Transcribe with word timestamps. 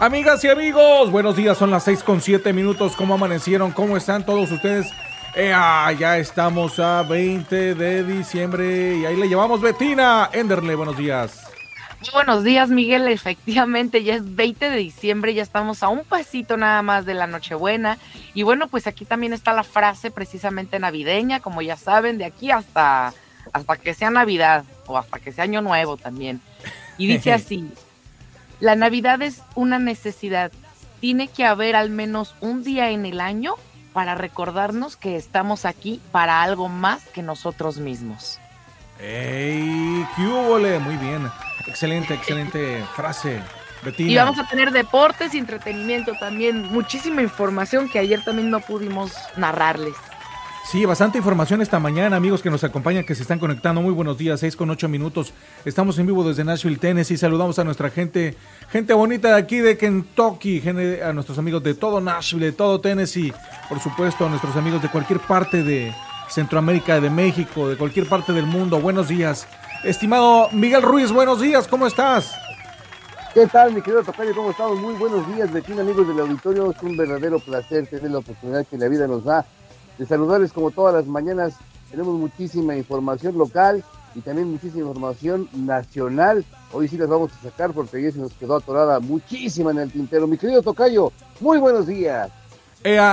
Amigas 0.00 0.42
y 0.44 0.48
amigos, 0.48 1.10
buenos 1.10 1.36
días, 1.36 1.58
son 1.58 1.70
las 1.70 1.84
6 1.84 2.02
con 2.04 2.22
7 2.22 2.54
minutos. 2.54 2.96
¿Cómo 2.96 3.12
amanecieron? 3.12 3.70
¿Cómo 3.70 3.98
están 3.98 4.24
todos 4.24 4.50
ustedes? 4.50 4.86
Eh, 5.34 5.52
ah, 5.54 5.92
ya 5.92 6.16
estamos 6.16 6.78
a 6.78 7.02
20 7.02 7.74
de 7.74 8.02
diciembre 8.04 8.96
y 8.96 9.04
ahí 9.04 9.14
le 9.14 9.28
llevamos 9.28 9.60
Betina. 9.60 10.30
Enderle, 10.32 10.74
buenos 10.74 10.96
días. 10.96 11.42
buenos 12.14 12.44
días, 12.44 12.70
Miguel. 12.70 13.08
Efectivamente, 13.08 14.02
ya 14.02 14.14
es 14.14 14.34
20 14.34 14.70
de 14.70 14.76
diciembre, 14.78 15.34
ya 15.34 15.42
estamos 15.42 15.82
a 15.82 15.88
un 15.88 16.02
pasito 16.02 16.56
nada 16.56 16.80
más 16.80 17.04
de 17.04 17.12
la 17.12 17.26
Nochebuena. 17.26 17.98
Y 18.32 18.42
bueno, 18.42 18.68
pues 18.68 18.86
aquí 18.86 19.04
también 19.04 19.34
está 19.34 19.52
la 19.52 19.64
frase 19.64 20.10
precisamente 20.10 20.78
navideña, 20.78 21.40
como 21.40 21.60
ya 21.60 21.76
saben, 21.76 22.16
de 22.16 22.24
aquí 22.24 22.50
hasta, 22.50 23.12
hasta 23.52 23.76
que 23.76 23.92
sea 23.92 24.08
Navidad 24.08 24.64
o 24.86 24.96
hasta 24.96 25.18
que 25.18 25.30
sea 25.30 25.44
Año 25.44 25.60
Nuevo 25.60 25.98
también. 25.98 26.40
Y 26.96 27.06
dice 27.06 27.32
así, 27.34 27.70
la 28.60 28.76
Navidad 28.76 29.22
es 29.22 29.42
una 29.54 29.78
necesidad. 29.78 30.52
Tiene 31.00 31.28
que 31.28 31.44
haber 31.44 31.76
al 31.76 31.90
menos 31.90 32.34
un 32.40 32.62
día 32.62 32.90
en 32.90 33.06
el 33.06 33.20
año 33.20 33.54
para 33.92 34.14
recordarnos 34.14 34.96
que 34.96 35.16
estamos 35.16 35.64
aquí 35.64 36.00
para 36.12 36.42
algo 36.42 36.68
más 36.68 37.04
que 37.06 37.22
nosotros 37.22 37.78
mismos. 37.78 38.38
¡Ey! 39.00 40.06
¡Qué 40.14 40.22
Muy 40.78 40.96
bien. 40.96 41.30
Excelente, 41.66 42.14
excelente 42.14 42.84
frase. 42.94 43.40
Betina. 43.82 44.10
Y 44.10 44.16
vamos 44.16 44.38
a 44.38 44.46
tener 44.46 44.72
deportes 44.72 45.34
y 45.34 45.38
entretenimiento 45.38 46.12
también. 46.20 46.66
Muchísima 46.70 47.22
información 47.22 47.88
que 47.88 47.98
ayer 47.98 48.22
también 48.22 48.50
no 48.50 48.60
pudimos 48.60 49.12
narrarles. 49.38 49.94
Sí, 50.70 50.84
bastante 50.84 51.18
información 51.18 51.60
esta 51.60 51.80
mañana, 51.80 52.14
amigos 52.14 52.42
que 52.42 52.48
nos 52.48 52.62
acompañan, 52.62 53.02
que 53.02 53.16
se 53.16 53.22
están 53.22 53.40
conectando. 53.40 53.82
Muy 53.82 53.92
buenos 53.92 54.16
días, 54.16 54.38
6 54.38 54.54
con 54.54 54.70
8 54.70 54.88
minutos. 54.88 55.34
Estamos 55.64 55.98
en 55.98 56.06
vivo 56.06 56.22
desde 56.22 56.44
Nashville, 56.44 56.76
Tennessee. 56.76 57.16
Saludamos 57.16 57.58
a 57.58 57.64
nuestra 57.64 57.90
gente, 57.90 58.36
gente 58.70 58.94
bonita 58.94 59.30
de 59.30 59.34
aquí 59.34 59.58
de 59.58 59.76
Kentucky, 59.76 60.62
a 61.04 61.12
nuestros 61.12 61.38
amigos 61.38 61.64
de 61.64 61.74
todo 61.74 62.00
Nashville, 62.00 62.46
de 62.46 62.52
todo 62.52 62.80
Tennessee. 62.80 63.34
Por 63.68 63.80
supuesto, 63.80 64.26
a 64.26 64.28
nuestros 64.28 64.54
amigos 64.54 64.80
de 64.80 64.88
cualquier 64.88 65.18
parte 65.18 65.64
de 65.64 65.92
Centroamérica, 66.28 67.00
de 67.00 67.10
México, 67.10 67.68
de 67.68 67.76
cualquier 67.76 68.08
parte 68.08 68.32
del 68.32 68.46
mundo. 68.46 68.80
Buenos 68.80 69.08
días. 69.08 69.48
Estimado 69.82 70.50
Miguel 70.52 70.82
Ruiz, 70.82 71.10
buenos 71.10 71.40
días, 71.40 71.66
¿cómo 71.66 71.88
estás? 71.88 72.32
¿Qué 73.34 73.44
tal, 73.48 73.74
mi 73.74 73.82
querido 73.82 74.04
Tocayo? 74.04 74.32
¿Cómo 74.36 74.52
estamos? 74.52 74.78
Muy 74.78 74.94
buenos 74.94 75.26
días, 75.34 75.52
vecinos 75.52 75.80
amigos 75.80 76.06
del 76.06 76.20
auditorio. 76.20 76.70
Es 76.70 76.80
un 76.80 76.96
verdadero 76.96 77.40
placer 77.40 77.88
tener 77.88 78.12
la 78.12 78.18
oportunidad 78.18 78.64
que 78.64 78.78
la 78.78 78.86
vida 78.86 79.08
nos 79.08 79.24
da 79.24 79.44
de 80.00 80.06
saludarles 80.06 80.52
como 80.54 80.70
todas 80.70 80.94
las 80.94 81.06
mañanas. 81.06 81.54
Tenemos 81.90 82.18
muchísima 82.18 82.74
información 82.74 83.36
local 83.36 83.84
y 84.14 84.20
también 84.20 84.50
muchísima 84.50 84.88
información 84.88 85.46
nacional. 85.52 86.42
Hoy 86.72 86.88
sí 86.88 86.96
las 86.96 87.10
vamos 87.10 87.30
a 87.34 87.42
sacar 87.42 87.72
porque 87.72 87.98
ayer 87.98 88.14
se 88.14 88.18
nos 88.18 88.32
quedó 88.32 88.56
atorada 88.56 88.98
muchísima 88.98 89.72
en 89.72 89.78
el 89.80 89.92
tintero. 89.92 90.26
Mi 90.26 90.38
querido 90.38 90.62
Tocayo, 90.62 91.12
muy 91.38 91.58
buenos 91.58 91.86
días. 91.86 92.30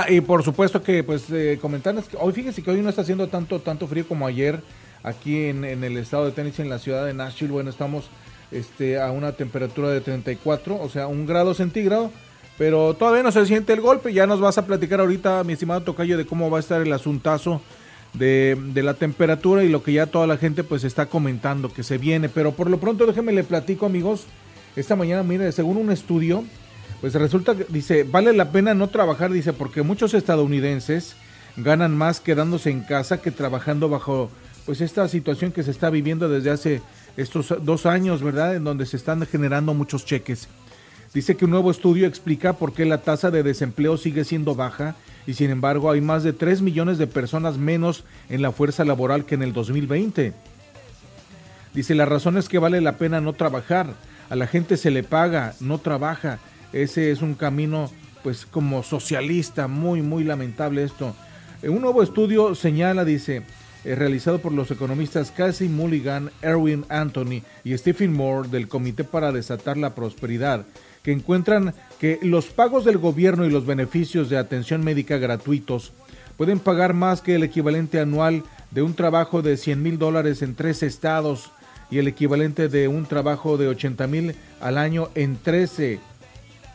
y 0.08 0.20
por 0.22 0.42
supuesto 0.42 0.82
que 0.82 1.04
pues 1.04 1.28
eh, 1.30 1.58
comentarles 1.60 2.06
que 2.08 2.16
hoy 2.18 2.32
fíjense 2.32 2.62
que 2.62 2.70
hoy 2.70 2.80
no 2.80 2.88
está 2.88 3.02
haciendo 3.02 3.28
tanto 3.28 3.60
tanto 3.60 3.86
frío 3.86 4.08
como 4.08 4.26
ayer 4.26 4.62
aquí 5.02 5.44
en, 5.44 5.64
en, 5.64 5.84
el 5.84 5.98
estado 5.98 6.24
de 6.24 6.32
Tennessee, 6.32 6.62
en 6.62 6.70
la 6.70 6.78
ciudad 6.78 7.04
de 7.04 7.12
Nashville. 7.12 7.52
Bueno, 7.52 7.68
estamos 7.68 8.08
este, 8.50 8.98
a 8.98 9.12
una 9.12 9.32
temperatura 9.32 9.90
de 9.90 10.00
34, 10.00 10.80
o 10.80 10.88
sea, 10.88 11.06
un 11.06 11.26
grado 11.26 11.52
centígrado 11.52 12.10
pero 12.58 12.94
todavía 12.94 13.22
no 13.22 13.30
se 13.30 13.46
siente 13.46 13.72
el 13.72 13.80
golpe. 13.80 14.12
Ya 14.12 14.26
nos 14.26 14.40
vas 14.40 14.58
a 14.58 14.66
platicar 14.66 15.00
ahorita, 15.00 15.44
mi 15.44 15.52
estimado 15.52 15.82
Tocayo, 15.82 16.18
de 16.18 16.26
cómo 16.26 16.50
va 16.50 16.58
a 16.58 16.60
estar 16.60 16.82
el 16.82 16.92
asuntazo 16.92 17.62
de, 18.14 18.58
de, 18.74 18.82
la 18.82 18.94
temperatura 18.94 19.62
y 19.62 19.68
lo 19.68 19.82
que 19.82 19.92
ya 19.92 20.06
toda 20.06 20.26
la 20.26 20.38
gente 20.38 20.64
pues 20.64 20.82
está 20.82 21.06
comentando 21.06 21.72
que 21.72 21.84
se 21.84 21.98
viene. 21.98 22.28
Pero 22.28 22.52
por 22.52 22.68
lo 22.68 22.78
pronto 22.80 23.06
déjenme 23.06 23.32
le 23.32 23.44
platico, 23.44 23.86
amigos. 23.86 24.26
Esta 24.74 24.96
mañana, 24.96 25.22
mire, 25.22 25.50
según 25.52 25.76
un 25.76 25.90
estudio, 25.92 26.44
pues 27.00 27.14
resulta 27.14 27.54
que 27.56 27.66
dice, 27.68 28.02
vale 28.02 28.32
la 28.32 28.50
pena 28.50 28.74
no 28.74 28.88
trabajar, 28.88 29.30
dice, 29.30 29.52
porque 29.52 29.82
muchos 29.82 30.14
estadounidenses 30.14 31.14
ganan 31.56 31.96
más 31.96 32.20
quedándose 32.20 32.70
en 32.70 32.80
casa 32.82 33.20
que 33.20 33.30
trabajando 33.30 33.88
bajo 33.88 34.30
pues 34.66 34.80
esta 34.80 35.08
situación 35.08 35.52
que 35.52 35.62
se 35.62 35.70
está 35.70 35.90
viviendo 35.90 36.28
desde 36.28 36.50
hace 36.50 36.82
estos 37.16 37.54
dos 37.62 37.86
años, 37.86 38.22
¿verdad? 38.22 38.54
En 38.54 38.64
donde 38.64 38.84
se 38.84 38.96
están 38.96 39.24
generando 39.26 39.74
muchos 39.74 40.04
cheques. 40.04 40.48
Dice 41.14 41.36
que 41.36 41.46
un 41.46 41.50
nuevo 41.52 41.70
estudio 41.70 42.06
explica 42.06 42.52
por 42.52 42.72
qué 42.72 42.84
la 42.84 42.98
tasa 42.98 43.30
de 43.30 43.42
desempleo 43.42 43.96
sigue 43.96 44.24
siendo 44.24 44.54
baja 44.54 44.94
y 45.26 45.34
sin 45.34 45.50
embargo 45.50 45.90
hay 45.90 46.00
más 46.00 46.22
de 46.22 46.32
3 46.32 46.62
millones 46.62 46.98
de 46.98 47.06
personas 47.06 47.56
menos 47.56 48.04
en 48.28 48.42
la 48.42 48.52
fuerza 48.52 48.84
laboral 48.84 49.24
que 49.24 49.34
en 49.34 49.42
el 49.42 49.52
2020. 49.52 50.34
Dice, 51.74 51.94
la 51.94 52.04
razón 52.04 52.36
es 52.36 52.48
que 52.48 52.58
vale 52.58 52.80
la 52.80 52.96
pena 52.98 53.20
no 53.20 53.32
trabajar, 53.32 53.94
a 54.30 54.36
la 54.36 54.46
gente 54.46 54.76
se 54.76 54.90
le 54.90 55.02
paga, 55.02 55.54
no 55.60 55.78
trabaja. 55.78 56.38
Ese 56.72 57.10
es 57.10 57.22
un 57.22 57.34
camino 57.34 57.90
pues 58.22 58.46
como 58.46 58.82
socialista, 58.82 59.68
muy, 59.68 60.02
muy 60.02 60.24
lamentable 60.24 60.82
esto. 60.82 61.14
Eh, 61.62 61.68
un 61.68 61.80
nuevo 61.80 62.02
estudio 62.02 62.54
señala, 62.54 63.04
dice, 63.04 63.42
eh, 63.84 63.94
realizado 63.94 64.38
por 64.40 64.52
los 64.52 64.70
economistas 64.70 65.30
Casey 65.30 65.68
Mulligan, 65.68 66.30
Erwin 66.42 66.84
Anthony 66.88 67.42
y 67.64 67.76
Stephen 67.78 68.12
Moore 68.12 68.48
del 68.48 68.68
Comité 68.68 69.04
para 69.04 69.32
Desatar 69.32 69.76
la 69.76 69.94
Prosperidad, 69.94 70.66
que 71.02 71.12
encuentran 71.12 71.74
que 72.00 72.18
los 72.22 72.46
pagos 72.46 72.84
del 72.84 72.98
gobierno 72.98 73.44
y 73.44 73.50
los 73.50 73.66
beneficios 73.66 74.28
de 74.28 74.38
atención 74.38 74.84
médica 74.84 75.18
gratuitos 75.18 75.92
pueden 76.36 76.60
pagar 76.60 76.94
más 76.94 77.20
que 77.20 77.34
el 77.34 77.42
equivalente 77.42 78.00
anual 78.00 78.44
de 78.70 78.82
un 78.82 78.94
trabajo 78.94 79.42
de 79.42 79.56
100 79.56 79.82
mil 79.82 79.98
dólares 79.98 80.42
en 80.42 80.54
tres 80.54 80.82
estados 80.82 81.50
y 81.90 81.98
el 81.98 82.08
equivalente 82.08 82.68
de 82.68 82.88
un 82.88 83.06
trabajo 83.06 83.56
de 83.56 83.68
80 83.68 84.06
mil 84.06 84.34
al 84.60 84.78
año 84.78 85.08
en 85.14 85.36
13. 85.36 86.00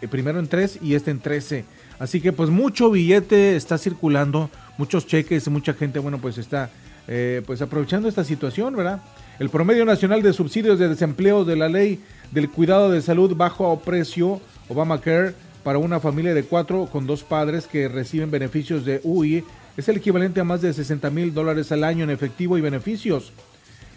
Eh, 0.01 0.07
primero 0.07 0.39
en 0.39 0.47
3 0.47 0.79
y 0.81 0.95
este 0.95 1.11
en 1.11 1.19
13. 1.19 1.65
Así 1.99 2.19
que 2.19 2.33
pues 2.33 2.49
mucho 2.49 2.91
billete 2.91 3.55
está 3.55 3.77
circulando, 3.77 4.49
muchos 4.77 5.07
cheques, 5.07 5.47
mucha 5.47 5.73
gente, 5.73 5.99
bueno, 5.99 6.19
pues 6.19 6.37
está 6.37 6.69
eh, 7.07 7.41
pues 7.45 7.61
aprovechando 7.61 8.09
esta 8.09 8.23
situación, 8.23 8.75
¿verdad? 8.75 9.01
El 9.39 9.49
promedio 9.49 9.83
nacional 9.83 10.21
de 10.21 10.31
subsidios 10.31 10.77
de 10.77 10.87
desempleo 10.87 11.43
de 11.43 11.55
la 11.55 11.67
ley 11.67 11.99
del 12.31 12.51
cuidado 12.51 12.91
de 12.91 13.01
salud 13.01 13.35
bajo 13.35 13.79
precio 13.79 14.39
Obamacare 14.69 15.33
para 15.63 15.79
una 15.79 15.99
familia 15.99 16.35
de 16.35 16.43
cuatro 16.43 16.85
con 16.85 17.07
dos 17.07 17.23
padres 17.23 17.65
que 17.65 17.87
reciben 17.87 18.29
beneficios 18.29 18.85
de 18.85 19.01
UI 19.03 19.43
es 19.75 19.89
el 19.89 19.97
equivalente 19.97 20.39
a 20.39 20.43
más 20.43 20.61
de 20.61 20.71
60 20.71 21.09
mil 21.09 21.33
dólares 21.33 21.71
al 21.71 21.83
año 21.83 22.03
en 22.03 22.11
efectivo 22.11 22.59
y 22.59 22.61
beneficios. 22.61 23.33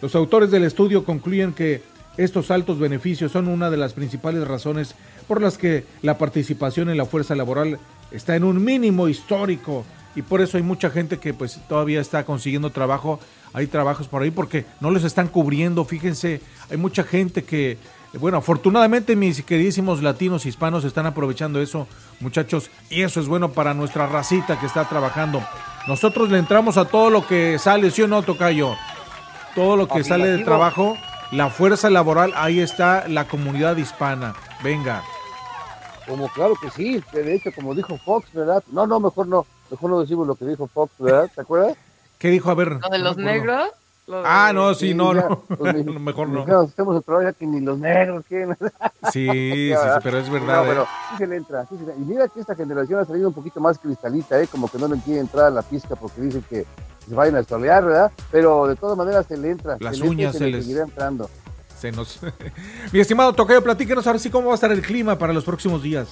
Los 0.01 0.15
autores 0.15 0.51
del 0.51 0.65
estudio 0.65 1.05
concluyen 1.05 1.53
que 1.53 1.83
estos 2.17 2.51
altos 2.51 2.79
beneficios 2.79 3.33
son 3.33 3.49
una 3.49 3.69
de 3.69 3.77
las 3.77 3.93
principales 3.93 4.49
razones 4.49 4.95
por 5.29 5.43
las 5.43 5.59
que 5.59 5.85
la 6.01 6.17
participación 6.17 6.89
en 6.89 6.97
la 6.97 7.05
fuerza 7.05 7.35
laboral 7.35 7.79
está 8.11 8.37
en 8.37 8.45
un 8.45 8.65
mínimo 8.65 9.07
histórico 9.07 9.85
y 10.17 10.23
por 10.23 10.41
eso 10.41 10.57
hay 10.57 10.63
mucha 10.63 10.91
gente 10.91 11.19
que 11.19 11.35
pues 11.35 11.61
todavía 11.69 12.01
está 12.01 12.25
consiguiendo 12.25 12.71
trabajo, 12.71 13.21
hay 13.53 13.69
trabajos 13.69 14.09
por 14.09 14.23
ahí 14.23 14.33
porque 14.33 14.65
no 14.81 14.91
les 14.91 15.05
están 15.05 15.29
cubriendo, 15.29 15.85
fíjense, 15.85 16.41
hay 16.71 16.79
mucha 16.79 17.05
gente 17.05 17.45
que 17.45 17.79
bueno, 18.19 18.39
afortunadamente 18.39 19.15
mis 19.15 19.43
queridísimos 19.43 20.03
latinos 20.03 20.47
hispanos 20.47 20.85
están 20.85 21.07
aprovechando 21.07 21.61
eso, 21.61 21.87
muchachos, 22.21 22.71
y 22.89 23.03
eso 23.03 23.21
es 23.21 23.29
bueno 23.29 23.53
para 23.53 23.75
nuestra 23.75 24.07
racita 24.07 24.59
que 24.59 24.67
está 24.67 24.89
trabajando. 24.89 25.43
Nosotros 25.87 26.31
le 26.31 26.39
entramos 26.39 26.79
a 26.79 26.87
todo 26.87 27.11
lo 27.11 27.27
que 27.27 27.59
sale, 27.59 27.91
¿sí 27.91 28.03
o 28.03 28.09
no, 28.09 28.23
Tocayo? 28.23 28.75
Todo 29.55 29.77
lo 29.77 29.87
que 29.87 30.03
sale 30.03 30.29
de 30.29 30.45
trabajo, 30.45 30.97
la 31.31 31.51
fuerza 31.51 31.91
laboral, 31.91 32.33
ahí 32.37 32.61
está 32.61 33.07
la 33.09 33.29
comunidad 33.29 33.77
hispana. 33.77 34.35
Venga. 34.63 35.03
Como 36.07 36.29
claro 36.29 36.55
que 36.61 36.71
sí, 36.71 37.03
de 37.13 37.35
hecho, 37.35 37.51
como 37.55 37.75
dijo 37.75 37.99
Fox, 37.99 38.33
¿verdad? 38.33 38.63
No, 38.71 38.87
no, 38.87 39.01
mejor 39.01 39.27
no, 39.27 39.45
mejor 39.71 39.91
no 39.91 40.01
decimos 40.01 40.27
lo 40.27 40.35
que 40.35 40.45
dijo 40.45 40.67
Fox, 40.67 40.93
¿verdad? 40.99 41.31
¿Te 41.35 41.41
acuerdas? 41.41 41.77
¿Qué 42.19 42.29
dijo? 42.29 42.51
A 42.51 42.55
ver. 42.55 42.79
¿Lo 42.83 42.89
de 42.89 42.99
los 42.99 43.17
negros? 43.17 43.71
Ah, 44.09 44.53
no, 44.55 44.73
sí, 44.75 44.95
no, 44.95 45.13
no. 45.15 45.45
Mejor 46.01 46.29
no. 46.29 46.63
Estamos 46.63 47.03
el 47.07 47.35
que 47.35 47.47
ni 47.47 47.61
los 47.61 47.79
negros 47.79 48.25
quieren. 48.29 48.57
Sí, 49.13 49.29
sí, 49.31 49.71
sí, 49.71 50.01
pero 50.03 50.19
es 50.19 50.29
verdad. 50.29 50.63
No, 50.63 50.69
pero 50.69 50.83
¿eh? 50.83 50.87
sí 51.11 51.19
se 51.19 51.27
le 51.29 51.37
entra. 51.37 51.65
Sí 51.67 51.77
se 51.79 51.87
le... 51.87 51.93
Y 51.95 52.05
mira 52.05 52.27
que 52.27 52.41
esta 52.41 52.57
generación 52.57 52.99
ha 52.99 53.05
salido 53.05 53.29
un 53.29 53.35
poquito 53.35 53.61
más 53.61 53.79
cristalita, 53.79 54.41
¿eh? 54.43 54.49
Como 54.49 54.69
que 54.69 54.79
no 54.79 54.89
le 54.89 54.99
quiere 55.01 55.21
entrar 55.21 55.47
a 55.47 55.51
la 55.51 55.63
pizca 55.63 55.95
porque 55.95 56.21
dicen 56.21 56.45
que 56.51 56.67
se 57.09 57.15
vayan 57.15 57.37
a 57.37 57.41
estolear, 57.41 57.85
¿verdad? 57.85 58.11
Pero 58.33 58.67
de 58.67 58.75
todas 58.75 58.99
maneras 58.99 59.27
se 59.27 59.37
le 59.37 59.51
entra. 59.51 59.77
Las 59.79 60.01
uñas 60.01 60.35
se, 60.35 60.51
les 60.51 60.65
seguirá 60.65 60.83
entrando. 60.83 61.31
Se 61.79 61.93
nos... 61.93 62.19
Mi 62.93 62.99
estimado 62.99 63.33
Tocayo, 63.33 63.63
platíquenos 63.63 64.05
ahora 64.09 64.19
sí 64.19 64.29
cómo 64.29 64.49
va 64.49 64.55
a 64.55 64.57
estar 64.57 64.73
el 64.73 64.83
clima 64.83 65.17
para 65.17 65.33
los 65.33 65.45
próximos 65.45 65.83
días. 65.83 66.09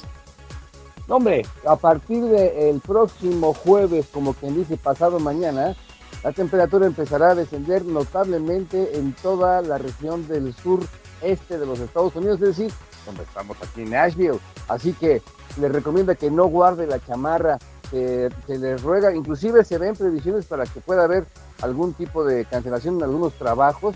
Hombre, 1.09 1.47
a 1.67 1.77
partir 1.77 2.25
del 2.25 2.81
próximo 2.81 3.53
jueves, 3.55 4.07
como 4.13 4.35
quien 4.35 4.55
dice 4.55 4.77
pasado 4.77 5.19
mañana, 5.21 5.77
la 6.23 6.33
temperatura 6.33 6.87
empezará 6.87 7.31
a 7.31 7.35
descender 7.35 7.85
notablemente 7.85 8.97
en 8.97 9.13
toda 9.15 9.61
la 9.63 9.79
región 9.79 10.27
del 10.27 10.55
sur 10.55 10.81
este 11.23 11.59
de 11.59 11.67
los 11.67 11.81
Estados 11.81 12.17
Unidos, 12.17 12.41
es 12.41 12.57
decir, 12.57 12.73
donde 13.05 13.23
estamos 13.25 13.57
aquí 13.63 13.83
en 13.83 13.91
Nashville. 13.91 14.41
Así 14.69 14.93
que 14.95 15.23
les 15.61 15.71
recomienda 15.73 16.15
que 16.15 16.31
no 16.31 16.47
guarde 16.47 16.87
la 16.87 17.05
chamarra, 17.05 17.59
se, 17.91 18.31
se 18.47 18.59
les 18.59 18.83
ruega, 18.83 19.15
inclusive 19.15 19.65
se 19.65 19.79
ven 19.79 19.95
previsiones 19.95 20.47
para 20.47 20.65
que 20.65 20.81
pueda 20.81 21.05
haber 21.05 21.27
algún 21.61 21.93
tipo 21.93 22.25
de 22.25 22.45
cancelación 22.47 22.97
en 22.97 23.03
algunos 23.05 23.35
trabajos 23.35 23.95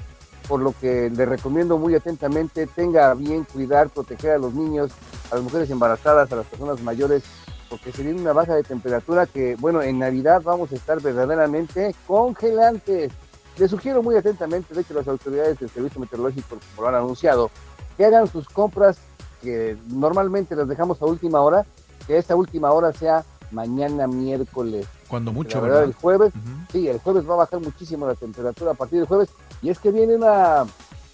por 0.49 0.61
lo 0.61 0.73
que 0.81 1.11
le 1.11 1.27
recomiendo 1.27 1.77
muy 1.79 1.95
atentamente, 1.95 2.67
tenga 2.67 3.13
bien 3.15 3.45
cuidar, 3.45 3.91
proteger 3.91 4.33
a 4.33 4.39
los 4.39 4.55
niños, 4.55 4.91
a 5.31 5.35
las 5.35 5.45
mujeres 5.45 5.71
embarazadas, 5.71 6.33
a 6.33 6.37
las 6.37 6.47
personas 6.47 6.83
mayores, 6.83 7.23
porque 7.69 7.93
se 7.93 8.03
viene 8.03 8.21
una 8.21 8.33
baja 8.33 8.55
de 8.55 8.63
temperatura 8.63 9.27
que, 9.27 9.57
bueno, 9.57 9.83
en 9.83 9.99
Navidad 9.99 10.41
vamos 10.43 10.73
a 10.73 10.75
estar 10.75 11.01
verdaderamente 11.03 11.95
congelantes. 12.07 13.13
Les 13.59 13.71
sugiero 13.71 14.03
muy 14.03 14.17
atentamente, 14.17 14.75
de 14.75 14.81
hecho 14.81 14.95
las 14.95 15.07
autoridades 15.07 15.59
del 15.59 15.69
Servicio 15.69 16.01
Meteorológico 16.01 16.57
como 16.75 16.83
lo 16.83 16.89
han 16.89 17.03
anunciado, 17.03 17.51
que 17.97 18.07
hagan 18.07 18.27
sus 18.27 18.49
compras 18.49 18.99
que 19.43 19.77
normalmente 19.89 20.57
las 20.57 20.67
dejamos 20.67 21.03
a 21.03 21.05
última 21.05 21.41
hora, 21.41 21.67
que 22.07 22.17
esta 22.17 22.35
última 22.37 22.73
hora 22.73 22.93
sea 22.93 23.25
mañana 23.51 24.07
miércoles. 24.07 24.87
Cuando 25.09 25.33
mucho, 25.33 25.59
la 25.59 25.65
verdad, 25.65 25.85
el 25.85 25.95
jueves, 25.95 26.33
sí, 26.73 26.89
el 26.89 26.99
jueves 26.99 27.29
va 27.29 27.35
a 27.35 27.39
bajar 27.39 27.61
muchísimo 27.61 28.07
la 28.07 28.15
temperatura 28.15 28.73
a 28.73 28.75
partir 28.75 28.99
del 28.99 29.09
jueves, 29.09 29.31
y 29.63 29.71
es 29.71 29.79
que 29.79 29.91
viene 29.91 30.17
una, 30.17 30.65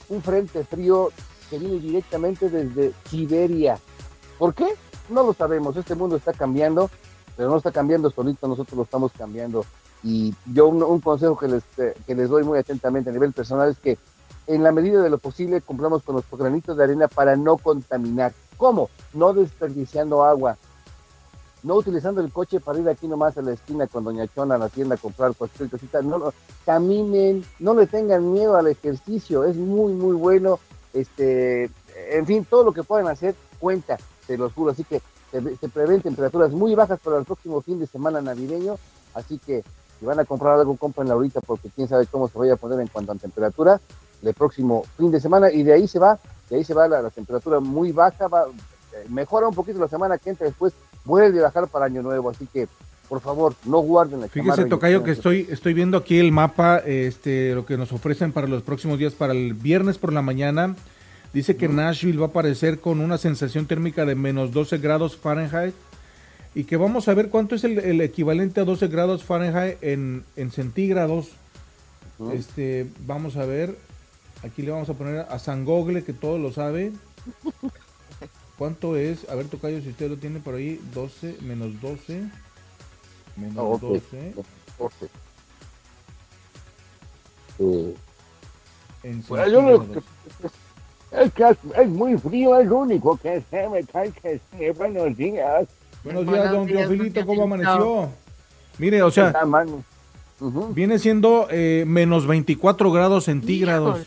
un 0.09 0.23
frente 0.23 0.65
frío 0.65 1.11
que 1.51 1.59
viene 1.59 1.79
directamente 1.79 2.51
desde 2.51 2.93
Siberia. 3.09 3.79
¿Por 4.39 4.55
qué? 4.55 4.75
No 5.09 5.23
lo 5.23 5.35
sabemos, 5.35 5.77
este 5.77 5.95
mundo 5.95 6.17
está 6.17 6.33
cambiando, 6.33 6.91
pero 7.37 7.51
no 7.51 7.57
está 7.57 7.71
cambiando 7.71 8.11
solito, 8.11 8.49
nosotros 8.49 8.77
lo 8.77 8.85
estamos 8.85 9.13
cambiando. 9.13 9.65
Y 10.03 10.35
yo 10.53 10.69
un, 10.69 11.01
consejo 11.01 11.39
que 11.39 11.49
les, 11.49 11.63
eh, 11.79 11.95
que 12.07 12.15
les 12.15 12.29
doy 12.29 12.45
muy 12.45 12.59
atentamente 12.59 13.11
a 13.11 13.13
nivel 13.13 13.33
personal 13.33 13.71
es 13.71 13.79
que 13.79 13.97
en 14.47 14.63
la 14.63 14.73
medida 14.73 15.03
de 15.03 15.11
lo 15.11 15.19
posible 15.19 15.61
compramos 15.61 16.03
con 16.03 16.17
los 16.17 16.25
granitos 16.31 16.77
de 16.77 16.85
arena 16.85 17.09
para 17.09 17.37
no 17.37 17.57
contaminar. 17.57 18.33
¿Cómo? 18.57 18.91
No 19.13 19.33
desperdiciando 19.33 20.25
agua, 20.25 20.59
no 21.65 21.77
utilizando 21.77 22.21
el 22.21 22.31
coche 22.31 22.61
para 22.61 22.79
ir 22.79 22.89
aquí 22.89 23.09
nomás 23.09 23.37
a 23.39 23.43
la 23.43 23.53
esquina 23.53 23.87
con 23.87 24.05
Doña 24.05 24.29
Chona 24.29 24.55
a 24.55 24.59
la 24.59 24.69
tienda 24.69 24.95
a 24.95 24.99
comprar 24.99 25.35
cualquier 25.35 25.71
cosita, 25.71 26.03
no, 26.03 26.19
no, 26.19 26.33
caminen, 26.65 27.45
no 27.59 27.75
le 27.75 27.87
tengan 27.87 28.33
miedo 28.33 28.57
al 28.57 28.69
ejercicio, 28.69 29.45
es 29.45 29.57
muy, 29.57 29.95
muy 29.95 30.15
bueno, 30.15 30.61
este, 30.93 31.71
en 32.11 32.27
fin, 32.27 32.45
todo 32.45 32.65
lo 32.65 32.73
que 32.73 32.83
puedan 32.83 33.09
hacer 33.09 33.35
cuenta, 33.59 33.97
te 34.27 34.37
lo 34.37 34.51
juro, 34.51 34.73
así 34.73 34.85
que 34.85 35.01
se, 35.33 35.69
prevén 35.69 36.03
temperaturas 36.03 36.53
muy 36.53 36.75
bajas 36.75 37.01
para 37.01 37.19
el 37.19 37.25
próximo 37.25 37.63
fin 37.63 37.81
de 37.81 37.87
semana 37.87 38.21
navideño, 38.21 38.77
así 39.15 39.39
que 39.39 39.65
si 39.99 40.05
van 40.05 40.21
a 40.21 40.27
comprar 40.27 40.61
algo, 40.61 40.77
comprenlo 40.77 41.15
ahorita 41.15 41.41
porque 41.41 41.71
quién 41.71 41.89
sabe 41.89 42.07
cómo 42.07 42.29
se 42.29 42.39
vaya 42.39 42.55
a 42.55 42.57
poner 42.57 42.79
en 42.79 42.89
cuanto 42.89 43.13
a 43.13 43.17
temperatura 43.17 43.81
el 44.23 44.35
próximo 44.35 44.85
fin 44.99 45.11
de 45.11 45.21
semana 45.21 45.51
y 45.51 45.63
de 45.63 45.73
ahí 45.73 45.89
se 45.89 45.99
va, 45.99 46.19
de 46.51 46.57
ahí 46.57 46.65
se 46.65 46.75
va 46.75 46.89
la, 46.89 47.09
temperatura 47.11 47.59
muy 47.61 47.91
baja, 47.91 48.29
va, 48.29 48.47
eh, 48.47 49.07
mejora 49.09 49.49
un 49.49 49.55
poquito 49.55 49.79
la 49.79 49.89
semana 49.89 50.19
que 50.19 50.31
entra 50.31 50.47
después 50.47 50.75
vuelve 51.05 51.41
a 51.41 51.45
bajar 51.45 51.69
para 51.69 51.87
Año 51.87 52.03
Nuevo, 52.03 52.31
así 52.31 52.47
que 52.53 52.69
por 53.09 53.21
favor, 53.21 53.55
no 53.65 53.79
guarden 53.79 54.23
la 54.23 54.29
Fíjese, 54.29 54.65
Tocayo, 54.65 55.05
que 55.05 55.11
estoy, 55.11 55.47
estoy 55.51 55.75
viendo 55.75 55.99
aquí 55.99 56.19
el 56.19 56.33
mapa, 56.33 56.79
este, 56.79 57.55
lo 57.55 57.67
que 57.67 57.77
nos 57.77 57.93
ofrecen 57.93 58.33
para 58.33 58.47
los 58.47 58.63
próximos 58.63 58.99
días, 58.99 59.13
para 59.13 59.33
el 59.33 59.55
viernes 59.55 59.99
por 59.99 60.13
la 60.13 60.23
mañana. 60.23 60.75
Dice 61.33 61.57
que 61.57 61.69
Nashville 61.69 62.19
va 62.19 62.27
a 62.27 62.29
aparecer 62.29 62.81
con 62.81 63.01
una 63.01 63.19
sensación 63.19 63.67
térmica 63.67 64.05
de 64.05 64.15
menos 64.15 64.53
12 64.53 64.79
grados 64.79 65.17
Fahrenheit 65.17 65.75
y 66.55 66.65
que 66.65 66.77
vamos 66.77 67.09
a 67.09 67.15
ver 67.15 67.29
cuánto 67.29 67.57
es 67.57 67.65
el, 67.65 68.01
equivalente 68.01 68.61
a 68.61 68.65
12 68.65 68.87
grados 68.89 69.25
Fahrenheit 69.25 69.77
en, 69.83 70.25
centígrados. 70.53 71.31
Este, 72.33 72.87
vamos 73.07 73.37
a 73.37 73.45
ver, 73.45 73.77
aquí 74.43 74.63
le 74.63 74.71
vamos 74.71 74.89
a 74.89 74.95
poner 74.95 75.27
a 75.29 75.39
San 75.39 75.65
Gogle, 75.65 76.05
que 76.05 76.13
todo 76.13 76.39
lo 76.39 76.53
sabe. 76.53 76.93
¿Cuánto 78.59 78.97
es? 78.97 79.29
A 79.29 79.35
ver, 79.35 79.47
Tocayo, 79.47 79.81
si 79.81 79.91
usted 79.91 80.09
lo 80.09 80.17
tiene 80.17 80.39
por 80.41 80.55
ahí, 80.55 80.81
12 80.95 81.39
menos 81.43 81.81
12. 81.81 82.25
Menos 83.37 83.81
12. 83.81 84.35
12. 84.79 85.09
En 89.03 89.25
bueno, 89.29 89.49
yo 89.49 89.63
lo 89.63 89.93
que, 89.93 90.01
es 91.13 91.33
que 91.33 91.57
es, 91.77 91.89
muy 91.89 92.17
frío, 92.19 92.59
es 92.59 92.67
lo 92.67 92.79
único 92.79 93.17
que 93.17 93.43
se 93.51 93.69
me 93.69 93.85
cae 93.85 94.11
que 94.11 94.41
sí. 94.51 94.71
Buenos 94.77 95.17
días. 95.17 95.69
Buenos 96.03 96.27
días, 96.27 96.51
don 96.51 96.67
Teofilito, 96.67 97.27
¿cómo 97.27 97.45
amaneció? 97.45 98.09
Mire, 98.79 99.03
o 99.03 99.11
sea, 99.11 99.33
viene 100.71 100.99
siendo 100.99 101.47
eh, 101.51 101.85
menos 101.87 102.27
24 102.27 102.91
grados 102.91 103.25
centígrados. 103.25 104.07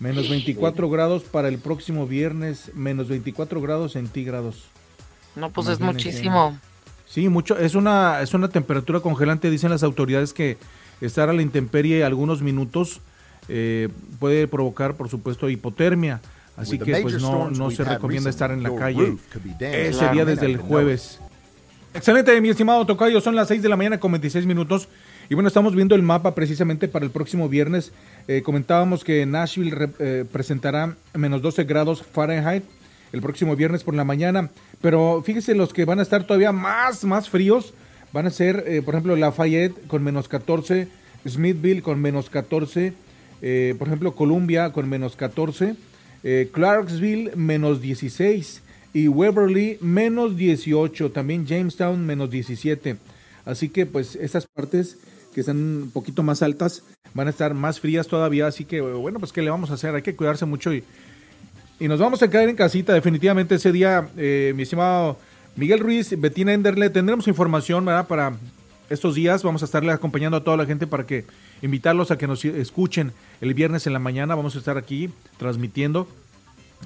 Menos 0.00 0.28
24 0.28 0.90
grados 0.90 1.22
para 1.22 1.48
el 1.48 1.58
próximo 1.58 2.06
viernes, 2.06 2.72
menos 2.74 3.08
24 3.08 3.60
grados 3.60 3.92
centígrados. 3.92 4.64
No, 5.36 5.50
pues 5.50 5.68
es 5.68 5.80
muchísimo. 5.80 6.58
Sí, 7.06 7.28
mucho. 7.28 7.56
Es 7.56 7.74
una, 7.74 8.20
es 8.20 8.34
una 8.34 8.48
temperatura 8.48 9.00
congelante. 9.00 9.50
Dicen 9.50 9.70
las 9.70 9.82
autoridades 9.82 10.32
que 10.32 10.58
estar 11.00 11.28
a 11.28 11.32
la 11.32 11.42
intemperie 11.42 12.04
algunos 12.04 12.42
minutos 12.42 13.00
eh, 13.48 13.88
puede 14.18 14.48
provocar, 14.48 14.94
por 14.94 15.08
supuesto, 15.08 15.48
hipotermia. 15.48 16.20
Así 16.56 16.78
que 16.78 16.96
pues 17.02 17.20
no, 17.20 17.50
no 17.50 17.70
se 17.70 17.82
recomienda 17.82 18.30
estar 18.30 18.52
en 18.52 18.62
la 18.62 18.74
calle 18.74 19.16
ese 19.60 20.08
día 20.10 20.24
desde 20.24 20.46
el 20.46 20.56
jueves. 20.56 21.20
Excelente, 21.94 22.40
mi 22.40 22.48
estimado 22.48 22.86
Tocayo. 22.86 23.20
Son 23.20 23.34
las 23.34 23.48
6 23.48 23.62
de 23.62 23.68
la 23.68 23.76
mañana 23.76 23.98
con 23.98 24.12
26 24.12 24.46
minutos. 24.46 24.88
Y 25.28 25.34
bueno, 25.34 25.48
estamos 25.48 25.74
viendo 25.74 25.94
el 25.94 26.02
mapa 26.02 26.34
precisamente 26.34 26.88
para 26.88 27.04
el 27.04 27.10
próximo 27.10 27.48
viernes. 27.48 27.92
Eh, 28.26 28.42
comentábamos 28.42 29.04
que 29.04 29.26
Nashville 29.26 29.90
eh, 29.98 30.24
presentará 30.30 30.96
menos 31.14 31.42
12 31.42 31.64
grados 31.64 32.02
Fahrenheit 32.02 32.64
el 33.12 33.20
próximo 33.20 33.54
viernes 33.54 33.84
por 33.84 33.94
la 33.94 34.04
mañana. 34.04 34.50
Pero 34.80 35.22
fíjese, 35.22 35.54
los 35.54 35.72
que 35.72 35.84
van 35.84 35.98
a 35.98 36.02
estar 36.02 36.26
todavía 36.26 36.52
más, 36.52 37.04
más 37.04 37.28
fríos 37.28 37.74
van 38.12 38.26
a 38.26 38.30
ser, 38.30 38.64
eh, 38.66 38.82
por 38.82 38.94
ejemplo, 38.94 39.14
Lafayette 39.16 39.86
con 39.86 40.02
menos 40.02 40.28
14, 40.28 40.88
Smithville 41.28 41.82
con 41.82 42.00
menos 42.00 42.30
14, 42.30 42.92
por 43.78 43.88
ejemplo, 43.88 44.14
Columbia 44.14 44.72
con 44.72 44.88
menos 44.88 45.16
14, 45.16 45.74
Clarksville 46.50 47.32
menos 47.36 47.82
16 47.82 48.62
y 48.94 49.08
Waverly 49.08 49.76
menos 49.82 50.36
18, 50.36 51.10
también 51.10 51.46
Jamestown 51.46 52.06
menos 52.06 52.30
17. 52.30 52.96
Así 53.44 53.68
que 53.68 53.84
pues 53.84 54.16
esas 54.16 54.46
partes 54.46 54.96
que 55.34 55.40
están 55.40 55.56
un 55.56 55.90
poquito 55.92 56.22
más 56.22 56.42
altas, 56.42 56.82
van 57.12 57.26
a 57.26 57.30
estar 57.30 57.52
más 57.54 57.80
frías 57.80 58.06
todavía, 58.06 58.46
así 58.46 58.64
que 58.64 58.80
bueno, 58.80 59.18
pues 59.18 59.32
qué 59.32 59.42
le 59.42 59.50
vamos 59.50 59.70
a 59.70 59.74
hacer, 59.74 59.94
hay 59.94 60.02
que 60.02 60.16
cuidarse 60.16 60.46
mucho 60.46 60.72
y, 60.72 60.84
y 61.80 61.88
nos 61.88 61.98
vamos 62.00 62.22
a 62.22 62.30
quedar 62.30 62.48
en 62.48 62.56
casita 62.56 62.94
definitivamente 62.94 63.56
ese 63.56 63.72
día, 63.72 64.08
eh, 64.16 64.52
mi 64.56 64.62
estimado 64.62 65.18
Miguel 65.56 65.80
Ruiz, 65.80 66.18
Betina 66.18 66.52
Enderle, 66.52 66.90
tendremos 66.90 67.28
información 67.28 67.84
¿verdad? 67.84 68.06
para 68.06 68.36
estos 68.88 69.14
días, 69.14 69.42
vamos 69.42 69.62
a 69.62 69.64
estarle 69.64 69.92
acompañando 69.92 70.36
a 70.36 70.44
toda 70.44 70.56
la 70.56 70.66
gente 70.66 70.86
para 70.86 71.06
que 71.06 71.24
invitarlos 71.62 72.10
a 72.10 72.18
que 72.18 72.26
nos 72.26 72.44
escuchen 72.44 73.12
el 73.40 73.54
viernes 73.54 73.86
en 73.86 73.92
la 73.92 73.98
mañana, 73.98 74.34
vamos 74.34 74.56
a 74.56 74.58
estar 74.58 74.78
aquí 74.78 75.10
transmitiendo. 75.38 76.06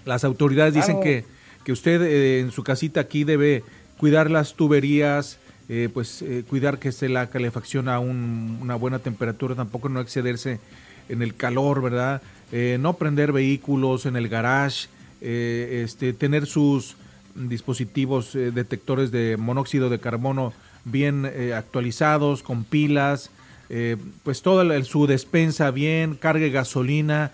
Las 0.05 0.25
autoridades 0.25 0.75
dicen 0.75 1.01
que, 1.01 1.25
que 1.65 1.73
usted 1.73 2.03
eh, 2.03 2.41
en 2.41 2.53
su 2.53 2.63
casita 2.63 3.01
aquí 3.01 3.25
debe 3.25 3.65
cuidar 3.99 4.31
las 4.31 4.55
tuberías, 4.55 5.39
eh, 5.71 5.91
pues 5.93 6.23
eh, 6.23 6.45
cuidar 6.49 6.79
que 6.79 6.89
esté 6.89 7.11
la 7.11 7.29
calefacción 7.29 7.91
a 7.91 7.99
una 8.01 8.75
buena 8.75 9.01
temperatura, 9.01 9.55
tampoco 9.55 9.91
no 9.91 10.01
excederse 10.01 10.61
en 11.11 11.21
el 11.21 11.35
calor, 11.35 11.83
¿verdad? 11.83 12.23
Eh, 12.53 12.79
no 12.81 12.95
prender 12.95 13.33
vehículos 13.33 14.07
en 14.07 14.17
el 14.17 14.29
garage, 14.31 14.89
este, 15.21 16.15
tener 16.15 16.47
sus 16.47 16.97
dispositivos 17.35 18.33
detectores 18.33 19.11
de 19.11 19.37
monóxido 19.37 19.91
de 19.91 19.99
carbono 19.99 20.55
bien 20.85 21.27
actualizados, 21.55 22.43
con 22.43 22.65
pilas, 22.65 23.31
pues 24.23 24.43
toda 24.43 24.83
su 24.85 25.07
despensa 25.07 25.71
bien, 25.73 26.15
cargue 26.15 26.51
gasolina, 26.51 27.33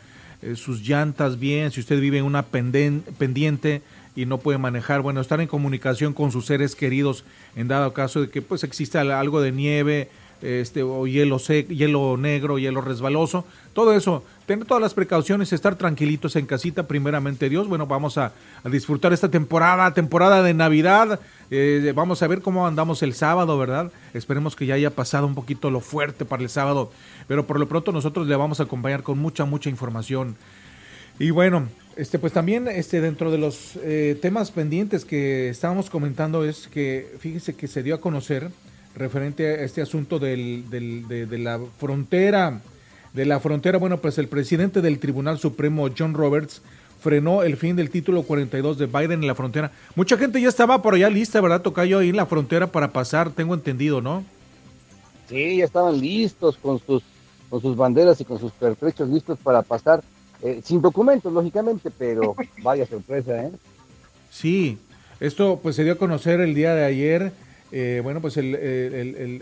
sus 0.56 0.80
llantas 0.80 1.38
bien, 1.38 1.70
si 1.70 1.80
usted 1.80 2.00
vive 2.00 2.18
en 2.18 2.24
una 2.24 2.42
pendiente, 2.44 3.82
y 4.16 4.26
no 4.26 4.38
puede 4.38 4.58
manejar, 4.58 5.00
bueno, 5.00 5.20
estar 5.20 5.40
en 5.40 5.48
comunicación 5.48 6.12
con 6.12 6.30
sus 6.30 6.46
seres 6.46 6.76
queridos 6.76 7.24
en 7.56 7.68
dado 7.68 7.92
caso 7.92 8.20
de 8.20 8.30
que 8.30 8.42
pues 8.42 8.64
exista 8.64 9.00
algo 9.00 9.40
de 9.40 9.52
nieve, 9.52 10.08
este 10.44 10.82
o 10.82 11.06
hielo 11.06 11.38
sec, 11.38 11.68
hielo 11.68 12.16
negro, 12.16 12.58
hielo 12.58 12.80
resbaloso, 12.80 13.46
todo 13.72 13.94
eso, 13.94 14.24
tener 14.46 14.66
todas 14.66 14.82
las 14.82 14.94
precauciones, 14.94 15.52
estar 15.52 15.76
tranquilitos 15.76 16.36
en 16.36 16.46
casita, 16.46 16.86
primeramente 16.86 17.48
Dios, 17.48 17.66
bueno, 17.66 17.86
vamos 17.86 18.18
a, 18.18 18.32
disfrutar 18.64 19.12
esta 19.12 19.30
temporada, 19.30 19.92
temporada 19.94 20.42
de 20.42 20.52
Navidad, 20.52 21.20
eh, 21.50 21.92
vamos 21.94 22.22
a 22.22 22.26
ver 22.26 22.42
cómo 22.42 22.66
andamos 22.66 23.02
el 23.02 23.14
sábado, 23.14 23.58
¿verdad? 23.58 23.90
Esperemos 24.12 24.54
que 24.54 24.66
ya 24.66 24.74
haya 24.74 24.90
pasado 24.90 25.26
un 25.26 25.34
poquito 25.34 25.70
lo 25.70 25.80
fuerte 25.80 26.24
para 26.24 26.42
el 26.42 26.50
sábado, 26.50 26.92
pero 27.26 27.46
por 27.46 27.58
lo 27.58 27.66
pronto 27.66 27.92
nosotros 27.92 28.26
le 28.26 28.36
vamos 28.36 28.60
a 28.60 28.64
acompañar 28.64 29.02
con 29.02 29.18
mucha, 29.18 29.44
mucha 29.44 29.70
información. 29.70 30.36
Y 31.18 31.30
bueno, 31.30 31.68
este, 31.96 32.18
pues 32.18 32.32
también 32.32 32.68
este, 32.68 33.00
dentro 33.00 33.30
de 33.30 33.38
los 33.38 33.76
eh, 33.82 34.18
temas 34.20 34.50
pendientes 34.50 35.04
que 35.04 35.48
estábamos 35.48 35.90
comentando 35.90 36.44
es 36.44 36.68
que, 36.68 37.14
fíjese 37.18 37.54
que 37.54 37.68
se 37.68 37.82
dio 37.82 37.94
a 37.94 38.00
conocer 38.00 38.50
referente 38.94 39.46
a 39.46 39.62
este 39.62 39.82
asunto 39.82 40.18
del, 40.18 40.68
de, 40.70 41.38
la 41.38 41.60
frontera, 41.78 42.60
de 43.12 43.26
la 43.26 43.40
frontera, 43.40 43.78
bueno, 43.78 43.98
pues 43.98 44.18
el 44.18 44.28
presidente 44.28 44.80
del 44.80 44.98
Tribunal 44.98 45.38
Supremo, 45.38 45.88
John 45.96 46.14
Roberts, 46.14 46.62
frenó 47.00 47.42
el 47.42 47.56
fin 47.56 47.76
del 47.76 47.90
título 47.90 48.22
42 48.22 48.78
de 48.78 48.86
Biden 48.86 49.20
en 49.20 49.26
la 49.26 49.34
frontera. 49.34 49.72
Mucha 49.94 50.16
gente 50.16 50.40
ya 50.40 50.48
estaba 50.48 50.80
por 50.80 50.94
allá 50.94 51.10
lista, 51.10 51.40
¿verdad? 51.40 51.60
Tocayo 51.60 51.98
ahí 51.98 52.08
en 52.10 52.16
la 52.16 52.26
frontera 52.26 52.68
para 52.68 52.92
pasar, 52.92 53.30
tengo 53.30 53.54
entendido, 53.54 54.00
¿no? 54.00 54.24
Sí, 55.28 55.58
ya 55.58 55.64
estaban 55.64 56.00
listos 56.00 56.56
con 56.56 56.78
sus 56.78 57.02
con 57.54 57.62
sus 57.62 57.76
banderas 57.76 58.20
y 58.20 58.24
con 58.24 58.40
sus 58.40 58.50
pertrechos 58.50 59.08
listos 59.08 59.38
para 59.38 59.62
pasar, 59.62 60.02
eh, 60.44 60.60
sin 60.62 60.82
documentos, 60.82 61.32
lógicamente, 61.32 61.90
pero 61.90 62.36
vaya 62.62 62.86
sorpresa, 62.86 63.44
¿eh? 63.44 63.50
Sí, 64.30 64.78
esto 65.18 65.58
pues 65.62 65.74
se 65.74 65.84
dio 65.84 65.94
a 65.94 65.98
conocer 65.98 66.40
el 66.40 66.54
día 66.54 66.74
de 66.74 66.84
ayer. 66.84 67.32
Eh, 67.72 68.00
bueno, 68.04 68.20
pues 68.20 68.36
el, 68.36 68.54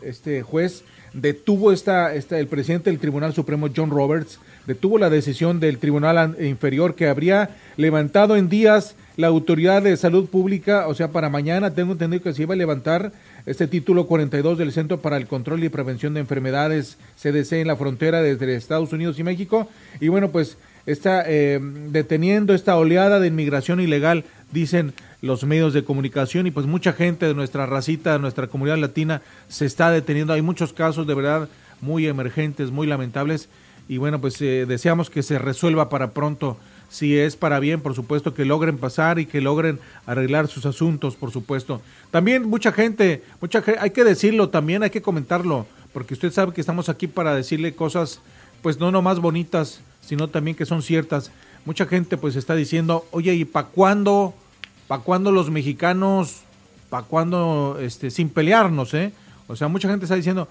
este 0.04 0.42
juez 0.42 0.84
detuvo 1.12 1.72
esta, 1.72 2.14
esta, 2.14 2.38
el 2.38 2.46
presidente 2.46 2.88
del 2.88 3.00
Tribunal 3.00 3.34
Supremo, 3.34 3.68
John 3.74 3.90
Roberts, 3.90 4.38
detuvo 4.66 4.96
la 4.96 5.10
decisión 5.10 5.60
del 5.60 5.78
Tribunal 5.78 6.36
Inferior 6.40 6.94
que 6.94 7.08
habría 7.08 7.50
levantado 7.76 8.36
en 8.36 8.48
días 8.48 8.94
la 9.16 9.26
Autoridad 9.26 9.82
de 9.82 9.96
Salud 9.96 10.28
Pública, 10.28 10.88
o 10.88 10.94
sea, 10.94 11.08
para 11.08 11.28
mañana 11.28 11.74
tengo 11.74 11.92
entendido 11.92 12.22
que 12.22 12.32
se 12.32 12.42
iba 12.42 12.54
a 12.54 12.56
levantar 12.56 13.12
este 13.44 13.66
título 13.66 14.06
42 14.06 14.56
del 14.56 14.72
Centro 14.72 15.00
para 15.00 15.16
el 15.16 15.26
Control 15.26 15.62
y 15.64 15.68
Prevención 15.68 16.14
de 16.14 16.20
Enfermedades, 16.20 16.96
CDC, 17.20 17.52
en 17.54 17.66
la 17.66 17.76
frontera 17.76 18.22
desde 18.22 18.54
Estados 18.54 18.92
Unidos 18.92 19.18
y 19.18 19.24
México. 19.24 19.68
Y 20.00 20.08
bueno, 20.08 20.30
pues 20.30 20.56
está 20.86 21.24
eh, 21.26 21.60
deteniendo 21.88 22.54
esta 22.54 22.76
oleada 22.76 23.20
de 23.20 23.28
inmigración 23.28 23.80
ilegal, 23.80 24.24
dicen 24.50 24.92
los 25.20 25.44
medios 25.44 25.72
de 25.72 25.84
comunicación, 25.84 26.46
y 26.46 26.50
pues 26.50 26.66
mucha 26.66 26.92
gente 26.92 27.26
de 27.26 27.34
nuestra 27.34 27.66
racita, 27.66 28.12
de 28.12 28.18
nuestra 28.18 28.48
comunidad 28.48 28.78
latina, 28.78 29.22
se 29.48 29.66
está 29.66 29.90
deteniendo. 29.90 30.32
Hay 30.32 30.42
muchos 30.42 30.72
casos 30.72 31.06
de 31.06 31.14
verdad 31.14 31.48
muy 31.80 32.06
emergentes, 32.06 32.70
muy 32.70 32.86
lamentables, 32.86 33.48
y 33.88 33.98
bueno, 33.98 34.20
pues 34.20 34.40
eh, 34.40 34.66
deseamos 34.66 35.10
que 35.10 35.22
se 35.22 35.38
resuelva 35.38 35.88
para 35.88 36.12
pronto 36.12 36.56
si 36.92 37.18
es 37.18 37.36
para 37.36 37.58
bien, 37.58 37.80
por 37.80 37.94
supuesto, 37.94 38.34
que 38.34 38.44
logren 38.44 38.76
pasar 38.76 39.18
y 39.18 39.24
que 39.24 39.40
logren 39.40 39.80
arreglar 40.04 40.46
sus 40.48 40.66
asuntos, 40.66 41.16
por 41.16 41.30
supuesto. 41.30 41.80
También 42.10 42.46
mucha 42.46 42.70
gente, 42.70 43.22
mucha 43.40 43.64
hay 43.80 43.90
que 43.90 44.04
decirlo 44.04 44.50
también, 44.50 44.82
hay 44.82 44.90
que 44.90 45.00
comentarlo, 45.00 45.66
porque 45.94 46.12
usted 46.12 46.30
sabe 46.30 46.52
que 46.52 46.60
estamos 46.60 46.90
aquí 46.90 47.06
para 47.06 47.34
decirle 47.34 47.74
cosas, 47.74 48.20
pues 48.62 48.78
no 48.78 48.90
nomás 48.90 49.18
bonitas, 49.18 49.80
sino 50.00 50.28
también 50.28 50.56
que 50.56 50.64
son 50.64 50.82
ciertas. 50.82 51.30
Mucha 51.64 51.86
gente 51.86 52.16
pues 52.16 52.36
está 52.36 52.54
diciendo, 52.54 53.06
oye, 53.10 53.34
¿y 53.34 53.44
para 53.44 53.68
cuándo, 53.68 54.34
para 54.88 55.02
cuándo 55.02 55.32
los 55.32 55.50
mexicanos, 55.50 56.42
para 56.88 57.04
cuándo, 57.04 57.78
este, 57.80 58.10
sin 58.10 58.28
pelearnos, 58.28 58.94
eh? 58.94 59.12
O 59.48 59.56
sea, 59.56 59.68
mucha 59.68 59.88
gente 59.88 60.04
está 60.04 60.14
diciendo 60.14 60.48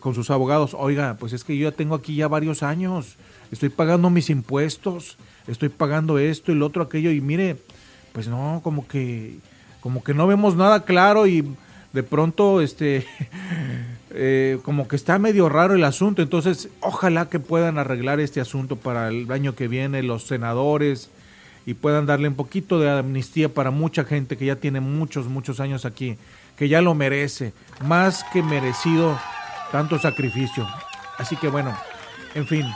con 0.00 0.14
sus 0.14 0.30
abogados, 0.30 0.74
oiga, 0.78 1.16
pues 1.18 1.32
es 1.32 1.44
que 1.44 1.56
yo 1.56 1.70
ya 1.70 1.76
tengo 1.76 1.94
aquí 1.94 2.16
ya 2.16 2.28
varios 2.28 2.62
años, 2.62 3.16
estoy 3.50 3.68
pagando 3.68 4.10
mis 4.10 4.30
impuestos, 4.30 5.16
estoy 5.46 5.68
pagando 5.68 6.18
esto 6.18 6.52
y 6.52 6.54
lo 6.54 6.66
otro, 6.66 6.82
aquello, 6.82 7.10
y 7.10 7.20
mire, 7.20 7.56
pues 8.12 8.28
no, 8.28 8.60
como 8.62 8.86
que, 8.86 9.38
como 9.80 10.02
que 10.02 10.14
no 10.14 10.26
vemos 10.26 10.56
nada 10.56 10.84
claro 10.84 11.26
y 11.26 11.44
de 11.92 12.02
pronto, 12.02 12.60
este, 12.60 13.06
eh, 14.16 14.60
como 14.62 14.86
que 14.86 14.94
está 14.94 15.18
medio 15.18 15.48
raro 15.48 15.74
el 15.74 15.82
asunto, 15.82 16.22
entonces 16.22 16.68
ojalá 16.80 17.28
que 17.28 17.40
puedan 17.40 17.78
arreglar 17.78 18.20
este 18.20 18.40
asunto 18.40 18.76
para 18.76 19.08
el 19.08 19.30
año 19.32 19.56
que 19.56 19.66
viene 19.66 20.04
los 20.04 20.28
senadores 20.28 21.10
y 21.66 21.74
puedan 21.74 22.06
darle 22.06 22.28
un 22.28 22.36
poquito 22.36 22.78
de 22.78 22.90
amnistía 22.90 23.48
para 23.48 23.72
mucha 23.72 24.04
gente 24.04 24.36
que 24.36 24.46
ya 24.46 24.56
tiene 24.56 24.80
muchos, 24.80 25.26
muchos 25.26 25.58
años 25.58 25.84
aquí, 25.84 26.16
que 26.56 26.68
ya 26.68 26.80
lo 26.80 26.94
merece, 26.94 27.54
más 27.84 28.24
que 28.32 28.40
merecido 28.40 29.18
tanto 29.72 29.98
sacrificio. 29.98 30.64
Así 31.18 31.34
que 31.36 31.48
bueno, 31.48 31.76
en 32.36 32.46
fin, 32.46 32.66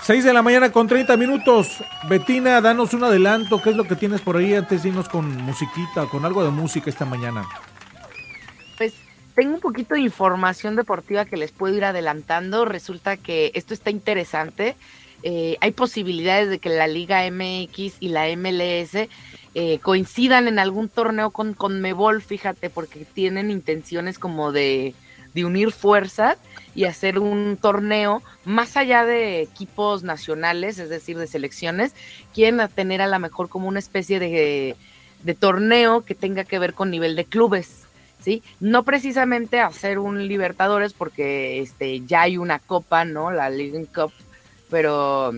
6 0.00 0.24
de 0.24 0.32
la 0.32 0.40
mañana 0.40 0.72
con 0.72 0.86
30 0.86 1.18
minutos. 1.18 1.84
Betina, 2.08 2.62
danos 2.62 2.94
un 2.94 3.04
adelanto. 3.04 3.60
¿Qué 3.60 3.70
es 3.70 3.76
lo 3.76 3.84
que 3.84 3.96
tienes 3.96 4.22
por 4.22 4.38
ahí 4.38 4.54
antes 4.54 4.82
de 4.82 4.88
irnos 4.88 5.08
con 5.08 5.36
musiquita, 5.42 6.06
con 6.06 6.24
algo 6.24 6.42
de 6.44 6.50
música 6.50 6.88
esta 6.88 7.04
mañana? 7.04 7.44
Tengo 9.38 9.54
un 9.54 9.60
poquito 9.60 9.94
de 9.94 10.00
información 10.00 10.74
deportiva 10.74 11.24
que 11.24 11.36
les 11.36 11.52
puedo 11.52 11.72
ir 11.76 11.84
adelantando. 11.84 12.64
Resulta 12.64 13.16
que 13.16 13.52
esto 13.54 13.72
está 13.72 13.88
interesante. 13.88 14.74
Eh, 15.22 15.56
hay 15.60 15.70
posibilidades 15.70 16.50
de 16.50 16.58
que 16.58 16.70
la 16.70 16.88
Liga 16.88 17.22
MX 17.30 17.98
y 18.00 18.08
la 18.08 18.26
MLS 18.36 19.08
eh, 19.54 19.78
coincidan 19.80 20.48
en 20.48 20.58
algún 20.58 20.88
torneo 20.88 21.30
con, 21.30 21.54
con 21.54 21.80
Mebol, 21.80 22.20
fíjate, 22.20 22.68
porque 22.68 23.04
tienen 23.04 23.52
intenciones 23.52 24.18
como 24.18 24.50
de, 24.50 24.96
de 25.34 25.44
unir 25.44 25.70
fuerzas 25.70 26.36
y 26.74 26.86
hacer 26.86 27.20
un 27.20 27.58
torneo 27.60 28.24
más 28.44 28.76
allá 28.76 29.04
de 29.04 29.40
equipos 29.40 30.02
nacionales, 30.02 30.80
es 30.80 30.88
decir, 30.88 31.16
de 31.16 31.28
selecciones, 31.28 31.94
quieren 32.34 32.60
tener 32.74 33.02
a 33.02 33.06
lo 33.06 33.20
mejor 33.20 33.48
como 33.48 33.68
una 33.68 33.78
especie 33.78 34.18
de, 34.18 34.74
torneo 35.38 36.04
que 36.04 36.16
tenga 36.16 36.42
que 36.42 36.58
ver 36.58 36.74
con 36.74 36.90
nivel 36.90 37.14
de 37.14 37.24
clubes. 37.24 37.87
¿Sí? 38.20 38.42
No 38.60 38.82
precisamente 38.82 39.60
hacer 39.60 39.98
un 39.98 40.26
Libertadores 40.26 40.92
porque 40.92 41.60
este 41.60 42.00
ya 42.04 42.22
hay 42.22 42.36
una 42.36 42.58
copa, 42.58 43.04
¿no? 43.04 43.30
La 43.30 43.48
League 43.48 43.86
Cup, 43.94 44.12
pero 44.70 45.32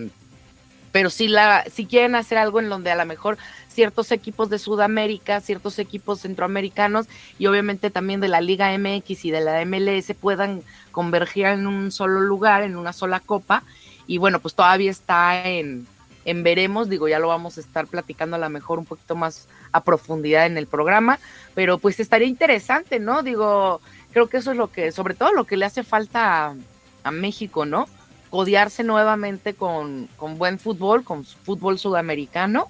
pero 0.91 1.09
sí 1.09 1.27
la 1.27 1.63
si 1.71 1.85
quieren 1.85 2.15
hacer 2.15 2.37
algo 2.37 2.59
en 2.59 2.69
donde 2.69 2.91
a 2.91 2.95
lo 2.95 3.05
mejor 3.05 3.37
ciertos 3.69 4.11
equipos 4.11 4.49
de 4.49 4.59
Sudamérica, 4.59 5.39
ciertos 5.39 5.79
equipos 5.79 6.21
centroamericanos 6.21 7.07
y 7.39 7.47
obviamente 7.47 7.89
también 7.89 8.19
de 8.19 8.27
la 8.27 8.41
Liga 8.41 8.77
MX 8.77 9.25
y 9.25 9.31
de 9.31 9.41
la 9.41 9.63
MLS 9.65 10.13
puedan 10.19 10.63
convergir 10.91 11.45
en 11.45 11.67
un 11.67 11.91
solo 11.91 12.21
lugar, 12.21 12.63
en 12.63 12.75
una 12.75 12.93
sola 12.93 13.19
copa. 13.19 13.63
Y 14.07 14.17
bueno, 14.17 14.39
pues 14.39 14.55
todavía 14.55 14.91
está 14.91 15.47
en, 15.47 15.87
en 16.25 16.43
veremos, 16.43 16.89
digo, 16.89 17.07
ya 17.07 17.19
lo 17.19 17.27
vamos 17.27 17.57
a 17.57 17.61
estar 17.61 17.87
platicando 17.87 18.35
a 18.35 18.39
lo 18.39 18.49
mejor 18.49 18.79
un 18.79 18.85
poquito 18.85 19.15
más 19.15 19.47
a 19.71 19.83
profundidad 19.83 20.45
en 20.45 20.57
el 20.57 20.67
programa, 20.67 21.19
pero 21.55 21.77
pues 21.77 21.99
estaría 21.99 22.27
interesante, 22.27 22.99
¿no? 22.99 23.23
Digo, 23.23 23.81
creo 24.11 24.27
que 24.27 24.37
eso 24.37 24.51
es 24.51 24.57
lo 24.57 24.71
que, 24.71 24.91
sobre 24.91 25.15
todo 25.15 25.33
lo 25.33 25.45
que 25.45 25.57
le 25.57 25.65
hace 25.65 25.83
falta 25.83 26.47
a, 26.47 26.55
a 27.03 27.11
México, 27.11 27.65
¿no? 27.65 27.87
Codiarse 28.29 28.83
nuevamente 28.83 29.55
con, 29.55 30.07
con 30.15 30.37
buen 30.37 30.59
fútbol, 30.59 31.03
con 31.03 31.25
fútbol 31.25 31.79
sudamericano 31.79 32.69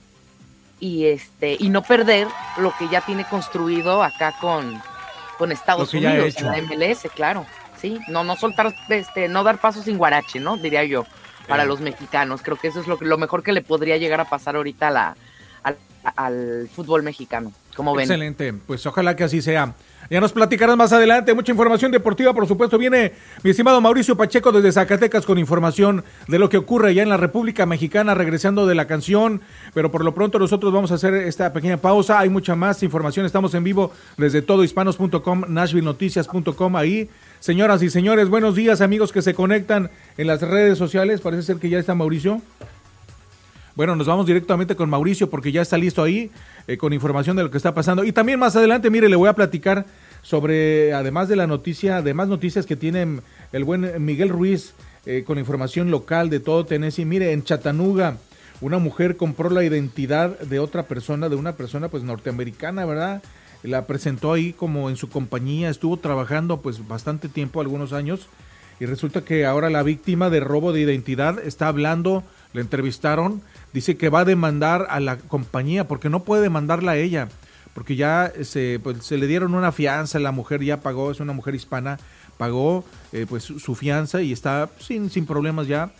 y 0.79 1.05
este 1.05 1.55
y 1.59 1.69
no 1.69 1.83
perder 1.83 2.27
lo 2.57 2.73
que 2.75 2.89
ya 2.89 3.01
tiene 3.01 3.23
construido 3.25 4.01
acá 4.01 4.33
con, 4.41 4.81
con 5.37 5.51
Estados 5.51 5.93
Unidos, 5.93 6.41
la 6.41 6.59
MLS, 6.61 7.07
claro. 7.15 7.45
Sí, 7.79 7.99
no 8.07 8.23
no 8.23 8.35
soltar 8.35 8.75
este 8.89 9.27
no 9.27 9.43
dar 9.43 9.59
pasos 9.59 9.85
sin 9.85 9.97
guarache, 9.97 10.39
¿no? 10.39 10.57
Diría 10.57 10.83
yo, 10.83 11.05
para 11.51 11.65
los 11.65 11.81
mexicanos. 11.81 12.41
Creo 12.41 12.55
que 12.55 12.69
eso 12.69 12.79
es 12.79 12.87
lo, 12.87 12.97
lo 13.01 13.17
mejor 13.17 13.43
que 13.43 13.51
le 13.51 13.61
podría 13.61 13.97
llegar 13.97 14.21
a 14.21 14.25
pasar 14.29 14.55
ahorita 14.55 14.87
a 14.87 14.91
la, 14.91 15.15
al 16.15 16.69
fútbol 16.73 17.03
mexicano. 17.03 17.51
Excelente, 18.03 18.53
pues 18.53 18.85
ojalá 18.85 19.15
que 19.15 19.23
así 19.23 19.41
sea. 19.41 19.73
Ya 20.11 20.19
nos 20.19 20.33
platicarás 20.33 20.75
más 20.75 20.91
adelante. 20.91 21.33
Mucha 21.33 21.53
información 21.53 21.89
deportiva, 21.89 22.33
por 22.33 22.45
supuesto. 22.45 22.77
Viene 22.77 23.13
mi 23.43 23.51
estimado 23.51 23.79
Mauricio 23.79 24.17
Pacheco 24.17 24.51
desde 24.51 24.73
Zacatecas 24.73 25.25
con 25.25 25.37
información 25.37 26.03
de 26.27 26.37
lo 26.37 26.49
que 26.49 26.57
ocurre 26.57 26.89
allá 26.89 27.01
en 27.01 27.07
la 27.07 27.15
República 27.15 27.65
Mexicana, 27.65 28.13
regresando 28.13 28.67
de 28.67 28.75
la 28.75 28.87
canción. 28.87 29.39
Pero 29.73 29.89
por 29.89 30.03
lo 30.03 30.13
pronto 30.13 30.37
nosotros 30.37 30.73
vamos 30.73 30.91
a 30.91 30.95
hacer 30.95 31.13
esta 31.13 31.53
pequeña 31.53 31.77
pausa. 31.77 32.19
Hay 32.19 32.27
mucha 32.27 32.55
más 32.55 32.83
información. 32.83 33.25
Estamos 33.25 33.53
en 33.53 33.63
vivo 33.63 33.93
desde 34.17 34.41
todohispanos.com, 34.41 35.45
nashvillenoticias.com. 35.47 36.75
Ahí, 36.75 37.09
señoras 37.39 37.81
y 37.81 37.89
señores, 37.89 38.27
buenos 38.27 38.55
días, 38.55 38.81
amigos 38.81 39.13
que 39.13 39.21
se 39.21 39.33
conectan 39.33 39.91
en 40.17 40.27
las 40.27 40.41
redes 40.41 40.77
sociales. 40.77 41.21
Parece 41.21 41.43
ser 41.43 41.55
que 41.55 41.69
ya 41.69 41.79
está 41.79 41.95
Mauricio. 41.95 42.41
Bueno, 43.75 43.95
nos 43.95 44.07
vamos 44.07 44.25
directamente 44.25 44.75
con 44.75 44.89
Mauricio 44.89 45.29
porque 45.29 45.51
ya 45.51 45.61
está 45.61 45.77
listo 45.77 46.03
ahí 46.03 46.29
eh, 46.67 46.77
con 46.77 46.91
información 46.91 47.37
de 47.37 47.43
lo 47.43 47.51
que 47.51 47.57
está 47.57 47.73
pasando. 47.73 48.03
Y 48.03 48.11
también 48.11 48.37
más 48.37 48.55
adelante, 48.55 48.89
mire, 48.89 49.07
le 49.07 49.15
voy 49.15 49.29
a 49.29 49.33
platicar 49.33 49.85
sobre, 50.21 50.93
además 50.93 51.29
de 51.29 51.37
la 51.37 51.47
noticia, 51.47 51.97
además 51.97 52.27
noticias 52.27 52.65
que 52.65 52.75
tiene 52.75 53.21
el 53.53 53.63
buen 53.63 54.03
Miguel 54.03 54.29
Ruiz 54.29 54.73
eh, 55.05 55.23
con 55.25 55.39
información 55.39 55.89
local 55.89 56.29
de 56.29 56.41
todo 56.41 56.65
Tennessee. 56.65 57.05
Mire, 57.05 57.31
en 57.31 57.43
Chattanooga, 57.43 58.17
una 58.59 58.77
mujer 58.77 59.15
compró 59.15 59.49
la 59.49 59.63
identidad 59.63 60.37
de 60.39 60.59
otra 60.59 60.83
persona, 60.83 61.29
de 61.29 61.37
una 61.37 61.53
persona 61.53 61.87
pues 61.87 62.03
norteamericana, 62.03 62.85
¿verdad? 62.85 63.23
La 63.63 63.85
presentó 63.85 64.33
ahí 64.33 64.51
como 64.53 64.89
en 64.89 64.97
su 64.97 65.09
compañía, 65.09 65.69
estuvo 65.69 65.95
trabajando 65.97 66.61
pues 66.61 66.87
bastante 66.87 67.29
tiempo, 67.29 67.61
algunos 67.61 67.93
años, 67.93 68.27
y 68.79 68.85
resulta 68.85 69.21
que 69.21 69.45
ahora 69.45 69.69
la 69.69 69.83
víctima 69.83 70.29
de 70.29 70.39
robo 70.41 70.73
de 70.73 70.81
identidad 70.81 71.39
está 71.39 71.67
hablando, 71.67 72.23
le 72.53 72.61
entrevistaron 72.61 73.41
dice 73.73 73.97
que 73.97 74.09
va 74.09 74.21
a 74.21 74.25
demandar 74.25 74.87
a 74.89 74.99
la 74.99 75.17
compañía 75.17 75.87
porque 75.87 76.09
no 76.09 76.23
puede 76.23 76.43
demandarla 76.43 76.93
a 76.93 76.97
ella, 76.97 77.29
porque 77.73 77.95
ya 77.95 78.31
se, 78.43 78.79
pues, 78.81 79.03
se 79.05 79.17
le 79.17 79.27
dieron 79.27 79.55
una 79.55 79.71
fianza, 79.71 80.19
la 80.19 80.31
mujer 80.31 80.63
ya 80.63 80.81
pagó, 80.81 81.11
es 81.11 81.19
una 81.19 81.33
mujer 81.33 81.55
hispana, 81.55 81.97
pagó 82.37 82.83
eh, 83.13 83.25
pues 83.29 83.43
su 83.43 83.75
fianza 83.75 84.21
y 84.21 84.31
está 84.31 84.69
sin, 84.79 85.09
sin 85.09 85.25
problemas 85.25 85.67
ya. 85.67 85.91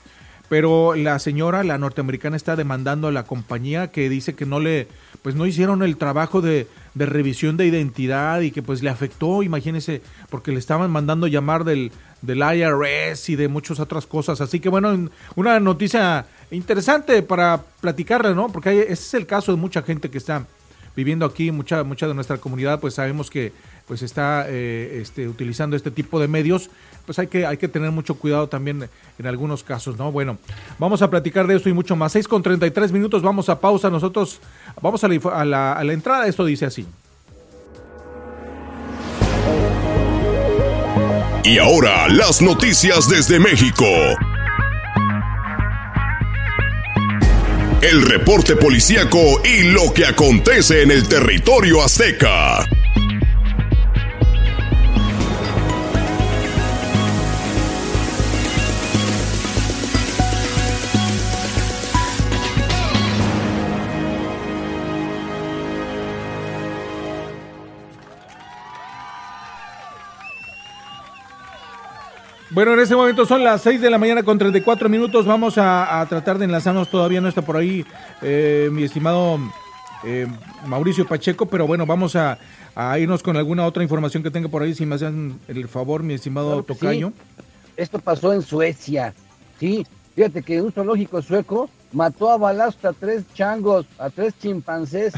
Pero 0.50 0.96
la 0.96 1.18
señora, 1.20 1.64
la 1.64 1.78
norteamericana, 1.78 2.36
está 2.36 2.58
demandando 2.58 3.08
a 3.08 3.12
la 3.14 3.24
compañía 3.24 3.92
que 3.92 4.10
dice 4.10 4.36
que 4.36 4.46
no 4.46 4.60
le, 4.60 4.90
pues 5.22 5.34
no 5.34 5.46
hicieron 5.46 5.82
el 5.82 5.96
trabajo 5.96 6.42
de, 6.42 6.68
de 6.94 7.06
revisión 7.06 7.56
de 7.56 7.68
identidad 7.68 8.42
y 8.42 8.52
que 8.52 8.62
pues 8.62 8.84
le 8.84 8.90
afectó, 8.90 9.44
imagínense, 9.44 10.02
porque 10.30 10.52
le 10.52 10.60
estaban 10.60 10.92
mandando 10.92 11.28
llamar 11.28 11.64
del, 11.64 11.94
del 12.22 12.40
IRS 12.40 13.30
y 13.30 13.38
de 13.38 13.48
muchas 13.48 13.80
otras 13.80 14.06
cosas. 14.06 14.42
Así 14.42 14.60
que 14.60 14.68
bueno, 14.68 15.10
una 15.36 15.60
noticia 15.62 16.26
interesante 16.52 17.22
para 17.24 17.64
platicarle, 17.80 18.36
¿no? 18.36 18.50
Porque 18.50 18.82
ese 18.82 18.94
es 18.94 19.14
el 19.14 19.26
caso 19.26 19.52
de 19.52 19.58
mucha 19.58 19.82
gente 19.82 20.10
que 20.10 20.18
está 20.18 20.46
viviendo 20.96 21.26
aquí, 21.26 21.52
mucha, 21.52 21.84
mucha 21.84 22.08
de 22.08 22.14
nuestra 22.14 22.38
comunidad, 22.38 22.80
pues 22.80 22.96
sabemos 22.96 23.30
que 23.30 23.54
pues 23.88 24.02
está 24.02 24.46
eh, 24.48 25.00
este, 25.02 25.28
utilizando 25.28 25.76
este 25.76 25.92
tipo 25.92 26.20
de 26.20 26.28
medios, 26.28 26.70
pues 27.06 27.20
hay 27.20 27.28
que, 27.28 27.46
hay 27.46 27.58
que 27.58 27.68
tener 27.68 27.92
mucho 27.92 28.16
cuidado 28.16 28.48
también 28.48 28.90
en 29.20 29.28
algunos 29.28 29.64
casos, 29.64 29.98
¿no? 29.98 30.12
Bueno, 30.12 30.38
vamos 30.80 31.02
a 31.02 31.10
platicar 31.10 31.48
de 31.48 31.56
esto 31.56 31.68
y 31.68 31.74
mucho 31.74 31.96
más. 31.96 32.12
6 32.14 32.28
con 32.28 32.44
33 32.44 32.92
minutos, 32.92 33.22
vamos 33.22 33.50
a 33.50 33.60
pausa. 33.60 33.90
Nosotros 33.90 34.40
vamos 34.82 35.04
a 35.04 35.46
la, 35.46 35.94
entrada. 35.94 36.28
Esto 36.28 36.46
dice 36.46 36.66
así. 36.66 36.86
Y 41.44 41.58
ahora 41.58 42.08
las 42.08 42.42
noticias 42.42 43.10
desde 43.10 43.40
México. 43.40 43.86
El 47.82 48.04
reporte 48.04 48.56
policíaco 48.56 49.42
y 49.44 49.64
lo 49.64 49.92
que 49.92 50.06
acontece 50.06 50.84
en 50.84 50.92
el 50.92 51.08
territorio 51.08 51.84
azteca. 51.84 52.68
Bueno, 72.54 72.74
en 72.74 72.82
este 72.82 72.98
momento 72.98 73.26
son 73.26 73.46
las 73.46 73.62
6 73.62 73.80
de 73.80 73.90
la 73.90 73.98
mañana 73.98 74.24
con 74.24 74.38
34 74.38 74.90
minutos. 74.90 75.26
Vamos 75.26 75.54
a, 75.58 76.06
tratar 76.10 76.38
de 76.38 76.44
enlazarnos. 76.44 76.90
Todavía 76.90 77.22
no 77.22 77.30
está 77.30 77.42
por 77.42 77.56
ahí 77.56 77.86
eh, 78.22 78.68
mi 78.74 78.84
estimado 78.84 79.40
eh, 80.04 80.28
Mauricio 80.66 81.08
Pacheco, 81.08 81.46
pero 81.46 81.66
bueno, 81.66 81.86
vamos 81.86 82.18
a, 82.18 82.38
irnos 83.00 83.24
con 83.24 83.38
alguna 83.38 83.66
otra 83.66 83.84
información 83.84 84.22
que 84.22 84.32
tenga 84.32 84.50
por 84.50 84.64
ahí. 84.64 84.76
Si 84.76 84.86
me 84.86 84.96
hacen 84.96 85.40
el 85.48 85.70
favor, 85.70 86.04
mi 86.04 86.14
estimado 86.14 86.62
Tocayo. 86.64 87.14
Esto 87.78 88.00
pasó 88.00 88.34
en 88.34 88.42
Suecia. 88.42 89.14
Sí, 89.58 89.88
fíjate 90.14 90.44
que 90.44 90.62
un 90.62 90.74
zoológico 90.74 91.22
sueco 91.22 91.70
mató 91.94 92.32
a 92.32 92.38
balazos 92.38 92.84
a 92.84 92.92
tres 92.92 93.24
changos, 93.34 93.86
a 93.98 94.10
tres 94.10 94.34
chimpancés, 94.38 95.14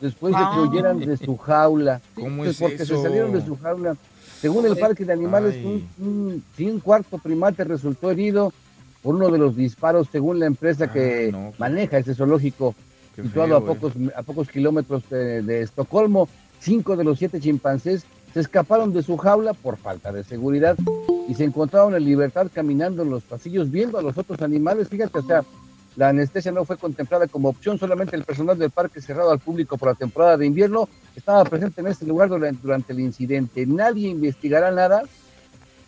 después 0.00 0.32
de 0.32 0.38
que 0.38 0.44
ah. 0.46 0.62
huyeran 0.62 1.00
de 1.00 1.18
su 1.18 1.36
jaula. 1.36 2.00
¿Cómo 2.14 2.46
es 2.46 2.58
porque 2.58 2.78
se 2.78 2.96
salieron 3.02 3.34
de 3.34 3.44
su 3.44 3.58
jaula. 3.58 3.94
Según 4.40 4.66
el 4.66 4.76
Parque 4.76 5.04
de 5.04 5.12
Animales, 5.12 5.56
un, 5.64 6.42
un, 6.58 6.80
cuarto 6.80 7.18
primate 7.18 7.64
resultó 7.64 8.10
herido 8.10 8.52
por 9.02 9.16
uno 9.16 9.30
de 9.30 9.38
los 9.38 9.56
disparos, 9.56 10.08
según 10.12 10.38
la 10.38 10.46
empresa 10.46 10.92
que 10.92 11.32
ah, 11.34 11.46
pues, 11.48 11.60
maneja 11.60 11.98
ese 11.98 12.14
zoológico, 12.14 12.74
situado 13.16 13.56
a, 13.56 13.64
pocos, 13.64 13.92
a 14.14 14.22
pocos 14.22 14.48
kilómetros 14.48 15.08
de, 15.10 15.62
Estocolmo. 15.62 16.28
Cinco 16.60 16.96
de 16.96 17.04
los 17.04 17.18
siete 17.18 17.40
chimpancés 17.40 18.04
se 18.34 18.40
escaparon 18.40 18.92
de 18.92 19.02
su 19.02 19.16
jaula 19.16 19.54
por 19.54 19.76
falta 19.76 20.12
de 20.12 20.24
seguridad 20.24 20.76
y 21.28 21.34
se 21.34 21.44
encontraron 21.44 21.94
en 21.94 22.04
libertad 22.04 22.48
caminando 22.52 23.02
en 23.02 23.10
los 23.10 23.22
pasillos 23.22 23.70
viendo 23.70 23.98
a 23.98 24.02
los 24.02 24.18
otros 24.18 24.42
animales. 24.42 24.88
Fíjate, 24.88 25.18
o 25.18 25.22
sea, 25.22 25.44
la 25.98 26.10
anestesia 26.10 26.52
no 26.52 26.64
fue 26.64 26.76
contemplada 26.76 27.26
como 27.26 27.48
opción, 27.48 27.76
solamente 27.76 28.14
el 28.14 28.22
personal 28.22 28.56
del 28.56 28.70
parque 28.70 29.00
cerrado 29.00 29.32
al 29.32 29.40
público 29.40 29.76
por 29.76 29.88
la 29.88 29.94
temporada 29.96 30.36
de 30.36 30.46
invierno 30.46 30.88
estaba 31.16 31.42
presente 31.44 31.80
en 31.80 31.88
este 31.88 32.06
lugar 32.06 32.28
durante, 32.28 32.92
el 32.92 33.00
incidente. 33.00 33.66
Nadie 33.66 34.08
investigará 34.08 34.70
nada 34.70 35.02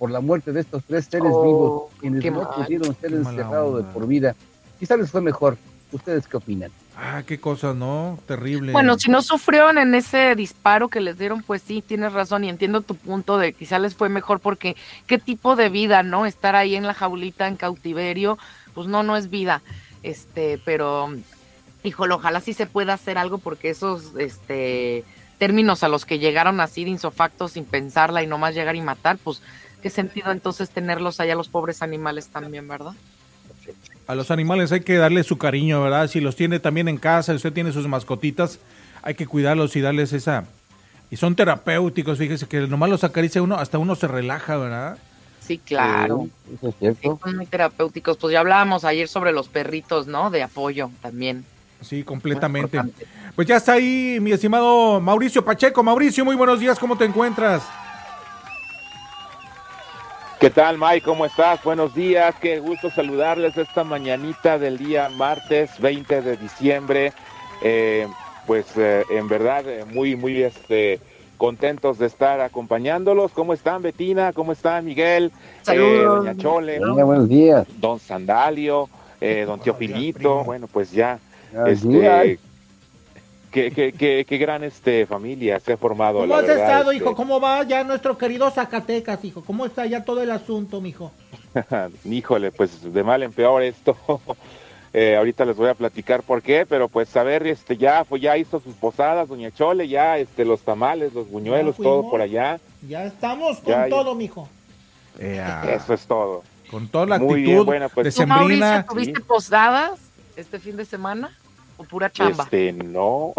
por 0.01 0.11
la 0.11 0.19
muerte 0.19 0.51
de 0.51 0.63
estos 0.63 0.83
tres 0.83 1.05
seres 1.05 1.31
oh, 1.33 1.45
vivos, 1.45 1.83
quienes 2.01 2.25
no 2.25 2.51
pudieron 2.51 2.97
ser 2.97 3.13
encerrados 3.13 3.77
de 3.77 3.93
por 3.93 4.09
vida. 4.09 4.35
Quizá 4.81 4.97
les 4.97 5.13
fue 5.13 5.21
mejor. 5.21 5.57
¿Ustedes 5.93 6.27
qué 6.27 6.37
opinan? 6.37 6.73
Ah, 6.97 7.23
qué 7.25 7.39
cosa, 7.39 7.73
¿no? 7.73 8.19
Terrible. 8.27 8.73
Bueno, 8.73 8.99
si 8.99 9.11
no 9.13 9.23
sufrieron 9.23 9.79
en 9.79 9.95
ese 9.95 10.35
disparo 10.35 10.89
que 10.89 11.01
les 11.01 11.19
dieron, 11.19 11.43
pues 11.45 11.63
sí, 11.63 11.83
tienes 11.83 12.13
razón 12.13 12.43
y 12.43 12.49
entiendo 12.49 12.81
tu 12.81 12.97
punto 12.97 13.39
de 13.39 13.53
quizá 13.53 13.79
les 13.79 13.95
fue 13.95 14.09
mejor 14.09 14.41
porque 14.41 14.77
qué 15.07 15.19
tipo 15.19 15.55
de 15.55 15.69
vida, 15.69 16.03
¿no? 16.03 16.27
Estar 16.27 16.57
ahí 16.57 16.75
en 16.75 16.87
la 16.87 16.95
jaulita, 16.95 17.47
en 17.47 17.57
cautiverio, 17.57 18.39
pues 18.75 18.89
no, 18.89 19.05
no 19.05 19.17
es 19.17 19.31
vida 19.31 19.63
este, 20.03 20.61
pero 20.65 21.09
híjole, 21.83 22.15
ojalá 22.15 22.41
sí 22.41 22.53
se 22.53 22.67
pueda 22.67 22.95
hacer 22.95 23.19
algo 23.19 23.39
porque 23.39 23.71
esos 23.71 24.17
este 24.19 25.05
términos 25.39 25.83
a 25.83 25.89
los 25.89 26.05
que 26.05 26.19
llegaron 26.19 26.61
así 26.61 26.85
de 26.85 26.91
insofacto 26.91 27.49
sin 27.49 27.65
pensarla 27.65 28.23
y 28.23 28.27
nomás 28.27 28.55
llegar 28.55 28.77
y 28.77 28.83
matar, 28.83 29.17
pues 29.17 29.43
qué 29.83 29.89
sentido 29.89 30.31
entonces 30.33 30.69
tenerlos 30.69 31.19
allá 31.19 31.35
los 31.35 31.49
pobres 31.49 31.81
animales 31.81 32.29
también, 32.29 32.69
¿verdad? 32.69 32.93
A 34.07 34.15
los 34.15 34.31
animales 34.31 34.71
hay 34.73 34.81
que 34.81 34.97
darle 34.97 35.25
su 35.25 35.39
cariño, 35.39 35.83
¿verdad? 35.83 36.09
Si 36.09 36.21
los 36.21 36.37
tiene 36.37 36.61
también 36.61 36.89
en 36.89 36.99
casa, 36.99 37.33
usted 37.33 37.53
tiene 37.53 37.73
sus 37.73 37.87
mascotitas, 37.87 38.59
hay 39.03 39.15
que 39.15 39.27
cuidarlos 39.27 39.75
y 39.77 39.81
darles 39.81 40.13
esa... 40.13 40.45
Y 41.11 41.17
son 41.17 41.35
terapéuticos, 41.35 42.19
fíjese 42.19 42.47
que 42.47 42.69
nomás 42.69 42.89
los 42.89 43.03
acaricia 43.03 43.43
uno, 43.43 43.57
hasta 43.57 43.79
uno 43.79 43.97
se 43.97 44.07
relaja, 44.07 44.57
¿verdad? 44.57 44.99
Sí, 45.51 45.59
claro. 45.59 46.29
son 47.03 47.37
muy 47.37 47.45
terapéuticos. 47.45 48.17
Pues 48.19 48.33
ya 48.33 48.39
hablábamos 48.39 48.85
ayer 48.85 49.09
sobre 49.09 49.33
los 49.33 49.49
perritos, 49.49 50.07
¿no? 50.07 50.31
De 50.31 50.45
apoyo 50.45 50.93
también. 51.03 51.45
Sí, 51.81 52.05
completamente. 52.05 52.81
Pues 53.35 53.49
ya 53.49 53.57
está 53.57 53.73
ahí 53.73 54.19
mi 54.21 54.31
estimado 54.31 55.01
Mauricio 55.01 55.45
Pacheco. 55.45 55.83
Mauricio, 55.83 56.25
muy 56.25 56.37
buenos 56.37 56.61
días, 56.61 56.79
¿cómo 56.79 56.97
te 56.97 57.05
encuentras? 57.05 57.65
¿Qué 60.39 60.51
tal, 60.51 60.79
Mike? 60.79 61.03
¿Cómo 61.03 61.27
estás? 61.27 61.61
Buenos 61.65 61.97
días, 61.97 62.33
qué 62.41 62.61
gusto 62.61 62.89
saludarles 62.89 63.59
esta 63.59 63.83
mañanita 63.83 64.57
del 64.57 64.79
día 64.79 65.09
martes 65.09 65.73
20 65.81 66.23
de 66.23 66.37
diciembre. 66.37 67.13
Eh, 67.61 68.07
pues 68.47 68.67
eh, 68.77 69.03
en 69.11 69.27
verdad, 69.27 69.69
eh, 69.69 69.85
muy, 69.85 70.15
muy 70.15 70.45
este 70.45 71.01
contentos 71.41 71.99
de 71.99 72.05
estar 72.05 72.39
acompañándolos. 72.43 73.33
¿Cómo 73.33 73.55
están, 73.55 73.81
Betina? 73.81 74.35
¿Cómo 74.35 74.53
están, 74.53 74.85
Miguel? 74.85 75.33
Saludos. 75.63 75.91
Eh, 75.91 76.05
doña 76.05 76.37
Chole. 76.37 76.79
buenos 76.79 77.31
días. 77.31 77.67
Don 77.79 77.99
Sandalio, 77.99 78.91
eh, 79.23 79.45
don 79.47 79.59
Teofilito. 79.59 80.45
Bueno, 80.45 80.69
pues 80.71 80.93
ya. 80.93 81.19
Este, 81.67 82.39
qué, 83.51 83.71
qué, 83.71 83.93
qué, 83.93 84.27
qué, 84.29 84.39
gran 84.39 84.65
este, 84.65 85.07
familia 85.07 85.59
se 85.61 85.73
ha 85.73 85.77
formado. 85.79 86.19
¿Cómo 86.19 86.35
has 86.35 86.47
estado, 86.47 86.93
hijo? 86.93 87.07
Este. 87.07 87.17
¿Cómo 87.17 87.41
va 87.41 87.63
ya 87.63 87.85
nuestro 87.85 88.19
querido 88.19 88.51
Zacatecas, 88.51 89.25
hijo? 89.25 89.43
¿Cómo 89.43 89.65
está 89.65 89.87
ya 89.87 90.05
todo 90.05 90.23
el 90.23 90.31
asunto, 90.31 90.83
mijo? 90.83 91.11
Híjole, 92.05 92.53
pues 92.53 92.93
de 92.93 93.03
mal 93.03 93.23
en 93.23 93.33
peor 93.33 93.63
esto. 93.63 93.97
Eh, 94.93 95.17
ahorita 95.17 95.45
les 95.45 95.57
voy 95.57 95.69
a 95.69 95.75
platicar 95.75 96.23
por 96.23 96.43
qué, 96.43 96.67
pero 96.67 96.89
pues 96.89 97.17
a 97.17 97.23
ver, 97.23 97.47
este 97.47 97.77
ya 97.77 98.05
fue, 98.05 98.19
ya 98.19 98.37
hizo 98.37 98.59
sus 98.59 98.75
posadas, 98.75 99.29
doña 99.29 99.53
Chole, 99.53 99.87
ya 99.87 100.19
este 100.19 100.45
los 100.45 100.63
tamales, 100.63 101.13
los 101.15 101.31
buñuelos, 101.31 101.77
todo 101.77 102.11
por 102.11 102.21
allá. 102.21 102.59
Ya 102.89 103.05
estamos 103.05 103.59
con 103.59 103.89
todo, 103.89 104.15
mijo. 104.17 104.49
Eso 105.19 105.95
es 105.95 106.07
todo. 106.07 106.43
Con 106.71 106.89
toda 106.89 107.07
la 107.07 107.19
Muy 107.19 107.41
actitud 107.41 107.67
bien, 107.67 107.89
pues, 107.93 108.15
¿Tú, 108.15 108.27
Mauricio, 108.27 108.85
tuviste 108.89 109.21
posadas 109.21 110.01
este 110.37 110.59
fin 110.59 110.77
de 110.77 110.85
semana 110.85 111.37
o 111.77 111.85
pura 111.85 112.11
chamba? 112.11 112.45
Este, 112.45 112.73
no. 112.73 113.35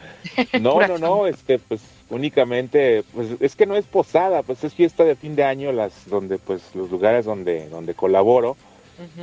no, 0.60 0.86
no, 0.86 0.98
no, 0.98 1.26
este 1.26 1.58
pues 1.58 1.82
únicamente 2.10 3.04
pues 3.14 3.28
es 3.40 3.56
que 3.56 3.66
no 3.66 3.76
es 3.76 3.86
posada, 3.86 4.42
pues 4.42 4.62
es 4.64 4.74
fiesta 4.74 5.04
de 5.04 5.16
fin 5.16 5.34
de 5.34 5.44
año 5.44 5.72
las 5.72 6.08
donde 6.08 6.38
pues 6.38 6.74
los 6.74 6.90
lugares 6.90 7.24
donde 7.24 7.68
donde 7.68 7.94
colaboro. 7.94 8.56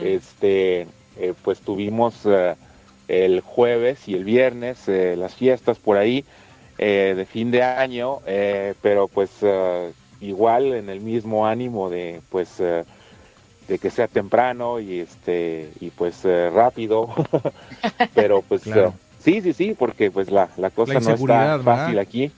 Este 0.02 0.88
eh, 1.18 1.34
pues 1.44 1.60
tuvimos 1.60 2.26
eh, 2.26 2.56
el 3.08 3.42
jueves 3.42 4.08
y 4.08 4.16
el 4.16 4.24
viernes 4.24 4.88
eh, 4.88 5.16
las 5.18 5.36
fiestas 5.36 5.78
por 5.78 5.98
ahí 5.98 6.26
de 6.78 7.28
fin 7.30 7.52
de 7.52 7.62
año, 7.62 8.22
pero 8.82 9.08
pues 9.08 9.30
igual 10.20 10.74
en 10.74 10.90
el 10.90 11.00
mismo 11.00 11.46
ánimo 11.46 11.92
de 11.92 12.22
pues 12.32 12.58
de 12.58 13.78
que 13.80 13.92
sea 13.92 14.08
temprano 14.08 14.80
y 14.80 15.02
este 15.02 15.70
y 15.80 15.92
pues 15.92 16.24
rápido, 16.24 17.08
pero 18.16 18.42
pues 18.42 18.64
sí 19.20 19.42
sí 19.42 19.54
sí 19.54 19.76
porque 19.78 20.10
pues 20.10 20.32
la, 20.32 20.50
la 20.58 20.72
cosa 20.72 21.00
no 21.00 21.12
está 21.12 21.60
fácil 21.60 22.00
aquí. 22.00 22.32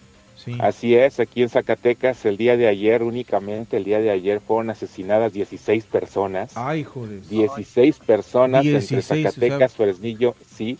Así 0.59 0.95
es, 0.95 1.19
aquí 1.19 1.43
en 1.43 1.49
Zacatecas 1.49 2.25
el 2.25 2.37
día 2.37 2.57
de 2.57 2.67
ayer 2.67 3.03
únicamente, 3.03 3.77
el 3.77 3.83
día 3.83 3.99
de 3.99 4.09
ayer 4.09 4.39
fueron 4.39 4.69
asesinadas 4.69 5.33
16 5.33 5.85
personas. 5.85 6.51
Ay, 6.55 6.83
joder. 6.83 7.21
16 7.21 7.99
personas 7.99 8.65
entre 8.65 9.01
Zacatecas, 9.01 9.73
Fresnillo, 9.73 10.35
sí, 10.55 10.77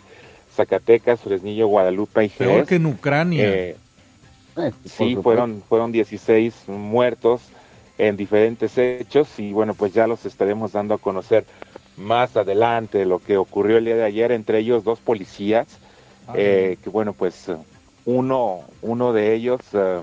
Zacatecas, 0.54 1.20
Fresnillo, 1.20 1.68
Guadalupe 1.68 2.24
y 2.24 2.28
Jerez. 2.28 2.54
Peor 2.54 2.66
que 2.66 2.74
en 2.76 2.86
Ucrania. 2.86 3.44
Eh, 3.48 3.76
eh, 4.56 4.72
sí, 4.84 5.16
fueron, 5.16 5.62
fueron 5.68 5.92
16 5.92 6.68
muertos 6.68 7.42
en 7.98 8.16
diferentes 8.16 8.76
hechos 8.78 9.28
y 9.38 9.52
bueno, 9.52 9.74
pues 9.74 9.92
ya 9.92 10.06
los 10.06 10.26
estaremos 10.26 10.72
dando 10.72 10.94
a 10.94 10.98
conocer 10.98 11.44
más 11.96 12.36
adelante 12.36 13.04
lo 13.04 13.18
que 13.20 13.36
ocurrió 13.36 13.78
el 13.78 13.84
día 13.84 13.96
de 13.96 14.04
ayer, 14.04 14.32
entre 14.32 14.58
ellos 14.58 14.84
dos 14.84 14.98
policías, 14.98 15.66
eh, 16.34 16.76
que 16.82 16.90
bueno, 16.90 17.12
pues 17.12 17.48
uno, 18.06 18.64
uno 18.82 19.12
de 19.12 19.34
ellos 19.34 19.60
eh, 19.72 20.00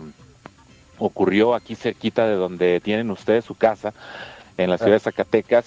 ocurrió 1.01 1.55
aquí 1.55 1.75
cerquita 1.75 2.27
de 2.27 2.35
donde 2.35 2.79
tienen 2.79 3.09
ustedes 3.11 3.45
su 3.45 3.55
casa, 3.55 3.93
en 4.57 4.69
la 4.69 4.77
ciudad 4.77 4.93
de 4.93 4.99
Zacatecas. 4.99 5.65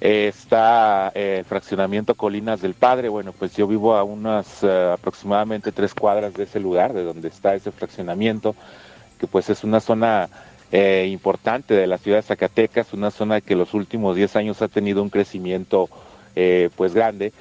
eh, 0.00 0.28
está 0.28 1.10
eh, 1.14 1.38
el 1.40 1.44
fraccionamiento 1.44 2.14
Colinas 2.14 2.60
del 2.60 2.74
Padre. 2.74 3.08
Bueno, 3.08 3.32
pues 3.32 3.56
yo 3.56 3.66
vivo 3.66 3.96
a 3.96 4.04
unas 4.04 4.62
eh, 4.62 4.90
aproximadamente 4.92 5.72
tres 5.72 5.94
cuadras 5.94 6.34
de 6.34 6.44
ese 6.44 6.60
lugar, 6.60 6.92
de 6.92 7.02
donde 7.02 7.28
está 7.28 7.54
ese 7.54 7.72
fraccionamiento, 7.72 8.54
que 9.18 9.26
pues 9.26 9.50
es 9.50 9.64
una 9.64 9.80
zona 9.80 10.28
importante 10.70 11.72
de 11.72 11.86
la 11.86 11.96
ciudad 11.96 12.18
de 12.18 12.24
Zacatecas, 12.24 12.92
una 12.92 13.10
zona 13.10 13.40
que 13.40 13.56
los 13.56 13.72
últimos 13.72 14.14
10 14.16 14.36
años 14.36 14.60
ha 14.60 14.68
tenido 14.68 15.02
un 15.02 15.08
crecimiento 15.08 15.88
pues 16.76 16.92
grande. 16.92 17.32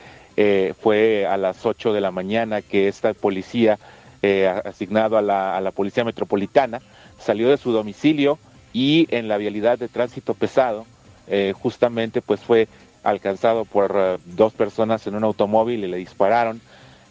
fue 0.80 1.26
a 1.26 1.36
las 1.36 1.66
8 1.66 1.92
de 1.92 2.00
la 2.00 2.12
mañana 2.12 2.62
que 2.62 2.88
esta 2.88 3.14
policía, 3.14 3.80
asignado 4.66 5.18
a 5.18 5.22
la, 5.22 5.56
a 5.56 5.62
la 5.62 5.72
Policía 5.72 6.04
Metropolitana, 6.04 6.82
salió 7.20 7.50
de 7.50 7.58
su 7.58 7.72
domicilio 7.72 8.40
y 8.74 9.08
en 9.10 9.28
la 9.28 9.38
vialidad 9.38 9.80
de 9.80 9.88
tránsito 9.88 10.34
pesado, 10.34 10.86
eh, 11.28 11.54
justamente 11.60 12.22
pues 12.22 12.40
fue 12.42 12.68
alcanzado 13.04 13.66
por 13.66 13.96
eh, 13.98 14.18
dos 14.26 14.54
personas 14.54 15.08
en 15.08 15.16
un 15.16 15.24
automóvil 15.24 15.84
y 15.84 15.88
le 15.88 15.98
dispararon, 15.98 16.62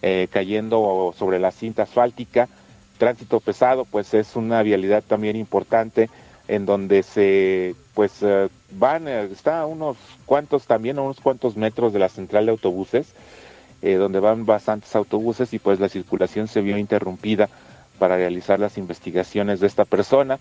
eh, 0.03 0.29
cayendo 0.31 1.13
sobre 1.19 1.39
la 1.39 1.51
cinta 1.51 1.83
asfáltica. 1.83 2.49
Tránsito 2.99 3.41
pesado 3.41 3.85
pues 3.85 4.15
es 4.15 4.37
una 4.37 4.63
vialidad 4.63 5.03
también 5.03 5.37
importante 5.37 6.09
en 6.49 6.67
donde 6.67 7.03
se 7.03 7.75
pues 7.95 8.25
van, 8.71 9.09
está 9.09 9.63
a 9.63 9.67
unos 9.67 9.97
cuantos 10.25 10.67
también, 10.67 10.99
a 10.99 11.03
unos 11.03 11.21
cuantos 11.21 11.57
metros 11.57 11.93
de 11.93 11.99
la 11.99 12.09
central 12.09 12.47
de 12.47 12.53
autobuses, 12.53 13.09
donde 13.83 14.21
van 14.21 14.47
bastantes 14.47 14.97
autobuses 14.97 15.53
y 15.53 15.59
pues 15.59 15.79
la 15.79 15.89
circulación 15.89 16.49
se 16.49 16.61
vio 16.61 16.77
interrumpida 16.77 17.49
para 17.99 18.17
realizar 18.17 18.61
las 18.61 18.79
investigaciones 18.79 19.61
de 19.61 19.67
esta 19.67 19.85
persona. 19.85 20.39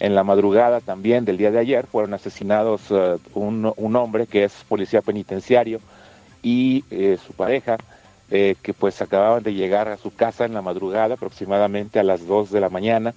En 0.00 0.14
la 0.14 0.24
madrugada 0.24 0.80
también 0.80 1.24
del 1.24 1.36
día 1.36 1.50
de 1.50 1.60
ayer 1.60 1.86
fueron 1.86 2.14
asesinados 2.14 2.82
eh, 2.90 3.16
un, 3.34 3.96
hombre 3.96 4.26
que 4.26 4.44
es 4.44 4.52
policía 4.68 5.02
penitenciario 5.02 5.80
y 6.42 6.84
eh, 6.90 7.16
su 7.24 7.32
pareja, 7.32 7.76
eh, 8.30 8.56
que 8.60 8.74
pues 8.74 9.00
acababan 9.00 9.42
de 9.42 9.54
llegar 9.54 9.88
a 9.88 9.96
su 9.96 10.12
casa 10.12 10.44
en 10.44 10.54
la 10.54 10.62
madrugada, 10.62 11.14
aproximadamente 11.14 12.00
a 12.00 12.02
las 12.02 12.26
2 12.26 12.50
de 12.50 12.60
la 12.60 12.68
mañana, 12.68 13.14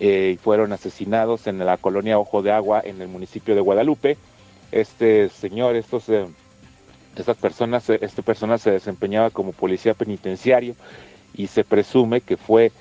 y 0.00 0.36
fueron 0.36 0.72
asesinados 0.72 1.48
en 1.48 1.58
la 1.58 1.76
colonia 1.76 2.20
Ojo 2.20 2.40
de 2.40 2.52
Agua 2.52 2.80
en 2.84 3.02
el 3.02 3.08
municipio 3.08 3.56
de 3.56 3.60
Guadalupe. 3.60 4.16
Este 4.70 5.28
señor, 5.28 5.74
estos, 5.74 6.04
estas 7.18 7.36
personas, 7.36 7.88
esta 7.90 8.22
persona 8.22 8.58
se 8.58 8.70
desempeñaba 8.70 9.30
como 9.30 9.52
policía 9.52 9.94
penitenciario 9.94 10.74
y 11.34 11.48
se 11.48 11.64
presume 11.64 12.20
que 12.20 12.36
fue 12.36 12.72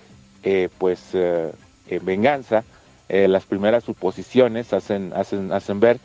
pues 0.79 1.13
en 1.13 2.05
venganza 2.05 2.63
eh, 3.09 3.27
las 3.27 3.45
primeras 3.45 3.85
suposiciones 3.85 4.73
hacen, 4.73 5.13
hacen, 5.15 5.51
hacen 5.53 5.79
ver 5.79 5.99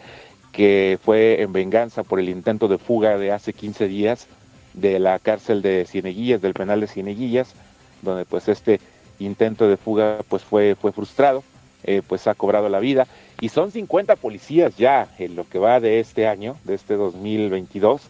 que 0.52 0.98
fue 1.02 1.42
en 1.42 1.52
venganza 1.52 2.02
por 2.04 2.20
el 2.20 2.28
intento 2.28 2.68
de 2.68 2.78
fuga 2.78 3.18
de 3.18 3.32
hace 3.32 3.52
15 3.52 3.88
días 3.88 4.28
de 4.74 4.98
la 4.98 5.18
cárcel 5.18 5.62
de 5.62 5.84
Cieneguillas, 5.86 6.40
del 6.42 6.54
penal 6.54 6.80
de 6.80 6.86
Cieneguillas, 6.86 7.54
donde 8.02 8.24
pues 8.24 8.48
este 8.48 8.80
intento 9.18 9.68
de 9.68 9.76
fuga 9.76 10.18
pues 10.28 10.44
fue, 10.44 10.76
fue 10.80 10.92
frustrado, 10.92 11.42
eh, 11.84 12.02
pues 12.06 12.26
ha 12.26 12.34
cobrado 12.34 12.68
la 12.68 12.80
vida. 12.80 13.06
Y 13.40 13.48
son 13.48 13.72
50 13.72 14.16
policías 14.16 14.76
ya 14.76 15.08
en 15.18 15.34
lo 15.34 15.48
que 15.48 15.58
va 15.58 15.80
de 15.80 16.00
este 16.00 16.28
año, 16.28 16.56
de 16.64 16.74
este 16.74 16.94
2022, 16.94 18.02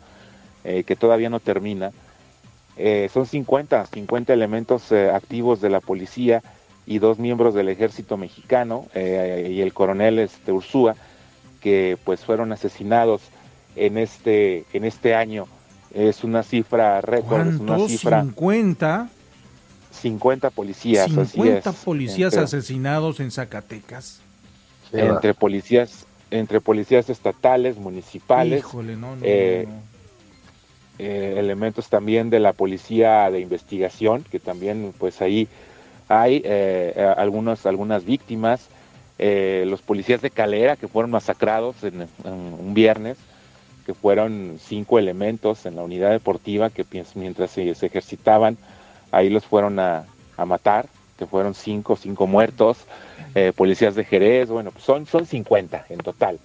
eh, 0.64 0.85
que 0.85 0.96
todavía 0.96 1.31
no 1.31 1.40
termina. 1.40 1.92
son 3.12 3.27
50, 3.27 3.87
50 3.87 4.33
elementos 4.33 4.92
activos 4.92 5.61
de 5.61 5.70
la 5.70 5.81
policía 5.81 6.42
y 6.87 6.98
dos 6.98 7.18
miembros 7.18 7.55
del 7.55 7.68
ejército 7.68 8.16
mexicano 8.16 8.87
eh, 8.94 9.51
y 9.51 9.61
el 9.61 9.72
coronel 9.72 10.18
este, 10.18 10.53
Ursúa, 10.53 10.96
que 11.61 11.96
pues 12.05 12.25
fueron 12.25 12.53
asesinados 12.53 13.22
en 13.77 13.98
este, 13.98 14.64
en 14.72 14.85
este 14.85 15.14
año. 15.14 15.46
Es 15.94 16.25
una 16.25 16.42
cifra 16.42 17.01
récord, 17.01 17.46
es 17.46 17.61
una 17.61 17.79
cifra... 17.87 18.22
50. 18.22 19.09
50 19.92 20.51
policías. 20.51 21.11
50 21.11 21.72
policías 21.72 22.37
asesinados 22.37 23.20
en 23.20 23.31
Zacatecas. 23.31 24.20
Entre 24.90 25.35
policías, 25.35 26.07
entre 26.31 26.61
policías 26.61 27.09
estatales, 27.11 27.77
municipales. 27.77 28.64
Eh, 29.22 29.68
eh, 30.98 31.35
elementos 31.37 31.88
también 31.88 32.31
de 32.31 32.40
la 32.40 32.52
policía 32.52 33.31
de 33.31 33.40
investigación, 33.40 34.24
que 34.31 34.38
también 34.38 34.92
pues 34.98 35.20
ahí 35.22 35.48
hay 36.12 36.37
eh, 36.44 36.92
eh, 36.94 37.14
algunos, 37.16 37.64
algunas 37.64 38.05
víctimas, 38.05 38.68
eh, 39.18 39.64
los 39.66 39.81
policías 39.81 40.20
de 40.20 40.31
Calera 40.31 40.76
que 40.76 40.88
fueron 40.88 41.11
masacrados 41.11 41.83
en, 41.85 42.07
un 42.24 42.74
viernes, 42.74 43.16
que 43.87 43.94
fueron 43.94 44.59
cinco 44.61 44.98
elementos 44.98 45.64
en 45.64 45.76
la 45.76 45.83
unidad 45.83 46.11
deportiva 46.11 46.68
que 46.68 46.85
mientras 47.14 47.50
se, 47.50 47.70
ejercitaban, 47.70 48.59
ahí 49.11 49.31
los 49.31 49.44
fueron 49.44 49.78
a, 49.81 50.05
matar, 50.44 50.87
que 51.16 51.24
fueron 51.24 51.55
cinco, 51.55 51.94
cinco 51.94 52.26
muertos, 52.26 52.78
policías 53.55 53.94
de 53.94 54.05
Jerez, 54.05 54.48
bueno, 54.48 54.72
pues 54.72 54.85
son, 54.85 55.07
son 55.07 55.24
50 55.24 55.87
en 55.88 55.98
total, 55.98 56.40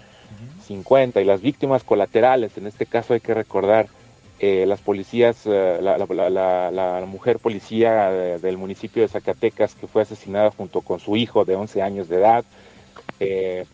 50, 0.67 1.19
y 1.19 1.25
las 1.25 1.41
víctimas 1.41 1.83
colaterales, 1.83 2.55
en 2.57 2.67
este 2.67 2.85
caso 2.85 3.15
hay 3.15 3.21
que 3.21 3.33
recordar 3.33 3.87
eh, 4.39 4.65
las 4.67 4.81
policías, 4.81 5.41
eh, 5.45 5.79
la, 5.81 7.03
mujer 7.07 7.39
policía 7.39 8.11
del 8.11 8.57
municipio 8.57 9.01
de 9.01 9.07
Zacatecas 9.07 9.73
que 9.73 9.87
fue 9.87 10.03
asesinada 10.03 10.51
junto 10.51 10.81
con 10.81 10.99
su 10.99 11.15
hijo 11.15 11.43
de 11.43 11.55
11 11.55 11.81
años 11.81 12.07
de 12.07 12.17
edad. 12.17 12.45
Eh, 13.19 13.65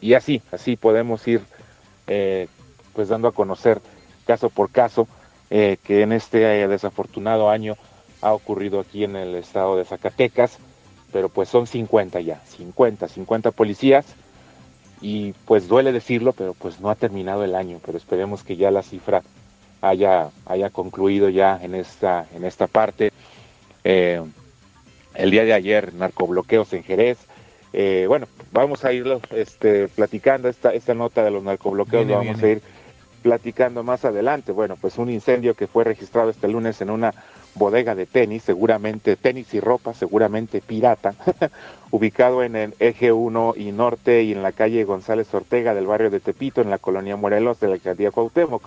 y 0.00 0.14
así, 0.14 0.42
así 0.50 0.76
podemos 0.76 1.26
ir 1.28 1.42
pues 2.92 3.08
dando 3.08 3.28
a 3.28 3.32
conocer 3.32 3.80
caso 4.26 4.50
por 4.50 4.70
caso 4.70 5.06
que 5.48 5.78
en 6.02 6.12
este 6.12 6.66
desafortunado 6.66 7.50
año 7.50 7.76
ha 8.20 8.32
ocurrido 8.32 8.80
aquí 8.80 9.04
en 9.04 9.14
el 9.14 9.36
estado 9.36 9.76
de 9.76 9.84
Zacatecas, 9.84 10.58
pero 11.12 11.28
pues 11.28 11.48
son 11.48 11.68
50 11.68 12.20
ya, 12.20 12.40
50, 12.46 13.06
50 13.06 13.52
policías 13.52 14.06
y 15.00 15.32
pues 15.44 15.68
duele 15.68 15.92
decirlo, 15.92 16.32
pero 16.32 16.54
pues 16.54 16.80
no 16.80 16.90
ha 16.90 16.96
terminado 16.96 17.44
el 17.44 17.54
año, 17.54 17.78
pero 17.84 17.96
esperemos 17.96 18.42
que 18.42 18.56
ya 18.56 18.72
la 18.72 18.82
cifra 18.82 19.22
haya, 19.80 20.30
haya 20.46 20.70
concluido 20.70 21.28
ya 21.28 21.58
en 21.62 21.74
esta, 21.74 22.26
en 22.34 22.44
esta 22.44 22.66
parte. 22.66 23.12
Eh, 23.84 24.22
el 25.14 25.30
día 25.30 25.44
de 25.44 25.52
ayer, 25.52 25.94
narcobloqueos 25.94 26.72
en 26.72 26.84
Jerez. 26.84 27.18
Eh, 27.72 28.06
bueno, 28.08 28.26
vamos 28.52 28.84
a 28.84 28.92
ir 28.92 29.06
este, 29.30 29.88
platicando 29.88 30.48
esta, 30.48 30.72
esta 30.74 30.94
nota 30.94 31.22
de 31.22 31.30
los 31.30 31.42
narcobloqueos, 31.42 32.06
lo 32.06 32.16
vamos 32.16 32.42
a 32.42 32.48
ir 32.48 32.62
platicando 33.22 33.82
más 33.82 34.04
adelante. 34.04 34.52
Bueno, 34.52 34.76
pues 34.80 34.98
un 34.98 35.10
incendio 35.10 35.54
que 35.54 35.66
fue 35.66 35.84
registrado 35.84 36.30
este 36.30 36.48
lunes 36.48 36.80
en 36.80 36.90
una 36.90 37.14
bodega 37.54 37.94
de 37.94 38.06
tenis, 38.06 38.44
seguramente 38.44 39.16
tenis 39.16 39.52
y 39.54 39.60
ropa, 39.60 39.92
seguramente 39.92 40.60
pirata, 40.60 41.14
ubicado 41.90 42.44
en 42.44 42.54
el 42.56 42.74
eje 42.78 43.12
1 43.12 43.54
y 43.56 43.72
norte 43.72 44.22
y 44.22 44.32
en 44.32 44.42
la 44.42 44.52
calle 44.52 44.84
González 44.84 45.32
Ortega 45.34 45.74
del 45.74 45.86
barrio 45.86 46.10
de 46.10 46.20
Tepito, 46.20 46.60
en 46.60 46.70
la 46.70 46.78
colonia 46.78 47.16
Morelos 47.16 47.58
de 47.60 47.68
la 47.68 47.74
alcaldía 47.74 48.12
Cuauhtémoc 48.12 48.62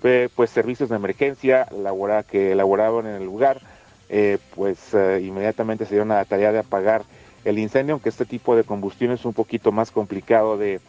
pues 0.00 0.50
servicios 0.50 0.88
de 0.88 0.96
emergencia 0.96 1.66
que 2.28 2.52
elaboraban 2.52 3.06
en 3.06 3.14
el 3.14 3.24
lugar, 3.24 3.60
eh, 4.08 4.38
pues 4.54 4.94
eh, 4.94 5.22
inmediatamente 5.24 5.84
se 5.84 5.90
dieron 5.90 6.12
a 6.12 6.16
la 6.16 6.24
tarea 6.24 6.52
de 6.52 6.60
apagar 6.60 7.02
el 7.44 7.58
incendio, 7.58 7.94
aunque 7.94 8.08
este 8.08 8.24
tipo 8.24 8.56
de 8.56 8.64
combustión 8.64 9.12
es 9.12 9.24
un 9.24 9.32
poquito 9.32 9.72
más 9.72 9.90
complicado 9.90 10.56
de, 10.58 10.80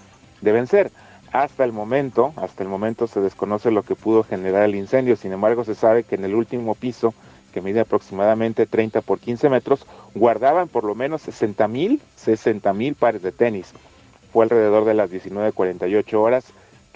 vencer. 0.42 0.92
Hasta 1.32 1.64
el 1.66 1.74
momento, 1.74 2.34
hasta 2.36 2.64
el 2.64 2.70
momento 2.70 3.06
se 3.08 3.20
desconoce 3.20 3.70
lo 3.70 3.84
que 3.84 3.96
pudo 3.96 4.24
generar 4.24 4.64
el 4.64 4.76
incendio, 4.76 5.16
sin 5.16 5.34
embargo 5.34 5.66
se 5.66 5.76
sabe 5.76 6.04
que 6.04 6.16
en 6.16 6.24
el 6.24 6.36
último 6.36 6.74
piso, 6.74 7.14
que 7.54 7.62
mide 7.62 7.82
aproximadamente 7.82 8.66
30 8.66 9.02
por 9.02 9.20
15 9.20 9.50
metros, 9.50 9.86
guardaban 10.16 10.68
por 10.68 10.84
lo 10.84 10.96
menos 10.96 11.22
60 11.24 11.68
mil, 11.68 12.02
60 12.16 12.72
mil 12.74 12.96
pares 12.96 13.22
de 13.22 13.32
tenis. 13.32 13.74
Fue 14.32 14.46
alrededor 14.46 14.86
de 14.86 14.94
las 14.94 15.12
19.48 15.12 16.14
horas 16.14 16.46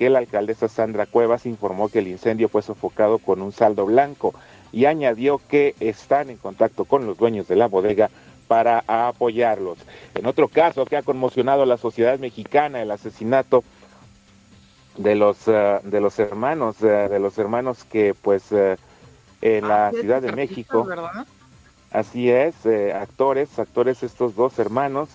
que 0.01 0.09
la 0.09 0.17
alcaldesa 0.17 0.67
Sandra 0.67 1.05
Cuevas 1.05 1.45
informó 1.45 1.87
que 1.87 1.99
el 1.99 2.07
incendio 2.07 2.49
fue 2.49 2.63
sofocado 2.63 3.19
con 3.19 3.39
un 3.39 3.51
saldo 3.51 3.85
blanco 3.85 4.33
y 4.71 4.85
añadió 4.85 5.39
que 5.47 5.75
están 5.79 6.31
en 6.31 6.37
contacto 6.37 6.85
con 6.85 7.05
los 7.05 7.19
dueños 7.19 7.47
de 7.47 7.55
la 7.55 7.67
bodega 7.67 8.09
para 8.47 8.83
apoyarlos. 8.87 9.77
En 10.15 10.25
otro 10.25 10.47
caso 10.47 10.85
que 10.85 10.97
ha 10.97 11.03
conmocionado 11.03 11.61
a 11.61 11.65
la 11.67 11.77
sociedad 11.77 12.17
mexicana, 12.17 12.81
el 12.81 12.89
asesinato 12.89 13.63
de 14.97 15.13
los 15.13 15.47
eh, 15.47 15.79
de 15.83 16.01
los 16.01 16.17
hermanos 16.17 16.81
eh, 16.81 16.87
de 16.87 17.19
los 17.19 17.37
hermanos 17.37 17.83
que 17.83 18.15
pues 18.19 18.51
eh, 18.51 18.77
en 19.41 19.67
la 19.67 19.89
ah, 19.89 19.91
Ciudad 19.91 20.23
de 20.23 20.31
México 20.31 20.87
así 21.91 22.31
es 22.31 22.55
actores 22.95 23.59
actores 23.59 24.01
estos 24.01 24.35
dos 24.35 24.57
hermanos 24.57 25.09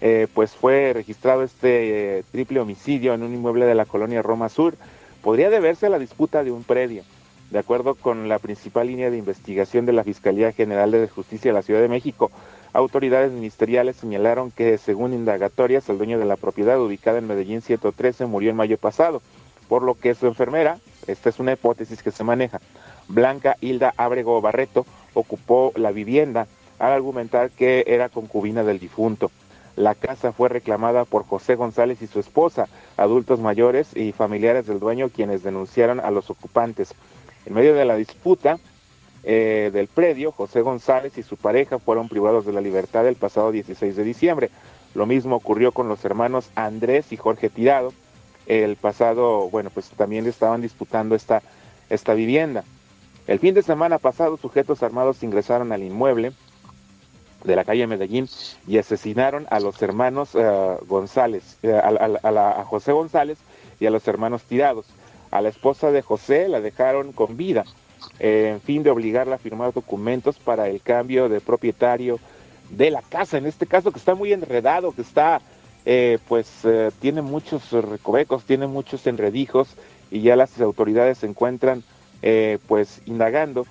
eh, 0.00 0.26
pues 0.34 0.52
fue 0.52 0.92
registrado 0.92 1.42
este 1.42 2.18
eh, 2.18 2.24
triple 2.32 2.60
homicidio 2.60 3.14
en 3.14 3.22
un 3.22 3.34
inmueble 3.34 3.66
de 3.66 3.74
la 3.74 3.86
colonia 3.86 4.22
Roma 4.22 4.48
Sur. 4.48 4.74
Podría 5.22 5.50
deberse 5.50 5.86
a 5.86 5.90
la 5.90 5.98
disputa 5.98 6.44
de 6.44 6.50
un 6.50 6.64
predio. 6.64 7.02
De 7.50 7.58
acuerdo 7.58 7.94
con 7.94 8.28
la 8.28 8.38
principal 8.38 8.88
línea 8.88 9.10
de 9.10 9.18
investigación 9.18 9.86
de 9.86 9.92
la 9.92 10.04
Fiscalía 10.04 10.52
General 10.52 10.90
de 10.90 11.08
Justicia 11.08 11.50
de 11.50 11.54
la 11.54 11.62
Ciudad 11.62 11.80
de 11.80 11.88
México, 11.88 12.30
autoridades 12.72 13.32
ministeriales 13.32 13.96
señalaron 13.96 14.50
que, 14.50 14.76
según 14.78 15.14
indagatorias, 15.14 15.88
el 15.88 15.98
dueño 15.98 16.18
de 16.18 16.24
la 16.24 16.36
propiedad 16.36 16.80
ubicada 16.80 17.18
en 17.18 17.28
Medellín 17.28 17.62
113 17.62 18.26
murió 18.26 18.50
en 18.50 18.56
mayo 18.56 18.76
pasado. 18.76 19.22
por 19.68 19.82
lo 19.82 19.94
que 19.94 20.14
su 20.14 20.26
enfermera, 20.26 20.78
esta 21.06 21.30
es 21.30 21.38
una 21.38 21.52
hipótesis 21.52 22.02
que 22.02 22.10
se 22.10 22.22
maneja, 22.22 22.60
Blanca 23.08 23.56
Hilda 23.62 23.94
Abrego 23.96 24.40
Barreto, 24.42 24.84
ocupó 25.14 25.72
la 25.76 25.90
vivienda 25.90 26.46
al 26.78 26.92
argumentar 26.92 27.50
que 27.50 27.84
era 27.86 28.10
concubina 28.10 28.62
del 28.62 28.78
difunto. 28.78 29.30
La 29.76 29.94
casa 29.94 30.32
fue 30.32 30.48
reclamada 30.48 31.04
por 31.04 31.26
José 31.26 31.56
González 31.56 32.00
y 32.00 32.06
su 32.06 32.20
esposa, 32.20 32.68
adultos 32.96 33.40
mayores 33.40 33.96
y 33.96 34.12
familiares 34.12 34.66
del 34.66 34.78
dueño, 34.78 35.08
quienes 35.08 35.42
denunciaron 35.42 35.98
a 35.98 36.10
los 36.10 36.30
ocupantes. 36.30 36.94
En 37.44 37.54
medio 37.54 37.74
de 37.74 37.84
la 37.84 37.96
disputa 37.96 38.58
eh, 39.24 39.70
del 39.72 39.88
predio, 39.88 40.30
José 40.30 40.60
González 40.60 41.18
y 41.18 41.24
su 41.24 41.36
pareja 41.36 41.78
fueron 41.78 42.08
privados 42.08 42.46
de 42.46 42.52
la 42.52 42.60
libertad 42.60 43.06
el 43.08 43.16
pasado 43.16 43.50
16 43.50 43.96
de 43.96 44.04
diciembre. 44.04 44.50
Lo 44.94 45.06
mismo 45.06 45.36
ocurrió 45.36 45.72
con 45.72 45.88
los 45.88 46.04
hermanos 46.04 46.50
Andrés 46.54 47.10
y 47.10 47.16
Jorge 47.16 47.50
Tirado. 47.50 47.92
El 48.46 48.76
pasado, 48.76 49.50
bueno, 49.50 49.70
pues 49.70 49.88
también 49.90 50.26
estaban 50.26 50.62
disputando 50.62 51.16
esta, 51.16 51.42
esta 51.90 52.14
vivienda. 52.14 52.62
El 53.26 53.40
fin 53.40 53.54
de 53.54 53.62
semana 53.62 53.98
pasado, 53.98 54.36
sujetos 54.36 54.82
armados 54.82 55.22
ingresaron 55.22 55.72
al 55.72 55.82
inmueble 55.82 56.32
de 57.44 57.56
la 57.56 57.64
calle 57.64 57.86
Medellín 57.86 58.28
y 58.66 58.78
asesinaron 58.78 59.46
a 59.50 59.60
los 59.60 59.80
hermanos 59.82 60.30
eh, 60.34 60.76
González, 60.86 61.58
eh, 61.62 61.72
a, 61.72 62.64
José 62.64 62.92
González 62.92 63.38
y 63.78 63.86
a 63.86 63.90
los 63.90 64.06
hermanos 64.08 64.42
Tirados. 64.42 64.86
A 65.30 65.40
la 65.40 65.50
esposa 65.50 65.90
de 65.90 66.02
José 66.02 66.48
la 66.48 66.60
dejaron 66.60 67.12
con 67.12 67.36
vida, 67.36 67.64
eh, 68.18 68.50
en 68.54 68.60
fin 68.60 68.82
de 68.82 68.90
obligarla 68.90 69.36
a 69.36 69.38
firmar 69.38 69.72
documentos 69.72 70.38
para 70.38 70.68
el 70.68 70.80
cambio 70.80 71.28
de 71.28 71.40
propietario 71.40 72.18
de 72.70 72.90
la 72.90 73.02
casa, 73.02 73.36
en 73.36 73.46
este 73.46 73.66
caso 73.66 73.92
que 73.92 73.98
está 73.98 74.14
muy 74.14 74.32
enredado, 74.32 74.92
que 74.92 75.02
está, 75.02 75.42
pues 76.28 76.62
tiene 76.98 77.20
muchos 77.20 77.70
recovecos, 77.72 78.44
tiene 78.44 78.66
muchos 78.66 79.06
enredijos 79.06 79.68
y 80.10 80.22
ya 80.22 80.34
las 80.34 80.58
autoridades 80.62 81.18
se 81.18 81.26
encuentran 81.26 81.84
pues 82.66 83.02
indagando 83.04 83.66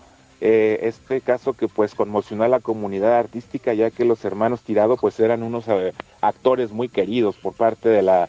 eh, 0.46 0.90
este 0.90 1.22
caso 1.22 1.54
que 1.54 1.70
pues 1.70 1.96
conmocionó 1.96 2.44
a 2.44 2.50
la 2.50 2.60
comunidad 2.60 3.18
artística 3.18 3.74
ya 3.74 3.92
que 3.92 4.04
los 4.04 4.26
hermanos 4.26 4.60
Tirado 4.60 4.98
pues 4.98 5.18
eran 5.22 5.42
unos 5.42 5.70
eh, 5.70 5.94
actores 6.20 6.74
muy 6.74 6.90
queridos 6.90 7.38
por 7.38 7.54
parte 7.54 7.88
de 7.88 8.02
la 8.02 8.28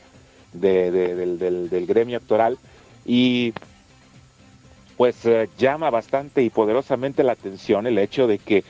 del, 0.52 1.86
gremio 1.88 2.18
actoral. 2.18 2.56
Y 3.04 3.52
pues 4.96 5.26
eh, 5.26 5.48
llama 5.58 5.90
bastante 5.90 6.44
y 6.44 6.50
poderosamente 6.50 7.24
la 7.24 7.32
atención 7.32 7.88
el 7.88 7.98
hecho 7.98 8.28
de 8.28 8.38
que 8.38 8.62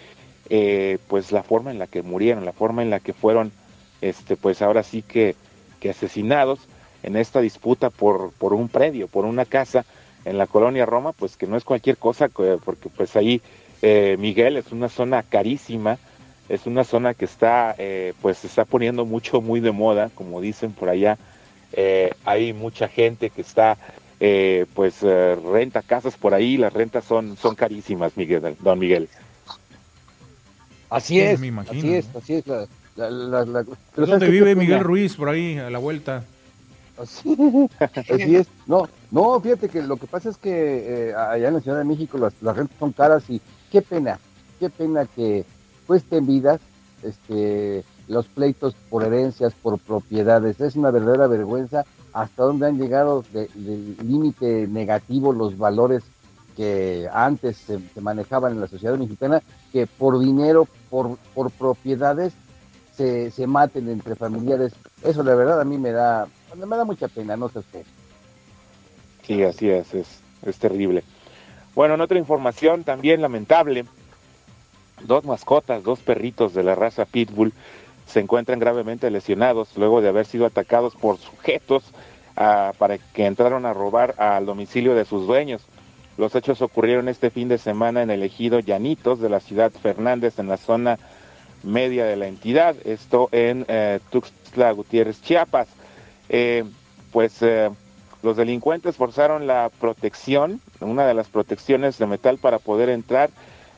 pues 1.06 1.30
la 1.30 1.42
forma 1.42 1.70
en 1.70 1.78
la 1.78 1.86
que 1.86 2.02
murieron 2.02 2.46
la 2.46 2.52
forma 2.52 2.82
en 2.82 2.88
la 2.88 3.00
que 3.00 3.12
fueron 3.12 3.52
este 4.00 4.36
pues 4.38 4.62
ahora 4.62 4.82
sí 4.82 5.02
que, 5.02 5.36
que 5.80 5.90
asesinados 5.90 6.60
en 7.02 7.16
esta 7.16 7.42
disputa 7.42 7.90
por, 7.90 8.32
por 8.32 8.54
un 8.54 8.70
predio 8.70 9.06
por 9.06 9.26
una 9.26 9.44
casa 9.44 9.84
en 10.24 10.38
la 10.38 10.46
colonia 10.46 10.86
Roma, 10.86 11.12
pues 11.12 11.36
que 11.36 11.46
no 11.46 11.56
es 11.56 11.64
cualquier 11.64 11.96
cosa, 11.96 12.28
porque 12.28 12.88
pues 12.88 13.16
ahí 13.16 13.40
eh, 13.82 14.16
Miguel 14.18 14.56
es 14.56 14.72
una 14.72 14.88
zona 14.88 15.22
carísima, 15.22 15.98
es 16.48 16.66
una 16.66 16.84
zona 16.84 17.14
que 17.14 17.24
está, 17.26 17.74
eh, 17.78 18.14
pues 18.22 18.38
se 18.38 18.46
está 18.46 18.64
poniendo 18.64 19.04
mucho, 19.04 19.40
muy 19.40 19.60
de 19.60 19.72
moda, 19.72 20.10
como 20.14 20.40
dicen 20.40 20.72
por 20.72 20.88
allá. 20.88 21.18
Eh, 21.72 22.12
hay 22.24 22.52
mucha 22.52 22.88
gente 22.88 23.30
que 23.30 23.42
está, 23.42 23.76
pues 24.74 25.02
renta 25.02 25.82
casas 25.82 26.16
por 26.16 26.32
ahí, 26.32 26.56
las 26.56 26.72
rentas 26.72 27.04
son, 27.04 27.36
son 27.36 27.54
carísimas, 27.54 28.16
Miguel, 28.16 28.56
don 28.60 28.78
Miguel. 28.78 29.08
Así 30.88 31.20
es, 31.20 31.40
así 31.68 31.94
es, 31.94 32.06
así 32.14 32.34
es. 32.34 32.44
¿Dónde 33.96 34.28
vive 34.28 34.54
Miguel 34.54 34.80
Ruiz 34.80 35.16
por 35.16 35.28
ahí, 35.28 35.58
a 35.58 35.68
la 35.68 35.78
vuelta? 35.78 36.24
Así, 36.96 37.36
es. 38.08 38.46
No, 38.66 38.88
no, 39.14 39.38
fíjate 39.38 39.68
que 39.68 39.80
lo 39.80 39.96
que 39.96 40.08
pasa 40.08 40.28
es 40.28 40.36
que 40.36 41.10
eh, 41.10 41.14
allá 41.14 41.46
en 41.46 41.54
la 41.54 41.60
Ciudad 41.60 41.78
de 41.78 41.84
México 41.84 42.18
las, 42.18 42.34
rentas 42.42 42.76
son 42.80 42.90
caras 42.90 43.22
y 43.30 43.40
qué 43.70 43.80
pena, 43.80 44.18
qué 44.58 44.68
pena 44.70 45.06
que 45.06 45.44
cuesten 45.86 46.26
vidas 46.26 46.60
este, 47.04 47.84
los 48.08 48.26
pleitos 48.26 48.74
por 48.90 49.04
herencias, 49.04 49.52
por 49.54 49.78
propiedades. 49.78 50.60
Es 50.60 50.74
una 50.74 50.90
verdadera 50.90 51.28
vergüenza 51.28 51.84
hasta 52.12 52.42
dónde 52.42 52.66
han 52.66 52.76
llegado 52.76 53.24
del 53.32 53.96
límite 54.02 54.66
negativo 54.66 55.32
los 55.32 55.56
valores 55.56 56.02
que 56.56 57.08
antes 57.12 57.56
se, 57.58 57.78
manejaban 58.00 58.54
en 58.54 58.62
la 58.62 58.66
sociedad 58.66 58.98
mexicana, 58.98 59.44
que 59.70 59.86
por 59.86 60.18
dinero, 60.18 60.66
por, 60.90 61.18
por 61.34 61.52
propiedades, 61.52 62.32
se, 62.96 63.30
se 63.30 63.46
maten 63.46 63.88
entre 63.88 64.16
familiares. 64.16 64.72
Eso 65.04 65.22
la 65.22 65.36
verdad 65.36 65.60
a 65.60 65.64
mí 65.64 65.78
me 65.78 65.92
da, 65.92 66.26
me 66.56 66.76
da 66.76 66.84
mucha 66.84 67.06
pena, 67.06 67.36
no 67.36 67.48
sé 67.48 67.60
usted. 67.60 67.86
Sí, 69.26 69.42
así 69.42 69.70
es, 69.70 69.94
es, 69.94 70.58
terrible. 70.58 71.02
Bueno, 71.74 71.94
en 71.94 72.02
otra 72.02 72.18
información 72.18 72.84
también 72.84 73.22
lamentable, 73.22 73.86
dos 75.02 75.24
mascotas, 75.24 75.82
dos 75.82 76.00
perritos 76.00 76.52
de 76.52 76.62
la 76.62 76.74
raza 76.74 77.06
Pitbull 77.06 77.52
se 78.06 78.20
encuentran 78.20 78.58
gravemente 78.58 79.10
lesionados 79.10 79.76
luego 79.76 80.02
de 80.02 80.10
haber 80.10 80.26
sido 80.26 80.44
atacados 80.44 80.94
por 80.94 81.16
sujetos 81.16 81.84
ah, 82.36 82.72
para 82.76 82.98
que 82.98 83.24
entraron 83.24 83.64
a 83.64 83.72
robar 83.72 84.14
al 84.18 84.44
domicilio 84.44 84.94
de 84.94 85.06
sus 85.06 85.26
dueños. 85.26 85.62
Los 86.18 86.34
hechos 86.34 86.60
ocurrieron 86.60 87.08
este 87.08 87.30
fin 87.30 87.48
de 87.48 87.58
semana 87.58 88.02
en 88.02 88.10
el 88.10 88.22
ejido 88.22 88.60
Llanitos 88.60 89.20
de 89.20 89.30
la 89.30 89.40
ciudad 89.40 89.72
Fernández, 89.72 90.38
en 90.38 90.48
la 90.48 90.58
zona 90.58 90.98
media 91.62 92.04
de 92.04 92.16
la 92.16 92.28
entidad, 92.28 92.76
esto 92.84 93.30
en 93.32 93.64
eh, 93.68 94.00
Tuxtla 94.10 94.70
Gutiérrez, 94.72 95.22
Chiapas. 95.22 95.68
Eh, 96.28 96.64
pues 97.10 97.42
eh, 97.42 97.70
los 98.24 98.38
delincuentes 98.38 98.96
forzaron 98.96 99.46
la 99.46 99.70
protección, 99.78 100.62
una 100.80 101.06
de 101.06 101.12
las 101.12 101.28
protecciones 101.28 101.98
de 101.98 102.06
metal 102.06 102.38
para 102.38 102.58
poder 102.58 102.88
entrar 102.88 103.28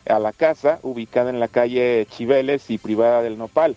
a 0.09 0.21
la 0.21 0.33
casa 0.33 0.79
ubicada 0.85 1.31
en 1.31 1.41
la 1.41 1.49
calle 1.49 2.07
Chiveles 2.09 2.71
y 2.71 2.79
privada 2.79 3.23
del 3.23 3.39
Nopal. 3.39 3.75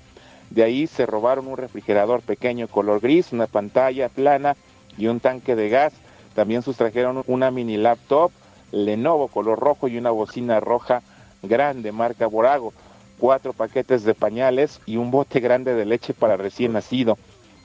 De 0.52 0.62
ahí 0.62 0.86
se 0.86 1.08
robaron 1.08 1.48
un 1.48 1.58
refrigerador 1.58 2.22
pequeño 2.22 2.68
color 2.68 3.00
gris, 3.00 3.34
una 3.34 3.48
pantalla 3.48 4.10
plana 4.10 4.56
y 4.96 5.08
un 5.08 5.20
tanque 5.20 5.56
de 5.56 5.70
gas. 5.70 5.94
También 6.36 6.62
sustrajeron 6.62 7.24
una 7.26 7.50
mini 7.50 7.78
laptop 7.78 8.32
Lenovo 8.72 9.28
color 9.28 9.58
rojo 9.58 9.88
y 9.88 9.98
una 9.98 10.12
bocina 10.12 10.60
roja 10.60 11.02
grande 11.42 11.92
marca 11.92 12.28
Borago, 12.28 12.74
cuatro 13.18 13.54
paquetes 13.54 14.04
de 14.04 14.14
pañales 14.14 14.82
y 14.86 14.98
un 14.98 15.10
bote 15.10 15.40
grande 15.40 15.74
de 15.74 15.86
leche 15.86 16.14
para 16.14 16.38
recién 16.38 16.74
nacido. 16.74 17.18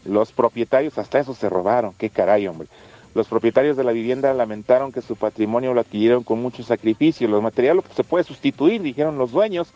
Los 0.07 0.33
propietarios, 0.33 0.97
hasta 0.97 1.19
eso 1.19 1.35
se 1.35 1.51
robaron, 1.51 1.93
qué 1.99 2.09
caray, 2.09 2.47
hombre. 2.47 2.69
Los 3.15 3.29
propietarios 3.29 3.77
de 3.77 3.85
la 3.85 3.93
vivienda 3.93 4.35
lamentaron 4.35 4.91
que 4.91 5.01
su 5.01 5.15
patrimonio 5.15 5.73
lo 5.73 5.81
adquirieron 5.81 6.25
con 6.25 6.43
mucho 6.43 6.65
sacrificio. 6.65 7.29
Los 7.29 7.43
materiales 7.43 7.85
se 7.95 8.03
puede 8.03 8.25
sustituir, 8.25 8.83
dijeron 8.83 9.19
los 9.19 9.31
dueños, 9.31 9.69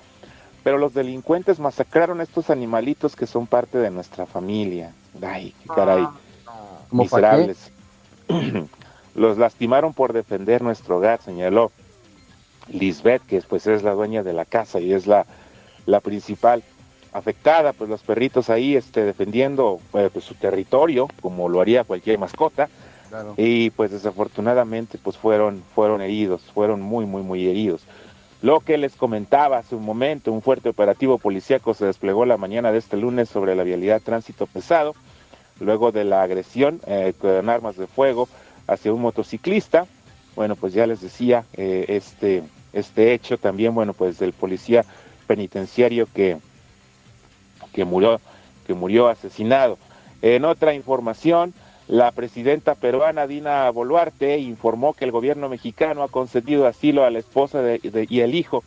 pero 0.65 0.77
los 0.77 0.93
delincuentes 0.93 1.61
masacraron 1.61 2.21
a 2.21 2.25
estos 2.25 2.51
animalitos 2.51 3.15
que 3.15 3.27
son 3.27 3.47
parte 3.47 3.79
de 3.79 3.91
nuestra 3.91 4.27
familia. 4.27 4.93
Ay, 5.23 5.55
qué 5.63 5.69
caray. 5.69 6.07
Ah, 6.47 6.81
Miserables. 6.91 7.71
los 9.15 9.39
lastimaron 9.39 9.95
por 9.95 10.13
defender 10.13 10.63
nuestro 10.63 10.99
hogar, 10.99 11.23
señaló 11.23 11.71
Lisbeth, 12.69 13.23
que 13.27 13.41
pues 13.43 13.67
es 13.67 13.83
la 13.83 13.95
dueña 13.95 14.23
de 14.23 14.33
la 14.33 14.45
casa 14.45 14.81
y 14.81 14.93
es 14.93 15.07
la, 15.07 15.27
la 15.87 16.01
principal 16.01 16.63
afectada, 17.13 17.73
pues 17.73 17.89
los 17.89 18.03
perritos 18.03 18.51
ahí 18.51 18.77
este, 18.77 19.05
defendiendo 19.05 19.81
eh, 19.95 20.11
pues, 20.13 20.25
su 20.25 20.35
territorio, 20.35 21.09
como 21.21 21.49
lo 21.49 21.61
haría 21.61 21.85
cualquier 21.85 22.19
mascota, 22.19 22.69
y 23.37 23.71
pues 23.71 23.91
desafortunadamente 23.91 24.99
pues 24.99 25.17
fueron, 25.17 25.63
fueron 25.75 26.01
heridos, 26.01 26.43
fueron 26.55 26.81
muy, 26.81 27.07
muy, 27.07 27.23
muy 27.23 27.49
heridos. 27.49 27.83
Lo 28.41 28.61
que 28.61 28.79
les 28.79 28.95
comentaba 28.95 29.59
hace 29.59 29.75
un 29.75 29.85
momento, 29.85 30.33
un 30.33 30.43
fuerte 30.43 30.69
operativo 30.69 31.19
policíaco 31.19 31.75
se 31.75 31.87
desplegó 31.87 32.25
la 32.25 32.37
mañana 32.37 32.71
de 32.71 32.79
este 32.79 32.97
lunes 32.97 33.29
sobre 33.29 33.57
la 33.57 33.65
vialidad 33.65 34.01
tránsito 34.01 34.47
pesado, 34.47 34.95
luego 35.59 35.91
de 35.91 36.05
la 36.05 36.23
agresión 36.23 36.81
eh, 36.87 37.15
con 37.19 37.49
armas 37.49 37.77
de 37.77 37.89
fuego 37.89 38.29
hacia 38.69 38.93
un 38.93 39.01
motociclista. 39.01 39.87
Bueno, 40.37 40.55
pues 40.55 40.73
ya 40.73 40.87
les 40.87 41.01
decía, 41.01 41.45
eh, 41.55 41.87
este, 41.89 42.45
este 42.73 43.13
hecho 43.13 43.39
también, 43.39 43.75
bueno, 43.75 43.93
pues 43.93 44.21
del 44.21 44.33
policía 44.33 44.85
penitenciario 45.27 46.07
que, 46.15 46.39
que 47.73 47.85
murió, 47.85 48.21
que 48.69 48.75
murió 48.75 49.09
asesinado. 49.09 49.79
En 50.23 50.45
otra 50.45 50.75
información, 50.75 51.55
la 51.89 52.13
presidenta 52.13 52.75
peruana 52.75 53.27
Dina 53.27 53.71
Boluarte 53.71 54.39
informó 54.39 54.93
que 54.93 55.07
el 55.07 55.11
gobierno 55.11 55.49
mexicano 55.49 56.03
ha 56.03 56.09
concedido 56.09 56.67
asilo 56.67 57.05
a 57.05 57.11
la 57.11 57.19
esposa 57.19 57.63
y 57.83 58.21
el 58.21 58.35
hijo 58.35 58.63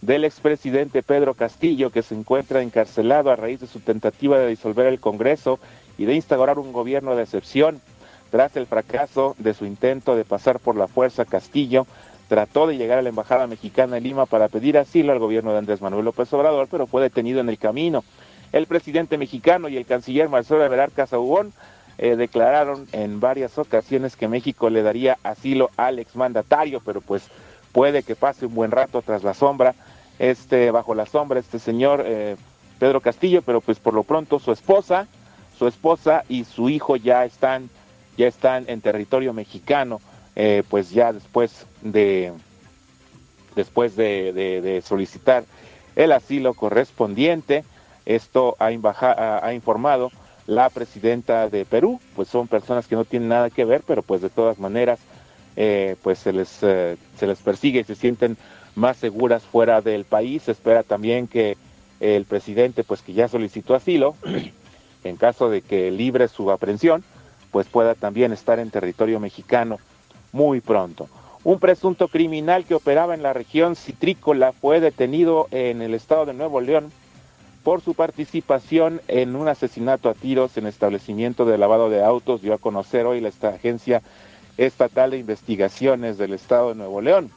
del 0.00 0.24
expresidente 0.24 1.02
Pedro 1.02 1.34
Castillo, 1.34 1.90
que 1.90 2.02
se 2.02 2.14
encuentra 2.14 2.62
encarcelado 2.62 3.30
a 3.30 3.36
raíz 3.36 3.60
de 3.60 3.66
su 3.66 3.80
tentativa 3.80 4.38
de 4.38 4.46
disolver 4.46 4.86
el 4.86 5.00
Congreso 5.00 5.58
y 5.98 6.04
de 6.04 6.14
instaurar 6.14 6.60
un 6.60 6.72
gobierno 6.72 7.16
de 7.16 7.24
excepción. 7.24 7.80
Tras 8.30 8.56
el 8.56 8.66
fracaso 8.66 9.34
de 9.38 9.52
su 9.52 9.66
intento 9.66 10.14
de 10.14 10.24
pasar 10.24 10.60
por 10.60 10.76
la 10.76 10.86
fuerza, 10.86 11.24
Castillo 11.24 11.88
trató 12.28 12.68
de 12.68 12.76
llegar 12.76 12.98
a 12.98 13.02
la 13.02 13.08
embajada 13.08 13.48
mexicana 13.48 13.96
en 13.96 14.04
Lima 14.04 14.26
para 14.26 14.48
pedir 14.48 14.78
asilo 14.78 15.12
al 15.12 15.18
gobierno 15.18 15.50
de 15.50 15.58
Andrés 15.58 15.82
Manuel 15.82 16.04
López 16.04 16.32
Obrador, 16.32 16.68
pero 16.70 16.86
fue 16.86 17.02
detenido 17.02 17.40
en 17.40 17.48
el 17.48 17.58
camino. 17.58 18.04
El 18.52 18.66
presidente 18.66 19.18
mexicano 19.18 19.68
y 19.68 19.76
el 19.76 19.86
canciller 19.86 20.28
Marcelo 20.28 20.64
Ebrard 20.64 20.92
Casaubón 20.92 21.52
eh, 21.98 22.16
declararon 22.16 22.86
en 22.92 23.20
varias 23.20 23.58
ocasiones 23.58 24.16
que 24.16 24.28
México 24.28 24.70
le 24.70 24.82
daría 24.82 25.18
asilo 25.22 25.70
al 25.76 25.98
exmandatario, 25.98 26.80
pero 26.80 27.00
pues 27.00 27.28
puede 27.72 28.02
que 28.02 28.16
pase 28.16 28.46
un 28.46 28.54
buen 28.54 28.70
rato 28.70 29.02
tras 29.02 29.22
la 29.22 29.34
sombra, 29.34 29.74
este, 30.18 30.70
bajo 30.70 30.94
la 30.94 31.06
sombra, 31.06 31.40
este 31.40 31.58
señor 31.58 32.02
eh, 32.06 32.36
Pedro 32.78 33.00
Castillo, 33.00 33.42
pero 33.42 33.60
pues 33.60 33.78
por 33.78 33.94
lo 33.94 34.02
pronto 34.02 34.38
su 34.38 34.52
esposa, 34.52 35.06
su 35.58 35.66
esposa 35.66 36.24
y 36.28 36.44
su 36.44 36.68
hijo 36.68 36.96
ya 36.96 37.24
están, 37.24 37.68
ya 38.16 38.26
están 38.26 38.64
en 38.68 38.80
territorio 38.80 39.32
mexicano, 39.32 40.00
eh, 40.36 40.62
pues 40.68 40.90
ya 40.90 41.12
después 41.12 41.66
de, 41.82 42.32
después 43.54 43.96
de, 43.96 44.82
solicitar 44.84 45.44
el 45.96 46.12
asilo 46.12 46.54
correspondiente. 46.54 47.64
Esto 48.06 48.56
ha, 48.58 48.72
informado 48.72 50.10
la 50.50 50.68
presidenta 50.68 51.48
de 51.48 51.64
Perú, 51.64 52.00
pues 52.16 52.26
son 52.26 52.48
personas 52.48 52.88
que 52.88 52.96
no 52.96 53.04
tienen 53.04 53.28
nada 53.28 53.50
que 53.50 53.64
ver, 53.64 53.82
pero 53.86 54.02
pues 54.02 54.20
de 54.20 54.30
todas 54.30 54.58
maneras 54.58 54.98
eh, 55.54 55.94
pues 56.02 56.18
se 56.18 56.32
les, 56.32 56.58
eh, 56.62 56.96
se 57.16 57.28
les 57.28 57.38
persigue 57.38 57.80
y 57.80 57.84
se 57.84 57.94
sienten 57.94 58.36
más 58.74 58.96
seguras 58.96 59.44
fuera 59.44 59.80
del 59.80 60.04
país. 60.04 60.42
Se 60.42 60.50
espera 60.50 60.82
también 60.82 61.28
que 61.28 61.56
el 62.00 62.24
presidente 62.24 62.82
pues 62.82 63.00
que 63.00 63.12
ya 63.12 63.28
solicitó 63.28 63.76
asilo, 63.76 64.16
en 65.04 65.16
caso 65.16 65.50
de 65.50 65.62
que 65.62 65.92
libre 65.92 66.26
su 66.26 66.50
aprehensión, 66.50 67.04
pues 67.52 67.68
pueda 67.68 67.94
también 67.94 68.32
estar 68.32 68.58
en 68.58 68.70
territorio 68.70 69.20
mexicano 69.20 69.78
muy 70.32 70.60
pronto. 70.60 71.08
Un 71.44 71.60
presunto 71.60 72.08
criminal 72.08 72.64
que 72.64 72.74
operaba 72.74 73.14
en 73.14 73.22
la 73.22 73.32
región 73.32 73.76
citrícola 73.76 74.50
fue 74.50 74.80
detenido 74.80 75.46
en 75.52 75.80
el 75.80 75.94
estado 75.94 76.26
de 76.26 76.34
Nuevo 76.34 76.60
León 76.60 76.90
por 77.62 77.82
su 77.82 77.94
participación 77.94 79.00
en 79.08 79.36
un 79.36 79.48
asesinato 79.48 80.08
a 80.08 80.14
tiros 80.14 80.56
en 80.56 80.66
establecimiento 80.66 81.44
de 81.44 81.58
lavado 81.58 81.90
de 81.90 82.02
autos, 82.02 82.42
dio 82.42 82.54
a 82.54 82.58
conocer 82.58 83.06
hoy 83.06 83.20
la 83.20 83.30
Agencia 83.48 84.02
Estatal 84.56 85.10
de 85.10 85.18
Investigaciones 85.18 86.18
del 86.18 86.32
Estado 86.32 86.70
de 86.70 86.74
Nuevo 86.76 87.00
León. 87.00 87.30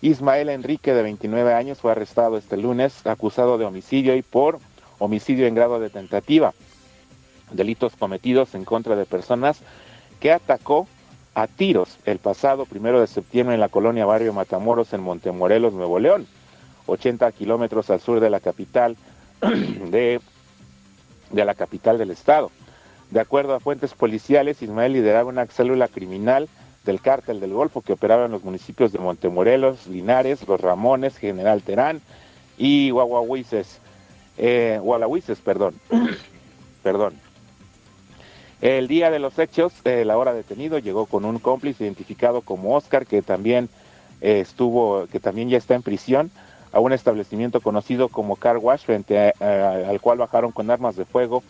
Ismael 0.00 0.48
Enrique, 0.48 0.94
de 0.94 1.02
29 1.02 1.54
años, 1.54 1.78
fue 1.78 1.92
arrestado 1.92 2.38
este 2.38 2.56
lunes, 2.56 3.06
acusado 3.06 3.58
de 3.58 3.64
homicidio 3.64 4.16
y 4.16 4.22
por 4.22 4.58
homicidio 4.98 5.46
en 5.46 5.54
grado 5.54 5.80
de 5.80 5.90
tentativa, 5.90 6.54
delitos 7.52 7.96
cometidos 7.96 8.54
en 8.54 8.64
contra 8.64 8.96
de 8.96 9.06
personas 9.06 9.60
que 10.20 10.32
atacó 10.32 10.88
a 11.34 11.46
tiros 11.46 11.98
el 12.04 12.18
pasado 12.18 12.64
primero 12.64 13.00
de 13.00 13.06
septiembre 13.06 13.54
en 13.54 13.60
la 13.60 13.68
colonia 13.68 14.06
Barrio 14.06 14.32
Matamoros 14.32 14.92
en 14.92 15.02
Montemorelos, 15.02 15.72
Nuevo 15.72 16.00
León, 16.00 16.26
80 16.86 17.30
kilómetros 17.32 17.90
al 17.90 18.00
sur 18.00 18.18
de 18.18 18.30
la 18.30 18.40
capital 18.40 18.96
de, 19.90 20.20
de 21.30 21.44
la 21.44 21.54
capital 21.54 21.98
del 21.98 22.10
estado. 22.10 22.50
De 23.10 23.20
acuerdo 23.20 23.54
a 23.54 23.60
fuentes 23.60 23.94
policiales, 23.94 24.60
Ismael 24.62 24.92
lideraba 24.92 25.28
una 25.28 25.46
célula 25.46 25.88
criminal 25.88 26.48
del 26.84 27.00
cártel 27.00 27.40
del 27.40 27.52
Golfo 27.52 27.82
que 27.82 27.92
operaba 27.92 28.26
en 28.26 28.32
los 28.32 28.44
municipios 28.44 28.92
de 28.92 28.98
Montemorelos, 28.98 29.86
Linares, 29.86 30.46
Los 30.46 30.60
Ramones, 30.60 31.16
General 31.16 31.62
Terán 31.62 32.00
y 32.56 32.90
Guaguahuises, 32.90 33.78
eh, 34.36 34.80
perdón, 35.44 35.74
perdón. 36.82 37.14
El 38.60 38.88
día 38.88 39.10
de 39.10 39.20
los 39.20 39.38
hechos, 39.38 39.72
el 39.84 40.10
ahora 40.10 40.32
detenido 40.32 40.78
llegó 40.78 41.06
con 41.06 41.24
un 41.24 41.38
cómplice 41.38 41.84
identificado 41.84 42.40
como 42.40 42.74
Oscar, 42.74 43.06
que 43.06 43.22
también 43.22 43.68
eh, 44.20 44.40
estuvo, 44.40 45.06
que 45.06 45.20
también 45.20 45.48
ya 45.48 45.58
está 45.58 45.74
en 45.74 45.82
prisión, 45.82 46.30
a 46.72 46.80
un 46.80 46.92
establecimiento 46.92 47.60
conocido 47.60 48.08
como 48.08 48.36
Car 48.36 48.58
Wash, 48.58 48.84
frente 48.84 49.32
al 49.40 50.00
cual 50.00 50.18
bajaron 50.18 50.52
con 50.52 50.70
armas 50.70 50.96
de 50.96 51.04
fuego 51.04 51.42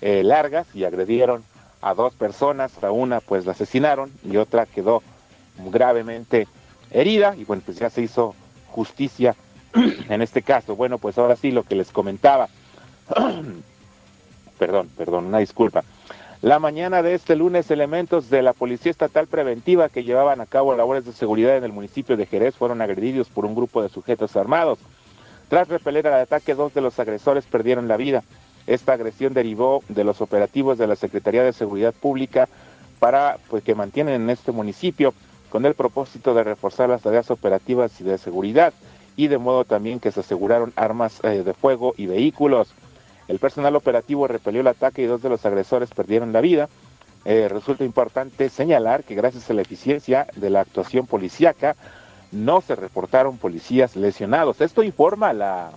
eh, 0.00 0.22
largas 0.22 0.66
y 0.74 0.84
agredieron 0.84 1.44
a 1.80 1.94
dos 1.94 2.14
personas, 2.14 2.82
a 2.82 2.90
una 2.90 3.20
pues 3.20 3.46
la 3.46 3.52
asesinaron 3.52 4.10
y 4.22 4.36
otra 4.36 4.66
quedó 4.66 5.02
gravemente 5.70 6.48
herida 6.90 7.34
y 7.36 7.44
bueno, 7.44 7.62
pues 7.64 7.78
ya 7.78 7.90
se 7.90 8.02
hizo 8.02 8.34
justicia 8.68 9.36
en 10.08 10.22
este 10.22 10.42
caso. 10.42 10.76
Bueno, 10.76 10.98
pues 10.98 11.18
ahora 11.18 11.36
sí 11.36 11.50
lo 11.50 11.62
que 11.62 11.74
les 11.74 11.90
comentaba. 11.90 12.48
perdón, 14.58 14.90
perdón, 14.96 15.26
una 15.26 15.38
disculpa. 15.38 15.84
La 16.44 16.58
mañana 16.58 17.02
de 17.02 17.14
este 17.14 17.36
lunes, 17.36 17.70
elementos 17.70 18.28
de 18.28 18.42
la 18.42 18.52
Policía 18.52 18.90
Estatal 18.90 19.26
Preventiva 19.26 19.88
que 19.88 20.04
llevaban 20.04 20.42
a 20.42 20.46
cabo 20.46 20.76
labores 20.76 21.06
de 21.06 21.14
seguridad 21.14 21.56
en 21.56 21.64
el 21.64 21.72
municipio 21.72 22.18
de 22.18 22.26
Jerez 22.26 22.54
fueron 22.54 22.82
agredidos 22.82 23.30
por 23.30 23.46
un 23.46 23.54
grupo 23.54 23.82
de 23.82 23.88
sujetos 23.88 24.36
armados. 24.36 24.78
Tras 25.48 25.68
repeler 25.68 26.06
el 26.06 26.12
ataque, 26.12 26.54
dos 26.54 26.74
de 26.74 26.82
los 26.82 26.98
agresores 26.98 27.46
perdieron 27.46 27.88
la 27.88 27.96
vida. 27.96 28.24
Esta 28.66 28.92
agresión 28.92 29.32
derivó 29.32 29.82
de 29.88 30.04
los 30.04 30.20
operativos 30.20 30.76
de 30.76 30.86
la 30.86 30.96
Secretaría 30.96 31.42
de 31.42 31.54
Seguridad 31.54 31.94
Pública 31.94 32.46
para 32.98 33.38
pues, 33.48 33.64
que 33.64 33.74
mantienen 33.74 34.20
en 34.20 34.28
este 34.28 34.52
municipio 34.52 35.14
con 35.48 35.64
el 35.64 35.72
propósito 35.72 36.34
de 36.34 36.44
reforzar 36.44 36.90
las 36.90 37.00
tareas 37.00 37.30
operativas 37.30 37.98
y 38.02 38.04
de 38.04 38.18
seguridad 38.18 38.74
y 39.16 39.28
de 39.28 39.38
modo 39.38 39.64
también 39.64 39.98
que 39.98 40.12
se 40.12 40.20
aseguraron 40.20 40.74
armas 40.76 41.20
eh, 41.24 41.42
de 41.42 41.54
fuego 41.54 41.94
y 41.96 42.04
vehículos. 42.04 42.74
El 43.28 43.38
personal 43.38 43.74
operativo 43.76 44.28
repelió 44.28 44.60
el 44.60 44.66
ataque 44.66 45.02
y 45.02 45.06
dos 45.06 45.22
de 45.22 45.28
los 45.28 45.44
agresores 45.46 45.90
perdieron 45.90 46.32
la 46.32 46.40
vida. 46.40 46.68
Eh, 47.24 47.48
resulta 47.48 47.84
importante 47.84 48.50
señalar 48.50 49.04
que 49.04 49.14
gracias 49.14 49.48
a 49.48 49.54
la 49.54 49.62
eficiencia 49.62 50.26
de 50.36 50.50
la 50.50 50.60
actuación 50.60 51.06
policíaca 51.06 51.74
no 52.32 52.60
se 52.60 52.74
reportaron 52.74 53.38
policías 53.38 53.96
lesionados. 53.96 54.60
Esto 54.60 54.82
informa 54.82 55.32
la, 55.32 55.70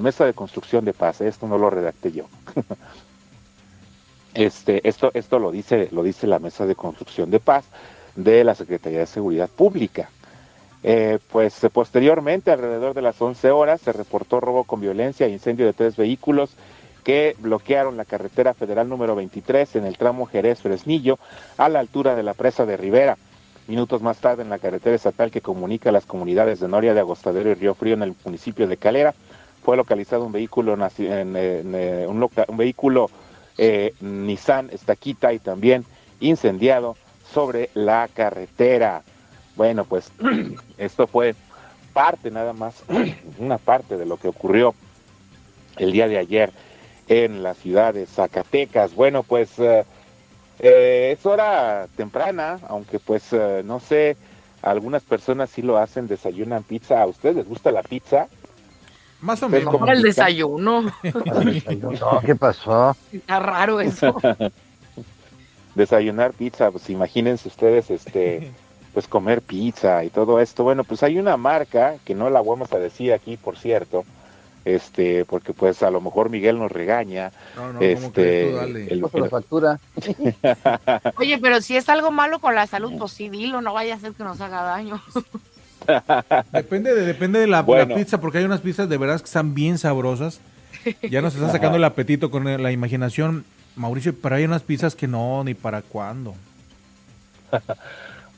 mesa 0.00 0.24
de 0.24 0.32
construcción 0.32 0.84
de 0.84 0.94
paz. 0.94 1.20
Esto 1.20 1.46
no 1.46 1.58
lo 1.58 1.68
redacté 1.68 2.12
yo. 2.12 2.24
este, 4.34 4.88
esto, 4.88 5.10
esto 5.12 5.38
lo 5.38 5.50
dice, 5.50 5.88
lo 5.92 6.02
dice 6.02 6.26
la 6.26 6.38
mesa 6.38 6.64
de 6.64 6.74
construcción 6.74 7.30
de 7.30 7.40
paz 7.40 7.66
de 8.14 8.42
la 8.44 8.54
Secretaría 8.54 9.00
de 9.00 9.06
Seguridad 9.06 9.50
Pública. 9.50 10.08
Eh, 10.82 11.18
pues 11.30 11.60
posteriormente, 11.72 12.52
alrededor 12.52 12.94
de 12.94 13.02
las 13.02 13.20
11 13.20 13.50
horas, 13.50 13.80
se 13.80 13.92
reportó 13.92 14.40
robo 14.40 14.64
con 14.64 14.80
violencia 14.80 15.26
e 15.26 15.30
incendio 15.30 15.66
de 15.66 15.72
tres 15.72 15.96
vehículos 15.96 16.50
que 17.06 17.36
bloquearon 17.38 17.96
la 17.96 18.04
carretera 18.04 18.52
federal 18.52 18.88
número 18.88 19.14
23 19.14 19.76
en 19.76 19.84
el 19.84 19.96
tramo 19.96 20.26
Jerez-Fresnillo 20.26 21.20
a 21.56 21.68
la 21.68 21.78
altura 21.78 22.16
de 22.16 22.24
la 22.24 22.34
presa 22.34 22.66
de 22.66 22.76
Rivera. 22.76 23.16
Minutos 23.68 24.02
más 24.02 24.18
tarde 24.18 24.42
en 24.42 24.50
la 24.50 24.58
carretera 24.58 24.96
estatal 24.96 25.30
que 25.30 25.40
comunica 25.40 25.92
las 25.92 26.04
comunidades 26.04 26.58
de 26.58 26.66
Noria 26.66 26.94
de 26.94 27.00
Agostadero 27.00 27.48
y 27.48 27.54
Río 27.54 27.76
Frío 27.76 27.94
en 27.94 28.02
el 28.02 28.16
municipio 28.24 28.66
de 28.66 28.76
Calera, 28.76 29.14
fue 29.62 29.76
localizado 29.76 30.24
un 30.24 30.32
vehículo, 30.32 30.74
en, 30.74 31.34
eh, 31.36 32.06
un, 32.08 32.56
vehículo 32.56 33.08
eh, 33.56 33.94
Nissan 34.00 34.70
Estaquita 34.72 35.32
y 35.32 35.38
también 35.38 35.84
incendiado 36.18 36.96
sobre 37.32 37.70
la 37.74 38.08
carretera. 38.12 39.04
Bueno, 39.54 39.84
pues 39.84 40.10
esto 40.76 41.06
fue 41.06 41.36
parte 41.92 42.32
nada 42.32 42.52
más, 42.52 42.82
una 43.38 43.58
parte 43.58 43.96
de 43.96 44.06
lo 44.06 44.16
que 44.16 44.26
ocurrió 44.26 44.74
el 45.76 45.92
día 45.92 46.08
de 46.08 46.18
ayer 46.18 46.52
en 47.08 47.42
la 47.42 47.54
ciudad 47.54 47.94
de 47.94 48.06
Zacatecas. 48.06 48.94
Bueno, 48.94 49.22
pues 49.22 49.58
eh, 49.58 49.84
eh, 50.58 51.14
es 51.16 51.26
hora 51.26 51.86
temprana, 51.96 52.58
aunque 52.68 52.98
pues 52.98 53.32
eh, 53.32 53.62
no 53.64 53.80
sé, 53.80 54.16
algunas 54.62 55.02
personas 55.02 55.50
sí 55.50 55.62
lo 55.62 55.78
hacen, 55.78 56.08
desayunan 56.08 56.62
pizza. 56.62 57.02
¿A 57.02 57.06
ustedes 57.06 57.36
les 57.36 57.48
gusta 57.48 57.70
la 57.70 57.82
pizza? 57.82 58.28
Más 59.20 59.42
o 59.42 59.48
menos. 59.48 59.74
el 59.88 60.02
desayuno. 60.02 60.92
¿Qué 62.24 62.36
pasó? 62.36 62.96
Está 63.12 63.38
raro 63.38 63.80
eso. 63.80 64.14
Desayunar 65.74 66.32
pizza, 66.32 66.70
pues 66.70 66.88
imagínense 66.88 67.48
ustedes, 67.48 67.90
este, 67.90 68.50
pues 68.94 69.06
comer 69.06 69.42
pizza 69.42 70.04
y 70.04 70.08
todo 70.10 70.40
esto. 70.40 70.64
Bueno, 70.64 70.84
pues 70.84 71.02
hay 71.02 71.18
una 71.18 71.36
marca 71.36 71.96
que 72.04 72.14
no 72.14 72.30
la 72.30 72.40
vamos 72.40 72.72
a 72.72 72.78
decir 72.78 73.12
aquí, 73.12 73.36
por 73.36 73.58
cierto, 73.58 74.04
este, 74.66 75.24
porque 75.24 75.52
pues 75.52 75.84
a 75.84 75.90
lo 75.92 76.00
mejor 76.00 76.28
Miguel 76.28 76.58
nos 76.58 76.72
regaña. 76.72 77.30
No, 77.54 77.72
no, 77.72 77.80
este, 77.80 78.50
el, 78.92 79.00
la 79.00 79.28
factura. 79.28 79.78
Oye, 81.18 81.38
pero 81.38 81.60
si 81.60 81.76
es 81.76 81.88
algo 81.88 82.10
malo 82.10 82.40
con 82.40 82.56
la 82.56 82.66
salud, 82.66 82.92
pues 82.98 83.12
sí, 83.12 83.28
dilo, 83.28 83.62
no 83.62 83.72
vaya 83.72 83.94
a 83.94 84.00
ser 84.00 84.12
que 84.12 84.24
nos 84.24 84.40
haga 84.40 84.62
daño. 84.62 85.00
depende 86.52 86.96
de, 86.96 87.06
depende 87.06 87.38
de 87.38 87.46
la, 87.46 87.64
pizza, 87.64 88.20
porque 88.20 88.38
hay 88.38 88.44
unas 88.44 88.60
pizzas 88.60 88.88
de 88.88 88.98
verdad 88.98 89.20
que 89.20 89.26
están 89.26 89.54
bien 89.54 89.78
sabrosas. 89.78 90.40
Ya 91.08 91.22
nos 91.22 91.34
están 91.34 91.52
sacando 91.52 91.76
el 91.76 91.84
apetito 91.84 92.32
con 92.32 92.60
la 92.60 92.72
imaginación, 92.72 93.44
Mauricio, 93.76 94.16
pero 94.20 94.34
hay 94.34 94.44
unas 94.44 94.62
pizzas 94.62 94.96
que 94.96 95.06
no, 95.06 95.44
ni 95.44 95.54
para 95.54 95.82
cuándo. 95.82 96.34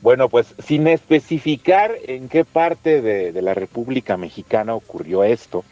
Bueno, 0.01 0.29
pues 0.29 0.55
sin 0.65 0.87
especificar 0.87 1.91
en 2.07 2.29
qué 2.29 2.45
parte 2.45 3.01
de, 3.01 3.33
de, 3.33 3.41
la 3.41 3.53
República 3.53 4.15
Mexicana 4.15 4.73
ocurrió 4.73 5.25
esto, 5.25 5.65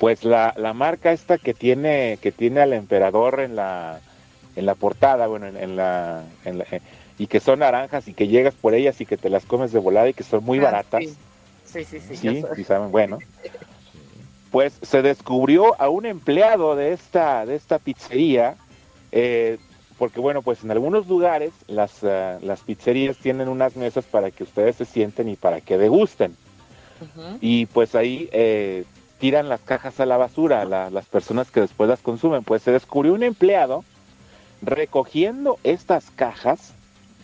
pues 0.00 0.24
la, 0.24 0.54
la 0.56 0.72
marca 0.72 1.12
esta 1.12 1.36
que 1.36 1.52
tiene, 1.52 2.18
que 2.22 2.32
tiene 2.32 2.62
al 2.62 2.72
emperador 2.72 3.38
en 3.38 3.54
la, 3.54 4.00
en 4.56 4.64
la 4.64 4.74
portada, 4.74 5.26
bueno, 5.26 5.46
en, 5.46 5.76
la, 5.76 6.24
eh, 6.46 6.80
y 7.18 7.26
que 7.26 7.38
son 7.38 7.58
naranjas 7.58 8.08
y 8.08 8.14
que 8.14 8.26
llegas 8.26 8.54
por 8.54 8.72
ellas 8.72 8.98
y 9.02 9.06
que 9.06 9.18
te 9.18 9.28
las 9.28 9.44
comes 9.44 9.72
de 9.72 9.78
volada 9.78 10.08
y 10.08 10.14
que 10.14 10.24
son 10.24 10.42
muy 10.42 10.58
ah, 10.58 10.62
baratas. 10.62 11.04
Sí, 11.66 11.84
sí, 11.84 12.00
sí. 12.00 12.16
Sí, 12.16 12.44
sí, 12.56 12.64
saben, 12.64 12.90
bueno. 12.90 13.18
Pues 14.50 14.72
se 14.82 15.00
descubrió 15.00 15.80
a 15.80 15.88
un 15.90 16.06
empleado 16.06 16.74
de 16.74 16.92
esta, 16.92 17.46
de 17.46 17.54
esta 17.54 17.78
pizzería, 17.78 18.56
eh, 19.12 19.58
porque 19.96 20.18
bueno, 20.18 20.42
pues 20.42 20.64
en 20.64 20.72
algunos 20.72 21.06
lugares 21.06 21.52
las, 21.68 22.02
ah, 22.02 22.38
las 22.42 22.58
pizzerías 22.62 23.16
tienen 23.18 23.48
unas 23.48 23.76
mesas 23.76 24.06
para 24.06 24.32
que 24.32 24.42
ustedes 24.42 24.74
se 24.74 24.86
sienten 24.86 25.28
y 25.28 25.36
para 25.36 25.60
que 25.60 25.78
degusten. 25.78 26.34
Y 27.40 27.66
pues 27.66 27.94
ahí 27.94 28.28
eh, 28.32 28.84
tiran 29.20 29.48
las 29.48 29.60
cajas 29.60 30.00
a 30.00 30.06
la 30.06 30.16
basura, 30.16 30.64
la- 30.64 30.90
las 30.90 31.06
personas 31.06 31.50
que 31.50 31.60
después 31.60 31.88
las 31.88 32.00
consumen. 32.00 32.42
Pues 32.42 32.62
se 32.62 32.72
descubrió 32.72 33.12
un 33.14 33.22
empleado 33.22 33.84
recogiendo 34.62 35.58
estas 35.62 36.10
cajas, 36.10 36.72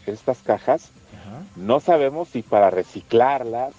estas 0.07 0.38
cajas, 0.38 0.90
Ajá. 1.20 1.42
no 1.57 1.80
sabemos 1.80 2.28
si 2.28 2.42
para 2.42 2.70
reciclarlas, 2.70 3.72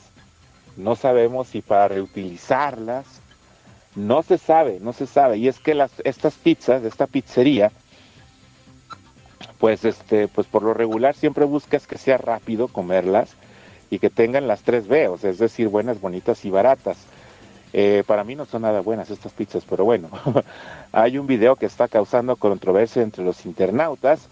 no 0.75 0.95
sabemos 0.95 1.47
si 1.47 1.61
para 1.61 1.87
reutilizarlas, 1.87 3.05
no 3.95 4.21
se 4.23 4.37
sabe, 4.37 4.79
no 4.81 4.93
se 4.93 5.07
sabe. 5.07 5.37
Y 5.37 5.47
es 5.47 5.59
que 5.59 5.73
las, 5.73 5.91
estas 6.03 6.33
pizzas, 6.35 6.83
esta 6.83 7.07
pizzería, 7.07 7.71
pues 9.59 9.85
este, 9.85 10.27
pues 10.27 10.45
por 10.47 10.61
lo 10.63 10.73
regular 10.73 11.15
siempre 11.15 11.45
buscas 11.45 11.87
que 11.87 11.97
sea 11.97 12.17
rápido 12.17 12.67
comerlas 12.67 13.31
y 13.89 13.99
que 13.99 14.09
tengan 14.09 14.47
las 14.47 14.61
tres 14.61 14.87
B, 14.87 15.07
o 15.07 15.17
sea, 15.17 15.29
es 15.31 15.37
decir, 15.39 15.67
buenas, 15.69 15.99
bonitas 16.01 16.45
y 16.45 16.49
baratas. 16.51 16.97
Eh, 17.73 18.03
para 18.07 18.23
mí 18.23 18.35
no 18.35 18.45
son 18.45 18.61
nada 18.61 18.81
buenas 18.81 19.09
estas 19.09 19.33
pizzas, 19.33 19.63
pero 19.69 19.83
bueno, 19.83 20.09
hay 20.91 21.17
un 21.17 21.27
video 21.27 21.55
que 21.55 21.65
está 21.65 21.87
causando 21.87 22.35
controversia 22.35 23.01
entre 23.01 23.23
los 23.23 23.45
internautas, 23.45 24.29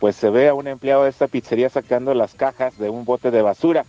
pues 0.00 0.16
se 0.16 0.28
ve 0.28 0.48
a 0.48 0.54
un 0.54 0.68
empleado 0.68 1.04
de 1.04 1.10
esta 1.10 1.28
pizzería 1.28 1.70
sacando 1.70 2.12
las 2.14 2.34
cajas 2.34 2.78
de 2.78 2.90
un 2.90 3.04
bote 3.04 3.30
de 3.30 3.42
basura. 3.42 3.84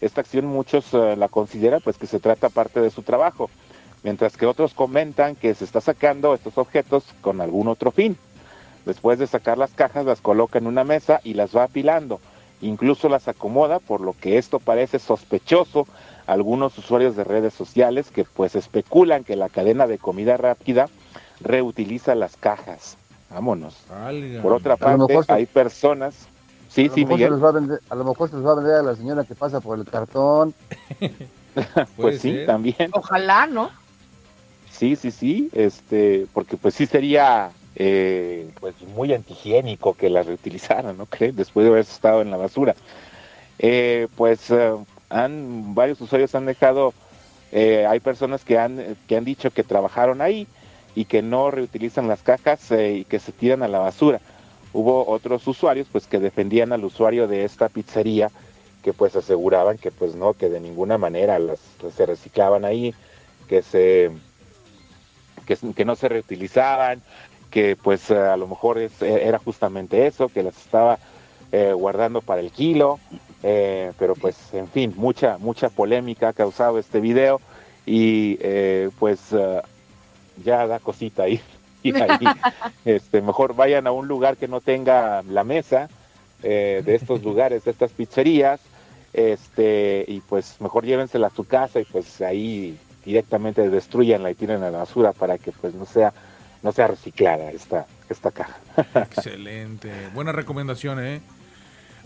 Esta 0.00 0.20
acción 0.20 0.46
muchos 0.46 0.92
eh, 0.92 1.16
la 1.16 1.28
consideran 1.28 1.80
pues 1.82 1.96
que 1.96 2.06
se 2.06 2.20
trata 2.20 2.50
parte 2.50 2.80
de 2.80 2.90
su 2.90 3.02
trabajo, 3.02 3.48
mientras 4.02 4.36
que 4.36 4.44
otros 4.44 4.74
comentan 4.74 5.34
que 5.34 5.54
se 5.54 5.64
está 5.64 5.80
sacando 5.80 6.34
estos 6.34 6.58
objetos 6.58 7.04
con 7.22 7.40
algún 7.40 7.68
otro 7.68 7.90
fin. 7.90 8.18
Después 8.84 9.18
de 9.18 9.26
sacar 9.26 9.56
las 9.56 9.72
cajas 9.72 10.04
las 10.04 10.20
coloca 10.20 10.58
en 10.58 10.66
una 10.66 10.84
mesa 10.84 11.20
y 11.24 11.34
las 11.34 11.56
va 11.56 11.64
apilando. 11.64 12.20
Incluso 12.60 13.08
las 13.08 13.26
acomoda, 13.26 13.80
por 13.80 14.00
lo 14.00 14.12
que 14.12 14.38
esto 14.38 14.60
parece 14.60 14.98
sospechoso 14.98 15.86
algunos 16.26 16.76
usuarios 16.78 17.16
de 17.16 17.24
redes 17.24 17.54
sociales 17.54 18.10
que 18.10 18.24
pues 18.24 18.54
especulan 18.56 19.24
que 19.24 19.36
la 19.36 19.48
cadena 19.48 19.86
de 19.86 19.98
comida 19.98 20.36
rápida 20.36 20.88
reutiliza 21.40 22.14
las 22.14 22.36
cajas. 22.36 22.96
Vámonos. 23.30 23.76
Válgame. 23.90 24.40
Por 24.40 24.52
otra 24.52 24.76
parte, 24.76 25.22
se- 25.22 25.32
hay 25.32 25.46
personas... 25.46 26.14
Sí, 26.68 26.82
a, 26.82 26.88
lo 26.88 26.94
sí, 26.94 27.00
mejor 27.04 27.08
se 27.08 27.14
Miguel. 27.16 27.30
los 27.30 27.44
va 27.44 27.48
a, 27.48 27.52
vender, 27.52 27.80
a 27.88 27.94
lo 27.94 28.04
mejor 28.04 28.28
se 28.28 28.36
los 28.36 28.46
va 28.46 28.52
a 28.52 28.54
vender 28.56 28.74
a 28.74 28.82
la 28.82 28.96
señora 28.96 29.24
que 29.24 29.34
pasa 29.34 29.60
por 29.60 29.78
el 29.78 29.84
cartón. 29.86 30.54
Pues 31.96 32.20
sí, 32.20 32.32
ser. 32.32 32.46
también. 32.46 32.90
Ojalá, 32.92 33.46
¿no? 33.46 33.70
Sí, 34.70 34.94
sí, 34.94 35.10
sí, 35.10 35.48
este, 35.54 36.26
porque 36.34 36.58
pues 36.58 36.74
sí 36.74 36.84
sería 36.84 37.50
eh, 37.76 38.50
pues 38.60 38.74
muy 38.94 39.14
antihigiénico 39.14 39.94
que 39.94 40.10
las 40.10 40.26
reutilizaran, 40.26 40.98
¿no 40.98 41.06
creen? 41.06 41.34
Después 41.34 41.64
de 41.64 41.70
haber 41.70 41.80
estado 41.80 42.20
en 42.20 42.30
la 42.30 42.36
basura. 42.36 42.74
Eh, 43.58 44.06
pues 44.16 44.50
eh, 44.50 44.72
han, 45.10 45.74
varios 45.74 46.00
usuarios 46.00 46.34
han 46.34 46.46
dejado, 46.46 46.94
eh, 47.52 47.86
hay 47.86 48.00
personas 48.00 48.44
que 48.44 48.58
han, 48.58 48.96
que 49.06 49.16
han 49.16 49.24
dicho 49.24 49.50
que 49.50 49.62
trabajaron 49.62 50.20
ahí 50.20 50.46
y 50.94 51.04
que 51.04 51.22
no 51.22 51.50
reutilizan 51.50 52.08
las 52.08 52.22
cajas 52.22 52.70
eh, 52.72 52.94
y 52.94 53.04
que 53.04 53.18
se 53.18 53.32
tiran 53.32 53.62
a 53.62 53.68
la 53.68 53.78
basura. 53.78 54.20
Hubo 54.72 55.08
otros 55.08 55.46
usuarios 55.46 55.86
pues 55.90 56.06
que 56.06 56.18
defendían 56.18 56.72
al 56.72 56.84
usuario 56.84 57.28
de 57.28 57.44
esta 57.44 57.68
pizzería 57.68 58.30
que 58.82 58.92
pues 58.92 59.16
aseguraban 59.16 59.78
que 59.78 59.90
pues 59.90 60.14
no, 60.14 60.34
que 60.34 60.48
de 60.48 60.60
ninguna 60.60 60.96
manera 60.96 61.38
las, 61.38 61.58
se 61.94 62.06
reciclaban 62.06 62.64
ahí, 62.64 62.94
que 63.48 63.62
se 63.62 64.12
que, 65.44 65.84
no 65.84 65.96
se 65.96 66.08
reutilizaban, 66.08 67.02
que 67.50 67.76
pues 67.76 68.10
a 68.10 68.36
lo 68.36 68.46
mejor 68.46 68.78
eh, 68.78 68.90
era 69.00 69.38
justamente 69.38 70.06
eso, 70.06 70.28
que 70.28 70.42
las 70.42 70.56
estaba 70.56 70.98
eh, 71.52 71.72
guardando 71.72 72.20
para 72.20 72.40
el 72.40 72.50
kilo, 72.50 72.98
eh, 73.48 73.92
pero 73.96 74.16
pues 74.16 74.36
en 74.54 74.66
fin, 74.66 74.92
mucha, 74.96 75.38
mucha 75.38 75.68
polémica 75.68 76.30
ha 76.30 76.32
causado 76.32 76.80
este 76.80 76.98
video 76.98 77.40
y 77.86 78.38
eh, 78.40 78.90
pues 78.98 79.20
eh, 79.30 79.62
ya 80.44 80.66
da 80.66 80.80
cosita 80.80 81.28
ir, 81.28 81.42
ir 81.84 81.96
ahí. 82.02 82.18
Este, 82.84 83.20
mejor 83.20 83.54
vayan 83.54 83.86
a 83.86 83.92
un 83.92 84.08
lugar 84.08 84.36
que 84.36 84.48
no 84.48 84.60
tenga 84.60 85.22
la 85.22 85.44
mesa 85.44 85.88
eh, 86.42 86.82
de 86.84 86.96
estos 86.96 87.22
lugares, 87.28 87.64
de 87.64 87.70
estas 87.70 87.92
pizzerías, 87.92 88.60
este, 89.12 90.04
y 90.08 90.20
pues 90.20 90.60
mejor 90.60 90.84
llévensela 90.84 91.28
a 91.28 91.30
su 91.30 91.44
casa 91.44 91.78
y 91.78 91.84
pues 91.84 92.20
ahí 92.22 92.76
directamente 93.04 93.70
destruyanla 93.70 94.32
y 94.32 94.34
tiren 94.34 94.64
a 94.64 94.70
la 94.72 94.78
basura 94.78 95.12
para 95.12 95.38
que 95.38 95.52
pues 95.52 95.72
no 95.72 95.86
sea 95.86 96.12
no 96.64 96.72
sea 96.72 96.88
reciclada 96.88 97.52
esta 97.52 97.86
esta 98.10 98.32
caja. 98.32 98.56
Excelente. 98.96 99.92
Buena 100.14 100.32
recomendación, 100.32 100.98
¿eh? 101.04 101.20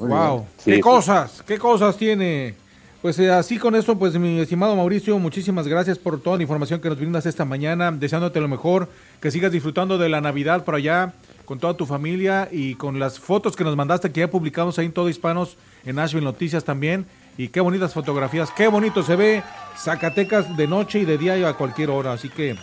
Muy 0.01 0.09
wow. 0.09 0.37
bien. 0.39 0.49
Sí, 0.59 0.71
¿Qué 0.71 0.77
sí. 0.77 0.81
cosas? 0.81 1.45
¿Qué 1.47 1.59
cosas 1.59 1.97
tiene? 1.97 2.55
Pues 3.03 3.19
eh, 3.19 3.31
así 3.31 3.57
con 3.57 3.75
esto, 3.75 3.99
pues 3.99 4.19
mi 4.19 4.41
estimado 4.41 4.77
Mauricio, 4.77 5.19
muchísimas 5.19 5.67
gracias 5.67 5.99
por 5.99 6.21
toda 6.21 6.37
la 6.37 6.43
información 6.43 6.81
que 6.81 6.89
nos 6.91 6.99
brindas 6.99 7.25
esta 7.25 7.47
mañana, 7.47 7.91
deseándote 7.91 8.41
lo 8.41 8.49
mejor, 8.49 8.91
que 9.23 9.31
sigas 9.31 9.53
disfrutando 9.53 9.97
de 9.97 10.11
la 10.11 10.21
Navidad 10.21 10.65
por 10.65 10.75
allá 10.75 11.15
con 11.47 11.59
toda 11.59 11.75
tu 11.75 11.87
familia 11.87 12.49
y 12.53 12.75
con 12.75 12.99
las 12.99 13.19
fotos 13.19 13.57
que 13.57 13.65
nos 13.65 13.75
mandaste 13.75 14.13
que 14.13 14.21
ya 14.21 14.31
publicamos 14.31 14.79
ahí 14.79 14.87
en 14.87 14.93
Todo 14.93 15.09
Hispanos, 15.09 15.57
en 15.85 15.97
Nashville 15.97 16.25
Noticias 16.25 16.63
también. 16.63 17.07
Y 17.39 17.49
qué 17.49 17.61
bonitas 17.61 17.95
fotografías, 17.95 18.51
qué 18.51 18.69
bonito 18.69 19.03
se 19.03 19.17
ve 19.17 19.43
Zacatecas 19.79 20.57
de 20.59 20.69
noche 20.69 20.99
y 20.99 21.07
de 21.07 21.17
día 21.17 21.39
y 21.39 21.45
a 21.45 21.55
cualquier 21.55 21.89
hora. 21.89 22.13
Así 22.13 22.29
que 22.29 22.55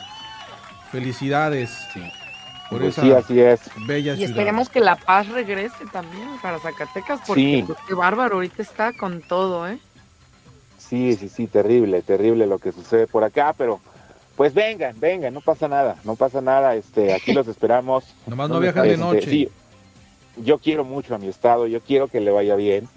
felicidades 0.91 1.71
por 2.69 2.79
Pues 2.79 2.97
esa 2.97 3.01
sí, 3.01 3.11
así 3.11 3.39
es. 3.39 3.61
bella 3.85 4.13
Y 4.13 4.17
ciudad. 4.17 4.29
esperemos 4.31 4.69
que 4.69 4.79
La 4.79 4.95
Paz 4.95 5.27
regrese 5.29 5.85
también 5.91 6.27
para 6.41 6.59
Zacatecas, 6.59 7.21
porque 7.25 7.41
Sí. 7.41 7.63
pues, 7.65 7.79
qué 7.87 7.93
bárbaro, 7.93 8.35
ahorita 8.35 8.61
está 8.61 8.93
con 8.93 9.21
todo, 9.21 9.67
¿eh? 9.67 9.79
Sí, 10.77 11.15
sí, 11.15 11.29
sí, 11.29 11.47
terrible, 11.47 12.01
terrible 12.01 12.45
lo 12.47 12.59
que 12.59 12.71
sucede 12.71 13.07
por 13.07 13.23
acá, 13.23 13.53
pero 13.57 13.79
pues 14.35 14.53
vengan, 14.53 14.97
vengan, 14.99 15.33
no 15.33 15.41
pasa 15.41 15.67
nada, 15.67 15.97
no 16.03 16.15
pasa 16.15 16.41
nada, 16.41 16.75
este, 16.75 17.13
aquí 17.13 17.33
los 17.33 17.47
esperamos. 17.47 18.05
Nomás 18.25 18.49
no 18.49 18.55
¿Dónde 18.55 18.67
viajan 18.71 18.83
de 18.83 18.93
Este, 18.93 19.03
noche. 19.05 19.29
sí, 19.29 19.49
yo 20.37 20.59
quiero 20.59 20.83
mucho 20.85 21.15
a 21.15 21.17
mi 21.17 21.27
estado, 21.27 21.67
yo 21.67 21.81
quiero 21.81 22.07
que 22.07 22.21
le 22.21 22.31
vaya 22.31 22.55
bien. 22.55 22.87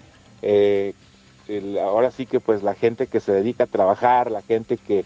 Eh, 0.41 0.93
el- 1.47 1.77
ahora 1.79 2.11
sí 2.11 2.25
que 2.25 2.39
pues 2.39 2.61
la 2.63 2.75
gente 2.75 3.07
que 3.07 3.19
se 3.19 3.31
dedica 3.33 3.63
a 3.65 3.67
trabajar, 3.67 4.31
la 4.31 4.41
gente 4.41 4.77
que, 4.77 5.03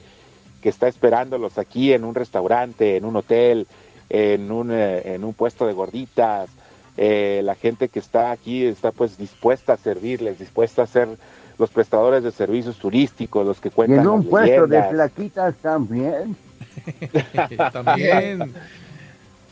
que 0.61 0.69
está 0.69 0.87
esperándolos 0.87 1.57
aquí 1.57 1.93
en 1.93 2.03
un 2.03 2.13
restaurante, 2.13 2.97
en 2.97 3.05
un 3.05 3.15
hotel, 3.15 3.65
en 4.09 4.51
un, 4.51 4.71
eh, 4.71 5.13
en 5.13 5.23
un 5.23 5.33
puesto 5.33 5.65
de 5.67 5.73
gorditas, 5.73 6.49
eh, 6.97 7.41
la 7.43 7.55
gente 7.55 7.89
que 7.89 7.99
está 7.99 8.31
aquí 8.31 8.65
está 8.65 8.91
pues 8.91 9.17
dispuesta 9.17 9.73
a 9.73 9.77
servirles, 9.77 10.39
dispuesta 10.39 10.83
a 10.83 10.87
ser 10.87 11.09
los 11.57 11.69
prestadores 11.69 12.23
de 12.23 12.31
servicios 12.31 12.77
turísticos, 12.77 13.45
los 13.45 13.59
que 13.59 13.69
Y 13.69 13.71
cuentan 13.71 13.99
en 13.99 14.07
un 14.07 14.19
las 14.21 14.29
puesto 14.29 14.67
de 14.67 14.83
flaquitas 14.83 15.55
también. 15.55 16.35
También. 17.71 18.53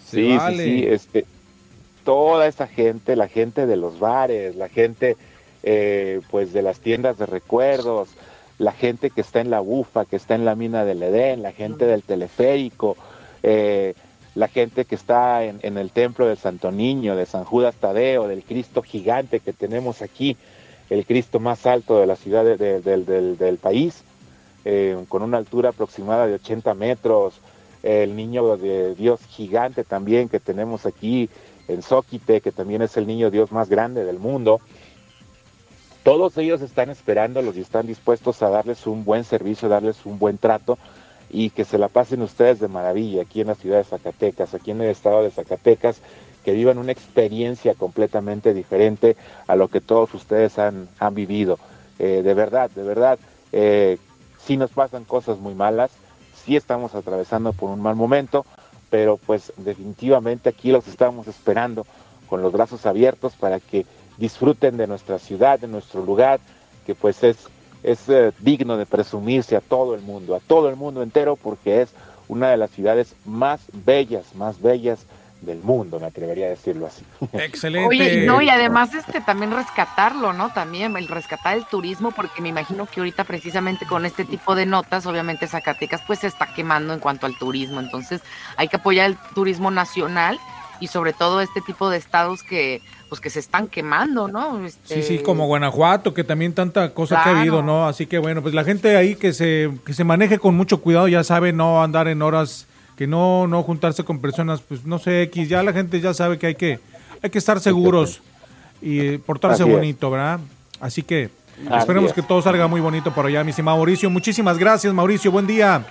Se 0.05 0.17
Sí, 0.17 0.37
vale. 0.37 0.57
sí, 0.57 0.63
sí, 0.63 0.85
este, 0.87 1.25
toda 2.03 2.47
esa 2.47 2.67
gente, 2.67 3.15
la 3.15 3.27
gente 3.27 3.65
de 3.65 3.77
los 3.77 3.99
bares, 3.99 4.55
la 4.55 4.67
gente 4.67 5.15
eh, 5.63 6.19
pues 6.29 6.51
de 6.51 6.61
las 6.61 6.79
tiendas 6.79 7.17
de 7.17 7.25
recuerdos, 7.25 8.09
la 8.59 8.73
gente 8.73 9.09
que 9.09 9.21
está 9.21 9.39
en 9.39 9.49
la 9.49 9.61
bufa, 9.61 10.05
que 10.05 10.17
está 10.17 10.35
en 10.35 10.43
la 10.43 10.55
mina 10.55 10.83
del 10.83 11.01
Edén, 11.01 11.41
la 11.41 11.53
gente 11.53 11.85
del 11.85 12.03
teleférico, 12.03 12.97
eh, 13.41 13.93
la 14.35 14.47
gente 14.47 14.85
que 14.85 14.95
está 14.95 15.43
en, 15.43 15.77
el 15.77 15.91
templo 15.91 16.25
del 16.27 16.37
Santo 16.37 16.71
Niño, 16.71 17.15
de 17.15 17.25
San 17.25 17.43
Judas 17.43 17.75
Tadeo, 17.75 18.27
del 18.27 18.43
Cristo 18.43 18.81
gigante 18.81 19.39
que 19.39 19.53
tenemos 19.53 20.01
aquí, 20.01 20.37
el 20.89 21.05
Cristo 21.05 21.39
más 21.39 21.65
alto 21.65 21.99
de 21.99 22.07
la 22.07 22.15
ciudad 22.15 22.43
de- 22.43 22.57
de- 22.57 22.81
del- 22.81 23.05
del- 23.05 23.37
del 23.37 23.57
país, 23.57 24.03
eh, 24.65 24.97
con 25.07 25.21
una 25.23 25.37
altura 25.37 25.69
aproximada 25.69 26.25
de 26.27 26.33
80 26.35 26.73
metros, 26.73 27.35
el 27.83 28.15
niño 28.15 28.57
de 28.57 28.95
Dios 28.95 29.19
gigante 29.29 29.83
también 29.83 30.29
que 30.29 30.39
tenemos 30.39 30.85
aquí 30.85 31.29
en 31.67 31.81
Zóquite, 31.81 32.41
que 32.41 32.51
también 32.51 32.81
es 32.81 32.97
el 32.97 33.05
niño 33.07 33.29
Dios 33.29 33.51
más 33.51 33.69
grande 33.69 34.03
del 34.03 34.19
mundo. 34.19 34.61
Todos 36.03 36.37
ellos 36.37 36.61
están 36.61 36.89
esperándolos 36.89 37.55
y 37.55 37.61
están 37.61 37.87
dispuestos 37.87 38.41
a 38.41 38.49
darles 38.49 38.87
un 38.87 39.05
buen 39.05 39.23
servicio, 39.23 39.69
darles 39.69 40.05
un 40.05 40.19
buen 40.19 40.37
trato 40.37 40.77
y 41.33 41.49
que 41.49 41.65
se 41.65 41.79
la 41.79 41.87
pasen 41.87 42.21
ustedes 42.21 42.59
de 42.59 42.67
maravilla 42.67 43.23
aquí 43.23 43.41
en 43.41 43.47
la 43.47 43.55
ciudad 43.55 43.79
de 43.79 43.83
Zacatecas, 43.83 44.53
aquí 44.53 44.69
en 44.69 44.81
el 44.81 44.91
estado 44.91 45.23
de 45.23 45.31
Zacatecas, 45.31 45.99
que 46.45 46.53
vivan 46.53 46.77
una 46.77 46.91
experiencia 46.91 47.73
completamente 47.73 48.53
diferente 48.53 49.17
a 49.47 49.55
lo 49.55 49.67
que 49.67 49.81
todos 49.81 50.13
ustedes 50.13 50.59
han, 50.59 50.87
han 50.99 51.15
vivido. 51.15 51.57
Eh, 51.97 52.21
de 52.23 52.33
verdad, 52.35 52.69
de 52.69 52.83
verdad, 52.83 53.17
eh, 53.51 53.97
sí 54.45 54.57
nos 54.57 54.71
pasan 54.71 55.05
cosas 55.05 55.39
muy 55.39 55.55
malas, 55.55 55.91
sí 56.45 56.55
estamos 56.55 56.93
atravesando 56.93 57.51
por 57.51 57.71
un 57.71 57.81
mal 57.81 57.95
momento, 57.95 58.45
pero 58.91 59.17
pues 59.17 59.51
definitivamente 59.57 60.49
aquí 60.49 60.71
los 60.71 60.87
estamos 60.87 61.27
esperando 61.27 61.87
con 62.29 62.43
los 62.43 62.51
brazos 62.51 62.85
abiertos 62.85 63.33
para 63.33 63.59
que 63.59 63.87
disfruten 64.17 64.77
de 64.77 64.85
nuestra 64.85 65.17
ciudad, 65.17 65.59
de 65.59 65.67
nuestro 65.67 66.05
lugar, 66.05 66.39
que 66.85 66.93
pues 66.93 67.23
es, 67.23 67.47
es 67.83 68.07
eh, 68.09 68.31
digno 68.39 68.77
de 68.77 68.85
presumirse 68.85 69.55
a 69.55 69.61
todo 69.61 69.95
el 69.95 70.01
mundo, 70.01 70.35
a 70.35 70.39
todo 70.39 70.69
el 70.69 70.75
mundo 70.75 71.03
entero, 71.03 71.35
porque 71.35 71.81
es 71.81 71.93
una 72.27 72.49
de 72.49 72.57
las 72.57 72.71
ciudades 72.71 73.15
más 73.25 73.61
bellas, 73.85 74.33
más 74.35 74.61
bellas 74.61 75.05
del 75.41 75.59
mundo, 75.59 75.99
me 75.99 76.07
atrevería 76.07 76.47
a 76.47 76.49
decirlo 76.49 76.87
así. 76.87 77.03
Excelente. 77.33 77.87
Oye, 77.87 78.25
no, 78.25 78.41
y 78.41 78.49
además 78.49 78.93
este 78.93 79.19
también 79.21 79.51
rescatarlo, 79.51 80.33
¿no? 80.33 80.51
También 80.53 80.95
el 80.95 81.07
rescatar 81.07 81.57
el 81.57 81.65
turismo, 81.65 82.11
porque 82.11 82.41
me 82.41 82.49
imagino 82.49 82.85
que 82.85 83.01
ahorita 83.01 83.25
precisamente 83.25 83.85
con 83.85 84.05
este 84.05 84.25
tipo 84.25 84.55
de 84.55 84.65
notas, 84.65 85.05
obviamente 85.05 85.47
Zacatecas 85.47 86.01
pues 86.07 86.19
se 86.19 86.27
está 86.27 86.53
quemando 86.53 86.93
en 86.93 86.99
cuanto 86.99 87.25
al 87.25 87.37
turismo, 87.37 87.79
entonces 87.79 88.21
hay 88.55 88.69
que 88.69 88.77
apoyar 88.77 89.09
el 89.09 89.17
turismo 89.35 89.69
nacional 89.69 90.39
y 90.79 90.87
sobre 90.87 91.13
todo 91.13 91.41
este 91.41 91.61
tipo 91.61 91.89
de 91.89 91.97
estados 91.97 92.41
que 92.43 92.81
pues 93.13 93.21
que 93.21 93.29
se 93.29 93.41
están 93.41 93.67
quemando, 93.67 94.27
¿no? 94.27 94.65
Este... 94.65 94.95
Sí, 94.95 95.03
sí, 95.03 95.19
como 95.19 95.45
Guanajuato, 95.45 96.15
que 96.15 96.23
también 96.23 96.51
tanta 96.51 96.95
cosa 96.95 97.21
que 97.21 97.29
ha 97.29 97.39
habido, 97.41 97.61
¿no? 97.61 97.87
Así 97.87 98.07
que 98.07 98.17
bueno, 98.17 98.41
pues 98.41 98.55
la 98.55 98.63
gente 98.63 98.97
ahí 98.97 99.13
que 99.13 99.33
se, 99.33 99.69
que 99.85 99.93
se 99.93 100.03
maneje 100.03 100.39
con 100.39 100.55
mucho 100.55 100.81
cuidado, 100.81 101.07
ya 101.07 101.23
sabe, 101.23 101.53
no 101.53 101.83
andar 101.83 102.07
en 102.07 102.23
horas, 102.23 102.65
que 102.97 103.05
no, 103.05 103.45
no 103.45 103.61
juntarse 103.61 104.03
con 104.03 104.17
personas, 104.17 104.61
pues 104.61 104.83
no 104.87 104.97
sé, 104.97 105.21
X, 105.21 105.47
ya 105.47 105.61
la 105.61 105.73
gente 105.73 106.01
ya 106.01 106.15
sabe 106.15 106.39
que 106.39 106.47
hay 106.47 106.55
que, 106.55 106.79
hay 107.21 107.29
que 107.29 107.37
estar 107.37 107.59
seguros 107.59 108.23
y 108.81 108.99
eh, 108.99 109.19
portarse 109.23 109.63
bonito, 109.63 110.09
¿verdad? 110.09 110.39
Así 110.79 111.03
que 111.03 111.29
Así 111.67 111.77
esperemos 111.81 112.09
es. 112.09 112.15
que 112.15 112.23
todo 112.23 112.41
salga 112.41 112.65
muy 112.65 112.81
bonito 112.81 113.13
por 113.13 113.27
allá, 113.27 113.43
mi 113.43 113.51
estimado 113.51 113.77
Mauricio. 113.77 114.09
Muchísimas 114.09 114.57
gracias, 114.57 114.91
Mauricio, 114.91 115.31
buen 115.31 115.45
día. 115.45 115.85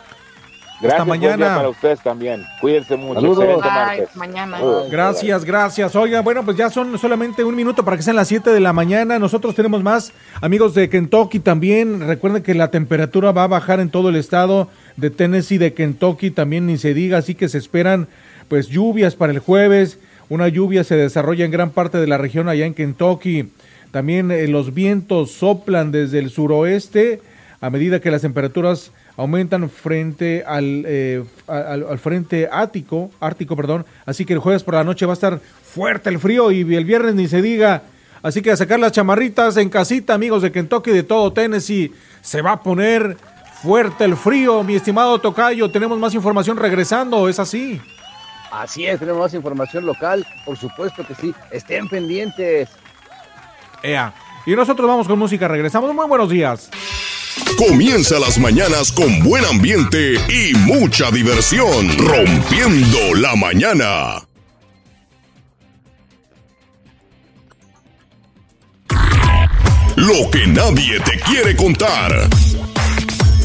Gracias, 0.82 1.06
buen 1.06 1.20
día 1.20 1.30
mañana. 1.30 1.56
para 1.56 1.68
ustedes 1.68 2.00
también. 2.00 2.44
Cuídense 2.60 2.96
mucho. 2.96 3.20
Saludos. 3.20 3.62
Bye, 3.62 3.70
martes. 3.70 4.16
mañana. 4.16 4.58
Saludos. 4.58 4.90
Gracias, 4.90 5.44
gracias. 5.44 5.94
Oiga, 5.94 6.20
bueno, 6.22 6.44
pues 6.44 6.56
ya 6.56 6.70
son 6.70 6.98
solamente 6.98 7.44
un 7.44 7.54
minuto 7.54 7.84
para 7.84 7.96
que 7.96 8.02
sean 8.02 8.16
las 8.16 8.26
7 8.26 8.50
de 8.50 8.58
la 8.58 8.72
mañana. 8.72 9.18
Nosotros 9.20 9.54
tenemos 9.54 9.82
más 9.82 10.12
amigos 10.40 10.74
de 10.74 10.88
Kentucky 10.88 11.38
también. 11.38 12.00
Recuerden 12.06 12.42
que 12.42 12.54
la 12.54 12.72
temperatura 12.72 13.30
va 13.30 13.44
a 13.44 13.46
bajar 13.48 13.78
en 13.78 13.90
todo 13.90 14.08
el 14.08 14.16
estado 14.16 14.68
de 14.96 15.10
Tennessee, 15.10 15.58
de 15.58 15.72
Kentucky 15.72 16.32
también 16.32 16.66
ni 16.66 16.76
se 16.78 16.94
diga, 16.94 17.18
así 17.18 17.34
que 17.34 17.48
se 17.48 17.58
esperan 17.58 18.08
pues 18.48 18.66
lluvias 18.66 19.14
para 19.14 19.32
el 19.32 19.38
jueves. 19.38 20.00
Una 20.28 20.48
lluvia 20.48 20.82
se 20.82 20.96
desarrolla 20.96 21.44
en 21.44 21.50
gran 21.52 21.70
parte 21.70 21.98
de 21.98 22.06
la 22.08 22.18
región 22.18 22.48
allá 22.48 22.66
en 22.66 22.74
Kentucky. 22.74 23.52
También 23.92 24.30
eh, 24.30 24.48
los 24.48 24.74
vientos 24.74 25.30
soplan 25.30 25.92
desde 25.92 26.18
el 26.18 26.30
suroeste 26.30 27.20
a 27.60 27.70
medida 27.70 28.00
que 28.00 28.10
las 28.10 28.22
temperaturas 28.22 28.90
aumentan 29.16 29.68
frente 29.70 30.44
al, 30.46 30.84
eh, 30.86 31.24
al, 31.46 31.86
al 31.88 31.98
frente 31.98 32.48
ático, 32.50 33.10
ártico, 33.20 33.56
perdón. 33.56 33.86
Así 34.06 34.24
que 34.24 34.32
el 34.32 34.38
jueves 34.38 34.62
por 34.62 34.74
la 34.74 34.84
noche 34.84 35.06
va 35.06 35.12
a 35.12 35.14
estar 35.14 35.40
fuerte 35.40 36.10
el 36.10 36.18
frío 36.18 36.50
y 36.50 36.60
el 36.74 36.84
viernes 36.84 37.14
ni 37.14 37.28
se 37.28 37.42
diga. 37.42 37.82
Así 38.22 38.40
que 38.40 38.52
a 38.52 38.56
sacar 38.56 38.78
las 38.78 38.92
chamarritas 38.92 39.56
en 39.56 39.68
casita, 39.68 40.14
amigos 40.14 40.42
de 40.42 40.52
Kentucky, 40.52 40.92
de 40.92 41.02
todo 41.02 41.32
Tennessee, 41.32 41.92
se 42.20 42.40
va 42.40 42.52
a 42.52 42.62
poner 42.62 43.16
fuerte 43.62 44.04
el 44.04 44.16
frío, 44.16 44.62
mi 44.62 44.76
estimado 44.76 45.18
Tocayo. 45.20 45.70
Tenemos 45.70 45.98
más 45.98 46.14
información 46.14 46.56
regresando, 46.56 47.28
¿es 47.28 47.40
así? 47.40 47.80
Así 48.52 48.86
es, 48.86 49.00
tenemos 49.00 49.20
más 49.20 49.34
información 49.34 49.86
local, 49.86 50.26
por 50.44 50.56
supuesto 50.56 51.04
que 51.06 51.14
sí. 51.14 51.34
Estén 51.50 51.88
pendientes. 51.88 52.68
Ea. 53.82 54.12
Y 54.46 54.54
nosotros 54.54 54.86
vamos 54.86 55.08
con 55.08 55.18
música, 55.18 55.48
regresamos. 55.48 55.92
Muy 55.94 56.06
buenos 56.06 56.28
días. 56.28 56.70
Comienza 57.56 58.18
las 58.18 58.38
mañanas 58.38 58.90
con 58.92 59.22
buen 59.22 59.44
ambiente 59.44 60.14
y 60.28 60.54
mucha 60.54 61.10
diversión. 61.10 61.96
Rompiendo 61.98 63.14
la 63.14 63.36
mañana. 63.36 64.22
Lo 69.96 70.30
que 70.30 70.46
nadie 70.48 70.98
te 71.00 71.18
quiere 71.20 71.54
contar. 71.54 72.28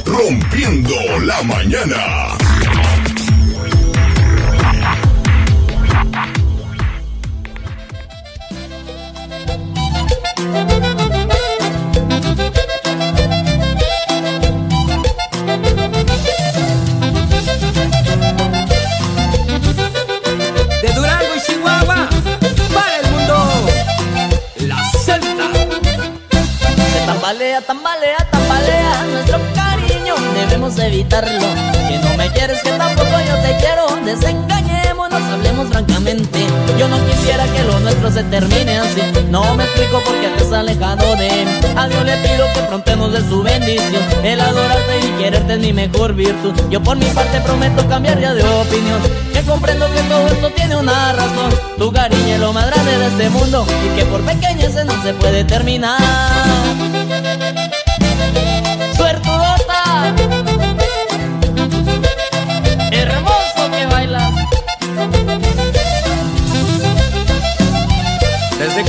Rompiendo 0.05 0.95
la 1.19 1.43
mañana. 1.43 2.38
Tambalea, 27.28 27.61
tambalea 27.61 28.16
nuestro 28.16 28.16
cariño, 28.16 28.16
debemos 30.68 30.80
evitarlo. 30.80 31.47
Que 31.88 31.97
no 31.99 32.18
me 32.18 32.32
quieres, 32.32 32.61
que 32.61 32.72
tampoco 32.72 33.09
yo 33.26 33.36
te 33.41 33.55
quiero. 33.57 33.88
Desengañémonos, 34.05 35.22
hablemos 35.22 35.68
francamente. 35.70 36.45
Yo 36.78 36.88
no 36.88 36.97
quisiera 37.05 37.45
que 37.45 37.63
lo 37.63 37.80
nuestro 37.80 38.11
se 38.11 38.24
termine 38.24 38.78
así. 38.78 39.01
No 39.30 39.55
me 39.55 39.63
explico 39.63 40.01
por 40.01 40.15
qué 40.20 40.28
te 40.30 40.43
has 40.43 40.53
alejado 40.53 41.15
de 41.15 41.43
él. 41.43 41.47
A 41.76 41.88
Dios 41.88 42.03
le 42.05 42.18
pido 42.18 42.45
que 42.53 42.61
prontemos 42.61 43.13
de 43.13 43.20
su 43.28 43.43
bendición. 43.43 44.03
El 44.24 44.41
adorarte 44.41 44.99
y 44.99 45.22
quererte 45.22 45.53
es 45.53 45.59
mi 45.59 45.74
mejor 45.74 46.13
virtud. 46.13 46.53
Yo 46.70 46.82
por 46.82 46.97
mi 46.97 47.05
parte 47.07 47.39
prometo 47.41 47.88
cambiar 47.88 48.20
ya 48.20 48.34
de 48.34 48.43
opinión. 48.43 49.01
Que 49.34 49.41
comprendo 49.43 49.86
que 49.93 50.01
todo 50.01 50.28
esto 50.28 50.49
tiene 50.51 50.76
una 50.76 51.13
razón. 51.13 51.51
Tu 51.78 51.91
cariño 51.91 52.36
es 52.36 52.39
lo 52.39 52.53
más 52.53 52.68
grande 52.68 52.97
de 52.97 53.07
este 53.07 53.30
mundo. 53.30 53.65
Y 53.86 53.97
que 53.97 54.05
por 54.05 54.22
pequeñeces 54.22 54.86
no 54.86 55.01
se 55.03 55.13
puede 55.13 55.43
terminar. 55.43 55.97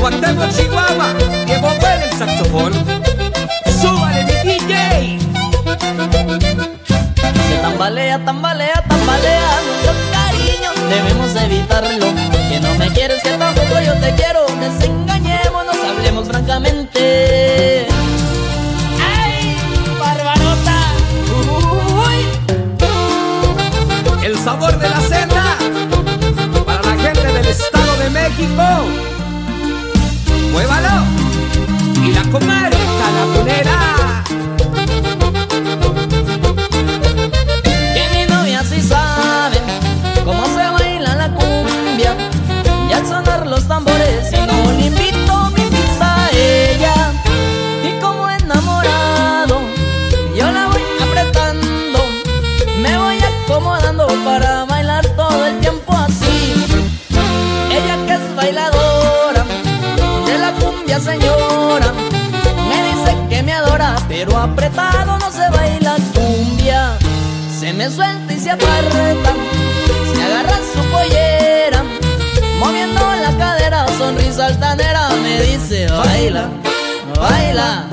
Cuauhtémoc, 0.09 0.51
Chihuahua, 0.57 1.13
Diego 1.45 1.69
Buen 1.81 2.03
el 2.03 2.13
saxofón. 2.19 2.73
Súbale 3.79 4.25
mi 4.25 4.33
DJ. 4.55 5.19
Se 7.49 7.57
tambalea, 7.61 8.25
tambalea, 8.25 8.85
tambalea 8.89 9.51
Nuestro 9.67 9.93
cariño 10.11 10.71
debemos 10.89 11.37
evitarlo 11.37 12.07
Que 12.49 12.59
no 12.61 12.75
me 12.77 12.89
quieres, 12.91 13.23
que 13.23 13.33
tampoco 13.33 13.81
yo 13.85 13.95
te 14.01 14.15
quiero 14.15 14.47
Desengañémonos, 14.61 15.77
hablemos 15.77 16.27
francamente 16.27 17.87
¡Ay, 19.15 19.57
barbarota! 20.01 20.79
Uy. 22.07 22.27
El 24.25 24.39
sabor 24.39 24.79
de 24.79 24.89
la 24.89 25.01
cena. 25.01 25.59
Para 26.65 26.83
la 26.83 26.97
gente 27.03 27.27
del 27.27 27.47
Estado 27.47 27.97
de 27.99 28.11
México. 28.11 29.18
Muévalo. 30.53 31.05
Y 32.05 32.13
la 32.13 32.23
comadre 32.31 32.77
calapunera. 32.99 33.95
Que 33.97 33.98
suelta 67.91 68.33
y 68.33 68.41
se 68.41 68.51
aparta, 68.51 69.33
se 70.15 70.23
agarra 70.23 70.59
su 70.73 70.81
pollera, 70.91 71.85
moviendo 72.59 73.01
la 73.01 73.37
cadera, 73.37 73.87
sonrisa 73.97 74.47
altanera, 74.47 75.09
me 75.23 75.41
dice 75.43 75.87
baila, 75.91 76.49
baila, 77.19 77.87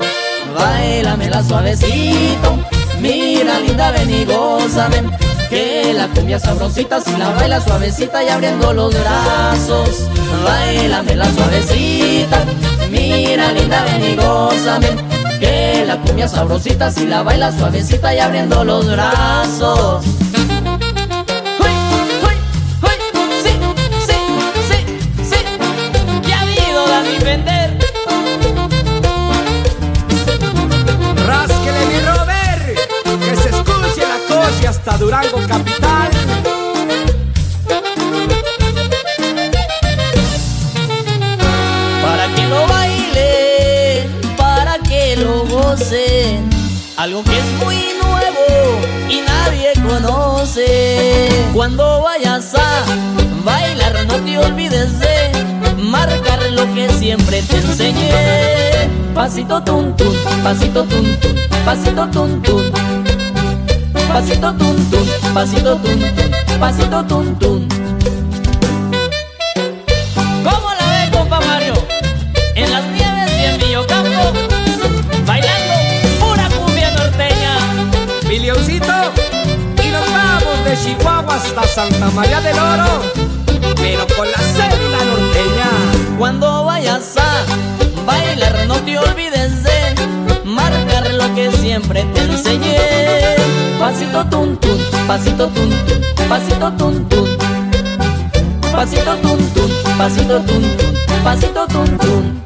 bailamela 0.54 1.42
suavecito, 1.42 2.58
mira 3.00 3.58
linda 3.60 3.90
ven 3.92 5.10
que 5.48 5.92
la 5.94 6.08
cumbia 6.08 6.38
sabrosita 6.38 7.00
si 7.00 7.16
la 7.16 7.30
baila 7.30 7.60
suavecita 7.60 8.22
y 8.22 8.28
abriendo 8.28 8.72
los 8.72 8.94
brazos, 8.94 10.08
bailamela 10.44 11.26
suavecita, 11.32 12.44
mira 12.90 13.52
linda 13.52 13.84
ven 13.84 15.05
que 15.38 15.84
la 15.86 16.00
cumbia 16.00 16.28
sabrosita 16.28 16.90
si 16.90 17.06
la 17.06 17.22
baila 17.22 17.56
suavecita 17.56 18.14
y 18.14 18.18
abriendo 18.18 18.64
los 18.64 18.90
brazos. 18.90 20.25
Pasito 59.26 59.60
tum 59.60 59.92
tum, 59.96 60.14
pasito 60.44 60.84
tum 60.84 61.04
tum, 61.20 61.34
pasito 61.64 62.06
tum 62.12 62.42
tum. 62.42 62.62
Pasito 64.08 64.52
tum 64.52 64.76
tum, 64.88 65.06
pasito 65.34 65.74
tum 65.82 65.98
tum, 66.14 66.60
pasito 66.60 67.02
tum 67.08 67.34
tum. 67.40 67.68
¿Cómo 70.44 70.68
la 70.78 70.86
ve, 70.86 71.10
compa 71.10 71.40
Mario? 71.40 71.74
En 72.54 72.70
las 72.70 72.84
nieves 72.84 73.32
y 73.40 73.44
en 73.46 73.58
Villocampo, 73.58 74.32
bailando 75.26 75.74
pura 76.20 76.48
cumbia 76.56 76.92
norteña. 76.92 77.58
Mi 78.28 78.38
leoncito, 78.38 78.94
y 79.82 79.88
nos 79.88 80.06
vamos 80.12 80.64
de 80.64 80.76
Chihuahua 80.78 81.34
hasta 81.34 81.66
Santa 81.66 82.10
María 82.10 82.40
del 82.42 82.56
Oro, 82.56 83.02
pero 83.74 84.06
con 84.16 84.30
la 84.30 84.38
célula 84.38 84.98
norteña. 85.04 85.70
Cuando 86.16 86.64
vayas 86.64 87.15
bailar, 88.06 88.66
no 88.66 88.76
te 88.76 88.98
olvides 88.98 89.62
de 89.64 90.44
marcar 90.44 91.12
lo 91.12 91.34
que 91.34 91.50
siempre 91.52 92.04
te 92.14 92.20
enseñé. 92.22 93.36
Pasito 93.78 94.24
tum 94.30 94.56
tum, 94.56 94.78
pasito 95.06 95.48
tum 95.48 95.70
tum, 95.86 96.28
pasito 96.28 96.72
tum 96.72 97.08
tum. 97.08 97.26
Pasito 98.72 99.16
tum 99.22 99.38
tum, 99.54 99.70
pasito 99.98 100.40
tum 100.40 100.62
tum, 100.76 101.22
pasito 101.24 101.66
tum 101.66 101.98
tum. 101.98 102.45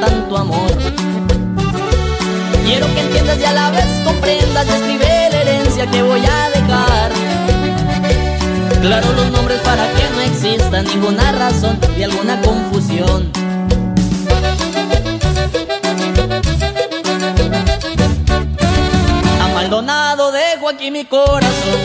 Tanto 0.00 0.36
amor. 0.36 0.70
Quiero 2.64 2.86
que 2.94 3.00
entiendas 3.00 3.38
y 3.38 3.44
a 3.44 3.52
la 3.52 3.70
vez 3.70 3.86
comprendas 4.04 4.66
y 4.66 4.70
escribe 4.70 5.28
la 5.30 5.40
herencia 5.42 5.86
que 5.90 6.02
voy 6.02 6.20
a 6.20 6.50
dejar. 6.50 7.12
Claro 8.80 9.12
los 9.12 9.30
nombres 9.30 9.60
para 9.60 9.86
que 9.92 10.02
no 10.14 10.20
exista 10.20 10.82
ninguna 10.82 11.32
razón 11.32 11.78
de 11.96 12.04
alguna 12.04 12.40
confusión. 12.40 13.30
A 19.40 19.48
Maldonado 19.54 20.32
dejo 20.32 20.68
aquí 20.68 20.90
mi 20.90 21.04
corazón. 21.04 21.80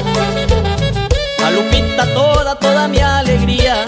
A 1.45 1.51
Lupita 1.51 2.05
toda, 2.13 2.55
toda 2.55 2.87
mi 2.87 2.99
alegría. 2.99 3.85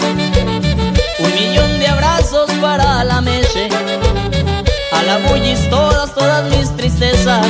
Un 1.18 1.34
millón 1.34 1.78
de 1.78 1.88
abrazos 1.88 2.50
para 2.60 3.04
la 3.04 3.20
Meche. 3.20 3.68
La 5.06 5.18
Bullis 5.18 5.68
todas, 5.68 6.14
todas 6.14 6.44
mis 6.50 6.74
tristezas. 6.76 7.46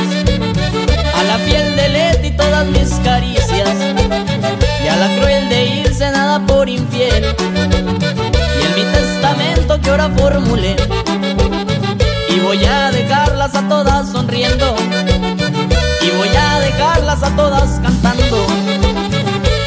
A 1.15 1.23
la 1.23 1.37
piel 1.45 1.75
de 1.77 1.89
Leti 1.89 2.31
todas 2.31 2.65
mis 2.67 2.89
caricias. 3.03 3.69
Y 4.83 4.87
a 4.87 4.95
la 4.97 5.07
cruel 5.17 5.47
de 5.47 5.65
irse 5.65 6.11
nada 6.11 6.45
por 6.45 6.67
infiel. 6.67 7.23
Y 7.23 8.65
en 8.65 8.75
mi 8.75 8.83
testamento 8.93 9.79
que 9.81 9.89
ahora 9.89 10.09
formulé. 10.17 10.75
Y 12.29 12.39
voy 12.39 12.63
a 12.65 12.91
dejarlas 12.91 13.55
a 13.55 13.67
todas 13.69 14.11
sonriendo. 14.11 14.75
Y 16.01 16.09
voy 16.17 16.29
a 16.35 16.59
dejarlas 16.59 17.23
a 17.23 17.35
todas 17.37 17.79
cantando. 17.79 18.45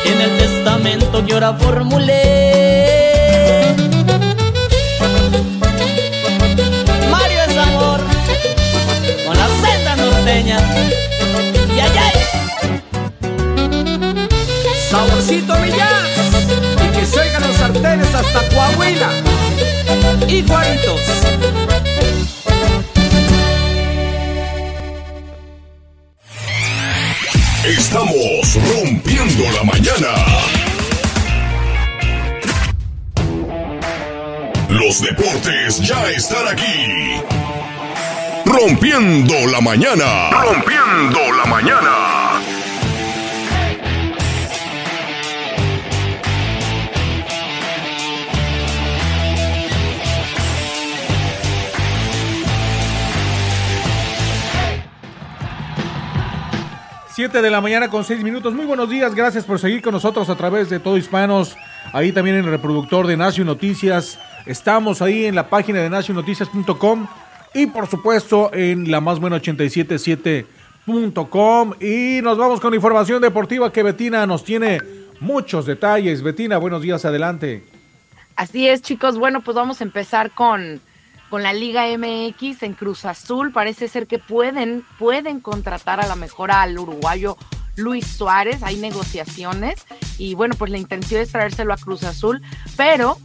En 0.05 0.21
el 0.21 0.39
testamento 0.39 1.25
que 1.25 1.33
ahora 1.33 1.55
formulé. 1.55 2.38
Norteña. 11.33 11.75
Y 11.77 11.81
allá 11.81 12.13
Saborcito 14.91 15.55
Millás, 15.59 16.09
y 16.85 16.99
que 16.99 17.07
se 17.07 17.21
oigan 17.21 17.43
los 17.43 17.57
sartenes 17.57 18.15
hasta 18.15 18.49
Coahuila. 18.49 19.11
Y 20.27 20.43
Juaritos. 20.47 21.01
Estamos 27.65 28.55
rompiendo 28.55 29.45
la 29.53 29.65
mañana. 29.65 30.09
Los 34.71 35.03
deportes 35.03 35.81
ya 35.81 36.11
están 36.11 36.49
aquí. 36.49 37.21
Rompiendo 38.61 39.35
la 39.53 39.61
mañana. 39.61 40.31
Rompiendo 40.31 41.21
la 41.33 41.45
mañana. 41.45 42.43
Siete 57.15 57.41
de 57.41 57.51
la 57.51 57.61
mañana 57.61 57.89
con 57.89 58.03
seis 58.03 58.25
minutos. 58.25 58.55
Muy 58.55 58.67
buenos 58.67 58.91
días, 58.91 59.15
gracias 59.15 59.45
por 59.45 59.61
seguir 59.61 59.83
con 59.83 59.93
nosotros 59.93 60.29
a 60.31 60.35
través 60.35 60.69
de 60.69 60.81
Todo 60.81 60.97
Hispanos. 60.97 61.57
Ahí 61.93 62.11
también 62.11 62.39
en 62.39 62.45
el 62.45 62.51
reproductor 62.51 63.07
de 63.07 63.17
Nacio 63.17 63.45
Noticias. 63.45 64.19
Estamos 64.47 65.01
ahí 65.01 65.27
en 65.27 65.37
la 65.37 65.49
página 65.49 65.79
de 65.79 65.91
nacionoticias.com 65.91 67.07
y 67.55 67.67
por 67.67 67.87
supuesto 67.87 68.51
en 68.53 68.91
la 68.91 69.01
más 69.01 69.21
buena 69.21 69.37
877.com. 69.37 71.75
Y 71.81 72.21
nos 72.23 72.37
vamos 72.39 72.61
con 72.61 72.75
información 72.75 73.23
deportiva 73.23 73.73
que 73.73 73.83
Betina 73.83 74.27
nos 74.27 74.45
tiene 74.45 74.81
muchos 75.21 75.67
detalles. 75.67 76.23
Betina, 76.23 76.59
buenos 76.59 76.83
días, 76.83 77.05
adelante. 77.05 77.65
Así 78.37 78.69
es, 78.69 78.83
chicos. 78.83 79.19
Bueno, 79.19 79.41
pues 79.41 79.57
vamos 79.57 79.81
a 79.81 79.85
empezar 79.85 80.31
con, 80.31 80.81
con 81.29 81.43
la 81.43 81.53
Liga 81.53 81.87
MX 81.87 82.63
en 82.63 82.75
Cruz 82.75 83.05
Azul. 83.05 83.53
Parece 83.53 83.89
ser 83.89 84.07
que 84.07 84.19
pueden, 84.19 84.85
pueden 84.99 85.41
contratar 85.41 86.01
a 86.01 86.07
la 86.07 86.15
mejor 86.15 86.53
al 86.53 86.79
uruguayo 86.79 87.37
Luis 87.75 88.07
Suárez. 88.07 88.63
Hay 88.63 88.77
negociaciones 88.77 89.85
y 90.19 90.35
bueno, 90.35 90.55
pues 90.57 90.71
la 90.71 90.79
intención 90.79 91.21
es 91.21 91.33
traérselo 91.33 91.73
a 91.73 91.77
Cruz 91.77 92.05
Azul, 92.05 92.41
pero 92.77 93.19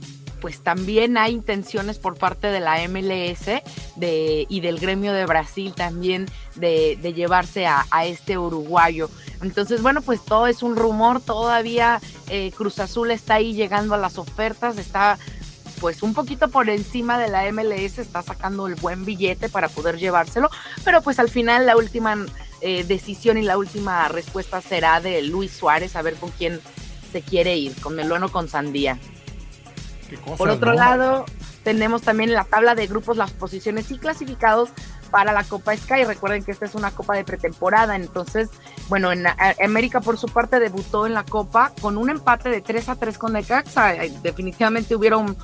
pues 0.44 0.60
también 0.60 1.18
hay 1.18 1.32
intenciones 1.32 2.00
por 2.00 2.18
parte 2.18 2.48
de 2.48 2.60
la 2.60 2.86
MLS 2.90 3.62
y 3.96 4.60
del 4.60 4.78
gremio 4.78 5.14
de 5.14 5.26
Brasil 5.26 5.74
también 5.74 6.26
de, 6.56 6.98
llevarse 7.16 7.66
a, 7.66 7.86
a, 7.90 8.06
este 8.06 8.38
uruguayo. 8.38 9.10
Entonces, 9.42 9.82
bueno, 9.82 10.02
pues 10.02 10.20
todo 10.22 10.48
es 10.48 10.62
un 10.62 10.76
rumor, 10.76 11.22
todavía 11.22 12.02
eh, 12.28 12.52
Cruz 12.58 12.80
Azul 12.80 13.12
está 13.12 13.36
ahí 13.36 13.54
llegando 13.54 13.96
a 13.96 13.98
las 13.98 14.18
ofertas, 14.18 14.78
está 14.78 15.18
pues 15.80 16.04
un 16.04 16.14
poquito 16.14 16.50
por 16.50 16.70
encima 16.70 17.18
de 17.18 17.30
la 17.30 17.50
MLS, 17.50 18.00
está 18.00 18.22
sacando 18.22 18.68
el 18.68 18.76
buen 18.76 19.06
billete 19.06 19.48
para 19.48 19.70
poder 19.70 19.98
llevárselo, 19.98 20.50
pero 20.84 21.02
pues 21.02 21.20
al 21.20 21.30
final 21.30 21.66
la 21.66 21.78
última 21.78 22.18
eh, 22.60 22.84
decisión 22.84 23.38
y 23.38 23.44
la 23.44 23.58
última 23.58 24.10
respuesta 24.10 24.60
será 24.60 25.00
de 25.00 25.22
Luis 25.22 25.54
Suárez, 25.54 25.96
a 25.96 26.02
ver 26.02 26.16
con 26.16 26.32
quién 26.32 26.60
se 27.14 27.22
quiere 27.22 27.56
ir, 27.56 27.80
con 27.80 27.96
Melón 27.96 28.24
o 28.24 28.30
con 28.30 28.50
Sandía. 28.50 29.00
Cosas, 30.18 30.38
Por 30.38 30.50
otro 30.50 30.72
¿no? 30.72 30.78
lado, 30.78 31.26
tenemos 31.64 32.02
también 32.02 32.30
en 32.30 32.36
la 32.36 32.44
tabla 32.44 32.76
de 32.76 32.88
grupos 32.88 33.18
las 33.18 33.32
posiciones 33.32 33.90
y 33.92 33.98
clasificados 33.98 34.70
para 35.12 35.32
la 35.32 35.44
Copa 35.44 35.78
Sky. 35.78 36.06
Recuerden 36.06 36.44
que 36.44 36.52
esta 36.52 36.66
es 36.66 36.76
una 36.76 36.92
copa 36.92 37.16
de 37.16 37.24
pretemporada, 37.24 37.96
entonces, 37.96 38.50
bueno, 38.90 39.12
en 39.12 39.26
América 39.64 40.02
por 40.02 40.18
su 40.18 40.28
parte 40.28 40.60
debutó 40.60 41.06
en 41.06 41.14
la 41.14 41.24
copa 41.24 41.72
con 41.82 41.98
un 41.98 42.10
empate 42.10 42.50
de 42.50 42.62
3 42.62 42.90
a 42.90 42.96
3 42.96 43.18
con 43.18 43.34
Necaxa. 43.34 43.94
Definitivamente 44.24 44.96
hubieron, 44.96 45.38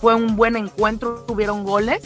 fue 0.00 0.14
un 0.14 0.36
buen 0.36 0.56
encuentro, 0.56 1.24
tuvieron 1.26 1.62
goles, 1.62 2.02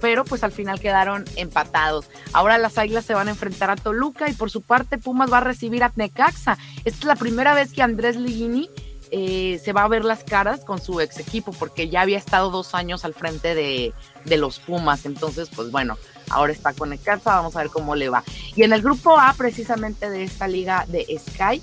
pero 0.00 0.24
pues 0.24 0.44
al 0.44 0.52
final 0.52 0.80
quedaron 0.80 1.24
empatados. 1.36 2.08
Ahora 2.32 2.58
las 2.58 2.78
Águilas 2.78 3.04
se 3.04 3.14
van 3.14 3.28
a 3.28 3.32
enfrentar 3.32 3.70
a 3.70 3.76
Toluca 3.76 4.28
y 4.28 4.32
por 4.32 4.50
su 4.50 4.62
parte 4.62 4.98
Pumas 4.98 5.32
va 5.32 5.38
a 5.38 5.42
recibir 5.42 5.82
a 5.82 5.92
Necaxa. 5.96 6.58
Esta 6.84 6.98
es 6.98 7.04
la 7.04 7.16
primera 7.16 7.54
vez 7.54 7.72
que 7.72 7.82
Andrés 7.82 8.16
Ligini 8.16 8.70
eh, 9.14 9.60
se 9.62 9.74
va 9.74 9.84
a 9.84 9.88
ver 9.88 10.04
las 10.06 10.24
caras 10.24 10.64
con 10.64 10.80
su 10.80 10.98
ex 11.00 11.18
equipo, 11.18 11.52
porque 11.52 11.90
ya 11.90 12.00
había 12.00 12.16
estado 12.16 12.50
dos 12.50 12.74
años 12.74 13.04
al 13.04 13.12
frente 13.12 13.54
de, 13.54 13.92
de 14.24 14.36
los 14.38 14.58
Pumas. 14.58 15.04
Entonces, 15.04 15.50
pues 15.54 15.70
bueno, 15.70 15.98
ahora 16.30 16.52
está 16.52 16.72
con 16.72 16.88
Necaxa, 16.88 17.36
vamos 17.36 17.54
a 17.54 17.60
ver 17.60 17.68
cómo 17.68 17.94
le 17.94 18.08
va. 18.08 18.24
Y 18.56 18.62
en 18.62 18.72
el 18.72 18.80
grupo 18.80 19.18
A, 19.20 19.34
precisamente 19.34 20.08
de 20.08 20.24
esta 20.24 20.48
liga 20.48 20.86
de 20.88 21.06
Sky, 21.18 21.62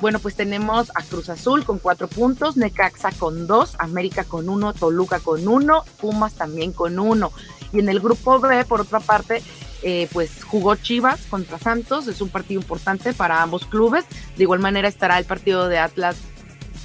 bueno, 0.00 0.18
pues 0.20 0.36
tenemos 0.36 0.90
a 0.94 1.02
Cruz 1.02 1.28
Azul 1.28 1.64
con 1.64 1.78
cuatro 1.78 2.08
puntos, 2.08 2.56
Necaxa 2.56 3.12
con 3.12 3.46
dos, 3.46 3.76
América 3.78 4.24
con 4.24 4.48
uno, 4.48 4.72
Toluca 4.72 5.20
con 5.20 5.46
uno, 5.46 5.84
Pumas 6.00 6.32
también 6.32 6.72
con 6.72 6.98
uno. 6.98 7.30
Y 7.72 7.80
en 7.80 7.90
el 7.90 8.00
grupo 8.00 8.40
B, 8.40 8.64
por 8.64 8.80
otra 8.80 9.00
parte, 9.00 9.42
eh, 9.82 10.08
pues 10.12 10.44
jugó 10.44 10.76
Chivas 10.76 11.20
contra 11.28 11.58
Santos, 11.58 12.08
es 12.08 12.22
un 12.22 12.30
partido 12.30 12.60
importante 12.60 13.12
para 13.12 13.42
ambos 13.42 13.66
clubes. 13.66 14.06
De 14.36 14.44
igual 14.44 14.60
manera 14.60 14.88
estará 14.88 15.18
el 15.18 15.26
partido 15.26 15.68
de 15.68 15.78
Atlas 15.78 16.16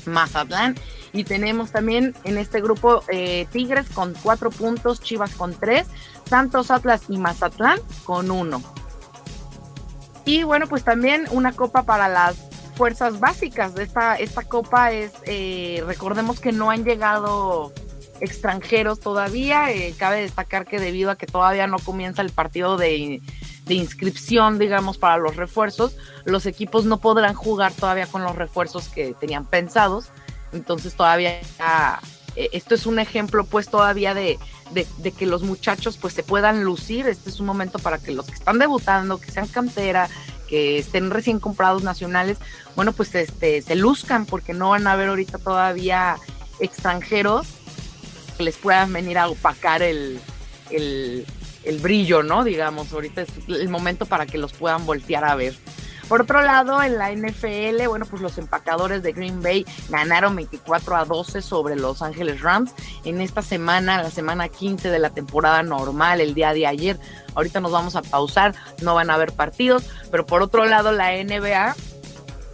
Mazatlán. 0.07 0.75
Y 1.13 1.23
tenemos 1.23 1.71
también 1.71 2.15
en 2.23 2.37
este 2.37 2.61
grupo 2.61 3.03
eh, 3.09 3.45
Tigres 3.51 3.89
con 3.89 4.13
cuatro 4.23 4.49
puntos, 4.49 5.01
Chivas 5.01 5.35
con 5.35 5.53
tres, 5.53 5.87
Santos, 6.25 6.71
Atlas 6.71 7.03
y 7.09 7.17
Mazatlán 7.17 7.79
con 8.05 8.31
uno. 8.31 8.61
Y 10.25 10.43
bueno, 10.43 10.67
pues 10.67 10.83
también 10.83 11.25
una 11.31 11.51
copa 11.51 11.83
para 11.83 12.07
las 12.07 12.37
fuerzas 12.75 13.19
básicas 13.19 13.77
esta, 13.77 14.15
esta 14.15 14.43
copa 14.43 14.91
es, 14.91 15.11
eh, 15.25 15.83
recordemos 15.85 16.39
que 16.39 16.51
no 16.51 16.71
han 16.71 16.83
llegado 16.83 17.73
extranjeros 18.21 18.99
todavía, 18.99 19.71
eh, 19.71 19.93
cabe 19.97 20.21
destacar 20.21 20.65
que 20.65 20.79
debido 20.79 21.11
a 21.11 21.17
que 21.17 21.25
todavía 21.25 21.67
no 21.67 21.77
comienza 21.79 22.21
el 22.21 22.29
partido 22.29 22.77
de, 22.77 23.21
de, 23.71 23.75
inscripción, 23.75 24.59
digamos, 24.59 24.97
para 24.97 25.17
los 25.17 25.35
refuerzos, 25.35 25.95
los 26.25 26.45
equipos 26.45 26.85
no 26.85 26.97
podrán 26.97 27.33
jugar 27.33 27.73
todavía 27.73 28.07
con 28.07 28.23
los 28.23 28.35
refuerzos 28.35 28.89
que 28.89 29.13
tenían 29.13 29.45
pensados, 29.45 30.09
entonces 30.51 30.95
todavía 30.95 31.39
eh, 32.35 32.49
esto 32.53 32.75
es 32.75 32.85
un 32.85 32.99
ejemplo 32.99 33.45
pues 33.45 33.69
todavía 33.69 34.13
de, 34.13 34.37
de, 34.71 35.11
que 35.11 35.25
los 35.25 35.43
muchachos 35.43 35.97
pues 35.97 36.13
se 36.13 36.23
puedan 36.23 36.63
lucir, 36.63 37.07
este 37.07 37.29
es 37.29 37.39
un 37.39 37.45
momento 37.45 37.79
para 37.79 37.97
que 37.97 38.11
los 38.11 38.25
que 38.25 38.33
están 38.33 38.59
debutando, 38.59 39.19
que 39.19 39.31
sean 39.31 39.47
cantera, 39.47 40.09
que 40.47 40.79
estén 40.79 41.09
recién 41.09 41.39
comprados 41.39 41.83
nacionales, 41.83 42.37
bueno, 42.75 42.93
pues 42.93 43.15
este, 43.15 43.61
se 43.61 43.75
luzcan 43.75 44.25
porque 44.25 44.53
no 44.53 44.69
van 44.69 44.87
a 44.87 44.93
haber 44.93 45.09
ahorita 45.09 45.37
todavía 45.37 46.17
extranjeros 46.59 47.47
que 48.37 48.43
les 48.43 48.57
puedan 48.57 48.91
venir 48.93 49.17
a 49.17 49.29
opacar 49.29 49.81
el, 49.81 50.19
el 51.63 51.79
brillo, 51.79 52.23
¿no? 52.23 52.43
Digamos, 52.43 52.91
ahorita 52.93 53.21
es 53.21 53.29
el 53.47 53.69
momento 53.69 54.05
para 54.05 54.25
que 54.25 54.37
los 54.37 54.53
puedan 54.53 54.85
voltear 54.85 55.23
a 55.23 55.35
ver. 55.35 55.55
Por 56.11 56.23
otro 56.23 56.41
lado, 56.41 56.83
en 56.83 56.97
la 56.97 57.09
NFL, 57.09 57.87
bueno, 57.87 58.05
pues 58.05 58.21
los 58.21 58.37
empacadores 58.37 59.01
de 59.01 59.13
Green 59.13 59.41
Bay 59.41 59.65
ganaron 59.87 60.35
24 60.35 60.97
a 60.97 61.05
12 61.05 61.41
sobre 61.41 61.77
Los 61.77 62.01
Ángeles 62.01 62.41
Rams 62.41 62.73
en 63.05 63.21
esta 63.21 63.41
semana, 63.41 64.03
la 64.03 64.09
semana 64.09 64.49
15 64.49 64.89
de 64.89 64.99
la 64.99 65.11
temporada 65.11 65.63
normal, 65.63 66.19
el 66.19 66.33
día 66.33 66.53
de 66.53 66.67
ayer. 66.67 66.99
Ahorita 67.33 67.61
nos 67.61 67.71
vamos 67.71 67.95
a 67.95 68.01
pausar, 68.01 68.53
no 68.81 68.93
van 68.93 69.09
a 69.09 69.13
haber 69.13 69.31
partidos, 69.31 69.85
pero 70.11 70.25
por 70.25 70.41
otro 70.41 70.65
lado, 70.65 70.91
la 70.91 71.11
NBA, 71.13 71.77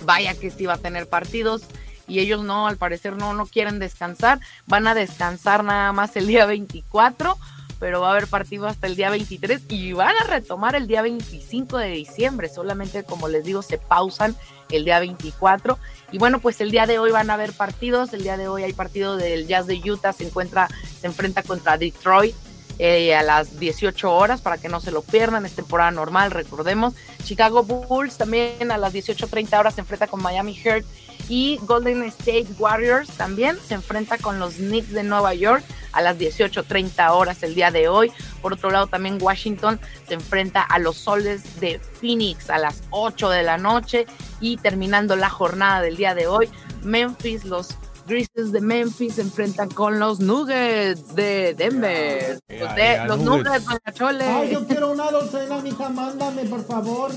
vaya 0.05 0.35
que 0.35 0.51
sí 0.51 0.67
va 0.67 0.73
a 0.73 0.77
tener 0.77 1.09
partidos 1.09 1.63
y 2.07 2.19
ellos 2.19 2.43
no, 2.43 2.67
al 2.67 2.77
parecer 2.77 3.15
no, 3.17 3.33
no 3.33 3.47
quieren 3.47 3.79
descansar, 3.79 4.39
van 4.67 4.85
a 4.85 4.93
descansar 4.93 5.63
nada 5.63 5.91
más 5.93 6.15
el 6.15 6.27
día 6.27 6.45
24 6.45 7.35
pero 7.79 8.01
va 8.01 8.09
a 8.09 8.11
haber 8.11 8.27
partido 8.27 8.67
hasta 8.67 8.87
el 8.87 8.95
día 8.95 9.09
23 9.09 9.63
y 9.69 9.93
van 9.93 10.15
a 10.21 10.25
retomar 10.25 10.75
el 10.75 10.87
día 10.87 11.01
25 11.01 11.77
de 11.77 11.89
diciembre. 11.89 12.49
Solamente, 12.49 13.03
como 13.03 13.27
les 13.27 13.43
digo, 13.43 13.61
se 13.61 13.77
pausan 13.77 14.35
el 14.69 14.85
día 14.85 14.99
24. 14.99 15.77
Y 16.11 16.17
bueno, 16.17 16.39
pues 16.39 16.61
el 16.61 16.71
día 16.71 16.85
de 16.85 16.99
hoy 16.99 17.11
van 17.11 17.29
a 17.29 17.35
haber 17.35 17.53
partidos. 17.53 18.13
El 18.13 18.23
día 18.23 18.37
de 18.37 18.47
hoy 18.47 18.63
hay 18.63 18.73
partido 18.73 19.17
del 19.17 19.47
Jazz 19.47 19.67
de 19.67 19.75
Utah, 19.75 20.13
se 20.13 20.25
encuentra, 20.25 20.67
se 20.99 21.07
enfrenta 21.07 21.43
contra 21.43 21.77
Detroit. 21.77 22.35
Eh, 22.79 23.15
a 23.15 23.23
las 23.23 23.59
18 23.59 24.15
horas 24.15 24.41
para 24.41 24.59
que 24.59 24.69
no 24.69 24.79
se 24.79 24.91
lo 24.91 25.01
pierdan, 25.01 25.47
es 25.47 25.53
temporada 25.53 25.89
normal, 25.89 26.29
recordemos. 26.29 26.93
Chicago 27.23 27.63
Bulls 27.63 28.17
también 28.17 28.71
a 28.71 28.77
las 28.77 28.93
18.30 28.93 29.59
horas 29.59 29.73
se 29.73 29.81
enfrenta 29.81 30.05
con 30.05 30.21
Miami 30.21 30.53
Heat 30.53 30.85
y 31.29 31.59
Golden 31.63 32.03
State 32.03 32.47
Warriors 32.57 33.09
también 33.11 33.57
se 33.65 33.73
enfrenta 33.73 34.17
con 34.17 34.39
los 34.39 34.55
Knicks 34.55 34.91
de 34.91 35.03
Nueva 35.03 35.33
York 35.33 35.63
a 35.91 36.01
las 36.01 36.17
18.30 36.17 37.11
horas 37.11 37.43
el 37.43 37.55
día 37.55 37.71
de 37.71 37.87
hoy. 37.87 38.11
Por 38.41 38.53
otro 38.53 38.69
lado, 38.69 38.87
también 38.87 39.17
Washington 39.21 39.79
se 40.07 40.13
enfrenta 40.13 40.61
a 40.61 40.79
los 40.79 40.97
Soles 40.97 41.59
de 41.59 41.79
Phoenix 41.79 42.49
a 42.49 42.57
las 42.57 42.83
8 42.91 43.29
de 43.29 43.43
la 43.43 43.57
noche 43.57 44.05
y 44.39 44.57
terminando 44.57 45.15
la 45.15 45.29
jornada 45.29 45.81
del 45.81 45.97
día 45.97 46.13
de 46.15 46.27
hoy, 46.27 46.49
Memphis, 46.83 47.45
los 47.45 47.77
Grizzlies 48.07 48.53
de 48.53 48.61
Memphis 48.61 49.15
se 49.15 49.21
enfrentan 49.21 49.69
con 49.69 49.99
los 49.99 50.21
Nuggets 50.21 51.13
de 51.13 51.53
Denver. 51.55 52.39
Los, 52.47 52.75
de, 52.75 53.05
Nuggets. 53.05 53.65
Nuggets. 53.99 54.27
Ay, 54.27 54.51
yo 54.53 54.65
quiero 54.65 54.91
una 54.91 55.11
docena, 55.11 55.57
mija, 55.61 55.89
mándame, 55.89 56.45
por 56.45 56.65
favor. 56.65 57.11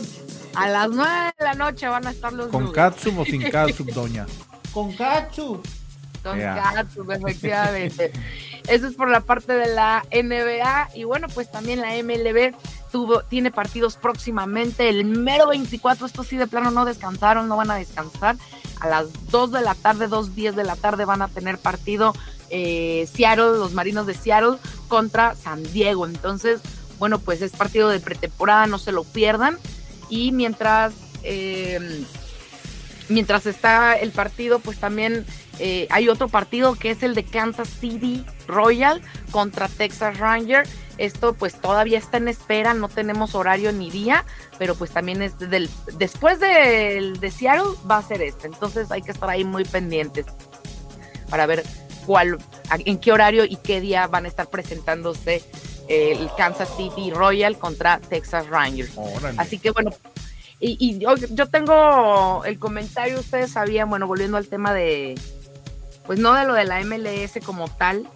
A 0.55 0.69
las 0.69 0.91
9 0.91 1.33
de 1.39 1.45
la 1.45 1.55
noche 1.55 1.87
van 1.89 2.07
a 2.07 2.11
estar 2.11 2.33
los 2.33 2.49
¿Con 2.49 2.67
o 2.67 3.25
sin 3.25 3.43
catsup, 3.51 3.91
doña? 3.93 4.27
Con 4.73 4.93
cachu. 4.93 5.61
Con 6.23 6.39
Ya. 6.39 6.55
catsup, 6.75 7.11
efectivamente. 7.11 8.13
Eso 8.69 8.87
es 8.87 8.95
por 8.95 9.09
la 9.09 9.21
parte 9.21 9.53
de 9.55 9.75
la 9.75 10.05
NBA. 10.13 10.91
Y 10.95 11.05
bueno, 11.05 11.29
pues 11.33 11.51
también 11.51 11.81
la 11.81 11.91
MLB 12.03 12.55
tuvo, 12.93 13.23
tiene 13.23 13.51
partidos 13.51 13.97
próximamente. 13.97 14.89
El 14.89 15.05
mero 15.05 15.49
24, 15.49 16.07
estos 16.07 16.27
sí 16.27 16.37
de 16.37 16.47
plano 16.47 16.71
no 16.71 16.85
descansaron, 16.85 17.49
no 17.49 17.57
van 17.57 17.71
a 17.71 17.77
descansar. 17.77 18.37
A 18.81 18.89
las 18.89 19.07
2 19.31 19.53
de 19.53 19.61
la 19.63 19.75
tarde, 19.75 20.09
2.10 20.09 20.53
de 20.55 20.65
la 20.65 20.77
tarde 20.77 21.05
van 21.05 21.23
a 21.23 21.29
tener 21.29 21.59
partido 21.59 22.15
eh, 22.51 23.09
Seattle, 23.13 23.59
los 23.59 23.73
Marinos 23.73 24.07
de 24.07 24.15
Seattle 24.15 24.57
contra 24.89 25.35
San 25.37 25.63
Diego. 25.73 26.07
Entonces, 26.07 26.61
bueno, 26.99 27.19
pues 27.19 27.41
es 27.43 27.53
partido 27.53 27.89
de 27.89 28.01
pretemporada, 28.01 28.67
no 28.67 28.79
se 28.79 28.93
lo 28.93 29.05
pierdan. 29.05 29.59
Y 30.11 30.33
mientras... 30.33 30.93
eh, 31.23 32.05
mientras 33.11 33.45
está 33.47 33.95
el 33.95 34.13
partido, 34.13 34.61
pues 34.61 34.79
también 34.79 35.27
eh, 35.59 35.89
hay 35.91 36.09
otro 36.09 36.29
partido 36.29 36.77
que 36.77 36.91
es 36.91 37.03
el 37.03 37.17
de 37.17 37.25
Kansas 37.25 37.69
City 37.69 38.25
Royal 38.47 39.03
contra 39.33 39.67
Texas 39.67 40.17
Ranger. 40.19 40.67
Esto 40.97 41.35
pues 41.35 41.61
todavía 41.61 41.99
está 41.99 42.19
en 42.19 42.29
espera, 42.29 42.73
no 42.73 42.89
tenemos 42.89 43.35
horario 43.35 43.73
ni 43.73 43.91
día, 43.91 44.25
pero 44.59 44.77
pues 44.77 44.93
también 44.93 45.23
es 45.23 45.37
del, 45.39 45.69
después 45.99 46.39
del 46.39 47.19
de 47.19 47.31
Seattle 47.33 47.77
va 47.91 47.99
a 47.99 48.03
ser 48.03 48.23
este. 48.23 48.47
Entonces 48.47 48.93
hay 48.93 49.03
que 49.03 49.11
estar 49.11 49.29
ahí 49.29 49.43
muy 49.43 49.65
pendientes 49.65 50.27
para 51.29 51.47
ver 51.47 51.65
cuál, 52.07 52.39
en 52.71 52.99
qué 52.99 53.11
horario 53.11 53.45
y 53.45 53.57
qué 53.57 53.81
día 53.81 54.07
van 54.07 54.25
a 54.25 54.29
estar 54.29 54.49
presentándose 54.49 55.43
el 55.91 56.31
Kansas 56.37 56.69
City 56.77 57.11
Royal 57.11 57.59
contra 57.59 57.99
Texas 57.99 58.49
Rangers. 58.49 58.93
Órale. 58.97 59.39
Así 59.39 59.59
que 59.59 59.73
bueno, 59.73 59.91
y, 60.61 60.77
y 60.79 60.99
yo, 60.99 61.17
yo 61.17 61.47
tengo 61.47 62.45
el 62.45 62.59
comentario, 62.59 63.19
ustedes 63.19 63.53
sabían, 63.53 63.91
bueno, 63.91 64.07
volviendo 64.07 64.37
al 64.37 64.47
tema 64.47 64.73
de, 64.73 65.19
pues 66.07 66.19
no 66.19 66.35
de 66.35 66.47
lo 66.47 66.55
de 66.55 66.65
la 66.65 66.81
MLS 66.85 67.45
como 67.45 67.69
tal, 67.69 68.09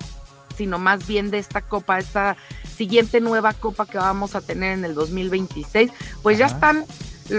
sino 0.56 0.78
más 0.78 1.06
bien 1.06 1.30
de 1.30 1.38
esta 1.38 1.62
copa, 1.62 1.98
esta 1.98 2.36
siguiente 2.76 3.20
nueva 3.20 3.52
copa 3.54 3.86
que 3.86 3.98
vamos 3.98 4.34
a 4.34 4.40
tener 4.40 4.72
en 4.72 4.84
el 4.84 4.94
2026, 4.94 5.90
pues 6.22 6.38
ya 6.38 6.46
están 6.46 6.84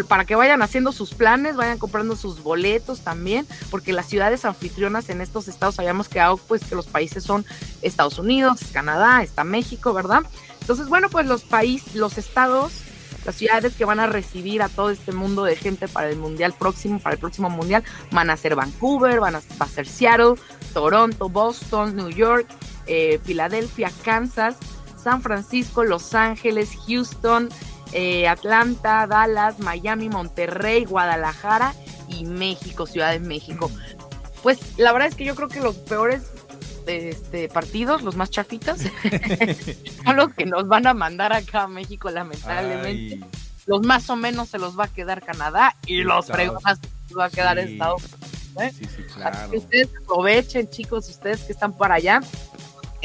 para 0.07 0.25
que 0.25 0.35
vayan 0.35 0.61
haciendo 0.61 0.91
sus 0.91 1.13
planes, 1.13 1.55
vayan 1.55 1.77
comprando 1.77 2.15
sus 2.15 2.41
boletos 2.41 3.01
también, 3.01 3.47
porque 3.69 3.93
las 3.93 4.07
ciudades 4.07 4.45
anfitrionas 4.45 5.09
en 5.09 5.21
estos 5.21 5.47
estados 5.47 5.79
habíamos 5.79 6.09
quedado 6.09 6.37
pues 6.37 6.63
que 6.63 6.75
los 6.75 6.87
países 6.87 7.23
son 7.23 7.45
Estados 7.81 8.17
Unidos, 8.19 8.59
Canadá, 8.73 9.21
está 9.21 9.43
México, 9.43 9.93
¿verdad? 9.93 10.23
Entonces, 10.61 10.87
bueno, 10.87 11.09
pues 11.09 11.27
los 11.27 11.43
países, 11.43 11.93
los 11.95 12.17
estados, 12.17 12.71
las 13.23 13.35
ciudades 13.35 13.75
que 13.75 13.85
van 13.85 13.99
a 13.99 14.07
recibir 14.07 14.63
a 14.63 14.69
todo 14.69 14.89
este 14.89 15.11
mundo 15.11 15.43
de 15.43 15.55
gente 15.55 15.87
para 15.87 16.09
el 16.09 16.17
mundial 16.17 16.53
próximo, 16.57 16.99
para 16.99 17.13
el 17.13 17.19
próximo 17.19 17.49
mundial, 17.49 17.83
van 18.11 18.31
a 18.31 18.37
ser 18.37 18.55
Vancouver, 18.55 19.19
van 19.19 19.35
a, 19.35 19.41
va 19.61 19.65
a 19.65 19.69
ser 19.69 19.87
Seattle, 19.87 20.33
Toronto, 20.73 21.29
Boston, 21.29 21.95
New 21.95 22.09
York, 22.09 22.47
eh, 22.87 23.19
Filadelfia, 23.23 23.91
Kansas, 24.03 24.57
San 24.95 25.21
Francisco, 25.21 25.83
Los 25.83 26.15
Ángeles, 26.15 26.71
Houston, 26.87 27.49
eh, 27.91 28.27
Atlanta, 28.27 29.07
Dallas, 29.07 29.59
Miami, 29.59 30.09
Monterrey, 30.09 30.85
Guadalajara 30.85 31.73
y 32.07 32.25
México, 32.25 32.85
Ciudad 32.85 33.11
de 33.11 33.19
México. 33.19 33.71
Pues 34.43 34.77
la 34.77 34.91
verdad 34.91 35.07
es 35.07 35.15
que 35.15 35.25
yo 35.25 35.35
creo 35.35 35.47
que 35.49 35.59
los 35.59 35.75
peores 35.75 36.23
este, 36.87 37.49
partidos, 37.49 38.03
los 38.03 38.15
más 38.15 38.29
chafitas, 38.29 38.79
son 40.05 40.15
los 40.15 40.33
que 40.33 40.45
nos 40.45 40.67
van 40.67 40.87
a 40.87 40.93
mandar 40.93 41.33
acá 41.33 41.63
a 41.63 41.67
México, 41.67 42.09
lamentablemente. 42.11 43.19
Ay, 43.21 43.25
Los 43.65 43.81
más 43.81 44.09
o 44.09 44.15
menos 44.15 44.49
se 44.49 44.59
los 44.59 44.77
va 44.77 44.85
a 44.85 44.87
quedar 44.87 45.23
Canadá 45.23 45.75
y 45.87 46.03
los 46.03 46.27
fregonas 46.27 46.79
se 46.79 47.13
los 47.13 47.19
va 47.19 47.25
a 47.25 47.29
quedar 47.29 47.57
Sí. 47.57 47.73
Estados 47.73 48.03
Unidos. 48.03 48.19
¿eh? 48.61 48.71
sí, 48.77 48.85
sí, 48.85 49.03
Así 49.23 49.51
que 49.51 49.57
ustedes 49.57 49.89
aprovechen, 50.03 50.69
chicos, 50.69 51.09
ustedes 51.09 51.41
que 51.41 51.53
están 51.53 51.75
para 51.75 51.95
allá. 51.95 52.21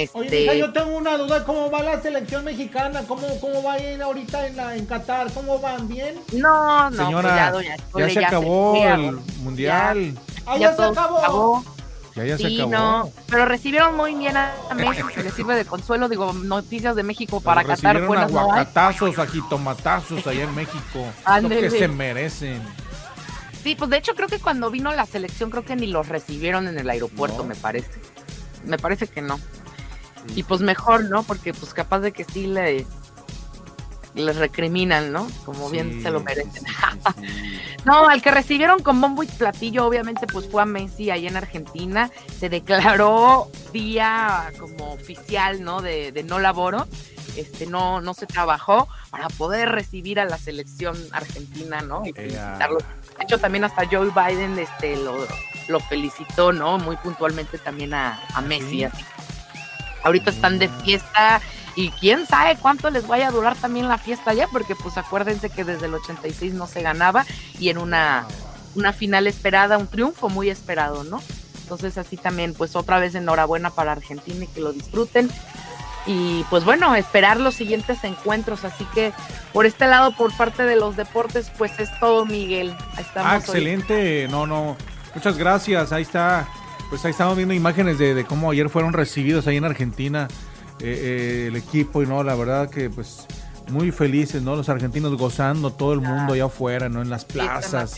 Este, 0.03 0.19
Oye, 0.19 0.41
mija, 0.41 0.55
yo 0.55 0.73
tengo 0.73 0.97
una 0.97 1.17
duda. 1.19 1.45
¿Cómo 1.45 1.71
va 1.71 1.83
la 1.83 2.01
selección 2.01 2.45
mexicana? 2.45 3.03
¿Cómo, 3.07 3.27
cómo 3.41 3.63
va 3.63 3.75
a 3.75 3.79
ir 3.81 4.01
ahorita 4.03 4.47
en, 4.47 4.57
la, 4.57 4.77
en 4.77 4.87
Qatar? 4.87 5.33
¿Cómo 5.33 5.59
van? 5.59 5.89
¿Bien? 5.89 6.15
no, 6.33 6.91
no, 6.91 6.97
Señora, 7.07 7.51
pues 7.53 7.67
ya, 7.67 7.77
doña 7.93 8.09
Ya 8.09 8.15
se 8.15 8.25
acabó 8.27 8.73
fue 8.75 8.85
a- 8.87 8.95
el 8.95 9.13
mundial. 9.43 10.19
Ah, 10.47 10.57
ya 10.59 10.71
se 10.71 10.77
todo 10.77 10.91
acabó. 10.91 11.65
Ya, 12.17 12.25
ya 12.25 12.37
Sí, 12.39 12.57
se 12.57 12.63
acabó. 12.63 12.71
no, 12.73 13.13
pero 13.29 13.45
recibieron 13.47 13.97
muy 13.97 14.15
bien 14.15 14.37
a 14.37 14.53
Messi, 14.75 15.03
se 15.15 15.23
le 15.23 15.31
sirve 15.31 15.55
de 15.55 15.65
consuelo, 15.65 16.09
digo, 16.09 16.33
noticias 16.33 16.97
de 16.97 17.05
México 17.05 17.41
para 17.41 17.63
Qatar 17.63 17.77
recibieron 17.95 18.07
buenas 18.09 18.33
no 18.33 18.39
hay. 18.41 18.45
aguacatazos, 18.45 19.19
ajitomatazos 19.19 20.27
allá 20.27 20.43
en 20.45 20.55
México. 20.55 21.07
lo 21.43 21.49
que 21.49 21.71
se 21.71 21.87
merecen. 21.89 22.61
Sí, 23.63 23.75
pues 23.77 23.91
de 23.91 23.99
hecho 23.99 24.15
creo 24.15 24.27
que 24.27 24.39
cuando 24.39 24.71
vino 24.71 24.93
la 24.93 25.07
selección 25.07 25.51
creo 25.51 25.65
que 25.65 25.77
ni 25.77 25.87
los 25.87 26.09
recibieron 26.09 26.67
en 26.67 26.79
el 26.79 26.89
aeropuerto, 26.91 27.39
No. 27.39 27.45
me 27.45 27.55
parece. 27.55 27.91
Me 28.65 28.77
parece 28.79 29.07
que 29.07 29.23
no. 29.23 29.39
Y 30.35 30.43
pues 30.43 30.61
mejor, 30.61 31.05
¿no? 31.05 31.23
Porque 31.23 31.53
pues 31.53 31.75
capaz 31.75 32.01
de 32.01 32.13
que 32.13 32.25
sí 32.25 32.47
les 32.47 32.87
les 34.15 34.37
recriminan, 34.37 35.13
¿no? 35.13 35.29
Como 35.45 35.71
bien 35.71 36.03
se 36.03 36.11
lo 36.11 36.21
merecen. 36.21 36.65
sí, 36.67 36.75
sí, 37.21 37.27
sí. 37.29 37.61
No, 37.85 38.09
al 38.09 38.21
que 38.23 38.31
recibieron 38.31 38.83
con 38.83 39.01
bombo 39.01 39.23
y 39.23 39.27
platillo, 39.27 39.87
obviamente, 39.87 40.27
pues 40.27 40.49
fue 40.49 40.63
a 40.63 40.67
Messi 40.67 41.11
ahí 41.11 41.27
en 41.27 41.37
Argentina. 41.37 42.11
Se 42.39 42.49
declaró 42.49 43.51
día 43.73 44.53
como 44.59 44.93
oficial, 44.93 45.63
¿no? 45.63 45.81
De, 45.81 46.13
de 46.13 46.23
no 46.23 46.39
laboro. 46.39 46.87
Este, 47.37 47.67
no, 47.67 48.01
no 48.01 48.13
se 48.13 48.27
trabajó 48.27 48.89
para 49.11 49.29
poder 49.29 49.69
recibir 49.69 50.19
a 50.19 50.25
la 50.25 50.37
selección 50.37 50.97
argentina, 51.13 51.81
¿no? 51.81 52.03
Y 52.05 52.13
felicitarlos. 52.13 52.83
De 53.17 53.25
hecho, 53.25 53.39
también 53.39 53.65
hasta 53.65 53.87
Joe 53.87 54.11
Biden 54.11 54.59
este, 54.59 54.97
lo, 54.97 55.15
lo 55.69 55.81
felicitó, 55.81 56.53
¿no? 56.53 56.79
Muy 56.79 56.97
puntualmente 56.97 57.59
también 57.59 57.95
a, 57.95 58.21
a 58.35 58.41
Messi. 58.41 58.85
así. 58.85 59.05
Ahorita 60.03 60.31
están 60.31 60.59
de 60.59 60.69
fiesta 60.69 61.41
y 61.77 61.91
quién 61.93 62.27
sabe 62.27 62.57
cuánto 62.57 62.91
les 62.91 63.07
vaya 63.07 63.29
a 63.29 63.31
durar 63.31 63.57
también 63.57 63.89
la 63.89 63.99
fiesta 63.99 64.33
ya, 64.35 64.49
porque 64.49 64.75
pues 64.75 64.97
acuérdense 64.99 65.51
que 65.51 65.65
desde 65.65 65.87
el 65.87 65.95
86 65.95 66.55
no 66.55 66.67
se 66.67 66.83
ganaba 66.83 67.25
y 67.59 67.69
en 67.69 67.79
una, 67.79 68.27
una 68.75 68.93
final 68.93 69.27
esperada, 69.27 69.79
un 69.79 69.87
triunfo 69.87 70.29
muy 70.29 70.51
esperado, 70.51 71.05
¿no? 71.05 71.21
Entonces 71.63 71.97
así 71.99 72.17
también, 72.17 72.55
pues 72.55 72.75
otra 72.75 72.99
vez 72.99 73.15
enhorabuena 73.15 73.71
para 73.71 73.93
Argentina 73.93 74.45
y 74.45 74.49
que 74.49 74.61
lo 74.61 74.73
disfruten. 74.73 75.31
Y 76.07 76.45
pues 76.51 76.65
bueno, 76.65 76.97
esperar 76.97 77.39
los 77.39 77.55
siguientes 77.55 78.03
encuentros. 78.05 78.65
Así 78.65 78.85
que 78.95 79.13
por 79.53 79.67
este 79.67 79.87
lado, 79.87 80.17
por 80.17 80.35
parte 80.37 80.65
de 80.65 80.75
los 80.75 80.97
deportes, 80.97 81.53
pues 81.59 81.79
es 81.79 81.91
todo, 82.01 82.25
Miguel. 82.25 82.75
Ahí 82.97 83.05
estamos 83.05 83.31
Ah, 83.31 83.35
hoy. 83.35 83.39
excelente. 83.41 84.27
No, 84.29 84.47
no. 84.47 84.77
Muchas 85.15 85.37
gracias. 85.37 85.93
Ahí 85.93 86.03
está. 86.03 86.49
Pues 86.91 87.05
ahí 87.05 87.13
estamos 87.13 87.37
viendo 87.37 87.55
imágenes 87.55 87.99
de, 87.99 88.15
de 88.15 88.25
cómo 88.25 88.51
ayer 88.51 88.69
fueron 88.69 88.93
recibidos 88.93 89.47
ahí 89.47 89.57
en 89.57 89.65
Argentina 89.65 90.29
eh, 90.81 91.01
eh, 91.03 91.47
el 91.49 91.57
equipo 91.57 92.03
y 92.03 92.07
no, 92.07 92.23
la 92.25 92.35
verdad 92.35 92.69
que 92.69 92.91
pues 92.91 93.27
muy 93.71 93.93
felices, 93.93 94.43
¿no? 94.43 94.57
Los 94.57 94.69
argentinos 94.69 95.17
gozando, 95.17 95.71
todo 95.71 95.93
el 95.93 96.01
mundo 96.01 96.33
allá 96.33 96.47
afuera, 96.47 96.89
¿no? 96.89 97.01
En 97.01 97.11
las 97.11 97.25
plazas. 97.25 97.95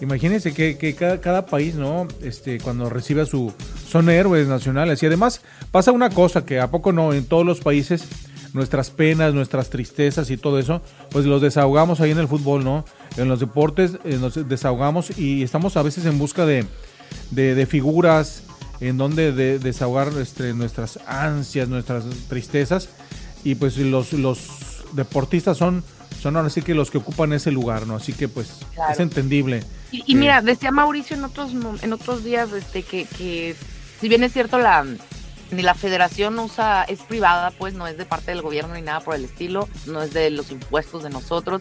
Imagínense 0.00 0.52
que, 0.52 0.76
que 0.76 0.94
cada, 0.94 1.20
cada 1.20 1.46
país, 1.46 1.74
¿no? 1.74 2.06
Este, 2.22 2.58
cuando 2.58 2.90
recibe 2.90 3.22
a 3.22 3.26
su. 3.26 3.52
Son 3.88 4.10
héroes 4.10 4.48
nacionales. 4.48 5.02
Y 5.02 5.06
además 5.06 5.40
pasa 5.70 5.92
una 5.92 6.10
cosa 6.10 6.44
que 6.44 6.60
a 6.60 6.70
poco 6.70 6.92
no, 6.92 7.12
en 7.12 7.24
todos 7.24 7.46
los 7.46 7.60
países, 7.60 8.06
nuestras 8.52 8.90
penas, 8.90 9.32
nuestras 9.32 9.70
tristezas 9.70 10.30
y 10.30 10.36
todo 10.36 10.58
eso, 10.58 10.82
pues 11.10 11.24
los 11.24 11.40
desahogamos 11.40 12.00
ahí 12.00 12.10
en 12.10 12.18
el 12.18 12.28
fútbol, 12.28 12.64
¿no? 12.64 12.84
En 13.16 13.28
los 13.28 13.40
deportes 13.40 13.98
eh, 14.04 14.18
nos 14.20 14.48
desahogamos 14.48 15.18
y 15.18 15.42
estamos 15.42 15.76
a 15.76 15.82
veces 15.82 16.04
en 16.06 16.18
busca 16.18 16.44
de, 16.44 16.66
de, 17.30 17.54
de 17.54 17.66
figuras 17.66 18.42
en 18.80 18.96
donde 18.96 19.32
de, 19.32 19.58
desahogar 19.58 20.08
este, 20.20 20.54
nuestras 20.54 20.98
ansias, 21.06 21.68
nuestras 21.68 22.04
tristezas. 22.28 22.88
Y 23.44 23.54
pues 23.54 23.76
los, 23.76 24.12
los 24.12 24.84
deportistas 24.92 25.56
son, 25.56 25.82
son 26.20 26.36
ahora 26.36 26.50
sí 26.50 26.62
que 26.62 26.74
los 26.74 26.90
que 26.90 26.98
ocupan 26.98 27.32
ese 27.32 27.50
lugar, 27.50 27.86
¿no? 27.86 27.96
Así 27.96 28.12
que 28.12 28.28
pues 28.28 28.48
Claro. 28.74 28.92
es 28.92 29.00
entendible. 29.00 29.62
Y, 29.92 30.04
y 30.06 30.14
mira, 30.14 30.40
decía 30.42 30.70
Mauricio 30.70 31.16
en 31.16 31.24
otros 31.24 31.52
en 31.82 31.92
otros 31.92 32.22
días 32.24 32.52
este 32.52 32.82
que, 32.82 33.04
que 33.06 33.56
si 34.00 34.08
bien 34.08 34.22
es 34.24 34.32
cierto 34.32 34.58
la 34.58 34.86
ni 35.50 35.62
la 35.62 35.74
federación 35.74 36.38
usa 36.38 36.84
es 36.84 37.00
privada, 37.00 37.50
pues 37.50 37.74
no 37.74 37.88
es 37.88 37.98
de 37.98 38.04
parte 38.04 38.30
del 38.30 38.40
gobierno 38.40 38.74
ni 38.74 38.82
nada 38.82 39.00
por 39.00 39.16
el 39.16 39.24
estilo, 39.24 39.68
no 39.86 40.00
es 40.00 40.12
de 40.12 40.30
los 40.30 40.52
impuestos 40.52 41.02
de 41.02 41.10
nosotros 41.10 41.60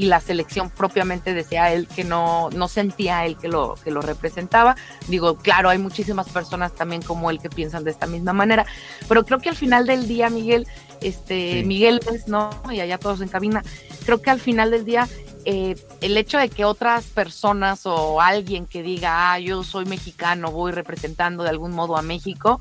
y 0.00 0.06
la 0.06 0.18
selección 0.18 0.70
propiamente 0.70 1.34
decía 1.34 1.70
él 1.74 1.86
que 1.86 2.04
no 2.04 2.48
no 2.54 2.68
sentía 2.68 3.26
él 3.26 3.36
que 3.36 3.48
lo 3.48 3.74
que 3.84 3.90
lo 3.90 4.00
representaba. 4.00 4.74
Digo, 5.08 5.36
claro, 5.36 5.68
hay 5.68 5.76
muchísimas 5.76 6.26
personas 6.30 6.74
también 6.74 7.02
como 7.02 7.30
él 7.30 7.38
que 7.38 7.50
piensan 7.50 7.84
de 7.84 7.90
esta 7.90 8.06
misma 8.06 8.32
manera, 8.32 8.64
pero 9.08 9.26
creo 9.26 9.40
que 9.40 9.50
al 9.50 9.56
final 9.56 9.86
del 9.86 10.08
día, 10.08 10.30
Miguel, 10.30 10.66
este 11.02 11.60
Sí. 11.60 11.64
Miguel 11.66 12.00
es 12.10 12.28
no 12.28 12.50
y 12.70 12.80
allá 12.80 12.96
todos 12.96 13.20
en 13.20 13.28
cabina, 13.28 13.62
creo 14.06 14.22
que 14.22 14.30
al 14.30 14.40
final 14.40 14.70
del 14.70 14.86
día 14.86 15.06
eh, 15.44 15.76
el 16.00 16.16
hecho 16.16 16.38
de 16.38 16.48
que 16.48 16.64
otras 16.64 17.04
personas 17.04 17.84
o 17.84 18.22
alguien 18.22 18.66
que 18.66 18.82
diga, 18.82 19.32
ah, 19.32 19.38
yo 19.38 19.64
soy 19.64 19.84
mexicano, 19.84 20.50
voy 20.50 20.72
representando 20.72 21.42
de 21.42 21.50
algún 21.50 21.72
modo 21.72 21.98
a 21.98 22.02
México, 22.02 22.58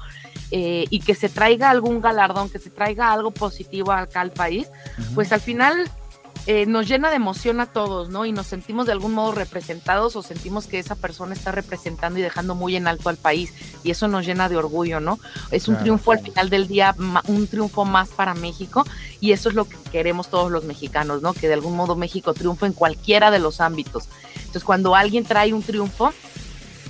eh, 0.51 0.85
y 0.89 0.99
que 0.99 1.15
se 1.15 1.29
traiga 1.29 1.69
algún 1.69 2.01
galardón, 2.01 2.49
que 2.49 2.59
se 2.59 2.69
traiga 2.69 3.13
algo 3.13 3.31
positivo 3.31 3.93
acá 3.93 4.19
al 4.21 4.31
país, 4.31 4.67
pues 5.13 5.31
al 5.31 5.41
final 5.41 5.89
eh, 6.45 6.65
nos 6.65 6.87
llena 6.87 7.09
de 7.09 7.17
emoción 7.17 7.59
a 7.59 7.67
todos, 7.67 8.09
¿no? 8.09 8.25
Y 8.25 8.31
nos 8.31 8.47
sentimos 8.47 8.85
de 8.87 8.91
algún 8.93 9.13
modo 9.13 9.33
representados 9.33 10.15
o 10.15 10.23
sentimos 10.23 10.65
que 10.67 10.79
esa 10.79 10.95
persona 10.95 11.33
está 11.33 11.51
representando 11.51 12.17
y 12.19 12.21
dejando 12.21 12.55
muy 12.55 12.75
en 12.75 12.87
alto 12.87 13.09
al 13.09 13.17
país, 13.17 13.53
y 13.83 13.91
eso 13.91 14.07
nos 14.07 14.25
llena 14.25 14.49
de 14.49 14.57
orgullo, 14.57 14.99
¿no? 14.99 15.19
Es 15.51 15.67
un 15.67 15.75
Claro. 15.75 15.83
triunfo 15.83 16.11
al 16.13 16.19
final 16.19 16.49
del 16.49 16.67
día, 16.67 16.95
un 17.27 17.47
triunfo 17.47 17.85
más 17.85 18.09
para 18.09 18.33
México, 18.33 18.85
y 19.19 19.31
eso 19.31 19.49
es 19.49 19.55
lo 19.55 19.65
que 19.65 19.77
queremos 19.91 20.29
todos 20.29 20.51
los 20.51 20.63
mexicanos, 20.63 21.21
¿no? 21.21 21.33
Que 21.33 21.47
de 21.47 21.53
algún 21.53 21.75
modo 21.75 21.95
México 21.95 22.33
triunfe 22.33 22.65
en 22.65 22.73
cualquiera 22.73 23.29
de 23.31 23.39
los 23.39 23.61
ámbitos. 23.61 24.05
Entonces, 24.37 24.63
cuando 24.63 24.95
alguien 24.95 25.25
trae 25.25 25.53
un 25.53 25.61
triunfo, 25.61 26.11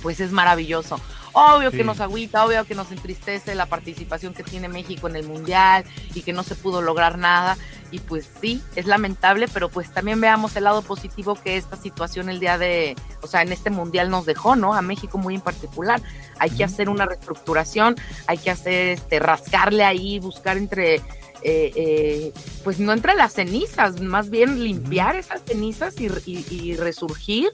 pues 0.02 0.20
es 0.20 0.32
maravilloso. 0.32 0.98
Obvio 1.32 1.70
Sí. 1.70 1.76
que 1.76 1.84
nos 1.84 2.00
agüita, 2.00 2.44
obvio 2.44 2.64
que 2.64 2.74
nos 2.74 2.90
entristece 2.90 3.54
la 3.54 3.66
participación 3.66 4.34
que 4.34 4.42
tiene 4.42 4.68
México 4.68 5.06
en 5.08 5.14
el 5.14 5.24
Mundial 5.28 5.84
y 6.12 6.22
que 6.22 6.32
no 6.32 6.42
se 6.42 6.56
pudo 6.56 6.82
lograr 6.82 7.18
nada. 7.18 7.56
Y 7.92 7.98
pues 7.98 8.28
sí, 8.40 8.62
es 8.76 8.86
lamentable, 8.86 9.48
pero 9.52 9.68
pues 9.68 9.90
también 9.92 10.20
veamos 10.20 10.54
el 10.56 10.64
lado 10.64 10.82
positivo 10.82 11.34
que 11.34 11.56
esta 11.56 11.76
situación 11.76 12.28
el 12.28 12.38
día 12.38 12.56
de, 12.56 12.94
o 13.20 13.26
sea, 13.26 13.42
en 13.42 13.50
este 13.52 13.70
Mundial 13.70 14.10
nos 14.10 14.26
dejó, 14.26 14.54
¿no? 14.54 14.74
A 14.74 14.82
México 14.82 15.18
muy 15.18 15.34
en 15.34 15.40
particular. 15.40 16.00
Hay 16.38 16.50
que 16.50 16.62
hacer 16.64 16.88
una 16.88 17.06
reestructuración, 17.06 17.96
hay 18.28 18.38
que 18.38 18.50
hacer, 18.50 18.88
este, 18.88 19.18
rascarle 19.18 19.82
ahí, 19.84 20.18
buscar 20.20 20.56
entre 20.56 20.96
eh, 21.42 21.72
eh, 21.74 22.32
pues 22.64 22.78
no 22.78 22.92
entre 22.92 23.14
las 23.14 23.32
cenizas, 23.32 24.00
más 24.02 24.28
bien 24.28 24.62
limpiar 24.62 25.16
esas 25.16 25.40
cenizas 25.42 25.98
y, 25.98 26.06
y- 26.26 26.44
y 26.50 26.76
resurgir 26.76 27.48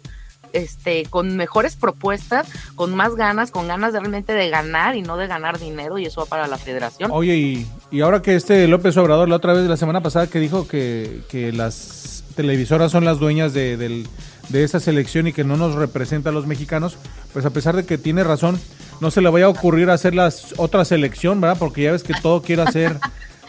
este, 0.52 1.04
con 1.06 1.36
mejores 1.36 1.76
propuestas, 1.76 2.48
con 2.74 2.94
más 2.96 3.14
ganas, 3.14 3.50
con 3.50 3.68
ganas 3.68 3.92
de 3.92 4.00
realmente 4.00 4.32
de 4.32 4.48
ganar 4.48 4.96
y 4.96 5.02
no 5.02 5.16
de 5.16 5.26
ganar 5.26 5.58
dinero, 5.58 5.98
y 5.98 6.06
eso 6.06 6.20
va 6.22 6.26
para 6.26 6.46
la 6.46 6.56
federación. 6.58 7.10
Oye, 7.12 7.36
y, 7.36 7.66
y 7.90 8.00
ahora 8.00 8.22
que 8.22 8.34
este 8.36 8.66
López 8.68 8.96
Obrador, 8.96 9.28
la 9.28 9.36
otra 9.36 9.52
vez, 9.52 9.66
la 9.68 9.76
semana 9.76 10.00
pasada, 10.02 10.26
que 10.26 10.40
dijo 10.40 10.66
que, 10.66 11.20
que 11.28 11.52
las 11.52 12.24
televisoras 12.34 12.92
son 12.92 13.04
las 13.04 13.18
dueñas 13.18 13.52
de, 13.54 13.76
del- 13.76 14.06
de 14.48 14.62
esa 14.64 14.78
selección 14.80 15.26
y 15.26 15.32
que 15.32 15.44
no 15.44 15.56
nos 15.56 15.74
representa 15.74 16.30
a 16.30 16.32
los 16.32 16.46
mexicanos, 16.46 16.96
pues 17.32 17.44
a 17.44 17.50
pesar 17.50 17.74
de 17.76 17.84
que 17.84 17.98
tiene 17.98 18.22
razón, 18.24 18.60
no 19.00 19.10
se 19.10 19.20
le 19.20 19.28
vaya 19.28 19.46
a 19.46 19.48
ocurrir 19.48 19.90
hacer 19.90 20.14
las 20.14 20.54
otra 20.56 20.84
selección, 20.84 21.40
¿verdad? 21.40 21.56
Porque 21.58 21.82
ya 21.82 21.92
ves 21.92 22.02
que 22.04 22.14
todo 22.22 22.42
quiere 22.42 22.62
hacer 22.62 22.96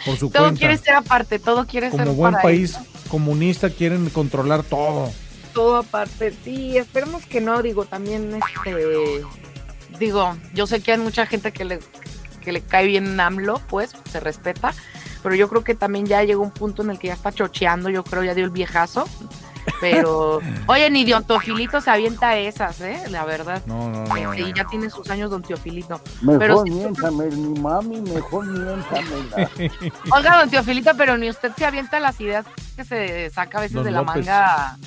por 0.05 0.17
su 0.17 0.29
todo 0.31 0.43
cuenta. 0.43 0.59
quiere 0.59 0.77
ser 0.77 0.95
aparte, 0.95 1.39
todo 1.39 1.65
quiere 1.67 1.91
ser 1.91 2.01
Como 2.01 2.13
buen 2.13 2.31
para 2.33 2.43
país 2.43 2.77
comunista 3.09 3.69
quieren 3.69 4.09
controlar 4.09 4.63
todo. 4.63 5.11
todo 5.53 5.77
aparte. 5.77 6.33
Sí, 6.43 6.77
esperemos 6.77 7.25
que 7.25 7.41
no, 7.41 7.61
digo, 7.61 7.85
también 7.85 8.31
este 8.35 8.75
digo, 9.99 10.35
yo 10.53 10.67
sé 10.67 10.81
que 10.81 10.91
hay 10.93 10.97
mucha 10.99 11.25
gente 11.25 11.51
que 11.51 11.63
le 11.65 11.79
que 12.47 12.53
le 12.53 12.61
cae 12.61 12.87
bien 12.87 13.19
AMLO, 13.19 13.59
pues 13.67 13.91
se 14.09 14.21
respeta, 14.21 14.73
pero 15.21 15.35
yo 15.35 15.49
creo 15.49 15.65
que 15.65 15.75
también 15.75 16.05
ya 16.05 16.23
llegó 16.23 16.43
un 16.43 16.51
punto 16.51 16.81
en 16.81 16.91
el 16.91 16.97
que 16.97 17.07
ya 17.07 17.13
está 17.13 17.33
chocheando, 17.33 17.89
yo 17.89 18.05
creo 18.05 18.23
ya 18.23 18.33
dio 18.33 18.45
el 18.45 18.51
viejazo. 18.51 19.03
Pero, 19.81 20.39
oye, 20.67 20.89
ni 20.89 21.03
Don 21.03 21.25
Teofilito 21.25 21.81
se 21.81 21.89
avienta 21.89 22.37
esas, 22.37 22.79
¿eh? 22.79 23.03
La 23.09 23.25
verdad. 23.25 23.61
No, 23.65 23.89
no, 23.89 24.05
no. 24.05 24.33
Y 24.33 24.43
no. 24.43 24.47
ya 24.55 24.63
tiene 24.63 24.89
sus 24.89 25.09
años 25.09 25.29
Don 25.29 25.41
Teofilito. 25.41 25.99
Mejor 26.21 26.39
Pero 26.39 26.63
sí- 26.63 26.71
miéntame, 26.71 27.25
mi 27.25 27.59
mami, 27.59 27.99
mejor 27.99 28.45
miéntamela. 28.45 29.49
Oiga, 30.15 30.39
Don 30.39 30.49
Teofilito, 30.49 30.91
pero 30.95 31.17
ni 31.17 31.29
usted 31.29 31.51
se 31.57 31.65
avienta 31.65 31.99
las 31.99 32.21
ideas 32.21 32.45
que 32.77 32.85
se 32.85 33.29
saca 33.29 33.57
a 33.57 33.61
veces 33.61 33.75
Don 33.75 33.83
de 33.83 33.91
la 33.91 34.03
López. 34.03 34.25
manga 34.25 34.77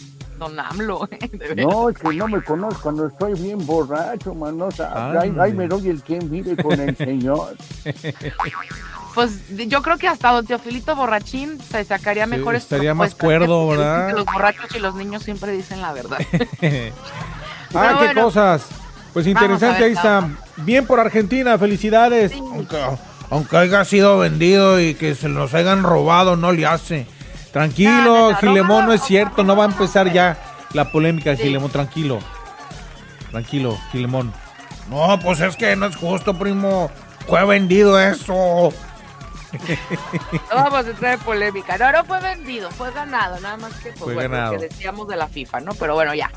Don 0.40 0.58
AMLO. 0.58 1.06
¿eh? 1.12 1.54
No, 1.54 1.90
es 1.90 1.98
que 1.98 2.14
no 2.14 2.26
me 2.26 2.42
conozco 2.42 2.80
cuando 2.82 3.06
estoy 3.06 3.34
bien 3.34 3.64
borracho, 3.66 4.34
mano. 4.34 4.66
O 4.66 4.70
sea, 4.70 5.10
ahí, 5.20 5.28
Ande. 5.28 5.42
ahí 5.42 5.52
me 5.52 5.68
doy 5.68 5.88
el 5.90 6.02
quien 6.02 6.30
vive 6.30 6.56
con 6.56 6.80
el 6.80 6.96
señor. 6.96 7.56
Pues 9.14 9.46
yo 9.68 9.82
creo 9.82 9.98
que 9.98 10.08
hasta 10.08 10.30
Don 10.32 10.46
Teofilito 10.46 10.96
borrachín 10.96 11.60
se 11.60 11.84
sacaría 11.84 12.24
Sí, 12.24 12.30
mejores 12.30 12.62
estaría 12.62 12.94
más 12.94 13.14
cuerdo, 13.14 13.68
¿verdad? 13.68 14.08
que 14.08 14.12
Los 14.14 14.24
borrachos 14.24 14.74
y 14.74 14.78
los 14.78 14.94
niños 14.94 15.22
siempre 15.22 15.52
dicen 15.52 15.82
la 15.82 15.92
verdad. 15.92 16.18
ah, 16.32 17.96
qué 17.98 18.04
bueno. 18.06 18.22
cosas. 18.22 18.66
Pues 19.12 19.26
interesante, 19.26 19.84
ahí 19.84 19.92
está. 19.92 20.26
Bien 20.56 20.86
por 20.86 21.00
Argentina, 21.00 21.58
felicidades. 21.58 22.32
Sí. 22.32 22.38
Aunque, 22.38 22.82
aunque 23.28 23.56
haya 23.58 23.84
sido 23.84 24.18
vendido 24.18 24.80
y 24.80 24.94
que 24.94 25.14
se 25.14 25.28
los 25.28 25.52
hayan 25.52 25.82
robado, 25.82 26.36
no 26.36 26.52
le 26.52 26.64
hace. 26.64 27.06
Tranquilo, 27.52 27.90
No, 27.90 28.04
no, 28.04 28.30
no, 28.32 28.36
Gilemón, 28.38 28.86
no 28.86 28.92
es 28.92 29.02
cierto, 29.02 29.42
no 29.42 29.56
va 29.56 29.64
a 29.64 29.66
empezar 29.68 30.12
ya 30.12 30.38
la 30.72 30.90
polémica, 30.92 31.34
Sí. 31.36 31.42
Gilemón, 31.44 31.70
tranquilo. 31.70 32.18
Tranquilo, 33.30 33.78
Filemón. 33.92 34.32
No, 34.88 35.18
pues 35.20 35.40
es 35.40 35.56
que 35.56 35.74
no 35.76 35.86
es 35.86 35.96
justo, 35.96 36.34
primo. 36.38 36.90
Fue 37.26 37.44
vendido 37.44 37.98
eso. 37.98 38.72
No 39.52 40.56
vamos 40.56 40.86
a 40.86 40.90
entrar 40.90 41.14
en 41.14 41.20
polémica. 41.20 41.76
No, 41.76 41.90
no 41.90 42.04
fue 42.04 42.20
vendido, 42.20 42.70
fue 42.70 42.92
ganado. 42.92 43.40
Nada 43.40 43.56
más 43.56 43.72
que, 43.74 43.90
pues, 43.90 43.98
Fue 44.00 44.14
bueno, 44.14 44.30
ganado. 44.30 44.52
que 44.52 44.58
decíamos 44.68 45.08
de 45.08 45.16
la 45.16 45.26
FIFA, 45.26 45.60
¿no? 45.60 45.74
Pero 45.74 45.94
bueno, 45.94 46.14
ya. 46.14 46.30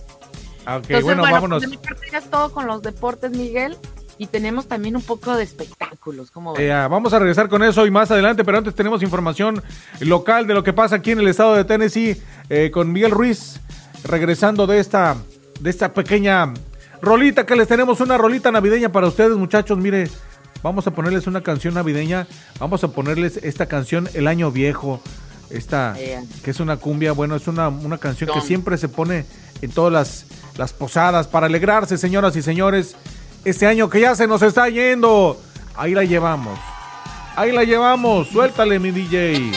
Ah, 0.65 0.77
Ok, 0.77 0.85
Entonces, 0.85 1.03
bueno, 1.03 1.21
bueno, 1.21 1.35
vámonos. 1.35 1.59
pues, 1.59 1.69
de 1.71 1.77
mi 1.77 1.83
parte 1.83 2.07
ya 2.11 2.17
es 2.17 2.29
todo 2.31 2.51
con 2.51 2.65
los 2.65 2.81
deportes, 2.81 3.29
Miguel. 3.31 3.77
Y 4.17 4.27
tenemos 4.27 4.67
también 4.67 4.95
un 4.95 5.01
poco 5.01 5.35
de 5.35 5.43
espectáculos. 5.43 6.31
como 6.31 6.57
Eh, 6.57 6.71
ah, 6.71 6.87
vamos 6.87 7.13
a 7.13 7.19
regresar 7.19 7.49
con 7.49 7.63
eso 7.63 7.85
y 7.85 7.91
más 7.91 8.11
adelante, 8.11 8.43
pero 8.43 8.57
antes 8.57 8.75
tenemos 8.75 9.01
información 9.01 9.61
local 9.99 10.47
de 10.47 10.53
lo 10.53 10.63
que 10.63 10.73
pasa 10.73 10.97
aquí 10.97 11.11
en 11.11 11.19
el 11.19 11.27
estado 11.27 11.55
de 11.55 11.65
Tennessee 11.65 12.21
eh, 12.49 12.69
con 12.71 12.91
Miguel 12.91 13.11
Ruiz, 13.11 13.59
regresando 14.03 14.67
de 14.67 14.79
esta, 14.79 15.15
de 15.59 15.69
esta 15.69 15.93
pequeña 15.93 16.53
rolita 17.01 17.45
que 17.45 17.55
les 17.55 17.67
tenemos, 17.67 17.99
una 17.99 18.17
rolita 18.17 18.51
navideña 18.51 18.89
para 18.91 19.07
ustedes, 19.07 19.35
muchachos. 19.35 19.77
Mire, 19.77 20.09
vamos 20.61 20.87
a 20.87 20.91
ponerles 20.91 21.27
una 21.27 21.41
canción 21.41 21.73
navideña, 21.73 22.27
vamos 22.59 22.83
a 22.83 22.89
ponerles 22.89 23.37
esta 23.37 23.65
canción 23.65 24.09
El 24.13 24.27
Año 24.27 24.51
Viejo, 24.51 25.01
esta 25.49 25.95
Eh. 25.97 26.23
que 26.43 26.51
es 26.51 26.59
una 26.59 26.77
cumbia, 26.77 27.11
bueno, 27.11 27.35
es 27.35 27.47
una, 27.47 27.67
una 27.69 27.97
canción 27.97 28.29
que 28.33 28.41
siempre 28.41 28.77
se 28.77 28.89
pone 28.89 29.25
en 29.61 29.71
todas 29.71 29.91
las, 29.91 30.25
las 30.57 30.73
posadas 30.73 31.27
para 31.27 31.47
alegrarse, 31.47 31.97
señoras 31.97 32.35
y 32.35 32.41
señores. 32.41 32.95
Este 33.45 33.67
año 33.67 33.89
que 33.89 33.99
ya 33.99 34.15
se 34.15 34.27
nos 34.27 34.41
está 34.41 34.69
yendo. 34.69 35.37
Ahí 35.75 35.93
la 35.93 36.03
llevamos. 36.03 36.57
Ahí 37.35 37.51
la 37.51 37.63
llevamos. 37.63 38.29
Suéltale, 38.29 38.79
mi 38.79 38.91
DJ. 38.91 39.51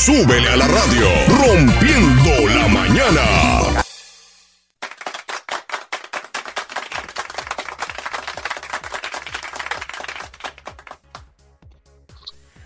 Súbele 0.00 0.48
a 0.48 0.56
la 0.56 0.66
radio. 0.66 1.06
Rompiendo 1.28 2.30
la 2.54 2.68
mañana. 2.68 3.20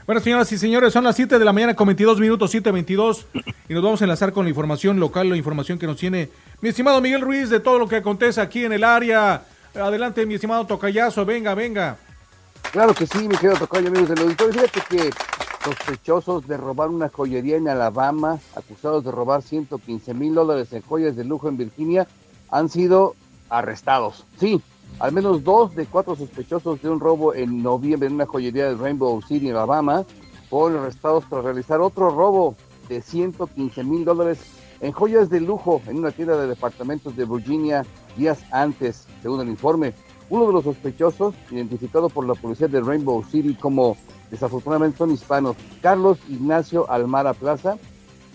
Bueno, 0.06 0.20
señoras 0.20 0.52
y 0.52 0.58
señores, 0.58 0.92
son 0.92 1.02
las 1.04 1.16
7 1.16 1.38
de 1.38 1.44
la 1.44 1.52
mañana 1.52 1.74
con 1.74 1.86
22 1.86 2.20
minutos, 2.20 2.54
7.22, 2.54 3.24
y 3.68 3.74
nos 3.74 3.82
vamos 3.82 4.00
a 4.02 4.04
enlazar 4.04 4.32
con 4.32 4.44
la 4.44 4.50
información 4.50 5.00
local, 5.00 5.30
la 5.30 5.36
información 5.36 5.78
que 5.78 5.86
nos 5.86 5.96
tiene 5.96 6.28
mi 6.60 6.68
estimado 6.68 7.00
Miguel 7.00 7.22
Ruiz 7.22 7.48
de 7.48 7.58
todo 7.58 7.78
lo 7.78 7.88
que 7.88 7.96
acontece 7.96 8.40
aquí 8.40 8.64
en 8.64 8.74
el 8.74 8.84
área. 8.84 9.42
Adelante, 9.74 10.24
mi 10.26 10.34
estimado 10.34 10.66
Tocayazo, 10.66 11.24
venga, 11.24 11.54
venga. 11.54 11.96
Claro 12.70 12.94
que 12.94 13.06
sí, 13.06 13.26
mi 13.26 13.34
querido 13.34 13.56
Tocayo, 13.56 13.88
amigos 13.88 14.10
del 14.10 14.18
auditorio. 14.20 14.52
Fíjate 14.52 14.82
que 14.88 15.10
sospechosos 15.64 16.46
de 16.46 16.58
robar 16.58 16.90
una 16.90 17.08
joyería 17.08 17.56
en 17.56 17.68
Alabama, 17.68 18.38
acusados 18.54 19.02
de 19.02 19.10
robar 19.10 19.40
115 19.40 20.12
mil 20.12 20.34
dólares 20.34 20.72
en 20.74 20.82
joyas 20.82 21.16
de 21.16 21.24
lujo 21.24 21.48
en 21.48 21.56
Virginia, 21.56 22.06
han 22.50 22.68
sido 22.68 23.14
arrestados. 23.48 24.24
Sí, 24.38 24.60
al 24.98 25.12
menos 25.12 25.42
dos 25.42 25.74
de 25.74 25.86
cuatro 25.86 26.16
sospechosos 26.16 26.82
de 26.82 26.90
un 26.90 27.00
robo 27.00 27.34
en 27.34 27.62
noviembre 27.62 28.08
en 28.08 28.14
una 28.14 28.26
joyería 28.26 28.66
de 28.66 28.74
Rainbow 28.74 29.22
City, 29.22 29.50
Alabama, 29.50 30.04
fueron 30.50 30.82
arrestados 30.82 31.24
tras 31.30 31.42
realizar 31.42 31.80
otro 31.80 32.10
robo 32.10 32.56
de 32.88 33.00
115 33.00 33.84
mil 33.84 34.04
dólares 34.04 34.40
en 34.80 34.92
joyas 34.92 35.30
de 35.30 35.40
lujo 35.40 35.80
en 35.86 35.96
una 35.96 36.10
tienda 36.10 36.36
de 36.36 36.46
departamentos 36.46 37.16
de 37.16 37.24
Virginia 37.24 37.86
días 38.18 38.44
antes, 38.50 39.06
según 39.22 39.40
el 39.40 39.48
informe. 39.48 39.94
Uno 40.28 40.46
de 40.46 40.52
los 40.52 40.64
sospechosos, 40.64 41.34
identificado 41.50 42.10
por 42.10 42.26
la 42.26 42.34
policía 42.34 42.68
de 42.68 42.80
Rainbow 42.80 43.24
City 43.24 43.54
como 43.54 43.96
desafortunadamente 44.34 44.98
son 44.98 45.12
hispanos, 45.12 45.56
Carlos 45.80 46.18
Ignacio 46.28 46.90
Almara 46.90 47.34
Plaza, 47.34 47.78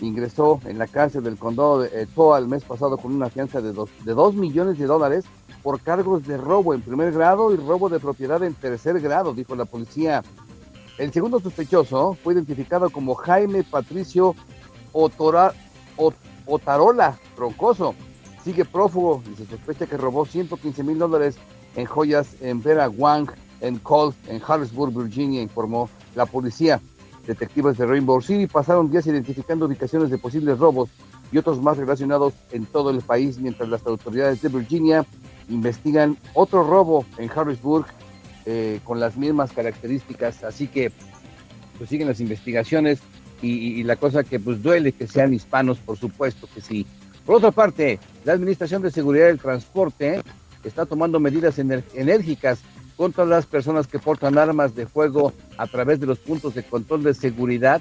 ingresó 0.00 0.60
en 0.64 0.78
la 0.78 0.86
cárcel 0.86 1.22
del 1.22 1.36
condado 1.36 1.80
de 1.80 2.06
Toa 2.06 2.38
el 2.38 2.48
mes 2.48 2.64
pasado 2.64 2.96
con 2.96 3.14
una 3.14 3.28
fianza 3.28 3.60
de 3.60 3.72
dos, 3.72 3.90
de 4.04 4.14
dos 4.14 4.34
millones 4.34 4.78
de 4.78 4.86
dólares 4.86 5.26
por 5.62 5.80
cargos 5.80 6.26
de 6.26 6.38
robo 6.38 6.72
en 6.72 6.80
primer 6.80 7.12
grado 7.12 7.52
y 7.52 7.56
robo 7.56 7.90
de 7.90 8.00
propiedad 8.00 8.42
en 8.42 8.54
tercer 8.54 8.98
grado, 9.00 9.34
dijo 9.34 9.54
la 9.54 9.66
policía. 9.66 10.22
El 10.96 11.12
segundo 11.12 11.38
sospechoso 11.38 12.16
fue 12.22 12.32
identificado 12.32 12.88
como 12.88 13.14
Jaime 13.14 13.62
Patricio 13.62 14.34
Otarola 14.92 15.52
Troncoso. 17.36 17.94
Sigue 18.42 18.64
prófugo 18.64 19.22
y 19.30 19.36
se 19.36 19.44
sospecha 19.44 19.86
que 19.86 19.98
robó 19.98 20.24
115 20.24 20.82
mil 20.82 20.98
dólares 20.98 21.36
en 21.76 21.84
joyas 21.84 22.36
en 22.40 22.62
Vera 22.62 22.88
Wang, 22.88 23.30
en 23.60 23.78
Colt, 23.78 24.16
en 24.28 24.40
Harrisburg, 24.46 24.92
Virginia, 24.92 25.42
informó 25.42 25.88
la 26.14 26.26
policía. 26.26 26.80
Detectives 27.26 27.76
de 27.76 27.86
Rainbow 27.86 28.20
City 28.20 28.46
pasaron 28.46 28.90
días 28.90 29.06
identificando 29.06 29.66
ubicaciones 29.66 30.10
de 30.10 30.18
posibles 30.18 30.58
robos 30.58 30.88
y 31.32 31.38
otros 31.38 31.62
más 31.62 31.76
relacionados 31.76 32.34
en 32.50 32.66
todo 32.66 32.90
el 32.90 33.02
país, 33.02 33.38
mientras 33.38 33.68
las 33.68 33.86
autoridades 33.86 34.42
de 34.42 34.48
Virginia 34.48 35.06
investigan 35.48 36.16
otro 36.34 36.64
robo 36.64 37.04
en 37.18 37.30
Harrisburg 37.34 37.86
eh, 38.46 38.80
con 38.84 38.98
las 38.98 39.16
mismas 39.16 39.52
características. 39.52 40.42
Así 40.44 40.66
que 40.66 40.92
pues 41.78 41.90
siguen 41.90 42.08
las 42.08 42.20
investigaciones 42.20 43.00
y, 43.42 43.82
la 43.84 43.96
cosa 43.96 44.22
que 44.22 44.38
pues 44.38 44.62
duele 44.62 44.92
que 44.92 45.06
sean 45.06 45.32
hispanos, 45.32 45.78
por 45.78 45.96
supuesto 45.96 46.46
que 46.54 46.60
sí. 46.60 46.86
Por 47.24 47.36
otra 47.36 47.52
parte, 47.52 47.98
la 48.24 48.34
Administración 48.34 48.82
de 48.82 48.90
Seguridad 48.90 49.26
del 49.26 49.38
Transporte 49.38 50.20
está 50.62 50.84
tomando 50.84 51.20
medidas 51.20 51.58
enérgicas 51.58 52.60
contra 53.00 53.24
las 53.24 53.46
personas 53.46 53.86
que 53.86 53.98
portan 53.98 54.36
armas 54.36 54.74
de 54.74 54.84
fuego 54.84 55.32
a 55.56 55.66
través 55.66 56.00
de 56.00 56.06
los 56.06 56.18
puntos 56.18 56.54
de 56.54 56.62
control 56.62 57.02
de 57.02 57.14
seguridad 57.14 57.80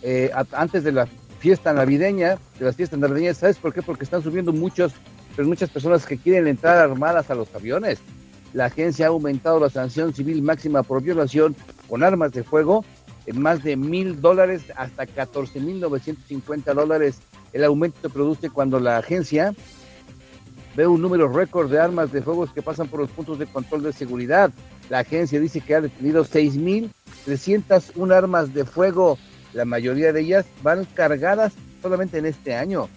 eh, 0.00 0.30
antes 0.52 0.84
de 0.84 0.92
la 0.92 1.08
fiesta 1.40 1.72
navideña, 1.72 2.38
de 2.60 2.64
las 2.64 2.76
fiestas 2.76 3.00
navideñas. 3.00 3.38
¿Sabes 3.38 3.56
por 3.56 3.74
qué? 3.74 3.82
Porque 3.82 4.04
están 4.04 4.22
subiendo 4.22 4.52
muchos, 4.52 4.92
pero 5.34 5.48
muchas 5.48 5.70
personas 5.70 6.06
que 6.06 6.18
quieren 6.18 6.46
entrar 6.46 6.78
armadas 6.78 7.30
a 7.30 7.34
los 7.34 7.52
aviones. 7.52 7.98
La 8.52 8.66
agencia 8.66 9.06
ha 9.06 9.08
aumentado 9.08 9.58
la 9.58 9.70
sanción 9.70 10.14
civil 10.14 10.40
máxima 10.40 10.84
por 10.84 11.02
violación 11.02 11.56
con 11.88 12.04
armas 12.04 12.30
de 12.30 12.44
fuego 12.44 12.84
en 13.26 13.42
más 13.42 13.64
de 13.64 13.74
mil 13.74 14.20
dólares 14.20 14.62
hasta 14.76 15.04
14 15.04 15.58
mil 15.58 15.80
950 15.80 16.74
dólares. 16.74 17.18
El 17.52 17.64
aumento 17.64 17.98
se 18.02 18.08
produce 18.08 18.50
cuando 18.50 18.78
la 18.78 18.98
agencia 18.98 19.52
ve 20.76 20.86
un 20.86 21.00
número 21.00 21.28
récord 21.28 21.70
de 21.70 21.78
armas 21.78 22.12
de 22.12 22.22
fuego 22.22 22.46
que 22.52 22.62
pasan 22.62 22.88
por 22.88 23.00
los 23.00 23.10
puntos 23.10 23.38
de 23.38 23.46
control 23.46 23.82
de 23.82 23.92
seguridad. 23.92 24.50
La 24.88 25.00
agencia 25.00 25.40
dice 25.40 25.60
que 25.60 25.74
ha 25.74 25.80
detenido 25.80 26.24
6.301 26.24 28.14
armas 28.14 28.52
de 28.52 28.64
fuego. 28.64 29.18
La 29.52 29.64
mayoría 29.64 30.12
de 30.12 30.20
ellas 30.20 30.46
van 30.62 30.84
cargadas 30.84 31.52
solamente 31.80 32.18
en 32.18 32.26
este 32.26 32.54
año. 32.54 32.88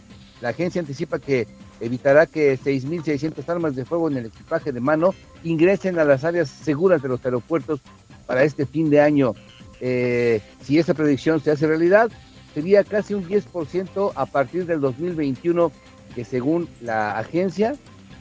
La 0.41 0.49
agencia 0.49 0.81
anticipa 0.81 1.19
que 1.19 1.47
evitará 1.79 2.25
que 2.25 2.57
6.600 2.57 3.47
armas 3.47 3.75
de 3.75 3.85
fuego 3.85 4.09
en 4.09 4.17
el 4.17 4.25
equipaje 4.27 4.71
de 4.71 4.79
mano 4.79 5.13
ingresen 5.43 5.99
a 5.99 6.05
las 6.05 6.23
áreas 6.23 6.49
seguras 6.49 7.01
de 7.01 7.09
los 7.09 7.23
aeropuertos 7.23 7.81
para 8.25 8.43
este 8.43 8.65
fin 8.65 8.89
de 8.89 9.01
año. 9.01 9.33
Eh, 9.79 10.41
si 10.63 10.79
esta 10.79 10.95
predicción 10.95 11.39
se 11.39 11.51
hace 11.51 11.67
realidad, 11.67 12.09
sería 12.53 12.83
casi 12.83 13.13
un 13.13 13.27
10% 13.27 14.11
a 14.15 14.25
partir 14.25 14.65
del 14.65 14.81
2021 14.81 15.71
que 16.17 16.25
según 16.25 16.67
la 16.81 17.19
agencia 17.19 17.75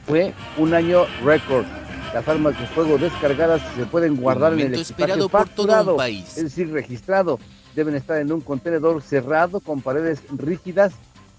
fue 0.05 0.31
un 0.59 0.75
año 0.75 1.05
récord. 1.25 1.65
Las 2.13 2.27
armas 2.27 2.57
de 2.59 2.67
fuego 2.67 2.99
descargadas 2.99 3.59
se 3.75 3.87
pueden 3.87 4.17
guardar 4.17 4.53
en 4.53 4.71
el 4.71 4.75
espacio 4.75 5.27
facturado, 5.27 5.99
es 6.03 6.35
decir, 6.35 6.71
registrado. 6.71 7.39
Deben 7.75 7.95
estar 7.95 8.21
en 8.21 8.31
un 8.31 8.41
contenedor 8.41 9.01
cerrado 9.01 9.61
con 9.61 9.81
paredes 9.81 10.21
rígidas 10.29 10.93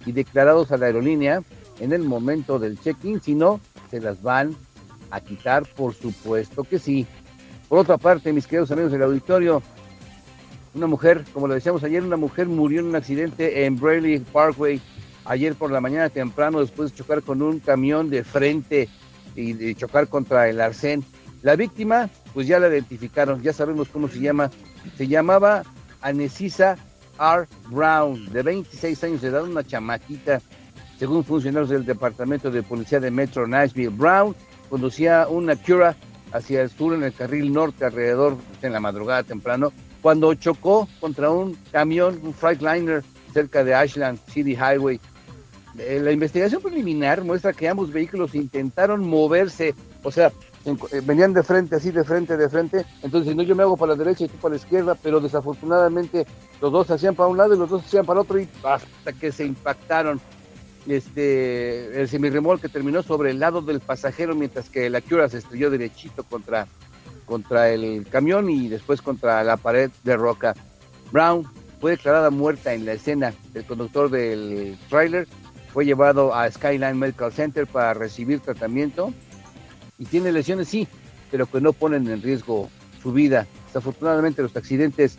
y 0.04 0.11
declarados 0.11 0.72
a 0.72 0.78
la 0.78 0.86
aerolínea 0.86 1.44
en 1.78 1.92
el 1.92 2.02
momento 2.02 2.59
del 2.59 2.76
check-in, 2.80 3.20
si 3.20 3.36
no, 3.36 3.61
se 3.88 4.00
las 4.00 4.20
van 4.20 4.56
a 5.12 5.20
quitar, 5.20 5.64
por 5.64 5.94
supuesto 5.94 6.64
que 6.64 6.80
sí. 6.80 7.06
Por 7.68 7.78
otra 7.78 7.98
parte, 7.98 8.32
mis 8.32 8.48
queridos 8.48 8.72
amigos 8.72 8.90
del 8.90 9.04
auditorio, 9.04 9.62
una 10.74 10.88
mujer, 10.88 11.24
como 11.32 11.46
lo 11.46 11.54
decíamos 11.54 11.84
ayer, 11.84 12.02
una 12.02 12.16
mujer 12.16 12.48
murió 12.48 12.80
en 12.80 12.86
un 12.86 12.96
accidente 12.96 13.64
en 13.64 13.78
Brayley 13.78 14.18
Parkway, 14.18 14.80
ayer 15.29 15.55
por 15.55 15.70
la 15.70 15.81
mañana 15.81 16.09
temprano 16.09 16.61
después 16.61 16.91
de 16.91 16.97
chocar 16.97 17.22
con 17.22 17.43
un 17.43 17.61
camión 17.61 18.11
de 18.11 18.24
frente 18.24 18.89
y 19.37 19.53
de 19.53 19.74
chocar 19.74 20.09
contra 20.09 20.49
el 20.49 20.61
arcén. 20.61 21.05
La 21.43 21.55
víctima, 21.55 22.09
pues 22.35 22.49
ya 22.49 22.59
la 22.59 22.68
identificaron, 22.68 23.43
ya 23.43 23.53
sabemos 23.53 23.89
cómo 23.89 24.09
se 24.09 24.18
llama. 24.18 24.51
Se 24.97 25.07
llamaba 25.07 25.62
Anesisa 26.01 26.76
R. 27.20 27.47
Brown, 27.68 28.33
de 28.33 28.43
26 28.43 29.05
años 29.05 29.20
de 29.20 29.29
edad, 29.29 29.45
una 29.45 29.62
chamaquita. 29.62 30.41
Según 30.99 31.22
funcionarios 31.22 31.70
del 31.70 31.85
Departamento 31.85 32.51
de 32.51 32.62
Policía 32.62 32.99
de 32.99 33.11
Metro 33.11 33.47
Nashville, 33.47 33.91
Brown 33.91 34.35
conducía 34.68 35.29
una 35.29 35.55
Cura 35.55 35.95
hacia 36.33 36.62
el 36.62 36.70
sur 36.70 36.95
en 36.95 37.05
el 37.05 37.12
carril 37.12 37.53
norte 37.53 37.85
alrededor 37.85 38.37
en 38.62 38.72
la 38.72 38.81
madrugada 38.81 39.22
temprano 39.22 39.72
cuando 40.03 40.35
chocó 40.35 40.89
contra 41.01 41.31
un 41.31 41.57
camión, 41.72 42.20
un 42.22 42.35
Freightliner 42.35 43.03
cerca 43.33 43.64
de 43.64 43.74
Ashland 43.74 44.18
City 44.26 44.53
Highway 44.55 45.01
la 45.74 46.12
investigación 46.12 46.62
preliminar 46.62 47.22
muestra 47.22 47.52
que 47.52 47.68
ambos 47.68 47.92
vehículos 47.92 48.34
intentaron 48.34 49.06
moverse, 49.06 49.74
o 50.02 50.10
sea, 50.10 50.32
eh, 50.64 51.00
venían 51.04 51.32
de 51.32 51.42
frente, 51.42 51.76
así 51.76 51.90
de 51.90 52.04
frente, 52.04 52.36
de 52.36 52.48
frente, 52.48 52.84
entonces 53.02 53.34
no 53.34 53.42
yo 53.42 53.54
me 53.54 53.62
hago 53.62 53.76
para 53.76 53.92
la 53.92 53.98
derecha 53.98 54.24
y 54.24 54.28
tú 54.28 54.36
para 54.38 54.54
la 54.54 54.60
izquierda, 54.60 54.96
pero 55.00 55.20
desafortunadamente 55.20 56.26
los 56.60 56.72
dos 56.72 56.86
se 56.86 56.94
hacían 56.94 57.14
para 57.14 57.28
un 57.28 57.38
lado 57.38 57.54
y 57.54 57.58
los 57.58 57.70
dos 57.70 57.82
se 57.82 57.88
hacían 57.88 58.06
para 58.06 58.20
el 58.20 58.24
otro 58.24 58.40
y 58.40 58.48
hasta 58.64 59.12
que 59.12 59.32
se 59.32 59.44
impactaron. 59.44 60.20
Este, 60.86 62.00
el 62.00 62.08
semirremolque 62.08 62.68
terminó 62.70 63.02
sobre 63.02 63.30
el 63.30 63.38
lado 63.38 63.60
del 63.60 63.80
pasajero 63.80 64.34
mientras 64.34 64.70
que 64.70 64.88
la 64.88 65.02
Cura 65.02 65.28
se 65.28 65.38
estrelló 65.38 65.70
derechito 65.70 66.24
contra, 66.24 66.66
contra 67.26 67.68
el 67.70 68.06
camión 68.10 68.48
y 68.48 68.68
después 68.68 69.02
contra 69.02 69.44
la 69.44 69.58
pared 69.58 69.90
de 70.02 70.16
roca. 70.16 70.54
Brown 71.12 71.46
fue 71.80 71.92
declarada 71.92 72.30
muerta 72.30 72.72
en 72.72 72.86
la 72.86 72.92
escena. 72.92 73.34
El 73.54 73.64
conductor 73.64 74.10
del 74.10 74.78
tráiler 74.88 75.28
fue 75.79 75.85
llevado 75.85 76.35
a 76.35 76.51
Skyline 76.51 76.99
Medical 76.99 77.31
Center 77.31 77.64
para 77.64 77.95
recibir 77.95 78.41
tratamiento 78.41 79.14
y 79.97 80.07
tiene 80.07 80.33
lesiones, 80.33 80.66
sí, 80.66 80.89
pero 81.31 81.47
que 81.47 81.61
no 81.61 81.72
ponen 81.72 82.09
en 82.09 82.20
riesgo 82.20 82.68
su 83.01 83.12
vida. 83.12 83.47
Desafortunadamente 83.66 84.43
los 84.43 84.57
accidentes 84.57 85.18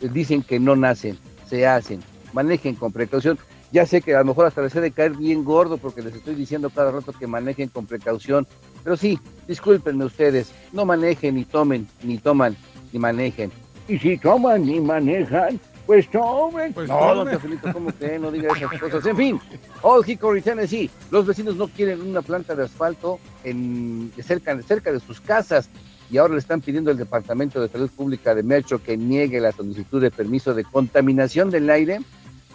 eh, 0.00 0.08
dicen 0.08 0.44
que 0.44 0.60
no 0.60 0.76
nacen, 0.76 1.18
se 1.48 1.66
hacen. 1.66 2.00
Manejen 2.32 2.76
con 2.76 2.92
precaución. 2.92 3.40
Ya 3.72 3.86
sé 3.86 4.00
que 4.00 4.14
a 4.14 4.20
lo 4.20 4.26
mejor 4.26 4.46
hasta 4.46 4.62
les 4.62 4.72
de 4.72 4.92
caer 4.92 5.16
bien 5.16 5.42
gordo 5.42 5.78
porque 5.78 6.00
les 6.00 6.14
estoy 6.14 6.36
diciendo 6.36 6.70
cada 6.70 6.92
rato 6.92 7.12
que 7.12 7.26
manejen 7.26 7.68
con 7.68 7.84
precaución. 7.84 8.46
Pero 8.84 8.96
sí, 8.96 9.18
discúlpenme 9.48 10.04
ustedes, 10.04 10.52
no 10.72 10.84
manejen 10.84 11.34
ni 11.34 11.44
tomen, 11.44 11.88
ni 12.04 12.18
toman, 12.18 12.56
ni 12.92 13.00
manejen. 13.00 13.50
Y 13.88 13.98
si 13.98 14.16
toman 14.16 14.64
ni 14.64 14.78
manejan, 14.78 15.58
pues 15.88 16.06
tomen. 16.10 16.74
Pues 16.74 16.86
no, 16.86 17.14
don 17.14 17.30
Teofilito, 17.30 17.72
¿cómo 17.72 17.90
que 17.98 18.18
no 18.18 18.30
diga 18.30 18.52
esas 18.54 18.78
cosas? 18.78 19.06
En 19.06 19.16
fin, 19.16 19.40
Old 19.80 20.06
Hickory, 20.06 20.42
Tennessee. 20.42 20.90
Los 21.10 21.24
vecinos 21.24 21.56
no 21.56 21.66
quieren 21.66 22.02
una 22.02 22.20
planta 22.20 22.54
de 22.54 22.64
asfalto 22.64 23.18
en, 23.42 24.12
cerca, 24.22 24.60
cerca 24.60 24.92
de 24.92 25.00
sus 25.00 25.18
casas 25.18 25.70
y 26.10 26.18
ahora 26.18 26.34
le 26.34 26.40
están 26.40 26.60
pidiendo 26.60 26.90
al 26.90 26.98
Departamento 26.98 27.58
de 27.58 27.68
Salud 27.68 27.90
Pública 27.90 28.34
de 28.34 28.42
Metro 28.42 28.82
que 28.82 28.98
niegue 28.98 29.40
la 29.40 29.50
solicitud 29.50 30.02
de 30.02 30.10
permiso 30.10 30.52
de 30.52 30.64
contaminación 30.64 31.48
del 31.48 31.70
aire 31.70 32.00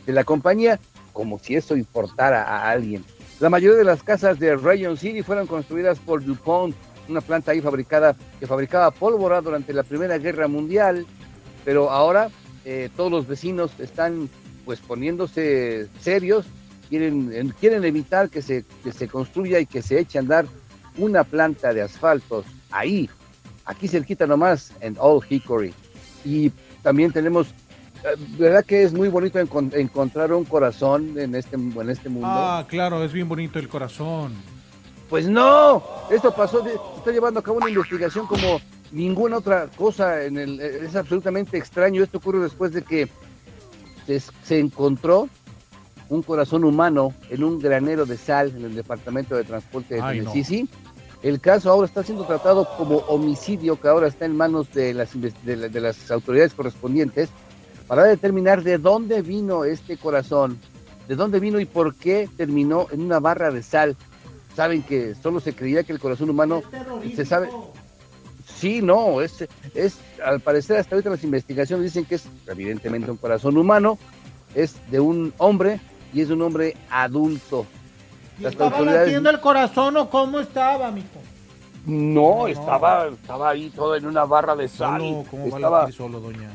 de 0.06 0.14
la 0.14 0.24
compañía, 0.24 0.80
como 1.12 1.40
si 1.40 1.56
eso 1.56 1.76
importara 1.76 2.44
a 2.44 2.70
alguien. 2.70 3.04
La 3.40 3.50
mayoría 3.50 3.80
de 3.80 3.84
las 3.84 4.04
casas 4.04 4.38
de 4.38 4.56
Rayon 4.56 4.96
City 4.96 5.24
fueron 5.24 5.48
construidas 5.48 5.98
por 5.98 6.24
DuPont, 6.24 6.76
una 7.10 7.22
planta 7.22 7.52
ahí 7.52 7.62
fabricada 7.62 8.16
que 8.40 8.46
fabricaba 8.46 8.92
pólvora 8.92 9.42
durante 9.42 9.74
la 9.74 9.82
Primera 9.82 10.20
Guerra 10.20 10.48
Mundial, 10.48 11.08
pero 11.66 11.90
ahora 11.90 12.30
eh, 12.66 12.90
todos 12.96 13.12
los 13.12 13.28
vecinos 13.28 13.72
están 13.80 14.30
pues 14.66 14.80
poniéndose 14.80 15.88
serios, 16.00 16.46
quieren, 16.90 17.54
quieren 17.60 17.84
evitar 17.84 18.30
que 18.30 18.42
se, 18.42 18.66
que 18.84 18.92
se 18.92 19.08
construya 19.08 19.60
y 19.60 19.66
que 19.66 19.82
se 19.82 20.00
eche 20.00 20.18
a 20.18 20.22
andar 20.22 20.46
una 20.98 21.24
planta 21.24 21.74
de 21.74 21.82
asfaltos 21.82 22.46
ahí, 22.72 23.10
aquí 23.66 23.88
cerquita 23.88 24.28
nomás, 24.28 24.72
en 24.80 24.96
Old 25.00 25.26
Hickory. 25.30 25.74
Y 26.24 26.52
también 26.82 27.12
tenemos, 27.12 27.48
eh, 28.04 28.16
¿verdad 28.38 28.64
que 28.64 28.84
es 28.84 28.94
muy 28.94 29.10
bonito 29.10 29.40
encontrar 29.40 30.32
un 30.34 30.46
corazón 30.46 31.18
en 31.18 31.36
este, 31.36 31.56
en 31.56 31.90
este 31.90 32.10
mundo? 32.10 32.28
Ah, 32.30 32.66
claro, 32.68 33.04
es 33.04 33.12
bien 33.12 33.28
bonito 33.28 33.60
el 33.60 33.68
corazón. 33.68 34.34
Pues 35.10 35.28
no, 35.28 35.84
esto 36.10 36.34
pasó, 36.34 36.62
de, 36.62 36.74
está 36.98 37.12
llevando 37.12 37.40
a 37.40 37.44
cabo 37.44 37.58
una 37.58 37.70
investigación 37.70 38.26
como 38.26 38.60
ninguna 38.94 39.38
otra 39.38 39.68
cosa 39.76 40.24
en 40.24 40.38
el, 40.38 40.60
es 40.60 40.96
absolutamente 40.96 41.58
extraño. 41.58 42.04
Esto 42.04 42.20
ocurre 42.20 42.40
después 42.40 42.72
de 42.72 42.84
que 42.84 43.10
se, 44.44 44.60
encontró 44.60 45.28
un 46.10 46.22
corazón 46.22 46.64
humano 46.64 47.14
en 47.30 47.44
un 47.44 47.60
granero 47.60 48.06
de 48.06 48.18
sal 48.18 48.54
en 48.56 48.66
el 48.66 48.76
departamento 48.76 49.36
de 49.36 49.44
transporte 49.44 49.96
de 49.96 50.02
Tennessee. 50.02 50.70
El 51.24 51.40
caso 51.40 51.72
ahora 51.72 51.88
está 51.88 52.04
siendo 52.04 52.26
tratado 52.26 52.68
como 52.78 52.98
homicidio, 52.98 53.80
que 53.80 53.88
ahora 53.88 54.08
está 54.08 54.26
en 54.26 54.36
manos 54.36 54.72
de 54.74 54.94
las, 54.94 55.12
de, 55.14 55.82
las 55.82 56.12
autoridades 56.12 56.54
correspondientes. 56.54 57.30
para 57.88 58.04
determinar 58.04 58.64
de 58.64 58.78
dónde 58.78 59.22
vino 59.22 59.64
este 59.64 59.98
corazón, 59.98 60.60
de 61.08 61.16
dónde 61.16 61.40
vino 61.40 61.60
y 61.60 61.66
por 61.66 61.96
qué 61.96 62.30
terminó 62.38 62.88
en 62.92 63.02
una 63.02 63.20
barra 63.20 63.52
de 63.52 63.64
sal. 63.64 63.96
Saben 64.56 64.84
que 64.84 65.16
solo 65.16 65.40
se 65.40 65.54
creía 65.54 65.84
que 65.84 65.94
el 65.94 66.00
corazón 66.00 66.30
humano 66.30 66.62
se 67.16 67.26
sabe. 67.26 67.50
Sí, 68.64 68.82
no, 68.82 69.20
es, 69.22 69.46
es 69.76 69.98
al 70.26 70.40
parecer 70.40 70.78
hasta 70.78 70.96
ahorita 70.96 71.10
las 71.10 71.24
investigaciones 71.26 71.84
dicen 71.84 72.06
que 72.06 72.16
es 72.16 72.24
evidentemente 72.48 73.12
un 73.12 73.18
corazón 73.18 73.58
humano, 73.58 73.98
es 74.56 74.76
de 74.90 75.02
un 75.02 75.34
hombre 75.38 75.82
y 76.14 76.22
es 76.22 76.30
un 76.30 76.42
hombre 76.42 76.78
adulto. 76.90 77.66
¿Y 78.40 78.44
Las 78.44 78.54
¿Estaba 78.54 78.72
autoridades- 78.78 79.02
latiendo 79.08 79.30
el 79.32 79.40
corazón 79.42 79.98
o 79.98 80.10
cómo 80.10 80.40
estaba, 80.40 80.92
mijo? 80.92 81.08
No, 81.86 82.48
estaba, 82.48 83.08
estaba 83.08 83.50
ahí 83.50 83.70
todo 83.70 83.98
en 83.98 84.06
una 84.06 84.24
barra 84.24 84.56
de 84.56 84.70
sal. 84.70 85.02
Solo, 85.02 85.26
¿cómo 85.30 85.50
va 85.50 85.56
a 85.56 85.58
estaba, 85.58 85.80
latir 85.82 85.96
solo, 85.96 86.20
doña? 86.22 86.50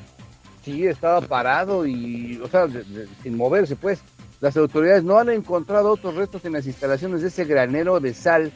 sí, 0.65 0.87
estaba 0.87 1.21
parado 1.21 1.87
y, 1.87 2.41
o 2.43 2.49
sea, 2.49 2.67
de- 2.67 2.85
de- 2.85 3.07
sin 3.23 3.37
moverse, 3.37 3.77
pues. 3.77 4.01
Las 4.41 4.57
autoridades 4.57 5.05
no 5.05 5.19
han 5.19 5.29
encontrado 5.29 5.91
otros 5.93 6.15
restos 6.15 6.45
en 6.47 6.53
las 6.55 6.65
instalaciones 6.67 7.21
de 7.21 7.29
ese 7.29 7.45
granero 7.45 8.01
de 8.01 8.15
sal 8.15 8.51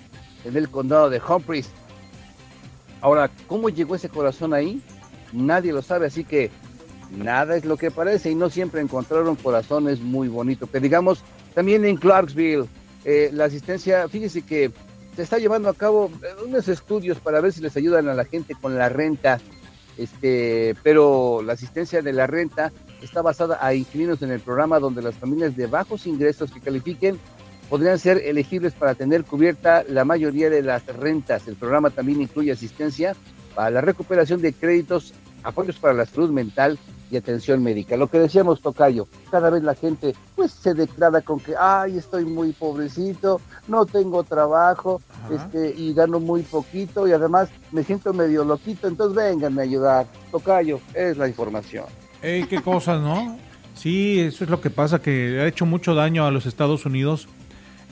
en 0.45 0.57
el 0.57 0.71
condado 0.71 1.11
de 1.11 1.21
Humphreys. 1.21 1.69
Ahora, 3.03 3.31
¿cómo 3.49 3.69
llegó 3.69 3.97
ese 3.97 4.09
corazón 4.09 4.55
ahí? 4.55 4.81
Nadie 5.33 5.73
lo 5.73 5.83
sabe, 5.83 6.07
así 6.07 6.25
que 6.25 6.51
nada 7.11 7.57
es 7.57 7.65
lo 7.65 7.77
que 7.77 7.91
parece 7.91 8.31
y 8.31 8.35
no 8.35 8.49
siempre 8.49 8.81
encontraron 8.81 9.37
corazones 9.37 10.01
muy 10.01 10.29
bonitos. 10.29 10.71
Que 10.71 10.81
digamos, 10.81 11.23
también 11.55 11.85
en 11.85 11.97
Clarksville, 11.97 12.67
eh, 13.05 13.31
la 13.33 13.47
asistencia, 13.47 14.09
fíjese 14.09 14.43
que 14.43 14.71
se 15.17 15.23
está 15.23 15.39
llevando 15.39 15.69
a 15.69 15.75
cabo 15.75 16.11
eh, 16.23 16.45
unos 16.47 16.69
estudios 16.69 17.19
para 17.19 17.41
ver 17.41 17.53
si 17.53 17.61
les 17.61 17.77
ayudan 17.77 18.09
a 18.09 18.15
la 18.15 18.25
gente 18.25 18.55
con 18.55 18.79
la 18.79 18.89
renta, 18.89 19.41
este, 19.99 20.77
pero 20.85 21.43
la 21.43 21.55
asistencia 21.55 22.03
de 22.03 22.13
la 22.13 22.29
renta 22.29 22.73
está 23.03 23.21
basada 23.21 23.59
a 23.61 23.75
inquilinos 23.75 24.23
en 24.23 24.31
el 24.31 24.41
programa 24.41 24.79
donde 24.79 25.03
las 25.03 25.17
familias 25.17 25.57
de 25.57 25.67
bajos 25.67 26.07
ingresos 26.07 26.53
que 26.53 26.61
califiquen 26.61 27.19
podrían 27.73 27.99
ser 27.99 28.19
elegibles 28.19 28.75
para 28.75 28.95
tener 28.95 29.25
cubierta 29.25 29.83
la 29.89 30.05
mayoría 30.05 30.51
de 30.51 30.61
las 30.61 30.85
rentas. 30.89 31.49
El 31.49 31.57
programa 31.57 31.89
también 31.89 32.21
incluye 32.21 32.53
asistencia 32.53 33.17
para 33.55 33.71
la 33.71 33.81
recuperación 33.81 34.43
de 34.43 34.53
créditos, 34.53 35.15
apoyos 35.43 35.79
para 35.79 35.95
la 35.95 36.05
salud 36.05 36.29
mental 36.29 36.79
y 37.11 37.17
atención 37.17 37.63
médica. 37.63 37.97
Lo 37.97 38.09
que 38.09 38.19
decíamos, 38.19 38.61
Tocayo, 38.61 39.09
cada 39.31 39.49
vez 39.49 39.63
la 39.63 39.75
gente 39.75 40.15
pues 40.37 40.53
se 40.53 40.75
declara 40.75 41.23
con 41.23 41.41
que, 41.41 41.55
ay, 41.59 41.97
estoy 41.97 42.27
muy 42.27 42.53
pobrecito, 42.53 43.41
no 43.69 43.87
tengo 43.87 44.23
trabajo, 44.23 45.01
Ajá. 45.25 45.37
este, 45.37 45.75
y 45.75 45.95
gano 45.95 46.21
muy 46.21 46.43
poquito 46.43 47.09
y 47.09 47.13
además 47.13 47.49
me 47.71 47.85
siento 47.85 48.13
medio 48.13 48.45
loquito, 48.45 48.87
entonces 48.87 49.17
vénganme 49.17 49.63
a 49.63 49.65
ayudar. 49.65 50.07
Tocayo, 50.31 50.79
es 50.93 51.17
la 51.17 51.27
información. 51.27 51.87
Ey, 52.21 52.45
qué 52.45 52.61
cosas, 52.61 53.01
¿no? 53.01 53.39
Sí, 53.75 54.21
eso 54.21 54.45
es 54.45 54.51
lo 54.51 54.61
que 54.61 54.71
pasa, 54.71 55.01
que 55.01 55.41
ha 55.41 55.47
hecho 55.47 55.67
mucho 55.67 55.95
daño 55.95 56.27
a 56.27 56.31
los 56.31 56.47
Estados 56.47 56.85
Unidos, 56.85 57.29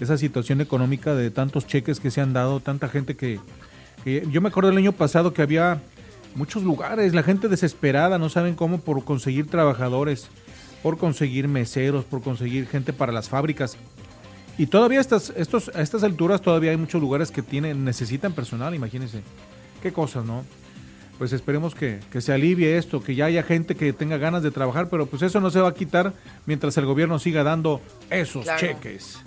esa 0.05 0.17
situación 0.19 0.61
económica 0.61 1.15
de 1.15 1.31
tantos 1.31 1.67
cheques 1.67 2.01
que 2.01 2.11
se 2.11 2.21
han 2.21 2.33
dado, 2.33 2.61
tanta 2.61 2.89
gente 2.89 3.17
que, 3.17 3.39
que- 4.05 4.27
yo 4.31 4.41
me 4.41 4.49
acuerdo 4.49 4.71
el 4.71 4.77
año 4.79 4.93
pasado 4.93 5.33
que 5.35 5.43
había 5.43 5.81
muchos 6.35 6.63
lugares, 6.63 7.13
la 7.15 7.23
gente 7.23 7.49
desesperada, 7.49 8.19
no 8.19 8.29
saben 8.29 8.55
cómo 8.55 8.81
por 8.81 9.05
conseguir 9.05 9.47
trabajadores, 9.49 10.29
por 10.83 10.97
conseguir 10.99 11.49
meseros, 11.49 12.05
por 12.05 12.23
conseguir 12.23 12.67
gente 12.67 12.93
para 12.93 13.13
las 13.13 13.29
fábricas. 13.29 13.77
Y 14.59 14.67
todavía 14.67 15.01
estas, 15.01 15.33
estos, 15.37 15.71
a 15.75 15.81
estas 15.83 16.03
alturas 16.03 16.41
todavía 16.43 16.71
hay 16.71 16.77
muchos 16.77 17.01
lugares 17.01 17.31
que 17.31 17.43
tienen, 17.43 17.85
necesitan 17.85 18.33
personal, 18.33 18.75
imagínense. 18.75 19.23
Qué 19.83 19.93
cosas, 19.93 20.25
¿no? 20.25 20.45
Pues 21.19 21.33
esperemos 21.33 21.75
que, 21.75 22.01
que 22.11 22.21
se 22.23 22.33
alivie 22.33 22.79
esto, 22.79 23.03
que 23.03 23.15
ya 23.15 23.27
haya 23.27 23.43
gente 23.43 23.75
que 23.75 23.93
tenga 23.93 24.17
ganas 24.17 24.43
de 24.43 24.51
trabajar, 24.51 24.89
pero 24.89 25.05
pues 25.07 25.21
eso 25.23 25.41
no 25.41 25.51
se 25.51 25.61
va 25.61 25.69
a 25.69 25.75
quitar 25.75 26.15
mientras 26.47 26.77
el 26.79 26.87
gobierno 26.87 27.19
siga 27.19 27.43
dando 27.43 27.81
esos 28.09 28.45
Claro. 28.45 28.59
cheques. 28.61 29.19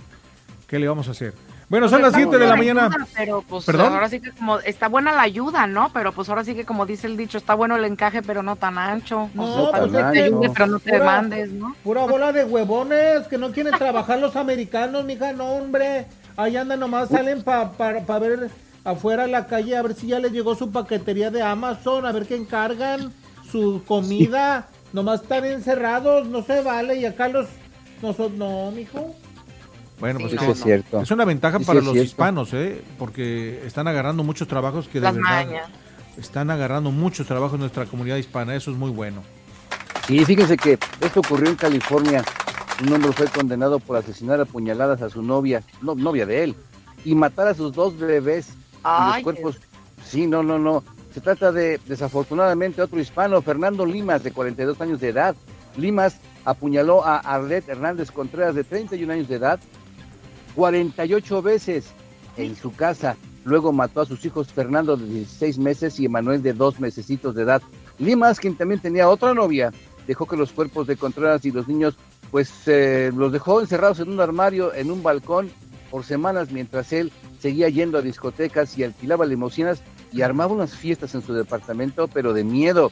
¿Qué 0.73 0.79
le 0.79 0.87
vamos 0.87 1.07
a 1.07 1.11
hacer? 1.11 1.35
Bueno, 1.69 1.83
Pues 1.85 1.91
son 1.91 2.01
las 2.01 2.07
está 2.15 2.17
7 2.17 2.37
de 2.39 2.47
la 2.47 2.55
mañana. 2.55 2.85
ayuda, 2.87 3.07
pero 3.15 3.43
pues 3.47 3.63
¿Perdón? 3.63 3.93
ahora 3.93 4.09
sí 4.09 4.19
que 4.19 4.31
como 4.31 4.57
está 4.57 4.87
buena 4.87 5.11
la 5.11 5.21
ayuda, 5.21 5.67
¿no? 5.67 5.91
Pero 5.93 6.11
pues 6.13 6.29
ahora 6.29 6.43
sí 6.43 6.55
que 6.55 6.65
como 6.65 6.87
dice 6.87 7.05
el 7.05 7.15
dicho, 7.15 7.37
está 7.37 7.53
bueno 7.53 7.75
el 7.75 7.85
encaje, 7.85 8.23
pero 8.23 8.41
no 8.41 8.55
tan 8.55 8.79
ancho. 8.79 9.29
No, 9.35 9.43
O 9.43 9.61
sea, 9.61 9.71
para 9.71 9.83
pues 9.85 9.93
es 10.03 10.11
te 10.13 10.23
ayude, 10.23 10.47
no. 10.47 10.53
pero 10.53 10.65
no 10.65 10.79
te 10.79 10.91
Pura- 10.93 11.05
mandes, 11.05 11.51
¿no? 11.51 11.75
Pura 11.83 12.05
bola 12.05 12.31
de 12.33 12.43
huevones 12.45 13.27
que 13.27 13.37
no 13.37 13.51
quieren 13.51 13.71
trabajar 13.77 14.17
los 14.17 14.35
americanos, 14.35 15.05
mija, 15.05 15.31
no, 15.31 15.45
hombre. 15.45 16.07
Ahí 16.37 16.57
andan 16.57 16.79
nomás, 16.79 17.09
salen 17.09 17.43
para 17.43 17.69
ver 18.17 18.49
afuera 18.83 19.25
a 19.25 19.27
la 19.27 19.45
calle, 19.45 19.77
a 19.77 19.83
ver 19.83 19.93
si 19.93 20.07
ya 20.07 20.19
les 20.19 20.31
llegó 20.31 20.55
su 20.55 20.71
paquetería 20.71 21.29
de 21.29 21.43
Amazon, 21.43 22.07
a 22.07 22.11
ver 22.11 22.25
qué 22.25 22.35
encargan, 22.35 23.13
su 23.51 23.83
comida. 23.87 24.69
Nomás 24.91 25.21
están 25.21 25.45
encerrados, 25.45 26.27
no 26.29 26.41
se 26.41 26.63
vale. 26.63 26.95
Y 26.95 27.05
acá 27.05 27.27
los. 27.27 27.45
Nosotros, 28.01 28.31
no, 28.31 28.71
mijo. 28.71 29.15
Bueno, 29.99 30.19
pues 30.19 30.31
Sí, 30.31 30.37
que- 30.37 30.43
Eso 30.45 30.53
es 30.53 30.63
cierto. 30.63 31.01
es 31.01 31.11
una 31.11 31.25
ventaja 31.25 31.57
Sí, 31.57 31.63
sí, 31.63 31.67
para 31.67 31.79
los 31.79 31.91
cierto. 31.93 32.03
hispanos, 32.05 32.53
¿eh? 32.53 32.81
Porque 32.97 33.65
están 33.65 33.87
agarrando 33.87 34.23
muchos 34.23 34.47
trabajos 34.47 34.87
que 34.87 34.99
de 34.99 35.05
Las 35.05 35.15
verdad 35.15 35.45
mañas. 35.45 35.69
están 36.17 36.49
agarrando 36.49 36.91
muchos 36.91 37.25
trabajos 37.27 37.53
en 37.53 37.61
nuestra 37.61 37.85
comunidad 37.85 38.17
hispana. 38.17 38.55
Eso 38.55 38.71
es 38.71 38.77
muy 38.77 38.91
bueno. 38.91 39.23
Y 40.09 40.25
fíjense 40.25 40.57
que 40.57 40.77
esto 40.99 41.19
ocurrió 41.21 41.49
en 41.49 41.55
California. 41.55 42.23
Un 42.85 42.91
hombre 42.91 43.11
fue 43.13 43.27
condenado 43.27 43.79
por 43.79 43.95
asesinar 43.97 44.41
a 44.41 44.45
puñaladas 44.45 45.01
a 45.01 45.09
su 45.09 45.21
novia, 45.21 45.63
no, 45.81 45.95
novia 45.95 46.25
de 46.25 46.43
él, 46.43 46.55
y 47.05 47.15
matar 47.15 47.47
a 47.47 47.53
sus 47.53 47.71
dos 47.73 47.97
bebés. 47.97 48.49
y 48.49 48.79
Ay, 48.83 49.23
los 49.23 49.23
cuerpos. 49.23 49.59
Sí, 50.05 50.27
no, 50.27 50.43
no, 50.43 50.59
no. 50.59 50.83
Se 51.13 51.21
trata 51.21 51.51
de, 51.53 51.79
desafortunadamente, 51.87 52.81
otro 52.81 52.99
hispano, 52.99 53.41
Fernando 53.41 53.85
Limas, 53.85 54.23
de 54.23 54.31
42 54.31 54.81
años 54.81 54.99
de 54.99 55.09
edad. 55.09 55.35
Limas 55.77 56.17
apuñaló 56.43 57.05
a 57.05 57.17
Arlet 57.19 57.69
Hernández 57.69 58.11
Contreras, 58.11 58.55
de 58.55 58.63
31 58.65 59.13
años 59.13 59.27
de 59.29 59.35
edad, 59.35 59.59
48 60.55 61.41
veces 61.41 61.85
en 62.37 62.55
su 62.55 62.73
casa. 62.73 63.17
Luego 63.45 63.73
mató 63.73 64.01
a 64.01 64.05
sus 64.05 64.23
hijos 64.25 64.51
Fernando 64.53 64.95
de 64.95 65.05
16 65.05 65.57
meses 65.57 65.99
y 65.99 66.05
Emanuel 66.05 66.41
de 66.41 66.53
dos 66.53 66.79
mesecitos 66.79 67.35
de 67.35 67.43
edad. 67.43 67.61
Limas, 67.99 68.39
quien 68.39 68.55
también 68.55 68.79
tenía 68.79 69.09
otra 69.09 69.33
novia, 69.33 69.71
dejó 70.07 70.25
que 70.25 70.37
los 70.37 70.51
cuerpos 70.51 70.87
de 70.87 70.95
Contreras 70.95 71.43
y 71.45 71.51
los 71.51 71.67
niños, 71.67 71.95
pues 72.31 72.51
eh, 72.67 73.11
los 73.15 73.31
dejó 73.31 73.61
encerrados 73.61 73.99
en 73.99 74.09
un 74.09 74.19
armario, 74.19 74.73
en 74.73 74.91
un 74.91 75.03
balcón, 75.03 75.51
por 75.91 76.03
semanas, 76.03 76.51
mientras 76.51 76.91
él 76.91 77.11
seguía 77.39 77.69
yendo 77.69 77.99
a 77.99 78.01
discotecas 78.01 78.75
y 78.79 78.83
alquilaba 78.83 79.27
limusinas 79.27 79.83
y 80.11 80.21
armaba 80.21 80.53
unas 80.53 80.75
fiestas 80.75 81.13
en 81.13 81.21
su 81.21 81.33
departamento, 81.33 82.07
pero 82.07 82.33
de 82.33 82.43
miedo. 82.43 82.91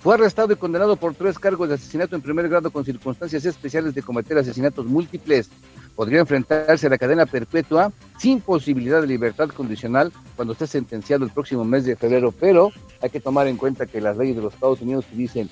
Fue 0.00 0.14
arrestado 0.14 0.52
y 0.52 0.56
condenado 0.56 0.96
por 0.96 1.14
tres 1.14 1.38
cargos 1.38 1.68
de 1.68 1.76
asesinato 1.76 2.14
en 2.14 2.20
primer 2.20 2.46
grado 2.50 2.70
con 2.70 2.84
circunstancias 2.84 3.46
especiales 3.46 3.94
de 3.94 4.02
cometer 4.02 4.36
asesinatos 4.36 4.84
múltiples. 4.84 5.48
Podría 5.94 6.20
enfrentarse 6.20 6.86
a 6.86 6.90
la 6.90 6.98
cadena 6.98 7.26
perpetua 7.26 7.92
sin 8.18 8.40
posibilidad 8.40 9.00
de 9.00 9.06
libertad 9.06 9.48
condicional 9.48 10.12
cuando 10.34 10.52
esté 10.52 10.66
sentenciado 10.66 11.24
el 11.24 11.30
próximo 11.30 11.64
mes 11.64 11.84
de 11.84 11.96
febrero, 11.96 12.32
pero 12.32 12.72
hay 13.00 13.10
que 13.10 13.20
tomar 13.20 13.46
en 13.46 13.56
cuenta 13.56 13.86
que 13.86 14.00
las 14.00 14.16
leyes 14.16 14.36
de 14.36 14.42
los 14.42 14.54
Estados 14.54 14.80
Unidos 14.80 15.04
dicen, 15.12 15.48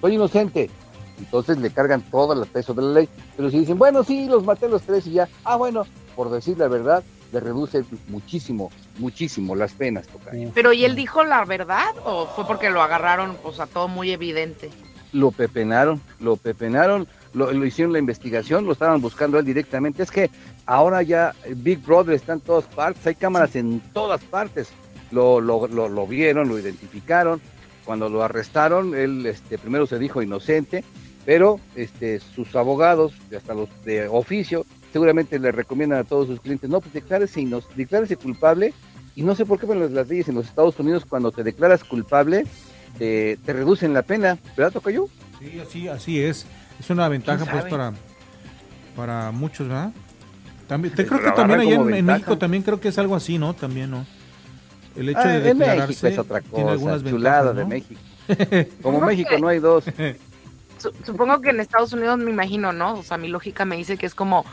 soy 0.00 0.14
inocente, 0.14 0.70
entonces 1.18 1.58
le 1.58 1.70
cargan 1.70 2.02
todo 2.10 2.32
el 2.32 2.48
peso 2.48 2.74
de 2.74 2.82
la 2.82 2.92
ley, 3.00 3.08
pero 3.36 3.50
si 3.50 3.60
dicen, 3.60 3.78
bueno, 3.78 4.02
sí, 4.02 4.26
los 4.26 4.44
maté 4.44 4.68
los 4.68 4.82
tres 4.82 5.06
y 5.06 5.12
ya, 5.12 5.28
ah, 5.44 5.56
bueno, 5.56 5.84
por 6.16 6.30
decir 6.30 6.58
la 6.58 6.68
verdad, 6.68 7.04
le 7.32 7.40
reduce 7.40 7.84
muchísimo, 8.08 8.70
muchísimo 8.98 9.54
las 9.54 9.72
penas. 9.72 10.06
Tocayo. 10.06 10.50
Pero 10.54 10.72
¿y 10.72 10.84
él 10.84 10.96
dijo 10.96 11.24
la 11.24 11.44
verdad 11.44 11.94
o 12.04 12.26
fue 12.26 12.46
porque 12.46 12.70
lo 12.70 12.82
agarraron, 12.82 13.36
pues 13.42 13.60
a 13.60 13.66
todo 13.66 13.88
muy 13.88 14.10
evidente? 14.10 14.70
Lo 15.12 15.30
pepenaron, 15.30 16.00
lo 16.20 16.36
pepenaron, 16.36 17.06
lo, 17.36 17.66
hicieron 17.66 17.92
la 17.92 17.98
investigación, 17.98 18.64
lo 18.64 18.72
estaban 18.72 19.00
buscando 19.00 19.38
él 19.38 19.44
directamente. 19.44 20.02
Es 20.02 20.10
que 20.10 20.30
ahora 20.64 21.02
ya 21.02 21.34
Big 21.56 21.80
Brother 21.84 22.14
está 22.14 22.32
en 22.32 22.40
todas 22.40 22.64
partes, 22.64 23.06
hay 23.06 23.14
cámaras 23.14 23.54
en 23.56 23.80
todas 23.92 24.22
partes. 24.24 24.70
Lo, 25.10 25.40
lo, 25.40 25.68
lo, 25.68 26.06
vieron, 26.06 26.48
lo 26.48 26.58
identificaron. 26.58 27.40
Cuando 27.84 28.08
lo 28.08 28.22
arrestaron, 28.22 28.94
él 28.96 29.24
este, 29.26 29.58
primero 29.58 29.86
se 29.86 29.98
dijo 29.98 30.20
inocente, 30.20 30.82
pero 31.24 31.60
este, 31.76 32.18
sus 32.18 32.56
abogados, 32.56 33.12
hasta 33.36 33.54
los 33.54 33.68
de 33.84 34.08
oficio, 34.08 34.66
seguramente 34.92 35.38
le 35.38 35.52
recomiendan 35.52 36.00
a 36.00 36.04
todos 36.04 36.26
sus 36.26 36.40
clientes, 36.40 36.68
no, 36.68 36.80
pues 36.80 36.94
declárese, 36.94 38.16
culpable. 38.16 38.72
Y 39.14 39.22
no 39.22 39.34
sé 39.34 39.46
por 39.46 39.60
qué, 39.60 39.66
pero 39.66 39.88
las, 39.88 40.08
leyes 40.08 40.28
en 40.28 40.34
los 40.34 40.46
Estados 40.46 40.78
Unidos, 40.80 41.04
cuando 41.06 41.30
te 41.30 41.44
declaras 41.44 41.84
culpable, 41.84 42.44
te, 42.98 43.38
te 43.44 43.52
reducen 43.52 43.94
la 43.94 44.02
pena. 44.02 44.38
¿Verdad, 44.56 44.72
Tocayo? 44.72 45.08
Sí, 45.38 45.60
así, 45.60 45.88
así 45.88 46.20
es. 46.20 46.46
Es 46.80 46.90
una 46.90 47.08
ventaja 47.08 47.38
¿Quién 47.44 47.50
pues 47.52 47.64
para, 47.64 47.92
para 48.94 49.30
muchos, 49.32 49.68
¿verdad? 49.68 49.92
También, 50.68 50.94
te 50.94 51.06
creo 51.06 51.22
que 51.22 51.30
también 51.32 51.60
allá 51.60 51.74
en. 51.74 52.04
México 52.06 52.36
también 52.38 52.62
creo 52.62 52.80
que 52.80 52.88
es 52.88 52.98
algo 52.98 53.14
así, 53.16 53.38
¿no? 53.38 53.54
También, 53.54 53.90
¿no? 53.90 54.04
El 54.96 55.10
hecho 55.10 55.20
Ah, 55.22 55.28
de 55.28 55.50
en 55.50 55.58
declararse 55.58 55.86
México 55.88 56.06
es 56.08 56.18
otra 56.18 56.40
tiene 56.40 56.70
algunas 56.70 57.02
cosa, 57.02 57.10
chulada 57.10 57.52
ventajas, 57.52 57.56
de. 58.26 58.64
México. 58.66 58.76
Como 58.82 59.00
México 59.00 59.30
que- 59.30 59.38
no 59.40 59.48
hay 59.48 59.58
dos. 59.58 59.84
Su- 60.78 60.92
Supongo 61.04 61.40
que 61.40 61.50
en 61.50 61.60
Estados 61.60 61.92
Unidos 61.92 62.18
me 62.18 62.30
imagino, 62.30 62.72
¿no? 62.72 62.94
O 62.94 63.02
sea, 63.02 63.16
mi 63.16 63.28
lógica 63.28 63.64
me 63.64 63.76
dice 63.76 63.96
que 63.96 64.04
es 64.06 64.14
como 64.14 64.44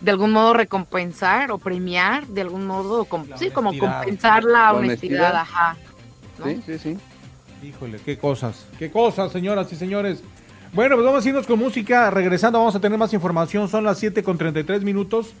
de 0.00 0.10
algún 0.10 0.32
modo 0.32 0.52
recompensar 0.52 1.50
o 1.52 1.58
premiar, 1.58 2.26
de 2.26 2.40
algún 2.40 2.66
modo, 2.66 3.04
com- 3.04 3.26
sí, 3.36 3.50
como 3.50 3.76
compensar 3.78 4.42
la 4.44 4.50
La 4.52 4.72
honestidad, 4.74 5.30
honestidad. 5.30 5.36
ajá. 5.36 5.76
¿no? 6.38 6.46
Sí, 6.46 6.62
sí, 6.66 6.78
sí. 6.78 6.98
Híjole, 7.66 7.98
qué 8.04 8.18
cosas, 8.18 8.66
qué 8.78 8.90
cosas, 8.90 9.30
señoras 9.32 9.72
y 9.72 9.76
señores. 9.76 10.22
Bueno, 10.74 10.96
pues 10.96 11.06
vamos 11.06 11.24
a 11.24 11.28
irnos 11.28 11.46
con 11.46 11.60
música. 11.60 12.10
Regresando, 12.10 12.58
vamos 12.58 12.74
a 12.74 12.80
tener 12.80 12.98
más 12.98 13.12
información. 13.14 13.68
Son 13.68 13.84
las 13.84 13.96
7 14.00 14.24
con 14.24 14.36
33 14.36 14.82
minutos. 14.82 15.32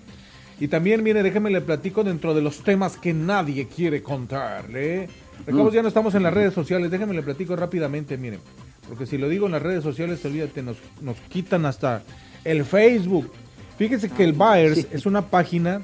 Y 0.60 0.68
también, 0.68 1.02
mire, 1.02 1.24
déjeme 1.24 1.50
le 1.50 1.60
platico 1.60 2.04
dentro 2.04 2.34
de 2.34 2.40
los 2.40 2.62
temas 2.62 2.96
que 2.96 3.12
nadie 3.12 3.66
quiere 3.66 4.00
contarle. 4.00 5.08
Recordemos, 5.38 5.74
ya 5.74 5.82
no 5.82 5.88
estamos 5.88 6.14
en 6.14 6.22
las 6.22 6.32
redes 6.32 6.54
sociales. 6.54 6.88
Déjeme 6.88 7.14
le 7.14 7.22
platico 7.24 7.56
rápidamente, 7.56 8.16
miren. 8.16 8.38
Porque 8.88 9.06
si 9.06 9.18
lo 9.18 9.28
digo 9.28 9.46
en 9.46 9.52
las 9.52 9.62
redes 9.62 9.82
sociales, 9.82 10.24
olvídate, 10.24 10.62
nos, 10.62 10.76
nos 11.00 11.16
quitan 11.22 11.66
hasta 11.66 12.04
el 12.44 12.64
Facebook. 12.64 13.32
Fíjese 13.76 14.10
que 14.10 14.22
el 14.22 14.34
Buyers 14.34 14.86
es 14.92 15.04
una 15.04 15.30
página. 15.30 15.82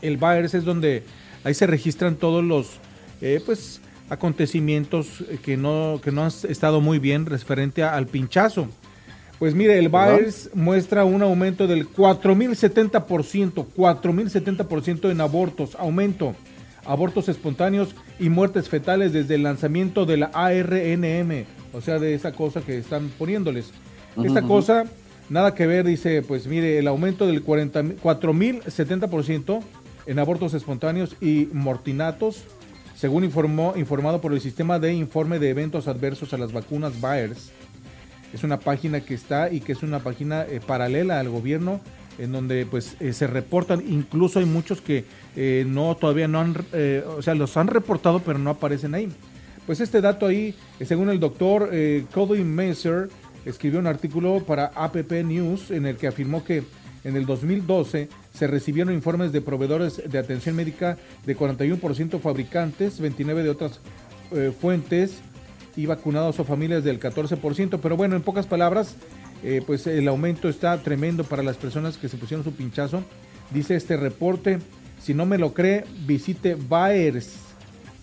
El 0.00 0.16
Buyers 0.16 0.54
es 0.54 0.64
donde 0.64 1.02
ahí 1.44 1.52
se 1.52 1.66
registran 1.66 2.16
todos 2.16 2.42
los, 2.42 2.78
eh, 3.20 3.42
pues, 3.44 3.82
acontecimientos 4.12 5.24
que 5.42 5.56
no, 5.56 6.00
que 6.04 6.12
no 6.12 6.24
han 6.24 6.30
estado 6.48 6.82
muy 6.82 6.98
bien 6.98 7.24
referente 7.24 7.82
al 7.82 8.06
pinchazo. 8.06 8.68
Pues 9.38 9.54
mire, 9.54 9.78
el 9.78 9.88
Baez 9.88 10.50
muestra 10.54 11.04
un 11.04 11.22
aumento 11.22 11.66
del 11.66 11.88
4.070%, 11.90 13.66
4.070% 13.74 15.10
en 15.10 15.20
abortos, 15.20 15.74
aumento, 15.76 16.36
abortos 16.84 17.28
espontáneos 17.30 17.94
y 18.20 18.28
muertes 18.28 18.68
fetales 18.68 19.12
desde 19.12 19.36
el 19.36 19.44
lanzamiento 19.44 20.04
de 20.04 20.18
la 20.18 20.26
ARNM, 20.26 21.46
o 21.72 21.80
sea, 21.80 21.98
de 21.98 22.14
esa 22.14 22.32
cosa 22.32 22.60
que 22.60 22.76
están 22.78 23.08
poniéndoles. 23.18 23.72
Esta 24.22 24.42
cosa, 24.42 24.84
nada 25.30 25.54
que 25.54 25.66
ver, 25.66 25.86
dice, 25.86 26.22
pues 26.22 26.46
mire, 26.46 26.78
el 26.78 26.86
aumento 26.86 27.26
del 27.26 27.42
40 27.42 27.82
4.070% 27.82 29.62
en 30.06 30.18
abortos 30.18 30.52
espontáneos 30.52 31.16
y 31.20 31.48
mortinatos, 31.52 32.44
según 33.02 33.24
informó, 33.24 33.72
informado 33.74 34.20
por 34.20 34.32
el 34.32 34.40
sistema 34.40 34.78
de 34.78 34.94
informe 34.94 35.40
de 35.40 35.50
eventos 35.50 35.88
adversos 35.88 36.34
a 36.34 36.38
las 36.38 36.52
vacunas 36.52 37.00
Baers. 37.00 37.50
Es 38.32 38.44
una 38.44 38.60
página 38.60 39.00
que 39.00 39.14
está 39.14 39.50
y 39.50 39.58
que 39.58 39.72
es 39.72 39.82
una 39.82 39.98
página 39.98 40.42
eh, 40.42 40.60
paralela 40.64 41.18
al 41.18 41.28
gobierno 41.28 41.80
en 42.18 42.30
donde 42.30 42.64
pues 42.64 42.94
eh, 43.00 43.12
se 43.12 43.26
reportan, 43.26 43.82
incluso 43.88 44.38
hay 44.38 44.44
muchos 44.44 44.80
que 44.80 45.04
eh, 45.34 45.64
no 45.66 45.96
todavía 45.96 46.28
no 46.28 46.42
han, 46.42 46.54
o 47.16 47.22
sea, 47.22 47.34
los 47.34 47.56
han 47.56 47.66
reportado 47.66 48.20
pero 48.20 48.38
no 48.38 48.50
aparecen 48.50 48.94
ahí. 48.94 49.08
Pues 49.66 49.80
este 49.80 50.00
dato 50.00 50.28
ahí, 50.28 50.54
según 50.84 51.10
el 51.10 51.18
doctor 51.18 51.72
Cody 52.14 52.44
Messer, 52.44 53.08
escribió 53.44 53.80
un 53.80 53.88
artículo 53.88 54.44
para 54.44 54.66
APP 54.76 55.10
News 55.24 55.72
en 55.72 55.86
el 55.86 55.96
que 55.96 56.06
afirmó 56.06 56.44
que 56.44 56.62
en 57.02 57.16
el 57.16 57.26
2012 57.26 58.08
se 58.32 58.46
recibieron 58.46 58.94
informes 58.94 59.32
de 59.32 59.40
proveedores 59.40 60.02
de 60.10 60.18
atención 60.18 60.56
médica 60.56 60.96
de 61.26 61.36
41% 61.36 62.20
fabricantes, 62.20 63.00
29 63.00 63.42
de 63.42 63.50
otras 63.50 63.80
eh, 64.32 64.52
fuentes 64.58 65.20
y 65.76 65.86
vacunados 65.86 66.38
o 66.40 66.44
familias 66.44 66.84
del 66.84 66.98
14%. 66.98 67.78
Pero 67.80 67.96
bueno, 67.96 68.16
en 68.16 68.22
pocas 68.22 68.46
palabras, 68.46 68.96
eh, 69.42 69.62
pues 69.66 69.86
el 69.86 70.08
aumento 70.08 70.48
está 70.48 70.80
tremendo 70.82 71.24
para 71.24 71.42
las 71.42 71.56
personas 71.56 71.98
que 71.98 72.08
se 72.08 72.16
pusieron 72.16 72.44
su 72.44 72.52
pinchazo. 72.52 73.02
Dice 73.50 73.76
este 73.76 73.96
reporte, 73.96 74.58
si 75.02 75.14
no 75.14 75.26
me 75.26 75.38
lo 75.38 75.52
cree, 75.52 75.84
visite 76.06 76.54
Baers. 76.54 77.36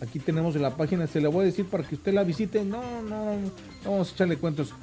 Aquí 0.02 0.20
tenemos 0.20 0.56
en 0.56 0.62
la 0.62 0.78
página, 0.78 1.08
se 1.08 1.20
la 1.20 1.30
voy 1.30 1.44
a 1.44 1.46
decir 1.46 1.66
para 1.66 1.84
que 1.84 1.96
usted 1.96 2.14
la 2.14 2.24
visite. 2.24 2.64
No, 2.64 3.02
no, 3.02 3.36
no 3.84 3.92
vamos 3.92 4.12
a 4.12 4.14
echarle 4.14 4.38
cuentos. 4.38 4.74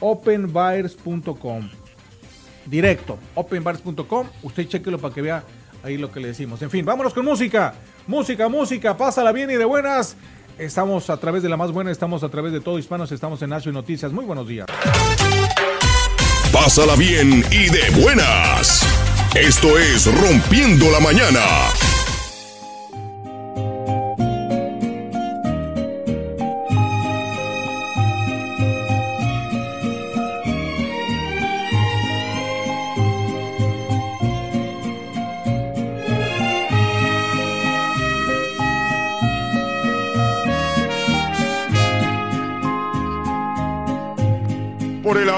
openbaers.com. 0.00 1.68
Directo, 2.66 3.18
openbaers.com. 3.34 4.28
Usted 4.42 4.68
chequelo 4.68 4.98
para 4.98 5.14
que 5.14 5.22
vea 5.22 5.44
ahí 5.82 5.96
lo 5.96 6.10
que 6.10 6.20
le 6.20 6.28
decimos. 6.28 6.60
En 6.62 6.70
fin, 6.70 6.84
vámonos 6.84 7.14
con 7.14 7.24
música. 7.24 7.74
Música, 8.06 8.48
música, 8.48 8.96
pásala 8.96 9.32
bien 9.32 9.50
y 9.50 9.54
de 9.54 9.64
buenas. 9.64 10.16
Estamos 10.58 11.08
a 11.08 11.16
través 11.16 11.42
de 11.42 11.48
la 11.48 11.56
más 11.56 11.72
buena, 11.72 11.90
estamos 11.90 12.22
a 12.22 12.28
través 12.28 12.52
de 12.52 12.60
todo 12.60 12.78
Hispanos, 12.78 13.10
estamos 13.12 13.40
en 13.42 13.50
Nacio 13.50 13.72
Noticias. 13.72 14.12
Muy 14.12 14.26
buenos 14.26 14.46
días. 14.46 14.66
Pásala 16.52 16.96
bien 16.96 17.44
y 17.50 17.70
de 17.70 18.02
buenas. 18.02 18.86
Esto 19.34 19.78
es 19.78 20.06
Rompiendo 20.20 20.90
la 20.90 21.00
Mañana. 21.00 21.40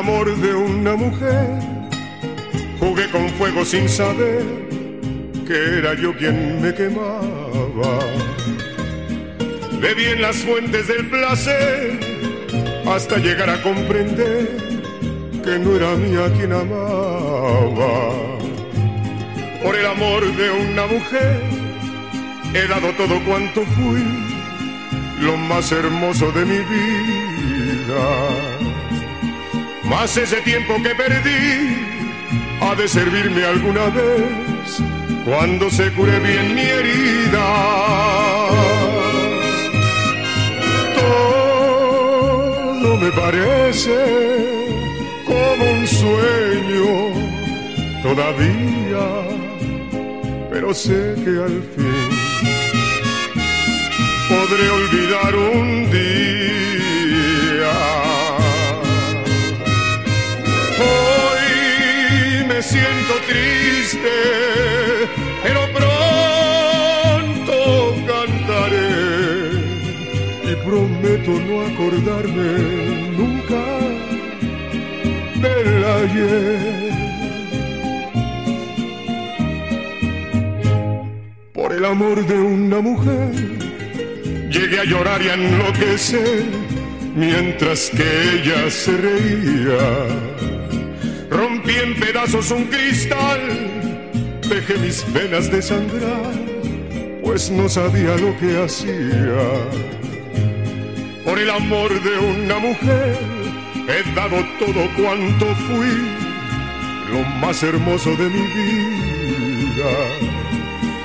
Amor 0.03 0.37
de 0.37 0.53
una 0.53 0.97
mujer. 0.97 1.47
Jugué 2.81 3.09
con 3.11 3.29
fuego 3.39 3.65
sin 3.65 3.89
saber 3.89 4.43
que 5.47 5.79
era 5.79 5.95
yo 5.95 6.13
quien 6.17 6.61
me 6.61 6.75
quemaba. 6.75 7.93
Bebí 9.81 10.07
en 10.07 10.23
las 10.23 10.37
fuentes 10.39 10.89
del 10.89 11.09
placer 11.09 12.01
hasta 12.85 13.19
llegar 13.19 13.49
a 13.51 13.63
comprender 13.63 14.49
que 15.45 15.59
no 15.61 15.77
era 15.77 15.95
mía 15.95 16.33
quien 16.37 16.53
amaba. 16.53 17.95
Por 19.63 19.77
el 19.77 19.87
amor 19.87 20.21
de 20.41 20.51
una 20.51 20.87
mujer 20.87 21.41
he 22.55 22.67
dado 22.67 22.89
todo 22.95 23.25
cuanto 23.25 23.63
fui, 23.77 24.05
lo 25.21 25.37
más 25.37 25.71
hermoso 25.71 26.33
de 26.33 26.45
mi 26.45 26.59
vida. 26.75 28.52
Más 29.93 30.17
ese 30.17 30.41
tiempo 30.41 30.83
que 30.83 30.95
perdí 30.95 31.77
ha 32.63 32.75
de 32.75 32.89
servirme 32.89 33.45
alguna 33.45 33.91
vez 33.91 34.83
cuando 35.23 35.69
se 35.69 35.93
cure 35.93 36.19
bien 36.19 36.55
mi 36.55 36.63
herida. 36.63 37.47
Todo 42.81 42.97
me 42.97 43.13
parece 43.13 43.99
como 45.27 45.63
un 45.77 45.87
sueño 45.87 46.91
todavía, 48.03 49.07
pero 50.51 50.73
sé 50.73 51.15
que 51.23 51.35
al 51.49 51.63
fin 51.75 52.09
podré 54.31 54.71
olvidar 54.71 55.37
un 55.37 55.91
día. 55.91 56.92
Siento 62.73 63.15
triste, 63.29 64.15
pero 65.43 65.61
pronto 65.79 67.57
cantaré 68.11 68.95
y 70.51 70.53
prometo 70.67 71.33
no 71.49 71.55
acordarme 71.71 72.51
nunca 73.19 73.65
del 75.45 75.85
ayer. 76.01 76.93
Por 81.53 81.73
el 81.73 81.85
amor 81.85 82.27
de 82.27 82.39
una 82.39 82.81
mujer 82.81 83.33
llegué 84.51 84.81
a 84.81 84.85
llorar 84.85 85.21
y 85.21 85.29
a 85.29 85.35
enloquecer 85.35 86.45
mientras 87.15 87.91
que 87.91 88.09
ella 88.35 88.71
se 88.71 88.93
reía. 88.97 90.32
Rompí 91.33 91.75
en 91.77 91.95
pedazos 91.95 92.51
un 92.51 92.65
cristal, 92.65 93.41
dejé 94.51 94.77
mis 94.77 95.11
venas 95.15 95.51
de 95.51 95.63
sangrar, 95.63 96.35
pues 97.23 97.51
no 97.51 97.71
sabía 97.71 98.17
lo 98.17 98.37
que 98.39 98.63
hacía. 98.63 99.49
Por 101.25 101.39
el 101.39 101.49
amor 101.49 101.91
de 102.03 102.19
una 102.19 102.59
mujer 102.59 103.17
he 103.89 104.15
dado 104.15 104.45
todo 104.59 104.87
cuanto 104.95 105.47
fui, 105.67 105.97
lo 107.13 107.25
más 107.41 107.63
hermoso 107.63 108.11
de 108.11 108.29
mi 108.29 108.43
vida. 108.59 109.91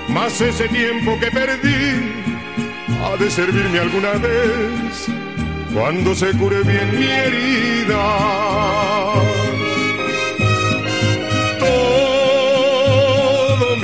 Más 0.10 0.42
ese 0.42 0.68
tiempo 0.68 1.18
que 1.22 1.32
perdí 1.32 2.12
ha 3.02 3.16
de 3.16 3.32
servirme 3.32 3.80
alguna 3.80 4.12
vez 4.12 5.08
cuando 5.74 6.14
se 6.14 6.32
cure 6.34 6.64
bien 6.64 7.00
mi 7.00 7.06
herida. 7.06 8.58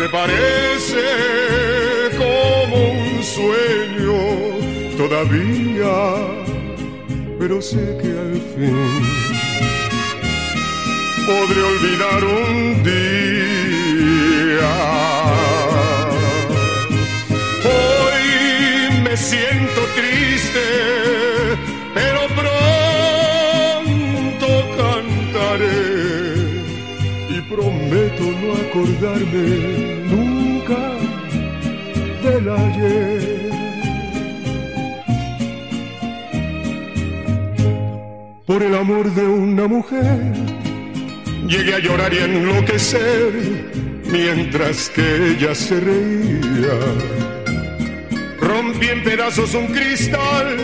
Me 0.04 0.10
parece 0.10 1.06
como 2.18 2.76
un 2.92 3.24
sueño 3.24 4.20
todavía, 4.98 5.96
pero 7.40 7.62
sé 7.62 7.98
que 8.02 8.10
al 8.26 8.34
fin 8.54 8.92
podré 11.26 11.62
olvidar 11.74 12.22
un 12.22 12.84
día. 12.84 14.76
Hoy 17.64 18.28
me 19.06 19.16
siento 19.16 19.73
acordarme 28.52 29.48
nunca 30.12 30.82
del 32.24 32.50
ayer. 32.50 33.44
Por 38.46 38.62
el 38.62 38.76
amor 38.76 39.10
de 39.16 39.26
una 39.26 39.68
mujer, 39.68 40.34
llegué 41.48 41.76
a 41.76 41.80
llorar 41.80 42.14
y 42.14 42.18
enloquecer 42.18 43.32
mientras 44.12 44.90
que 44.90 45.32
ella 45.32 45.56
se 45.56 45.80
reía. 45.80 46.78
Rompí 48.40 48.88
en 48.90 49.04
pedazos 49.04 49.56
un 49.56 49.68
cristal, 49.68 50.58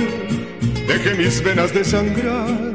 dejé 0.87 1.15
mis 1.15 1.41
venas 1.43 1.73
de 1.73 1.83
sangrar, 1.83 2.73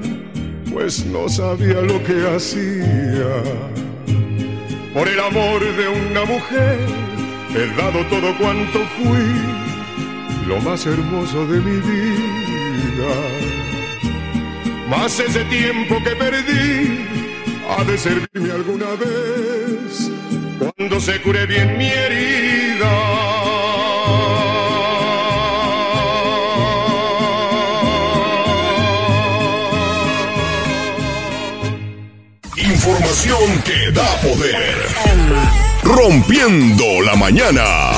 pues 0.72 1.04
no 1.06 1.28
sabía 1.28 1.80
lo 1.80 2.02
que 2.02 2.26
hacía. 2.34 3.83
Por 4.94 5.08
el 5.08 5.18
amor 5.18 5.60
de 5.76 5.88
una 5.88 6.24
mujer, 6.24 6.78
he 7.52 7.66
dado 7.76 8.06
todo 8.06 8.38
cuanto 8.38 8.78
fui, 8.96 10.46
lo 10.46 10.60
más 10.60 10.86
hermoso 10.86 11.44
de 11.48 11.60
mi 11.60 11.80
vida. 11.80 13.14
Más 14.88 15.18
ese 15.18 15.44
tiempo 15.46 15.96
que 16.04 16.10
perdí, 16.14 17.08
ha 17.68 17.82
de 17.82 17.98
servirme 17.98 18.52
alguna 18.52 18.86
vez, 18.94 20.12
cuando 20.60 21.00
se 21.00 21.20
cure 21.22 21.44
bien 21.46 21.76
mi 21.76 21.88
herida. 21.88 23.13
Que 33.14 33.92
da 33.92 34.16
poder. 34.22 34.74
Rompiendo 35.84 37.00
la 37.02 37.14
mañana. 37.14 37.92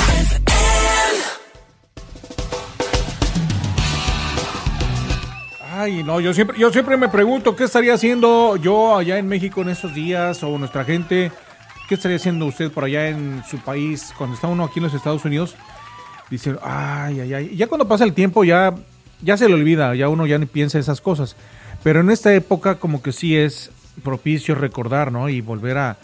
Ay, 5.72 6.04
no, 6.04 6.20
yo 6.20 6.34
siempre, 6.34 6.58
yo 6.58 6.70
siempre 6.70 6.98
me 6.98 7.08
pregunto 7.08 7.56
qué 7.56 7.64
estaría 7.64 7.94
haciendo 7.94 8.56
yo 8.56 8.94
allá 8.94 9.16
en 9.16 9.26
México 9.26 9.62
en 9.62 9.70
estos 9.70 9.94
días 9.94 10.42
o 10.42 10.58
nuestra 10.58 10.84
gente, 10.84 11.32
qué 11.88 11.94
estaría 11.94 12.18
haciendo 12.18 12.44
usted 12.44 12.70
por 12.70 12.84
allá 12.84 13.08
en 13.08 13.42
su 13.48 13.56
país 13.58 14.12
cuando 14.18 14.34
está 14.34 14.48
uno 14.48 14.64
aquí 14.64 14.80
en 14.80 14.84
los 14.84 14.94
Estados 14.94 15.24
Unidos. 15.24 15.56
Dice, 16.28 16.56
ay, 16.62 17.20
ay, 17.20 17.34
ay. 17.34 17.56
Ya 17.56 17.68
cuando 17.68 17.88
pasa 17.88 18.04
el 18.04 18.12
tiempo 18.12 18.44
ya, 18.44 18.74
ya 19.22 19.38
se 19.38 19.48
le 19.48 19.54
olvida, 19.54 19.94
ya 19.94 20.10
uno 20.10 20.26
ya 20.26 20.36
ni 20.36 20.44
piensa 20.44 20.78
esas 20.78 21.00
cosas. 21.00 21.36
Pero 21.82 22.00
en 22.00 22.10
esta 22.10 22.34
época 22.34 22.74
como 22.74 23.00
que 23.00 23.12
sí 23.12 23.36
es 23.36 23.70
propicio 24.02 24.54
recordar, 24.54 25.10
¿no? 25.12 25.28
Y 25.28 25.40
volver 25.40 25.78
a, 25.78 25.96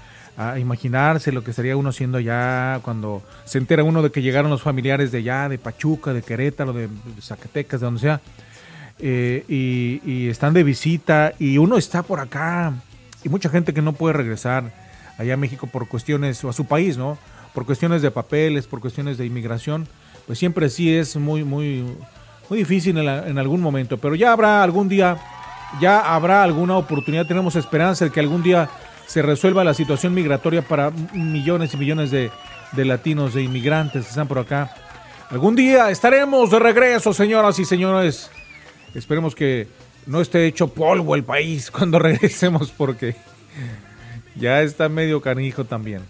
imaginarse 0.59 1.31
lo 1.31 1.44
que 1.44 1.51
estaría 1.51 1.77
uno 1.77 1.90
haciendo 1.90 2.19
allá 2.19 2.81
cuando 2.82 3.23
se 3.44 3.59
entera 3.59 3.85
uno 3.85 4.02
de 4.02 4.10
que 4.10 4.23
llegaron 4.23 4.51
los 4.51 4.62
familiares 4.62 5.12
de 5.12 5.19
allá, 5.19 5.48
de 5.48 5.59
Pachuca, 5.59 6.12
de 6.14 6.23
Querétaro, 6.23 6.73
de 6.73 6.89
Zacatecas, 7.20 7.81
de 7.81 7.85
donde 7.85 8.01
sea, 8.01 8.20
eh, 8.98 9.44
y, 9.48 10.01
y 10.10 10.28
están 10.28 10.55
de 10.55 10.62
visita 10.64 11.32
y 11.39 11.59
uno 11.59 11.77
está 11.77 12.02
por 12.02 12.19
acá 12.20 12.73
y 13.23 13.28
mucha 13.28 13.51
gente 13.51 13.74
que 13.74 13.82
no 13.82 13.93
puede 13.93 14.14
regresar 14.14 14.73
allá 15.19 15.35
a 15.35 15.36
México 15.36 15.66
por 15.66 15.86
cuestiones, 15.86 16.43
o 16.44 16.48
a 16.48 16.52
su 16.52 16.64
país, 16.64 16.97
¿no? 16.97 17.19
Por 17.55 17.66
cuestiones 17.66 18.01
de 18.02 18.10
papeles, 18.10 18.66
por 18.66 18.81
cuestiones 18.81 19.19
de 19.19 19.27
inmigración, 19.27 19.86
pues 20.27 20.39
siempre 20.39 20.69
sí 20.70 20.93
es 20.97 21.14
muy, 21.16 21.44
muy, 21.44 21.85
muy 22.48 22.59
difícil 22.59 22.97
en, 22.97 23.05
la- 23.06 23.28
en 23.28 23.39
algún 23.39 23.60
momento, 23.60 23.98
pero 23.98 24.14
ya 24.14 24.32
habrá 24.32 24.62
algún 24.62 24.89
día, 24.89 25.19
ya 25.80 26.00
habrá 26.14 26.42
alguna 26.42 26.76
oportunidad, 26.76 27.26
tenemos 27.26 27.56
esperanza 27.56 28.04
de 28.04 28.10
que 28.10 28.20
algún 28.20 28.42
día 28.42 28.68
se 29.06 29.22
resuelva 29.22 29.64
la 29.64 29.74
situación 29.74 30.14
migratoria 30.14 30.62
para 30.62 30.90
millones 31.12 31.74
y 31.74 31.76
millones 31.76 32.10
de, 32.10 32.30
de 32.72 32.84
latinos, 32.84 33.34
de 33.34 33.42
inmigrantes 33.42 34.04
que 34.04 34.08
están 34.08 34.28
por 34.28 34.38
acá. 34.38 34.74
Algún 35.30 35.54
día 35.56 35.90
estaremos 35.90 36.50
de 36.50 36.58
regreso, 36.58 37.12
señoras 37.12 37.58
y 37.58 37.64
señores. 37.64 38.30
Esperemos 38.94 39.34
que 39.34 39.66
no 40.06 40.20
esté 40.20 40.46
hecho 40.46 40.68
polvo 40.68 41.14
el 41.14 41.24
país 41.24 41.70
cuando 41.72 41.98
regresemos 41.98 42.70
porque 42.70 43.16
ya 44.36 44.62
está 44.62 44.88
medio 44.88 45.20
canijo 45.20 45.64
también. 45.64 46.02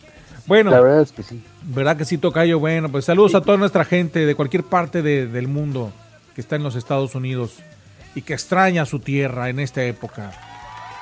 Bueno, 0.46 0.70
La 0.72 0.80
verdad 0.80 1.02
es 1.02 1.12
que 1.12 1.22
sí. 1.22 1.42
¿verdad 1.62 1.96
que 1.96 2.04
sí, 2.04 2.18
Tocayo? 2.18 2.58
Bueno, 2.58 2.88
pues 2.88 3.04
saludos 3.04 3.34
a 3.36 3.40
toda 3.42 3.56
nuestra 3.58 3.84
gente 3.84 4.26
de 4.26 4.34
cualquier 4.34 4.64
parte 4.64 5.00
de- 5.02 5.26
del 5.28 5.46
mundo 5.46 5.92
que 6.34 6.40
está 6.40 6.56
en 6.56 6.64
los 6.64 6.74
Estados 6.74 7.14
Unidos 7.14 7.58
y 8.14 8.22
que 8.22 8.34
extraña 8.34 8.84
su 8.86 8.98
tierra 8.98 9.48
en 9.48 9.58
esta 9.60 9.82
época. 9.82 10.32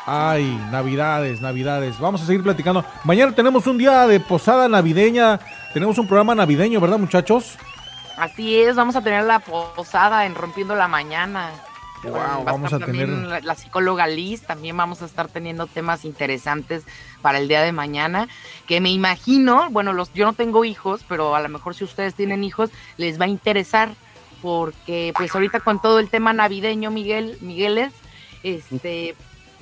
Ay, 0.06 0.44
navidades, 0.70 1.40
navidades. 1.40 1.98
Vamos 1.98 2.22
a 2.22 2.26
seguir 2.26 2.42
platicando. 2.42 2.84
Mañana 3.04 3.32
tenemos 3.34 3.66
un 3.66 3.78
día 3.78 4.06
de 4.06 4.18
posada 4.20 4.68
navideña. 4.68 5.38
Tenemos 5.72 5.98
un 5.98 6.06
programa 6.06 6.34
navideño, 6.34 6.80
¿verdad, 6.80 6.98
muchachos? 6.98 7.56
Así 8.16 8.60
es, 8.60 8.76
vamos 8.76 8.96
a 8.96 9.02
tener 9.02 9.24
la 9.24 9.38
posada 9.38 10.26
en 10.26 10.34
Rompiendo 10.34 10.74
la 10.74 10.88
Mañana. 10.88 11.50
Wow, 12.02 12.12
Va 12.14 12.32
a 12.32 12.38
vamos 12.44 12.72
estar 12.72 12.82
a 12.82 12.92
tener- 12.92 13.08
la, 13.08 13.40
la 13.40 13.54
psicóloga 13.54 14.06
Liz, 14.06 14.42
también 14.42 14.74
vamos 14.76 15.02
a 15.02 15.04
estar 15.04 15.28
teniendo 15.28 15.66
temas 15.66 16.06
interesantes 16.06 16.84
para 17.20 17.38
el 17.38 17.46
día 17.46 17.60
de 17.60 17.72
mañana, 17.72 18.26
que 18.66 18.80
me 18.80 18.90
imagino, 18.90 19.68
bueno, 19.70 19.92
los, 19.92 20.10
yo 20.14 20.24
no 20.24 20.32
tengo 20.32 20.64
hijos, 20.64 21.04
pero 21.08 21.34
a 21.34 21.40
lo 21.40 21.48
mejor 21.50 21.74
si 21.74 21.84
ustedes 21.84 22.14
tienen 22.14 22.42
hijos, 22.42 22.70
les 22.96 23.20
va 23.20 23.26
a 23.26 23.28
interesar, 23.28 23.90
porque 24.42 25.12
pues 25.16 25.34
ahorita 25.34 25.60
con 25.60 25.80
todo 25.80 25.98
el 25.98 26.08
tema 26.08 26.32
navideño, 26.32 26.90
Miguel, 26.90 27.38
Migueles, 27.40 27.92
este, 28.42 29.14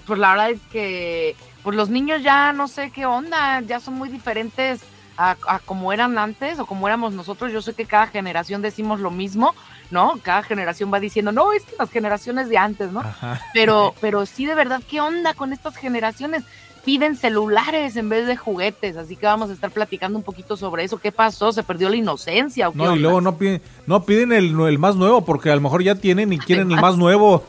pues 0.07 0.19
la 0.19 0.31
verdad 0.31 0.51
es 0.51 0.61
que 0.73 1.37
pues 1.63 1.77
los 1.77 1.91
niños 1.91 2.23
ya 2.23 2.53
no 2.53 2.69
sé 2.69 2.91
qué 2.91 3.07
onda, 3.07 3.61
ya 3.61 3.81
son 3.81 3.95
muy 3.95 4.09
diferentes 4.09 4.81
a, 5.17 5.37
a 5.47 5.59
como 5.59 5.93
eran 5.93 6.17
antes 6.17 6.59
o 6.59 6.67
como 6.67 6.87
éramos 6.87 7.13
nosotros. 7.13 7.53
Yo 7.53 7.61
sé 7.61 7.75
que 7.75 7.85
cada 7.85 8.07
generación 8.07 8.63
decimos 8.63 9.01
lo 9.01 9.11
mismo, 9.11 9.55
¿no? 9.91 10.19
Cada 10.23 10.43
generación 10.43 10.93
va 10.93 11.01
diciendo, 11.01 11.33
no, 11.33 11.53
es 11.53 11.65
que 11.65 11.75
las 11.79 11.91
generaciones 11.91 12.49
de 12.49 12.59
antes, 12.59 12.93
¿no? 12.93 13.01
Ajá. 13.01 13.41
Pero, 13.53 13.95
pero 14.01 14.25
sí, 14.27 14.47
de 14.47 14.55
verdad, 14.55 14.81
¿qué 14.89 15.01
onda 15.01 15.35
con 15.35 15.53
estas 15.53 15.77
generaciones? 15.77 16.45
Piden 16.89 17.17
celulares 17.17 17.97
en 17.97 18.09
vez 18.09 18.27
de 18.27 18.35
juguetes, 18.35 18.97
así 18.97 19.15
que 19.15 19.27
vamos 19.27 19.51
a 19.51 19.53
estar 19.53 19.71
platicando 19.71 20.17
un 20.17 20.25
poquito 20.25 20.57
sobre 20.57 20.85
eso. 20.85 20.97
¿Qué 20.97 21.13
pasó? 21.13 21.53
¿Se 21.53 21.63
perdió 21.63 21.91
la 21.91 21.97
inocencia? 21.97 22.71
¿o 22.71 22.73
qué 22.73 22.79
No, 22.79 22.97
y 22.97 22.99
luego 22.99 23.21
no 23.21 23.37
piden, 23.37 23.61
no 23.87 24.07
piden 24.07 24.33
el, 24.33 24.59
el 24.59 24.79
más 24.79 24.97
nuevo 24.97 25.23
porque 25.23 25.51
a 25.51 25.55
lo 25.55 25.61
mejor 25.61 25.83
ya 25.83 25.97
tienen 25.97 26.33
y 26.33 26.39
quieren 26.39 26.73
el 26.73 26.81
más 26.81 26.97
nuevo. 26.97 27.45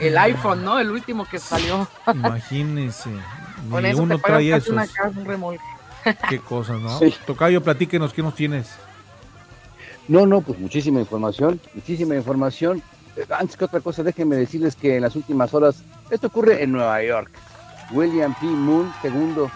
El 0.00 0.18
iPhone, 0.18 0.64
¿no? 0.64 0.80
El 0.80 0.90
último 0.90 1.26
que 1.26 1.38
salió. 1.38 1.86
Imagínense. 2.12 3.08
Con 3.70 3.84
Ni 3.84 3.90
eso 3.90 4.02
uno 4.02 4.16
te 4.16 4.22
trae 4.24 4.52
esos. 4.52 4.70
una 4.70 4.88
casa, 4.88 5.16
un 5.16 5.24
remolque. 5.24 5.62
Qué 6.28 6.40
cosas, 6.40 6.80
¿no? 6.80 6.98
Sí. 6.98 7.14
Tocayo, 7.24 7.62
platíquenos, 7.62 8.12
¿qué 8.12 8.20
nos 8.20 8.34
tienes? 8.34 8.68
No, 10.08 10.26
no, 10.26 10.40
pues 10.40 10.58
muchísima 10.58 10.98
información, 10.98 11.60
muchísima 11.72 12.16
información. 12.16 12.82
Eh, 13.16 13.24
Antes 13.30 13.56
que 13.56 13.66
otra 13.66 13.78
cosa, 13.78 14.02
déjenme 14.02 14.34
decirles 14.34 14.74
que 14.74 14.96
en 14.96 15.02
las 15.02 15.14
últimas 15.14 15.54
horas, 15.54 15.84
esto 16.10 16.26
ocurre 16.26 16.64
en 16.64 16.72
Nueva 16.72 17.00
York. 17.04 17.30
William 17.92 18.34
P. 18.40 18.46
Moon 18.46 18.92
II, 19.02 19.46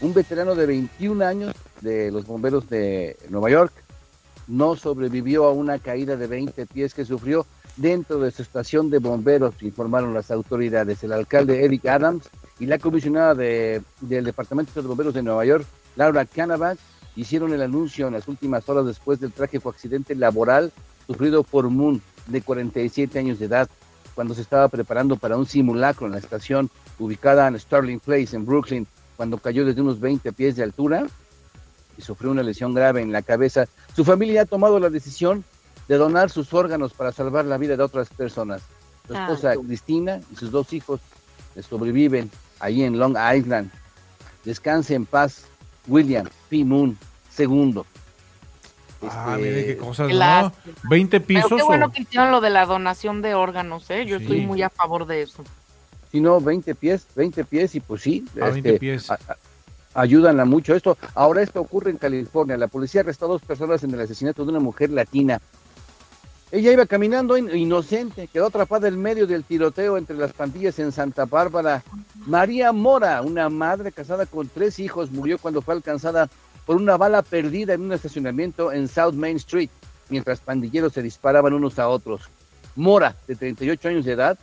un 0.00 0.14
veterano 0.14 0.54
de 0.54 0.66
21 0.66 1.24
años 1.24 1.54
de 1.80 2.10
los 2.10 2.26
bomberos 2.26 2.68
de 2.68 3.16
Nueva 3.28 3.50
York, 3.50 3.72
no 4.48 4.76
sobrevivió 4.76 5.44
a 5.44 5.52
una 5.52 5.78
caída 5.78 6.16
de 6.16 6.26
20 6.26 6.66
pies 6.66 6.94
que 6.94 7.04
sufrió 7.04 7.46
dentro 7.76 8.18
de 8.18 8.30
su 8.30 8.42
estación 8.42 8.90
de 8.90 8.98
bomberos, 8.98 9.54
informaron 9.62 10.14
las 10.14 10.30
autoridades. 10.30 11.02
El 11.04 11.12
alcalde 11.12 11.64
Eric 11.64 11.86
Adams 11.86 12.28
y 12.58 12.66
la 12.66 12.78
comisionada 12.78 13.34
de- 13.34 13.82
del 14.00 14.24
Departamento 14.24 14.80
de 14.80 14.88
Bomberos 14.88 15.14
de 15.14 15.22
Nueva 15.22 15.44
York, 15.44 15.64
Laura 15.96 16.24
Canavan, 16.26 16.78
hicieron 17.16 17.52
el 17.52 17.62
anuncio 17.62 18.06
en 18.06 18.14
las 18.14 18.26
últimas 18.28 18.68
horas 18.68 18.86
después 18.86 19.20
del 19.20 19.32
trágico 19.32 19.68
accidente 19.68 20.14
laboral 20.14 20.72
sufrido 21.06 21.42
por 21.42 21.68
Moon, 21.68 22.00
de 22.26 22.40
47 22.40 23.18
años 23.18 23.38
de 23.38 23.46
edad, 23.46 23.68
cuando 24.14 24.34
se 24.34 24.42
estaba 24.42 24.68
preparando 24.68 25.16
para 25.16 25.36
un 25.36 25.46
simulacro 25.46 26.06
en 26.06 26.12
la 26.12 26.18
estación 26.18 26.70
ubicada 27.04 27.46
en 27.48 27.58
Starling 27.58 28.00
Place, 28.00 28.36
en 28.36 28.46
Brooklyn, 28.46 28.86
cuando 29.16 29.38
cayó 29.38 29.64
desde 29.64 29.80
unos 29.80 30.00
20 30.00 30.32
pies 30.32 30.56
de 30.56 30.62
altura 30.62 31.06
y 31.98 32.02
sufrió 32.02 32.30
una 32.30 32.42
lesión 32.42 32.74
grave 32.74 33.02
en 33.02 33.12
la 33.12 33.22
cabeza. 33.22 33.66
Su 33.94 34.04
familia 34.04 34.42
ha 34.42 34.46
tomado 34.46 34.78
la 34.80 34.88
decisión 34.88 35.44
de 35.88 35.96
donar 35.96 36.30
sus 36.30 36.52
órganos 36.54 36.92
para 36.94 37.12
salvar 37.12 37.44
la 37.44 37.58
vida 37.58 37.76
de 37.76 37.82
otras 37.82 38.08
personas. 38.08 38.62
Su 39.06 39.14
Ah. 39.16 39.22
esposa 39.24 39.54
Cristina 39.66 40.20
y 40.32 40.36
sus 40.36 40.50
dos 40.50 40.72
hijos 40.72 41.00
le 41.54 41.62
sobreviven 41.62 42.30
ahí 42.60 42.82
en 42.82 42.98
Long 42.98 43.16
Island. 43.36 43.70
Descanse 44.44 44.94
en 44.94 45.06
paz, 45.06 45.44
William 45.86 46.28
P. 46.48 46.64
Moon 46.64 46.96
II. 47.38 47.82
Ah, 49.04 49.34
Este, 49.36 49.48
mire 49.48 49.66
qué 49.66 49.76
cosas, 49.76 50.08
¿no? 50.08 50.14
lástima. 50.14 50.74
20 50.88 51.20
Pero 51.20 51.26
pisos. 51.26 51.58
qué 51.58 51.62
bueno 51.64 51.86
o- 51.86 51.90
que 51.90 52.02
hicieron 52.02 52.30
lo 52.30 52.40
de 52.40 52.50
la 52.50 52.64
donación 52.66 53.20
de 53.20 53.34
órganos, 53.34 53.90
¿eh? 53.90 54.06
Yo 54.06 54.18
Sí. 54.18 54.24
estoy 54.24 54.46
muy 54.46 54.62
a 54.62 54.70
favor 54.70 55.06
de 55.06 55.22
eso. 55.22 55.42
Si 56.12 56.20
no, 56.20 56.40
20 56.40 56.74
pies, 56.76 57.06
20 57.16 57.44
pies 57.44 57.74
y 57.74 57.80
pues 57.80 58.02
sí, 58.02 58.24
A 58.40 58.50
20 58.50 58.68
este, 58.68 58.78
pies. 58.78 59.10
a- 59.10 59.14
a- 59.14 59.36
ayudan 59.94 60.38
a 60.40 60.44
mucho 60.44 60.74
esto. 60.74 60.96
Ahora 61.14 61.42
esto 61.42 61.60
ocurre 61.60 61.90
en 61.90 61.96
California. 61.96 62.56
La 62.56 62.68
policía 62.68 63.00
arrestó 63.00 63.24
a 63.24 63.28
dos 63.28 63.42
personas 63.42 63.82
en 63.82 63.92
el 63.94 64.00
asesinato 64.00 64.44
de 64.44 64.50
una 64.50 64.60
mujer 64.60 64.90
latina. 64.90 65.40
Ella 66.50 66.70
iba 66.70 66.84
caminando 66.84 67.38
in- 67.38 67.50
inocente, 67.56 68.28
quedó 68.28 68.46
atrapada 68.48 68.86
en 68.88 69.00
medio 69.00 69.26
del 69.26 69.42
tiroteo 69.42 69.96
entre 69.96 70.16
las 70.16 70.34
pandillas 70.34 70.78
en 70.78 70.92
Santa 70.92 71.24
Bárbara. 71.24 71.82
María 72.26 72.72
Mora, 72.72 73.22
una 73.22 73.48
madre 73.48 73.90
casada 73.90 74.26
con 74.26 74.48
tres 74.48 74.78
hijos, 74.78 75.10
murió 75.10 75.38
cuando 75.38 75.62
fue 75.62 75.72
alcanzada 75.74 76.28
por 76.66 76.76
una 76.76 76.98
bala 76.98 77.22
perdida 77.22 77.72
en 77.72 77.80
un 77.80 77.92
estacionamiento 77.94 78.70
en 78.70 78.86
South 78.86 79.14
Main 79.14 79.36
Street, 79.38 79.70
mientras 80.10 80.40
pandilleros 80.40 80.92
se 80.92 81.00
disparaban 81.02 81.54
unos 81.54 81.78
a 81.78 81.88
otros. 81.88 82.28
Mora, 82.76 83.16
de 83.26 83.34
38 83.34 83.88
años 83.88 84.04
de 84.04 84.12
edad, 84.12 84.38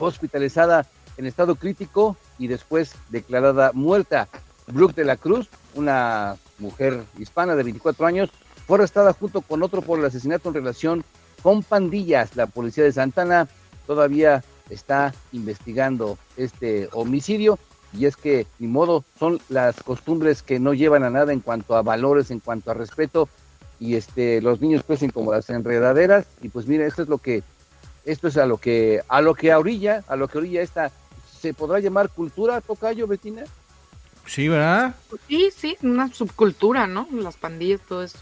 fue 0.00 0.08
hospitalizada 0.08 0.86
en 1.18 1.26
estado 1.26 1.56
crítico 1.56 2.16
y 2.38 2.46
después 2.46 2.94
declarada 3.10 3.72
muerta. 3.74 4.28
Brooke 4.66 4.94
de 4.94 5.04
la 5.04 5.18
Cruz, 5.18 5.50
una 5.74 6.36
mujer 6.58 7.04
hispana 7.18 7.54
de 7.54 7.64
24 7.64 8.06
años, 8.06 8.30
fue 8.66 8.78
arrestada 8.78 9.12
junto 9.12 9.42
con 9.42 9.62
otro 9.62 9.82
por 9.82 9.98
el 9.98 10.06
asesinato 10.06 10.48
en 10.48 10.54
relación 10.54 11.04
con 11.42 11.62
pandillas. 11.62 12.34
La 12.34 12.46
policía 12.46 12.82
de 12.82 12.92
Santana 12.92 13.46
todavía 13.86 14.42
está 14.70 15.12
investigando 15.32 16.16
este 16.38 16.88
homicidio 16.92 17.58
y 17.92 18.06
es 18.06 18.16
que, 18.16 18.46
ni 18.58 18.68
modo, 18.68 19.04
son 19.18 19.38
las 19.50 19.82
costumbres 19.82 20.42
que 20.42 20.58
no 20.58 20.72
llevan 20.72 21.04
a 21.04 21.10
nada 21.10 21.34
en 21.34 21.40
cuanto 21.40 21.76
a 21.76 21.82
valores, 21.82 22.30
en 22.30 22.40
cuanto 22.40 22.70
a 22.70 22.74
respeto 22.74 23.28
y 23.78 23.96
este 23.96 24.40
los 24.40 24.62
niños 24.62 24.82
crecen 24.82 25.10
como 25.10 25.32
las 25.32 25.50
enredaderas 25.50 26.24
y 26.40 26.48
pues 26.48 26.66
mira, 26.66 26.86
esto 26.86 27.02
es 27.02 27.08
lo 27.08 27.18
que 27.18 27.42
esto 28.10 28.28
es 28.28 28.36
a 28.36 28.46
lo 28.46 28.58
que 28.58 29.00
a 29.08 29.20
lo 29.20 29.34
que 29.34 29.54
orilla, 29.54 30.04
a 30.08 30.16
lo 30.16 30.28
que 30.28 30.38
orilla 30.38 30.62
esta 30.62 30.90
se 31.40 31.54
podrá 31.54 31.80
llamar 31.80 32.10
cultura 32.10 32.60
tocayo 32.60 33.06
Betina. 33.06 33.44
Sí, 34.26 34.48
¿verdad? 34.48 34.94
Sí, 35.26 35.50
sí, 35.56 35.76
una 35.82 36.12
subcultura, 36.12 36.86
¿no? 36.86 37.08
Las 37.12 37.36
pandillas, 37.36 37.80
todo 37.88 38.02
eso. 38.02 38.18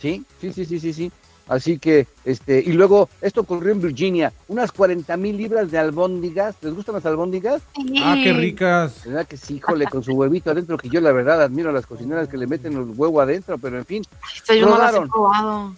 Sí, 0.00 0.24
sí, 0.40 0.52
sí, 0.52 0.64
sí, 0.64 0.80
sí, 0.80 0.92
sí. 0.92 1.12
Así 1.48 1.78
que, 1.78 2.06
este, 2.24 2.62
y 2.64 2.72
luego, 2.72 3.08
esto 3.22 3.40
ocurrió 3.40 3.72
en 3.72 3.80
Virginia, 3.80 4.32
unas 4.48 4.70
40 4.70 5.16
mil 5.16 5.36
libras 5.36 5.70
de 5.70 5.78
albóndigas. 5.78 6.56
¿Les 6.60 6.74
gustan 6.74 6.94
las 6.94 7.06
albóndigas? 7.06 7.62
Ah, 8.02 8.16
qué 8.22 8.34
ricas. 8.34 9.04
¿Verdad 9.06 9.26
que 9.26 9.38
sí, 9.38 9.56
híjole, 9.56 9.86
con 9.86 10.02
su 10.02 10.12
huevito 10.12 10.50
adentro, 10.50 10.76
que 10.76 10.90
yo 10.90 11.00
la 11.00 11.10
verdad 11.10 11.42
admiro 11.42 11.70
a 11.70 11.72
las 11.72 11.86
cocineras 11.86 12.28
que 12.28 12.36
le 12.36 12.46
meten 12.46 12.74
el 12.74 12.92
huevo 12.94 13.20
adentro, 13.20 13.56
pero 13.56 13.78
en 13.78 13.86
fin. 13.86 14.04
Yo 14.48 14.68
no 14.68 14.78
las 14.78 14.94
he 14.94 15.00
probado. 15.00 15.74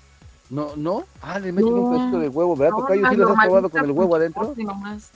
No, 0.50 0.74
no, 0.76 1.04
ah, 1.22 1.38
le 1.38 1.52
meten 1.52 1.70
No. 1.72 1.80
un 1.80 1.92
pedacito 1.92 2.18
de 2.18 2.28
huevo, 2.28 2.56
¿verdad? 2.56 2.72
No, 2.72 2.78
Tocayo, 2.82 3.08
¿sí 3.10 3.16
las 3.16 3.30
has 3.30 3.44
probado 3.46 3.70
con 3.70 3.84
el 3.84 3.90
huevo 3.92 4.16
adentro? 4.16 4.54
nomás. 4.56 5.10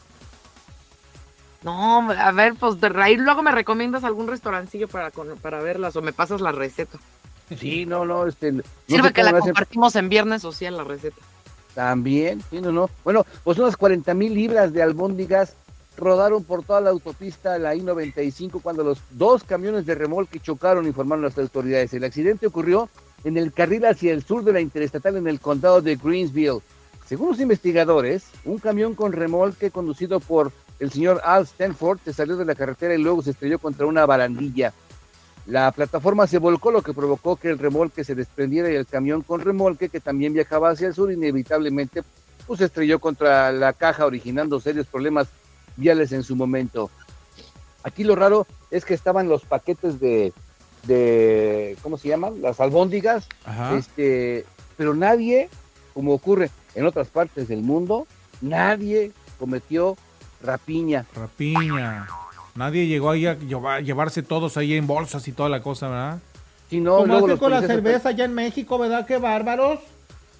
No, 1.63 2.11
a 2.11 2.33
ver, 2.33 2.55
pues 2.55 2.79
de 2.81 2.89
raíz 2.91 3.19
luego 3.19 3.43
me 3.43 3.51
recomiendas 3.51 4.05
algún 4.05 4.27
restaurancillo 4.29 4.87
para, 4.87 5.11
con- 5.11 5.37
para 5.39 5.61
verlas 5.61 5.97
o 5.97 6.03
me 6.03 6.13
pasas 6.13 6.41
la 6.41 6.53
receta. 6.53 6.99
Sí, 7.59 7.87
no, 7.87 8.05
no, 8.05 8.27
este. 8.27 8.53
no 8.53 8.63
Sirve 8.87 9.13
que 9.13 9.23
la 9.23 9.31
hacen. 9.31 9.41
compartimos 9.53 9.97
en 9.97 10.09
viernes 10.09 10.43
social 10.43 10.77
la 10.77 10.85
receta. 10.85 11.17
También, 11.75 12.43
sí, 12.51 12.61
no, 12.61 12.71
no. 12.71 12.91
Bueno, 13.03 13.25
pues 13.43 13.59
unas 13.59 13.77
40 13.77 14.13
mil 14.15 14.35
libras 14.35 14.73
de 14.73 14.83
albóndigas 14.83 15.55
rodaron 15.97 16.45
por 16.45 16.63
toda 16.65 16.81
la 16.81 16.91
autopista, 16.91 17.59
la 17.59 17.75
I-95, 17.75 18.61
cuando 18.63 18.85
los 18.85 19.01
dos 19.11 19.43
camiones 19.45 19.87
de 19.87 19.95
remolque 19.95 20.41
chocaron, 20.41 20.87
informaron 20.87 21.25
las 21.25 21.39
autoridades. 21.39 21.93
El 21.95 22.05
accidente 22.05 22.47
ocurrió 22.47 22.89
en 23.25 23.37
el 23.39 23.53
carril 23.53 23.87
hacia 23.87 24.13
el 24.13 24.23
sur 24.23 24.45
de 24.45 24.53
la 24.53 24.61
interestatal 24.61 25.17
en 25.17 25.27
el 25.27 25.41
condado 25.41 25.81
de 25.81 25.97
Greensville. 25.97 26.61
Según 27.07 27.31
los 27.31 27.41
investigadores, 27.41 28.25
un 28.45 28.59
camión 28.59 28.95
con 28.95 29.13
remolque 29.13 29.71
conducido 29.71 30.21
por 30.21 30.53
el 30.79 30.91
señor 30.91 31.21
Al 31.25 31.45
Stanford 31.45 31.99
se 32.05 32.13
salió 32.13 32.37
de 32.37 32.45
la 32.45 32.55
carretera 32.55 32.95
y 32.95 33.03
luego 33.03 33.23
se 33.23 33.31
estrelló 33.31 33.59
contra 33.59 33.87
una 33.87 34.07
barandilla. 34.07 34.73
La 35.47 35.71
plataforma 35.73 36.27
se 36.27 36.39
volcó, 36.39 36.71
lo 36.71 36.83
que 36.83 36.95
provocó 36.95 37.37
que 37.37 37.51
el 37.51 37.59
remolque 37.59 38.05
se 38.05 38.15
desprendiera 38.15 38.71
y 38.71 38.77
el 38.77 38.87
camión 38.87 39.23
con 39.23 39.43
remolque, 39.43 39.91
que 39.91 40.01
también 40.01 40.33
viajaba 40.33 40.71
hacia 40.71 40.89
el 40.89 40.95
sur, 40.95 41.13
inevitablemente 41.13 42.03
pues, 42.47 42.59
se 42.59 42.67
estrelló 42.67 42.99
contra 42.99 43.53
la 43.53 43.75
caja, 43.75 44.07
originando 44.07 44.61
serios 44.61 44.87
problemas 44.87 45.29
viales 45.77 46.13
en 46.13 46.23
su 46.23 46.35
momento. 46.35 46.91
Aquí 47.83 48.05
lo 48.05 48.17
raro 48.17 48.47
es 48.71 48.87
que 48.87 48.95
estaban 48.95 49.29
los 49.29 49.45
paquetes 49.45 50.01
de, 50.01 50.33
de 50.87 51.77
¿cómo 51.83 51.99
se 51.99 52.09
llaman? 52.09 52.41
Las 52.43 52.61
albóndigas, 52.61 53.27
Ajá. 53.45 53.77
este, 53.77 54.45
pero 54.77 54.95
nadie, 54.95 55.49
como 55.95 56.13
ocurre 56.15 56.51
en 56.75 56.87
otras 56.87 57.09
partes 57.09 57.49
del 57.49 57.63
mundo, 57.63 58.07
nadie 58.41 59.13
cometió 59.39 59.97
rapiña. 60.43 61.07
Rapiña. 61.15 62.07
Nadie 62.55 62.87
llegó 62.87 63.11
ahí 63.11 63.27
a 63.27 63.35
lleva- 63.39 63.81
llevarse 63.81 64.23
todos 64.23 64.57
ahí 64.57 64.75
en 64.75 64.87
bolsas 64.87 65.27
y 65.27 65.33
toda 65.33 65.49
la 65.49 65.61
cosa, 65.61 65.89
¿verdad? 65.89 66.19
Si 66.71 66.81
no, 66.81 66.95
Como 66.97 67.07
luego 67.07 67.27
los 67.29 67.39
con 67.41 67.51
la 67.51 67.63
cerveza 67.63 68.11
allá 68.11 68.25
en 68.25 68.35
México, 68.35 68.79
¿verdad? 68.79 69.07
Qué 69.07 69.19
bárbaros. 69.19 69.81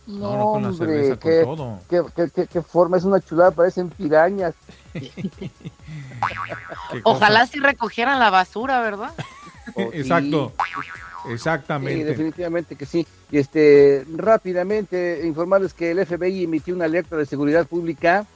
No, 0.07 0.37
no 0.37 0.45
con 0.53 0.63
la 0.63 0.69
hombre, 0.69 0.87
cerveza, 0.87 1.17
con 1.17 1.31
qué, 1.31 1.43
todo. 1.45 1.79
qué- 1.89 2.03
qué- 2.15 2.31
qué- 2.35 2.47
qué 2.47 2.63
forma, 2.63 2.99
es 2.99 3.05
una 3.05 3.21
chulada, 3.21 3.51
parecen 3.51 3.89
pirañas. 3.91 4.55
Ojalá 7.05 7.47
sí 7.47 7.59
recogieran 7.61 8.19
la 8.19 8.31
basura, 8.31 8.81
¿verdad? 8.81 9.11
Sí. 9.77 9.83
Exacto. 9.93 10.53
Sí, 10.59 11.33
Exactamente. 11.33 12.05
definitivamente 12.05 12.77
que 12.77 12.87
sí. 12.87 13.07
Y 13.31 13.39
este, 13.39 14.05
rápidamente 14.15 15.23
informarles 15.25 15.73
que 15.73 15.91
el 15.91 16.05
FBI 16.05 16.45
emitió 16.45 16.75
una 16.75 16.85
alerta 16.85 17.17
de 17.17 17.27
seguridad 17.27 17.67
pública 17.67 18.27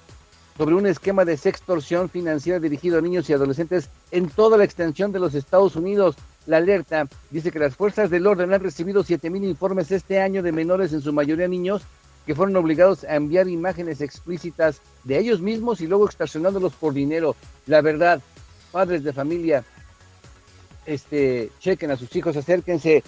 sobre 0.56 0.74
un 0.74 0.86
esquema 0.86 1.24
de 1.24 1.36
sextorsión 1.36 2.08
financiera 2.08 2.58
dirigido 2.58 2.98
a 2.98 3.02
niños 3.02 3.28
y 3.28 3.32
adolescentes 3.32 3.90
en 4.10 4.28
toda 4.28 4.58
la 4.58 4.64
extensión 4.64 5.12
de 5.12 5.20
los 5.20 5.34
Estados 5.34 5.76
Unidos. 5.76 6.16
La 6.46 6.56
alerta 6.56 7.06
dice 7.30 7.52
que 7.52 7.58
las 7.58 7.76
fuerzas 7.76 8.10
del 8.10 8.26
orden 8.26 8.52
han 8.52 8.62
recibido 8.62 9.04
7.000 9.04 9.44
informes 9.44 9.92
este 9.92 10.20
año 10.20 10.42
de 10.42 10.50
menores, 10.50 10.92
en 10.92 11.02
su 11.02 11.12
mayoría 11.12 11.46
niños, 11.46 11.82
que 12.26 12.34
fueron 12.34 12.56
obligados 12.56 13.04
a 13.04 13.14
enviar 13.14 13.48
imágenes 13.48 14.00
explícitas 14.00 14.80
de 15.04 15.18
ellos 15.18 15.40
mismos 15.40 15.80
y 15.80 15.86
luego 15.86 16.06
extorsionándolos 16.06 16.72
por 16.72 16.92
dinero. 16.92 17.36
La 17.66 17.80
verdad, 17.80 18.20
padres 18.72 19.04
de 19.04 19.12
familia, 19.12 19.62
este, 20.88 21.50
chequen 21.60 21.90
a 21.90 21.96
sus 21.96 22.14
hijos, 22.16 22.36
acérquense. 22.36 23.04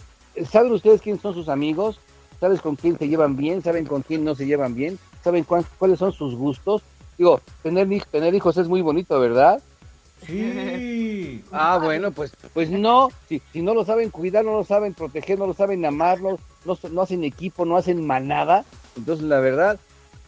¿Saben 0.50 0.70
ustedes 0.72 1.00
quiénes 1.00 1.22
son 1.22 1.34
sus 1.34 1.48
amigos? 1.48 1.98
¿Sabes 2.38 2.60
con 2.60 2.76
quién 2.76 2.98
se 2.98 3.08
llevan 3.08 3.36
bien? 3.36 3.62
¿Saben 3.62 3.84
con 3.86 4.02
quién 4.02 4.22
no 4.24 4.34
se 4.34 4.46
llevan 4.46 4.74
bien? 4.74 4.98
¿Saben 5.24 5.44
cuán- 5.44 5.66
cuáles 5.78 5.98
son 5.98 6.12
sus 6.12 6.34
gustos? 6.34 6.82
Digo, 7.18 7.40
tener, 7.62 7.88
tener 8.10 8.34
hijos 8.34 8.56
es 8.56 8.68
muy 8.68 8.82
bonito, 8.82 9.18
¿verdad? 9.18 9.60
Sí. 10.26 11.42
Ah, 11.50 11.78
bueno, 11.82 12.10
pues, 12.12 12.32
pues 12.52 12.70
no, 12.70 13.10
si, 13.28 13.40
si 13.52 13.62
no 13.62 13.74
lo 13.74 13.84
saben 13.84 14.10
cuidar, 14.10 14.44
no 14.44 14.52
lo 14.52 14.64
saben 14.64 14.94
proteger, 14.94 15.38
no 15.38 15.46
lo 15.46 15.54
saben 15.54 15.84
amar, 15.84 16.20
no, 16.20 16.38
no, 16.64 16.78
no 16.90 17.02
hacen 17.02 17.24
equipo, 17.24 17.64
no 17.64 17.76
hacen 17.76 18.06
manada, 18.06 18.64
entonces 18.96 19.24
la 19.24 19.40
verdad 19.40 19.78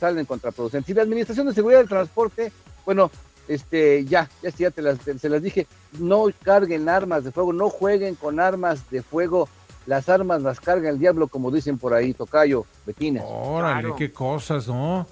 salen 0.00 0.24
contraproducentes. 0.26 0.90
Y 0.90 0.94
la 0.94 1.02
Administración 1.02 1.46
de 1.46 1.54
Seguridad 1.54 1.80
del 1.80 1.88
Transporte, 1.88 2.52
bueno, 2.84 3.10
este, 3.48 4.04
ya, 4.04 4.28
ya, 4.42 4.50
ya 4.50 4.70
te 4.70 4.82
las, 4.82 4.98
te- 5.00 5.18
se 5.18 5.28
las 5.28 5.42
dije, 5.42 5.66
no 5.98 6.26
carguen 6.42 6.88
armas 6.88 7.24
de 7.24 7.32
fuego, 7.32 7.52
no 7.52 7.68
jueguen 7.70 8.14
con 8.14 8.40
armas 8.40 8.88
de 8.90 9.02
fuego, 9.02 9.48
las 9.86 10.08
armas 10.08 10.42
las 10.42 10.60
carga 10.60 10.88
el 10.88 10.98
diablo, 10.98 11.26
como 11.28 11.50
dicen 11.50 11.76
por 11.78 11.92
ahí, 11.94 12.14
Tocayo, 12.14 12.64
Betina. 12.86 13.22
Órale, 13.24 13.80
Claro. 13.82 13.96
qué 13.96 14.12
cosas, 14.12 14.68
¿no? 14.68 15.06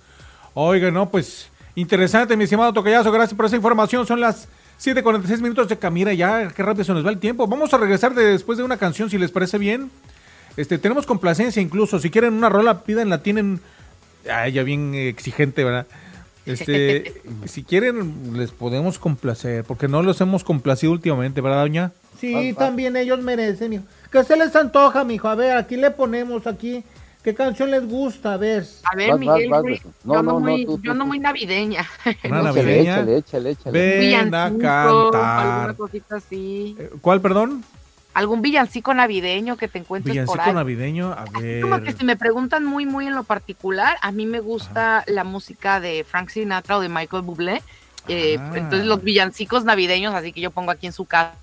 Oiga, 0.55 0.91
no, 0.91 1.09
pues 1.11 1.49
interesante, 1.75 2.37
mi 2.37 2.45
estimado 2.45 2.73
Tocayazo, 2.73 3.11
gracias 3.13 3.37
por 3.37 3.47
esa 3.47 3.57
información. 3.57 4.07
Son 4.07 4.21
las 4.21 4.49
7:46 4.79 5.41
minutos 5.41 5.69
de 5.69 5.77
Camira, 5.79 6.13
ya, 6.15 6.49
qué 6.49 6.63
rápido 6.63 6.85
se 6.85 6.93
nos 6.93 7.05
va 7.05 7.11
el 7.11 7.19
tiempo. 7.19 7.47
Vamos 7.47 7.73
a 7.75 7.79
regresar 7.79 8.15
de- 8.15 8.25
después 8.33 8.59
de 8.59 8.65
una 8.65 8.77
canción, 8.77 9.11
si 9.11 9.19
les 9.19 9.31
parece 9.31 9.59
bien. 9.59 9.91
Este, 10.57 10.79
tenemos 10.79 11.07
complacencia 11.07 11.61
incluso, 11.63 11.99
si 12.01 12.11
quieren 12.11 12.35
una 12.35 12.49
rola, 12.49 12.83
pídanla, 12.83 13.23
tienen, 13.23 13.61
ay, 14.31 14.53
ya 14.53 14.63
bien 14.63 14.95
exigente, 14.95 15.63
¿verdad? 15.65 15.87
Este, 16.47 17.15
si 17.47 17.63
quieren, 17.65 18.37
les 18.37 18.51
podemos 18.51 18.99
complacer, 18.99 19.65
porque 19.65 19.89
no 19.89 20.03
los 20.03 20.21
hemos 20.21 20.45
complacido 20.45 20.93
últimamente, 20.93 21.41
¿verdad, 21.41 21.61
doña? 21.63 21.93
Sí, 22.19 22.55
también 22.59 22.97
ellos 22.97 23.21
merecen, 23.21 23.73
hijo. 23.75 23.85
¿Qué 24.13 24.25
se 24.25 24.37
les 24.37 24.55
antoja, 24.57 25.05
mijo? 25.05 25.29
A 25.29 25.35
ver, 25.35 25.57
aquí 25.57 25.77
le 25.77 25.91
ponemos 25.91 26.47
aquí. 26.47 26.83
¿Qué 27.23 27.35
canción 27.35 27.71
les 27.71 27.87
gusta? 27.87 28.33
A 28.35 28.37
ver. 28.39 28.65
A 28.91 28.97
ver, 28.97 29.11
Vas, 29.11 29.21
Miguel, 29.21 29.51
vas. 29.51 29.63
No, 29.63 30.15
yo 30.15 30.19
ando, 30.19 30.23
no, 30.23 30.23
no, 30.23 30.41
muy, 30.41 30.65
tú, 30.65 30.77
tú, 30.79 30.83
yo 30.83 30.93
ando 30.93 31.05
tú. 31.05 31.09
muy 31.09 31.19
navideña. 31.19 31.87
Una 32.05 32.13
Échale, 32.41 32.43
navideña. 32.43 32.95
échale, 32.95 33.17
échale, 33.19 33.51
échale. 33.51 33.79
Ven 33.79 34.15
a 34.15 34.25
Villancico, 34.25 34.69
Alguna 34.71 35.11
cantar. 35.13 35.77
cosita 35.77 36.17
así. 36.17 36.77
¿Cuál, 37.03 37.21
perdón? 37.21 37.63
Algún 38.13 38.43
villancico 38.43 38.93
navideño 38.93 39.57
que 39.57 39.69
te 39.69 39.79
encuentres 39.79 40.13
por 40.15 40.23
Villancico 40.37 40.43
ahí. 40.49 40.53
navideño, 40.55 41.13
a 41.13 41.25
ver. 41.39 41.63
Como 41.63 41.81
que 41.83 41.93
si 41.93 42.05
me 42.05 42.17
preguntan 42.17 42.65
muy, 42.65 42.85
muy 42.85 43.07
en 43.07 43.15
lo 43.15 43.23
particular, 43.25 43.97
a 44.03 44.11
mí 44.11 44.27
me 44.27 44.41
gusta 44.41 45.05
la 45.07 45.23
música 45.25 45.79
de 45.79 46.05
Frank 46.05 46.29
Sinatra 46.31 46.77
o 46.77 46.81
de 46.81 46.89
Michael 46.89 47.23
Bublé. 47.23 47.63
Eh, 48.09 48.37
Ah. 48.41 48.53
Entonces 48.57 48.87
los 48.87 49.03
villancicos 49.05 49.65
navideños, 49.65 50.13
así 50.15 50.33
que 50.33 50.41
yo 50.41 50.51
pongo 50.51 50.73
aquí 50.73 50.87
en 50.89 50.93
su 50.93 51.05
casa, 51.05 51.35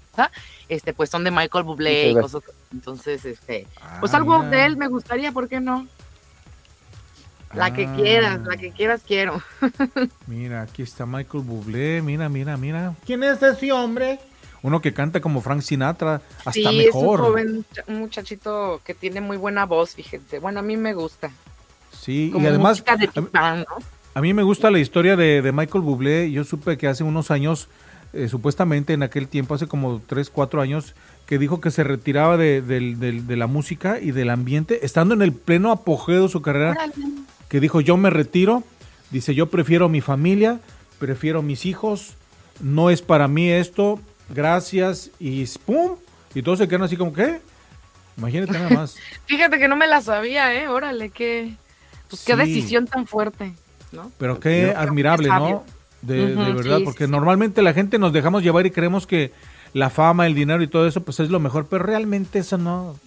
este, 0.67 0.91
pues 0.93 1.09
son 1.09 1.23
de 1.23 1.31
Michael 1.31 1.63
Bublé 1.63 2.09
y 2.11 2.13
cosas. 2.15 2.41
Entonces, 2.73 3.23
este, 3.23 3.65
Ah, 3.81 3.97
pues 4.01 4.13
algo 4.13 4.39
mira. 4.39 4.49
de 4.51 4.65
él 4.65 4.75
me 4.75 4.87
gustaría, 4.89 5.31
¿por 5.31 5.47
qué 5.47 5.61
no? 5.61 5.87
La 7.53 7.71
que 7.73 7.85
Ah, 7.85 7.93
quieras, 7.95 8.39
la 8.45 8.57
que 8.57 8.71
quieras 8.71 9.01
quiero. 9.07 9.41
Mira, 10.27 10.63
aquí 10.63 10.81
está 10.81 11.05
Michael 11.05 11.43
Bublé, 11.45 12.01
mira, 12.01 12.27
mira, 12.27 12.57
mira. 12.57 12.93
¿Quién 13.05 13.23
es 13.23 13.41
ese 13.41 13.71
hombre? 13.71 14.19
Uno 14.63 14.81
que 14.81 14.93
canta 14.93 15.21
como 15.21 15.41
Frank 15.41 15.61
Sinatra, 15.61 16.21
hasta 16.39 16.51
sí, 16.51 16.61
es 16.61 16.93
un 16.93 17.01
mejor. 17.01 17.19
joven, 17.19 17.65
un 17.87 17.99
muchachito 17.99 18.81
que 18.83 18.93
tiene 18.93 19.21
muy 19.21 19.37
buena 19.37 19.65
voz, 19.65 19.95
fíjense. 19.95 20.39
Bueno, 20.39 20.59
a 20.59 20.63
mí 20.63 20.77
me 20.77 20.93
gusta. 20.93 21.31
Sí, 21.91 22.29
como 22.31 22.45
y 22.45 22.47
además, 22.49 22.83
de 22.83 23.09
¿no? 23.15 23.65
a 24.13 24.21
mí 24.21 24.33
me 24.33 24.43
gusta 24.43 24.71
la 24.71 24.79
historia 24.79 25.15
de, 25.15 25.41
de 25.41 25.51
Michael 25.51 25.83
Bublé. 25.83 26.31
Yo 26.31 26.43
supe 26.43 26.77
que 26.77 26.87
hace 26.87 27.03
unos 27.03 27.31
años, 27.31 27.67
eh, 28.13 28.27
supuestamente 28.27 28.93
en 28.93 29.03
aquel 29.03 29.27
tiempo, 29.27 29.53
hace 29.53 29.67
como 29.67 30.01
3, 30.07 30.29
4 30.29 30.61
años, 30.61 30.95
que 31.27 31.37
dijo 31.37 31.59
que 31.59 31.71
se 31.71 31.83
retiraba 31.83 32.37
de, 32.37 33.23
la 33.27 33.47
música 33.47 33.99
y 33.99 34.11
del 34.11 34.29
ambiente, 34.29 34.85
estando 34.85 35.13
en 35.13 35.21
el 35.21 35.33
pleno 35.33 35.71
apogeo 35.71 36.23
de 36.23 36.29
su 36.29 36.41
carrera, 36.41 36.75
que 37.49 37.59
dijo, 37.59 37.81
yo 37.81 37.97
me 37.97 38.09
retiro, 38.09 38.63
dice, 39.11 39.35
yo 39.35 39.47
prefiero 39.47 39.89
mi 39.89 39.99
familia, 39.99 40.61
prefiero 40.99 41.41
mis 41.41 41.65
hijos, 41.65 42.13
no 42.61 42.89
es 42.89 43.01
para 43.01 43.27
mí 43.27 43.49
esto, 43.49 43.99
gracias, 44.29 45.09
y 45.19 45.45
¡pum! 45.65 45.95
Y 46.33 46.41
todos 46.41 46.59
se 46.59 46.67
quedan 46.67 46.83
así 46.83 46.97
como, 46.97 47.13
¿qué? 47.13 47.39
Imagínate 48.17 48.51
nada 48.53 48.69
más. 48.69 48.95
Fíjate 49.25 49.57
que 49.59 49.67
no 49.67 49.75
me 49.75 49.87
la 49.87 50.01
sabía, 50.01 50.53
¿eh? 50.53 50.67
Órale, 50.67 51.09
qué, 51.09 51.55
pues, 52.09 52.23
qué 52.25 52.33
Sí. 52.33 52.39
decisión 52.39 52.87
tan 52.87 53.07
fuerte, 53.07 53.53
¿no? 53.91 54.11
Pero 54.17 54.39
qué 54.39 54.71
Yo- 54.73 54.79
admirable, 54.79 55.29
¿no? 55.29 55.63
De, 56.01 56.35
de 56.35 56.53
verdad, 56.53 56.77
sí, 56.77 56.83
porque 56.83 57.05
sí. 57.05 57.11
normalmente 57.11 57.61
la 57.61 57.73
gente 57.73 57.97
nos 57.97 58.13
dejamos 58.13 58.43
llevar 58.43 58.65
y 58.65 58.71
creemos 58.71 59.07
que 59.07 59.31
la 59.73 59.89
fama, 59.89 60.27
el 60.27 60.35
dinero 60.35 60.61
y 60.61 60.67
todo 60.67 60.87
eso, 60.87 61.01
pues 61.01 61.19
es 61.19 61.29
lo 61.29 61.39
mejor, 61.39 61.65
pero 61.67 61.83
realmente 61.83 62.39
eso 62.39 62.57
no, 62.57 62.97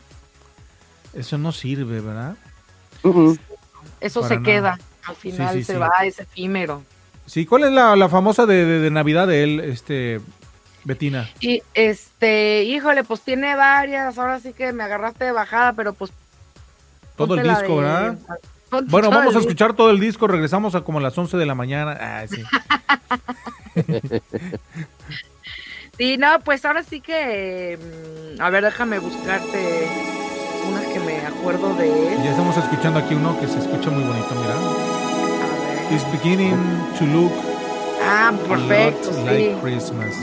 eso 1.14 1.38
no 1.38 1.52
sirve, 1.52 2.00
¿verdad? 2.00 2.36
Eso 4.00 4.20
Para 4.20 4.28
se 4.28 4.40
nada. 4.40 4.44
queda, 4.44 4.78
al 5.04 5.16
final 5.16 5.54
sí, 5.54 5.64
se 5.64 5.72
sí. 5.74 5.78
va, 5.78 5.90
es 6.04 6.18
efímero. 6.18 6.82
Sí, 7.26 7.46
¿cuál 7.46 7.64
es 7.64 7.72
la, 7.72 7.94
la 7.96 8.08
famosa 8.08 8.44
de, 8.46 8.64
de- 8.64 8.80
de 8.80 8.90
Navidad 8.90 9.26
de 9.28 9.42
él, 9.44 9.60
este, 9.60 10.20
Betina? 10.84 11.28
Y 11.40 11.62
este, 11.74 12.62
híjole, 12.64 13.04
pues 13.04 13.20
tiene 13.20 13.54
varias, 13.56 14.16
ahora 14.18 14.40
sí 14.40 14.52
que 14.52 14.72
me 14.72 14.82
agarraste 14.84 15.24
de 15.24 15.32
bajada, 15.32 15.72
pero 15.74 15.92
pues... 15.92 16.10
Todo 17.16 17.34
el 17.34 17.42
disco, 17.42 17.76
de- 17.76 17.82
¿verdad? 17.82 18.18
ponte 18.70 18.90
Bueno, 18.90 19.10
vamos 19.10 19.36
a 19.36 19.40
escuchar 19.40 19.74
todo 19.74 19.90
el 19.90 20.00
disco, 20.00 20.26
regresamos 20.26 20.74
a 20.74 20.80
como 20.82 21.00
las 21.00 21.16
11 21.18 21.36
de 21.36 21.46
la 21.46 21.54
mañana. 21.54 21.96
Ah, 22.00 22.24
sí. 22.26 22.42
Sí, 25.98 26.16
no, 26.16 26.40
pues 26.40 26.64
ahora 26.64 26.82
sí 26.82 27.00
que... 27.02 27.78
mm, 27.78 28.40
A 28.40 28.48
ver, 28.48 28.64
déjame 28.64 28.98
buscarte 29.00 29.86
una 30.66 30.80
que 30.94 31.00
me 31.00 31.18
acuerdo 31.26 31.74
de 31.74 32.14
él. 32.14 32.22
Ya 32.24 32.30
estamos 32.30 32.56
escuchando 32.56 33.00
aquí 33.00 33.12
uno 33.14 33.38
que 33.38 33.46
se 33.46 33.58
escucha 33.58 33.90
muy 33.90 34.04
bonito, 34.04 34.34
mira. 34.34 34.54
It's 35.90 36.10
beginning 36.12 36.56
to 36.98 37.04
look 37.04 37.32
Ah, 38.02 38.28
a 38.28 38.32
lot 38.32 38.48
perfecto, 38.48 39.12
sí. 39.12 39.22
like 39.24 39.60
Christmas. 39.60 40.14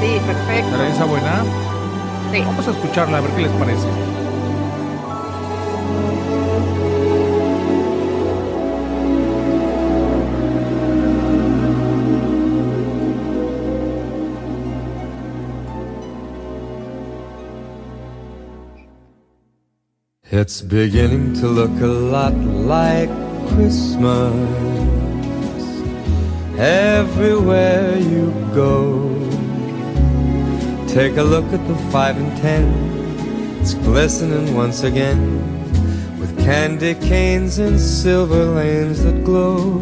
Sí, 0.00 0.20
perfecto. 0.26 0.70
¿Será 0.70 0.88
esa 0.88 1.04
buena? 1.04 1.42
Sí. 2.32 2.40
Vamos 2.44 2.66
a 2.68 2.70
escucharla 2.70 3.18
a 3.18 3.20
ver 3.20 3.30
qué 3.32 3.42
les 3.42 3.52
parece. 3.52 3.86
It's 20.32 20.62
beginning 20.62 21.34
to 21.40 21.48
look 21.48 21.70
a 21.82 21.86
lot 21.86 22.34
like 22.34 23.10
Christmas 23.48 24.32
everywhere 26.56 27.98
you 27.98 28.32
go. 28.54 29.29
Take 30.92 31.18
a 31.18 31.22
look 31.22 31.44
at 31.52 31.64
the 31.68 31.76
five 31.92 32.16
and 32.16 32.36
ten, 32.38 32.64
it's 33.60 33.74
glistening 33.74 34.56
once 34.56 34.82
again 34.82 35.38
with 36.18 36.36
candy 36.40 36.96
canes 36.96 37.58
and 37.58 37.78
silver 37.78 38.44
lanes 38.44 39.04
that 39.04 39.22
glow. 39.22 39.80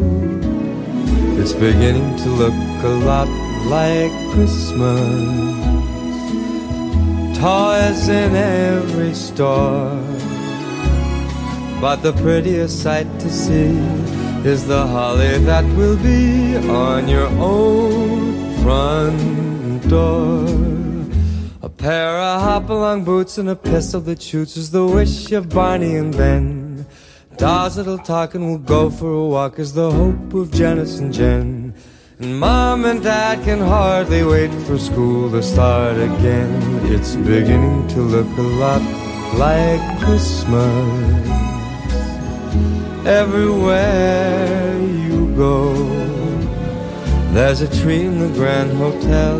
It's 1.41 1.53
beginning 1.53 2.15
to 2.17 2.29
look 2.29 2.53
a 2.83 2.95
lot 3.09 3.27
like 3.65 4.11
Christmas. 4.33 4.99
Toys 7.39 8.07
in 8.07 8.35
every 8.35 9.15
store. 9.15 9.97
But 11.81 12.03
the 12.03 12.13
prettiest 12.21 12.83
sight 12.83 13.07
to 13.21 13.31
see 13.31 13.73
is 14.47 14.67
the 14.67 14.85
holly 14.85 15.39
that 15.39 15.65
will 15.75 15.97
be 15.97 16.55
on 16.69 17.07
your 17.07 17.29
own 17.39 18.61
front 18.61 19.89
door. 19.89 20.68
Pair 21.79 22.17
of 22.17 22.41
hop-along 22.41 23.05
boots 23.05 23.37
and 23.37 23.47
a 23.47 23.55
pistol 23.55 24.01
that 24.01 24.21
shoots 24.21 24.57
is 24.57 24.69
the 24.69 24.85
wish 24.85 25.31
of 25.31 25.47
Barney 25.47 25.95
and 25.95 26.11
Ben. 26.11 26.85
Dolls 27.37 27.77
that'll 27.77 27.97
talk 27.97 28.35
and 28.35 28.45
we'll 28.45 28.57
go 28.57 28.89
for 28.89 29.09
a 29.13 29.25
walk 29.25 29.59
is 29.59 29.71
the 29.71 29.89
hope 29.89 30.33
of 30.33 30.51
Janice 30.51 30.99
and 30.99 31.13
Jen. 31.13 31.73
And 32.19 32.37
mom 32.37 32.83
and 32.83 33.01
dad 33.01 33.45
can 33.45 33.59
hardly 33.59 34.25
wait 34.25 34.51
for 34.67 34.77
school 34.77 35.31
to 35.31 35.41
start 35.41 35.95
again. 35.95 36.51
It's 36.91 37.15
beginning 37.15 37.87
to 37.95 38.01
look 38.01 38.27
a 38.37 38.41
lot 38.41 38.81
like 39.35 39.79
Christmas 40.01 41.29
everywhere 43.07 44.77
you 44.81 45.33
go. 45.33 45.73
There's 47.31 47.61
a 47.61 47.81
tree 47.81 48.03
in 48.03 48.19
the 48.19 48.27
Grand 48.37 48.73
Hotel, 48.73 49.39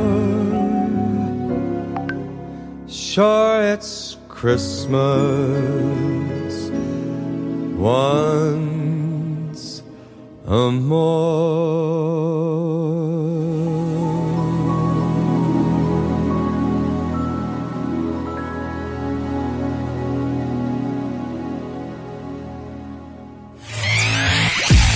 Sure, 3.11 3.59
it's 3.73 4.15
Christmas 4.29 4.95
once 7.75 9.83
a 10.47 10.71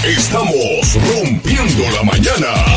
Estamos 0.06 0.96
rompiendo 0.96 1.84
la 1.92 2.04
mañana. 2.04 2.75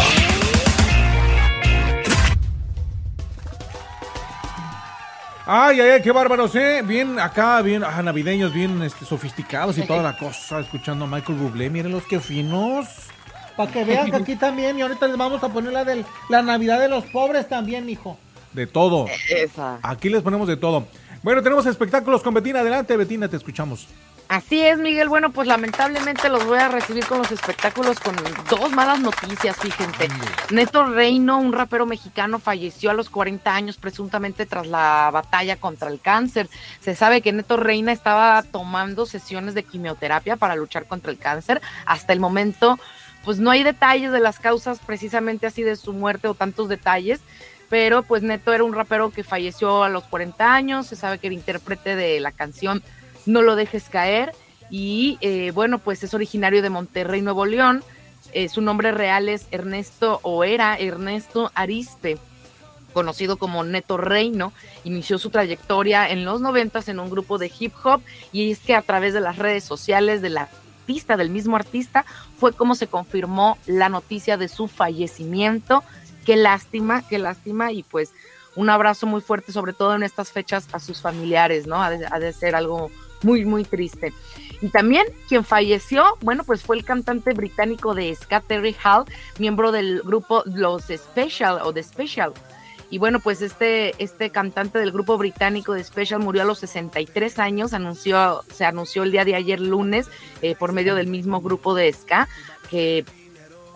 Ay, 5.51 5.81
ay, 5.81 5.91
ay, 5.93 6.03
qué 6.03 6.13
bárbaros, 6.13 6.55
¿eh? 6.57 6.83
Bien 6.85 7.19
acá, 7.19 7.63
bien 7.63 7.83
ah, 7.83 8.03
navideños, 8.03 8.53
bien 8.53 8.83
este, 8.83 9.07
sofisticados 9.07 9.79
y 9.79 9.87
toda 9.87 10.03
la 10.03 10.15
cosa, 10.15 10.61
escuchando 10.61 11.07
a 11.07 11.09
Michael 11.09 11.39
Bublé. 11.39 11.71
Miren 11.71 11.91
los 11.91 12.05
que 12.05 12.21
finos. 12.21 12.87
Para 13.57 13.73
que 13.73 13.83
vean 13.83 14.11
que 14.11 14.17
aquí 14.17 14.37
también, 14.37 14.79
y 14.79 14.83
ahorita 14.83 15.07
les 15.07 15.17
vamos 15.17 15.43
a 15.43 15.49
poner 15.49 15.73
la 15.73 15.87
de 15.87 16.05
la 16.29 16.43
Navidad 16.43 16.79
de 16.79 16.91
los 16.91 17.03
pobres 17.07 17.49
también, 17.49 17.89
hijo. 17.89 18.19
De 18.53 18.67
todo. 18.67 19.07
Esa. 19.31 19.79
Aquí 19.83 20.11
les 20.11 20.21
ponemos 20.21 20.47
de 20.49 20.59
todo. 20.59 20.85
Bueno, 21.23 21.43
tenemos 21.43 21.65
espectáculos 21.65 22.23
con 22.23 22.35
Betina. 22.35 22.61
Adelante, 22.61 22.95
Betina, 22.99 23.27
te 23.27 23.39
escuchamos. 23.39 23.89
Así 24.29 24.61
es, 24.61 24.79
Miguel. 24.79 25.09
Bueno, 25.09 25.31
pues 25.31 25.49
lamentablemente 25.49 26.29
los 26.29 26.45
voy 26.45 26.59
a 26.59 26.69
recibir 26.69 27.07
con 27.07 27.17
los 27.17 27.33
espectáculos 27.33 27.99
con 27.99 28.15
dos 28.51 28.71
malas 28.73 29.01
noticias, 29.01 29.57
fíjense. 29.57 30.09
Neto 30.51 30.85
Reino, 30.85 31.39
un 31.39 31.55
rapero 31.55 31.87
mexicano, 31.87 32.39
falleció 32.39 32.91
a 32.91 32.95
los 32.95 33.09
40 33.09 33.55
años 33.55 33.79
presuntamente 33.79 34.45
tras 34.45 34.67
la 34.67 35.09
batalla 35.11 35.57
contra 35.57 35.89
el 35.89 35.99
cáncer. 36.01 36.51
Se 36.81 36.95
sabe 36.95 37.23
que 37.23 37.33
Neto 37.33 37.57
Reina 37.57 37.91
estaba 37.91 38.43
tomando 38.43 39.07
sesiones 39.07 39.55
de 39.55 39.63
quimioterapia 39.63 40.37
para 40.37 40.57
luchar 40.57 40.85
contra 40.85 41.11
el 41.11 41.19
cáncer. 41.19 41.63
Hasta 41.87 42.13
el 42.13 42.21
momento, 42.21 42.79
pues 43.25 43.39
no 43.39 43.51
hay 43.51 43.63
detalles 43.63 44.13
de 44.13 44.21
las 44.21 44.39
causas 44.41 44.79
precisamente 44.85 45.47
así 45.47 45.63
de 45.63 45.77
su 45.77 45.95
muerte 45.95 46.29
o 46.29 46.35
tantos 46.35 46.69
detalles 46.69 47.21
pero 47.71 48.03
pues 48.03 48.23
Neto 48.23 48.55
era 48.55 48.65
un 48.65 48.73
rapero 48.73 49.11
que 49.11 49.23
falleció 49.23 49.85
a 49.85 49.91
los 49.91 50.05
40 50.05 50.55
años, 50.55 50.87
se 50.87 50.97
sabe 50.97 51.19
que 51.19 51.27
era 51.27 51.35
intérprete 51.35 51.97
de 51.97 52.19
la 52.19 52.33
canción 52.33 52.83
no 53.29 53.43
lo 53.43 53.55
dejes 53.55 53.89
caer. 53.89 54.33
Y 54.71 55.19
eh, 55.21 55.53
bueno, 55.53 55.79
pues 55.79 56.03
es 56.03 56.13
originario 56.15 56.63
de 56.63 56.71
Monterrey, 56.71 57.23
Nuevo 57.23 57.47
León. 57.47 57.85
Eh, 58.33 58.49
su 58.49 58.61
nombre 58.61 58.93
real 58.93 59.29
es 59.29 59.47
Ernesto 59.51 60.21
o 60.23 60.45
era 60.45 60.77
Ernesto 60.77 61.51
Arispe, 61.55 62.19
conocido 62.93 63.37
como 63.37 63.65
Neto 63.65 63.97
Reino. 63.97 64.53
Inició 64.85 65.19
su 65.19 65.31
trayectoria 65.31 66.11
en 66.11 66.25
los 66.25 66.41
noventas 66.41 66.89
en 66.89 67.01
un 67.01 67.09
grupo 67.09 67.39
de 67.39 67.51
hip 67.59 67.73
hop 67.85 68.03
y 68.33 68.51
es 68.51 68.59
que 68.59 68.75
a 68.75 68.83
través 68.83 69.15
de 69.15 69.21
las 69.21 69.37
redes 69.37 69.65
sociales 69.65 70.21
de 70.21 70.31
la 70.31 70.49
artista, 70.89 71.17
del 71.17 71.31
mismo 71.31 71.57
artista, 71.57 72.05
fue 72.39 72.53
como 72.53 72.75
se 72.75 72.87
confirmó 72.87 73.59
la 73.67 73.89
noticia 73.89 74.37
de 74.37 74.49
su 74.49 74.69
fallecimiento. 74.69 75.83
Qué 76.27 76.37
lástima, 76.37 77.07
qué 77.09 77.19
lástima 77.19 77.73
y 77.73 77.83
pues 77.83 78.13
un 78.59 78.71
abrazo 78.71 79.07
muy 79.07 79.21
fuerte, 79.21 79.53
sobre 79.53 79.73
todo 79.73 79.95
en 79.95 80.03
estas 80.03 80.33
fechas, 80.33 80.67
a 80.73 80.81
sus 80.81 81.01
familiares, 81.01 81.67
¿no? 81.67 81.83
Ha 81.83 81.91
de, 81.91 82.33
ser 82.33 82.57
algo 82.57 82.91
muy, 83.23 83.45
muy 83.45 83.65
triste. 83.65 84.13
Y 84.61 84.69
también 84.69 85.07
quien 85.29 85.45
falleció, 85.45 86.05
bueno, 86.21 86.45
pues 86.45 86.63
fue 86.63 86.77
el 86.77 86.85
cantante 86.85 87.33
británico 87.33 87.95
de 87.95 88.15
ska, 88.15 88.41
Terry 88.41 88.75
Hall, 88.85 89.05
miembro 89.39 89.71
del 89.71 90.03
grupo 90.03 90.43
Los 90.47 90.85
Special 90.85 91.61
o 91.63 91.73
The 91.73 91.83
Special. 91.83 92.33
Y 92.91 92.99
bueno, 92.99 93.21
pues 93.21 93.43
este, 93.43 93.95
este 94.03 94.31
cantante 94.31 94.79
del 94.79 94.93
grupo 94.93 95.19
británico 95.19 95.75
de 95.75 95.85
Special 95.85 96.21
murió 96.21 96.43
a 96.43 96.45
los 96.47 96.59
63 96.61 97.39
años, 97.39 97.75
anunció, 97.75 98.43
se 98.53 98.65
anunció 98.65 99.03
el 99.03 99.13
día 99.13 99.25
de 99.25 99.35
ayer 99.35 99.61
lunes 99.61 100.09
eh, 100.41 100.57
por 100.59 100.73
medio 100.73 100.95
del 100.95 101.07
mismo 101.07 101.41
grupo 101.41 101.75
de 101.75 101.93
ska, 101.93 102.29
que 102.71 103.05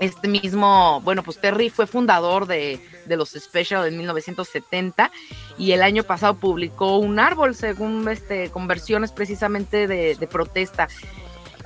este 0.02 0.26
mismo, 0.26 1.00
bueno, 1.02 1.22
pues 1.22 1.40
Terry 1.40 1.70
fue 1.70 1.86
fundador 1.86 2.46
de, 2.46 2.80
de 3.06 3.16
los 3.16 3.30
Special 3.30 3.86
en 3.86 3.96
1970 3.96 5.10
y 5.58 5.72
el 5.72 5.82
año 5.82 6.02
pasado 6.02 6.34
publicó 6.34 6.98
un 6.98 7.18
árbol 7.18 7.54
según 7.54 8.08
este 8.08 8.50
con 8.50 8.66
versiones 8.66 9.12
precisamente 9.12 9.86
de, 9.86 10.16
de 10.16 10.26
protesta 10.26 10.88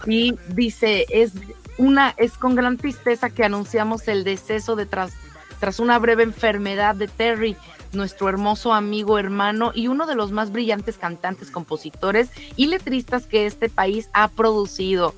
y 0.06 0.34
dice 0.48 1.06
es 1.08 1.32
una 1.78 2.14
es 2.16 2.36
con 2.36 2.54
gran 2.54 2.76
tristeza 2.76 3.30
que 3.30 3.44
anunciamos 3.44 4.06
el 4.08 4.24
deceso 4.24 4.76
de 4.76 4.86
tras 4.86 5.14
tras 5.58 5.80
una 5.80 5.98
breve 5.98 6.22
enfermedad 6.22 6.94
de 6.94 7.08
Terry 7.08 7.56
nuestro 7.92 8.28
hermoso 8.28 8.74
amigo, 8.74 9.18
hermano 9.18 9.72
y 9.74 9.88
uno 9.88 10.06
de 10.06 10.14
los 10.14 10.30
más 10.30 10.52
brillantes 10.52 10.98
cantantes, 10.98 11.50
compositores 11.50 12.30
y 12.56 12.66
letristas 12.66 13.26
que 13.26 13.46
este 13.46 13.68
país 13.68 14.10
ha 14.12 14.28
producido. 14.28 15.14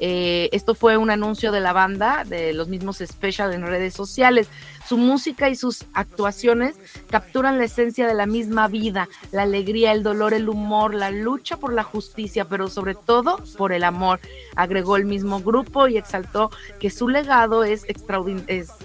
Eh, 0.00 0.48
esto 0.52 0.74
fue 0.74 0.96
un 0.96 1.10
anuncio 1.10 1.52
de 1.52 1.60
la 1.60 1.72
banda, 1.72 2.24
de 2.24 2.52
los 2.52 2.68
mismos 2.68 2.98
Special 2.98 3.52
en 3.52 3.66
redes 3.66 3.94
sociales. 3.94 4.48
Su 4.86 4.98
música 4.98 5.48
y 5.48 5.56
sus 5.56 5.84
actuaciones 5.94 6.76
capturan 7.10 7.58
la 7.58 7.64
esencia 7.64 8.06
de 8.06 8.14
la 8.14 8.26
misma 8.26 8.68
vida, 8.68 9.08
la 9.32 9.42
alegría, 9.42 9.90
el 9.92 10.04
dolor, 10.04 10.32
el 10.32 10.48
humor, 10.48 10.94
la 10.94 11.10
lucha 11.10 11.56
por 11.56 11.72
la 11.72 11.82
justicia, 11.82 12.44
pero 12.44 12.68
sobre 12.68 12.94
todo 12.94 13.40
por 13.58 13.72
el 13.72 13.82
amor. 13.82 14.20
Agregó 14.54 14.96
el 14.96 15.04
mismo 15.04 15.40
grupo 15.40 15.88
y 15.88 15.96
exaltó 15.96 16.50
que 16.78 16.90
su 16.90 17.08
legado 17.08 17.64
es, 17.64 17.84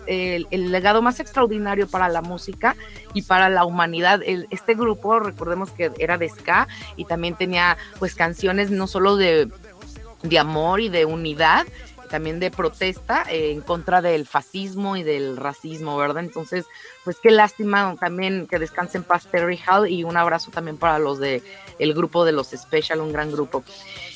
el, 0.07 0.47
legado 0.71 1.01
más 1.03 1.19
extraordinario 1.19 1.87
para 1.87 2.09
la 2.09 2.21
música 2.21 2.75
y 3.13 3.21
para 3.21 3.49
la 3.49 3.63
humanidad. 3.65 4.21
este 4.23 4.73
grupo, 4.73 5.19
recordemos 5.19 5.69
que 5.71 5.91
era 5.99 6.17
de 6.17 6.29
ska 6.29 6.67
y 6.95 7.05
también 7.05 7.35
tenía 7.35 7.77
pues 7.99 8.15
canciones 8.15 8.71
no 8.71 8.87
solo 8.87 9.17
de 9.17 9.51
de 10.23 10.39
amor 10.39 10.81
y 10.81 10.89
de 10.89 11.05
unidad, 11.05 11.65
también 12.09 12.39
de 12.39 12.51
protesta 12.51 13.23
eh, 13.29 13.51
en 13.51 13.61
contra 13.61 14.01
del 14.01 14.27
fascismo 14.27 14.97
y 14.97 15.03
del 15.03 15.37
racismo, 15.37 15.97
¿verdad? 15.97 16.23
Entonces, 16.23 16.65
pues 17.03 17.17
qué 17.23 17.31
lástima 17.31 17.95
también 17.99 18.47
que 18.47 18.59
descansen 18.59 19.03
paz 19.03 19.27
Terry 19.31 19.59
Hall 19.67 19.89
y 19.89 20.03
un 20.03 20.17
abrazo 20.17 20.51
también 20.51 20.77
para 20.77 20.99
los 20.99 21.19
de 21.19 21.41
el 21.79 21.93
grupo 21.93 22.25
de 22.25 22.33
los 22.33 22.49
Special, 22.49 22.99
un 22.99 23.13
gran 23.13 23.31
grupo. 23.31 23.63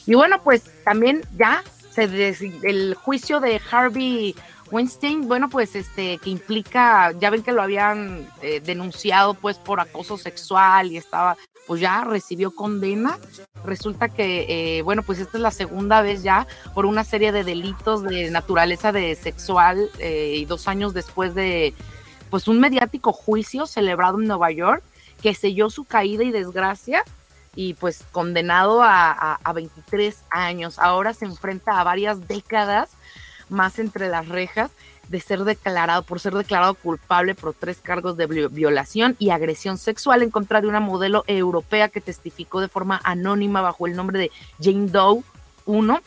Y 0.05 0.13
bueno, 0.13 0.43
pues 0.43 0.71
también 0.83 1.23
ya 1.37 1.63
se 1.89 2.35
el 2.63 2.95
juicio 2.95 3.39
de 3.39 3.61
Harvey 3.71 4.35
Weinstein, 4.71 5.27
bueno, 5.27 5.49
pues 5.49 5.75
este 5.75 6.17
que 6.17 6.29
implica, 6.29 7.11
ya 7.13 7.29
ven 7.29 7.43
que 7.43 7.51
lo 7.51 7.61
habían 7.61 8.27
eh, 8.41 8.59
denunciado 8.59 9.35
pues 9.35 9.57
por 9.57 9.79
acoso 9.79 10.17
sexual 10.17 10.91
y 10.91 10.97
estaba 10.97 11.37
pues 11.67 11.81
ya 11.81 12.03
recibió 12.03 12.51
condena. 12.51 13.17
Resulta 13.63 14.09
que, 14.09 14.77
eh, 14.77 14.81
bueno, 14.83 15.03
pues 15.03 15.19
esta 15.19 15.37
es 15.37 15.41
la 15.41 15.51
segunda 15.51 16.01
vez 16.01 16.23
ya 16.23 16.47
por 16.73 16.85
una 16.85 17.03
serie 17.03 17.31
de 17.31 17.43
delitos 17.43 18.03
de 18.03 18.29
naturaleza 18.29 18.91
de 18.91 19.15
sexual 19.15 19.89
eh, 19.99 20.35
y 20.37 20.45
dos 20.45 20.67
años 20.67 20.93
después 20.93 21.33
de, 21.33 21.73
pues 22.29 22.47
un 22.47 22.59
mediático 22.59 23.11
juicio 23.11 23.65
celebrado 23.65 24.19
en 24.19 24.27
Nueva 24.27 24.51
York 24.51 24.83
que 25.21 25.33
selló 25.33 25.69
su 25.69 25.85
caída 25.85 26.23
y 26.23 26.31
desgracia 26.31 27.03
y 27.55 27.73
pues 27.73 28.03
condenado 28.11 28.83
a, 28.83 29.35
a 29.35 29.53
23 29.53 30.23
años. 30.29 30.77
Ahora 30.77 31.13
se 31.13 31.25
enfrenta 31.25 31.79
a 31.79 31.83
varias 31.83 32.27
décadas 32.27 32.89
más 33.49 33.79
entre 33.79 34.09
las 34.09 34.27
rejas 34.27 34.71
de 35.09 35.19
ser 35.19 35.43
declarado, 35.43 36.03
por 36.03 36.19
ser 36.19 36.33
declarado 36.33 36.73
culpable 36.73 37.35
por 37.35 37.53
tres 37.53 37.79
cargos 37.81 38.17
de 38.17 38.25
violación 38.25 39.15
y 39.19 39.29
agresión 39.29 39.77
sexual 39.77 40.23
en 40.23 40.31
contra 40.31 40.61
de 40.61 40.67
una 40.67 40.79
modelo 40.79 41.23
europea 41.27 41.89
que 41.89 42.01
testificó 42.01 42.61
de 42.61 42.67
forma 42.67 42.99
anónima 43.03 43.61
bajo 43.61 43.87
el 43.87 43.95
nombre 43.95 44.19
de 44.19 44.31
Jane 44.61 44.87
Doe 44.87 45.23
1 45.65 46.01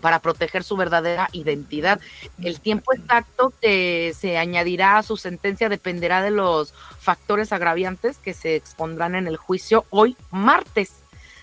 para 0.00 0.20
proteger 0.20 0.62
su 0.62 0.76
verdadera 0.76 1.28
identidad. 1.32 2.00
El 2.42 2.60
tiempo 2.60 2.92
exacto 2.94 3.52
que 3.60 4.14
se 4.16 4.38
añadirá 4.38 4.98
a 4.98 5.02
su 5.02 5.16
sentencia 5.16 5.68
dependerá 5.68 6.22
de 6.22 6.30
los 6.30 6.72
factores 7.00 7.52
agraviantes 7.52 8.18
que 8.18 8.34
se 8.34 8.54
expondrán 8.54 9.14
en 9.14 9.26
el 9.26 9.36
juicio 9.36 9.84
hoy 9.90 10.16
martes. 10.30 10.92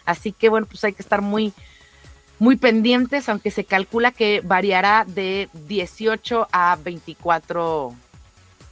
Así 0.05 0.31
que 0.31 0.49
bueno, 0.49 0.67
pues 0.67 0.83
hay 0.83 0.93
que 0.93 1.01
estar 1.01 1.21
muy 1.21 1.53
muy 2.39 2.57
pendientes, 2.57 3.29
aunque 3.29 3.51
se 3.51 3.65
calcula 3.65 4.11
que 4.11 4.41
variará 4.43 5.05
de 5.07 5.49
18 5.67 6.47
a 6.51 6.77
24, 6.83 7.93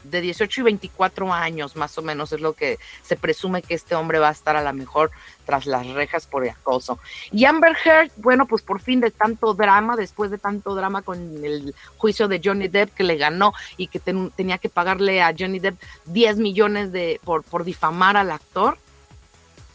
de 0.04 0.22
18 0.22 0.62
y 0.62 0.64
24 0.64 1.34
años 1.34 1.76
más 1.76 1.98
o 1.98 2.02
menos 2.02 2.34
es 2.34 2.42
lo 2.42 2.54
que 2.54 2.78
se 3.04 3.16
presume 3.16 3.62
que 3.62 3.74
este 3.74 3.96
hombre 3.96 4.20
va 4.20 4.30
a 4.30 4.34
estar 4.34 4.56
a 4.56 4.62
la 4.62 4.74
mejor 4.74 5.12
tras 5.46 5.66
las 5.66 5.88
rejas 5.88 6.26
por 6.28 6.48
acoso. 6.48 7.00
Y 7.32 7.46
Amber 7.46 7.76
Heard, 7.84 8.12
bueno, 8.18 8.46
pues 8.46 8.62
por 8.62 8.82
fin 8.82 9.00
de 9.00 9.12
tanto 9.12 9.54
drama, 9.54 9.96
después 9.96 10.32
de 10.32 10.38
tanto 10.38 10.76
drama 10.76 11.02
con 11.02 11.18
el 11.44 11.74
juicio 11.98 12.28
de 12.28 12.42
Johnny 12.44 12.68
Depp 12.68 12.94
que 12.94 13.04
le 13.04 13.18
ganó 13.18 13.54
y 13.78 13.88
que 13.88 14.00
tenía 14.00 14.58
que 14.58 14.70
pagarle 14.70 15.22
a 15.22 15.34
Johnny 15.38 15.60
Depp 15.60 15.82
10 16.06 16.38
millones 16.38 16.92
de 16.92 17.20
por, 17.24 17.44
por 17.44 17.64
difamar 17.64 18.18
al 18.18 18.32
actor, 18.32 18.78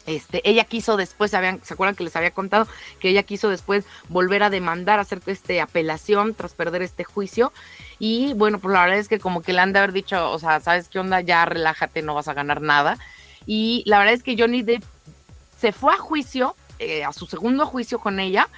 este, 0.08 0.40
ella 0.48 0.64
quiso 0.64 0.96
después, 0.96 1.30
¿se 1.30 1.36
acuerdan 1.36 1.94
que 1.94 2.02
les 2.02 2.16
había 2.16 2.30
contado? 2.30 2.66
Que 2.98 3.10
ella 3.10 3.24
quiso 3.24 3.50
después 3.50 3.84
volver 4.08 4.42
a 4.42 4.48
demandar, 4.48 4.98
hacer 4.98 5.20
este 5.26 5.60
apelación 5.60 6.32
tras 6.32 6.54
perder 6.54 6.80
este 6.80 7.04
juicio. 7.04 7.52
Y 7.98 8.32
bueno, 8.32 8.58
pues 8.58 8.72
la 8.72 8.84
verdad 8.84 8.98
es 8.98 9.08
que 9.08 9.18
como 9.18 9.42
que 9.42 9.52
le 9.52 9.60
han 9.60 9.74
de 9.74 9.80
haber 9.80 9.92
dicho, 9.92 10.30
o 10.30 10.38
sea, 10.38 10.60
¿sabes 10.60 10.88
qué 10.88 10.98
onda? 10.98 11.20
Ya 11.20 11.44
relájate, 11.44 12.00
no 12.00 12.14
vas 12.14 12.26
a 12.26 12.32
ganar 12.32 12.62
nada. 12.62 12.98
Y 13.44 13.82
la 13.84 13.98
verdad 13.98 14.14
es 14.14 14.22
que 14.22 14.34
Johnny 14.38 14.62
Depp 14.62 14.82
se 15.58 15.72
fue 15.72 15.92
a 15.92 15.98
juicio, 15.98 16.56
eh, 16.78 17.04
a 17.04 17.12
su 17.12 17.26
segundo 17.26 17.66
juicio 17.66 17.98
con 17.98 18.18
ella, 18.18 18.48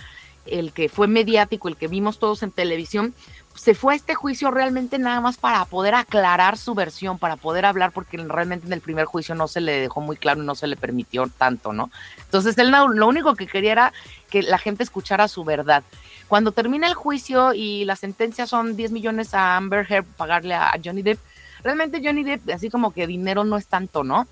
el 0.47 0.73
que 0.73 0.89
fue 0.89 1.09
mediático, 1.09 1.67
el 1.67 1.77
que 1.77 1.89
vimos 1.89 2.21
todos 2.21 2.45
en 2.45 2.53
televisión, 2.53 3.13
se 3.55 3.75
fue 3.75 3.93
a 3.93 3.97
este 3.97 4.15
juicio 4.15 4.51
realmente 4.51 4.99
nada 4.99 5.21
más 5.21 5.37
para 5.37 5.65
poder 5.65 5.95
aclarar 5.95 6.57
su 6.57 6.75
versión, 6.75 7.19
para 7.19 7.37
poder 7.37 7.67
hablar, 7.67 7.93
porque 7.93 8.17
realmente 8.17 8.67
en 8.67 8.73
el 8.73 8.81
primer 8.81 9.05
juicio 9.05 9.35
no 9.35 9.49
se 9.49 9.61
le 9.61 9.81
dejó 9.81 10.01
muy 10.01 10.17
claro 10.17 10.43
y 10.43 10.47
no 10.47 10.55
se 10.55 10.67
le 10.67 10.77
permitió 10.77 11.27
tanto, 11.37 11.73
¿no? 11.73 11.91
Entonces 12.25 12.57
él 12.59 12.71
lo 12.71 13.07
único 13.07 13.35
que 13.35 13.47
quería 13.47 13.73
era 13.73 13.93
que 14.31 14.43
la 14.43 14.59
gente 14.59 14.83
escuchara 14.83 15.29
su 15.29 15.45
verdad. 15.45 15.83
Cuando 16.29 16.53
termina 16.53 16.87
el 16.87 16.95
juicio 16.95 17.53
y 17.53 17.85
la 17.85 17.97
sentencia 17.97 18.47
son 18.47 18.77
10 18.77 18.93
millones 18.93 19.35
a 19.35 19.57
Amber 19.57 19.87
Heard 19.91 20.07
pagarle 20.17 20.55
a 20.55 20.73
Johnny 20.83 21.03
Depp, 21.03 21.19
realmente 21.63 22.01
Johnny 22.03 22.23
Depp, 22.23 22.49
así 22.51 22.71
como 22.71 22.93
que 22.93 23.07
dinero 23.07 23.45
no 23.45 23.57
es 23.57 23.67
tanto, 23.67 24.05
¿no? 24.05 24.27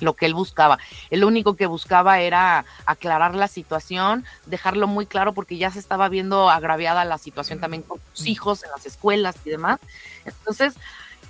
Lo 0.00 0.14
que 0.14 0.26
él 0.26 0.34
buscaba. 0.34 0.78
El 1.10 1.24
único 1.24 1.54
que 1.54 1.66
buscaba 1.66 2.20
era 2.20 2.64
aclarar 2.86 3.34
la 3.34 3.48
situación, 3.48 4.24
dejarlo 4.46 4.86
muy 4.86 5.06
claro 5.06 5.32
porque 5.32 5.56
ya 5.56 5.70
se 5.70 5.78
estaba 5.78 6.08
viendo 6.08 6.50
agraviada 6.50 7.04
la 7.04 7.18
situación 7.18 7.60
también 7.60 7.82
con 7.82 8.00
sus 8.12 8.26
hijos 8.26 8.64
en 8.64 8.70
las 8.70 8.86
escuelas 8.86 9.36
y 9.44 9.50
demás. 9.50 9.80
Entonces, 10.24 10.74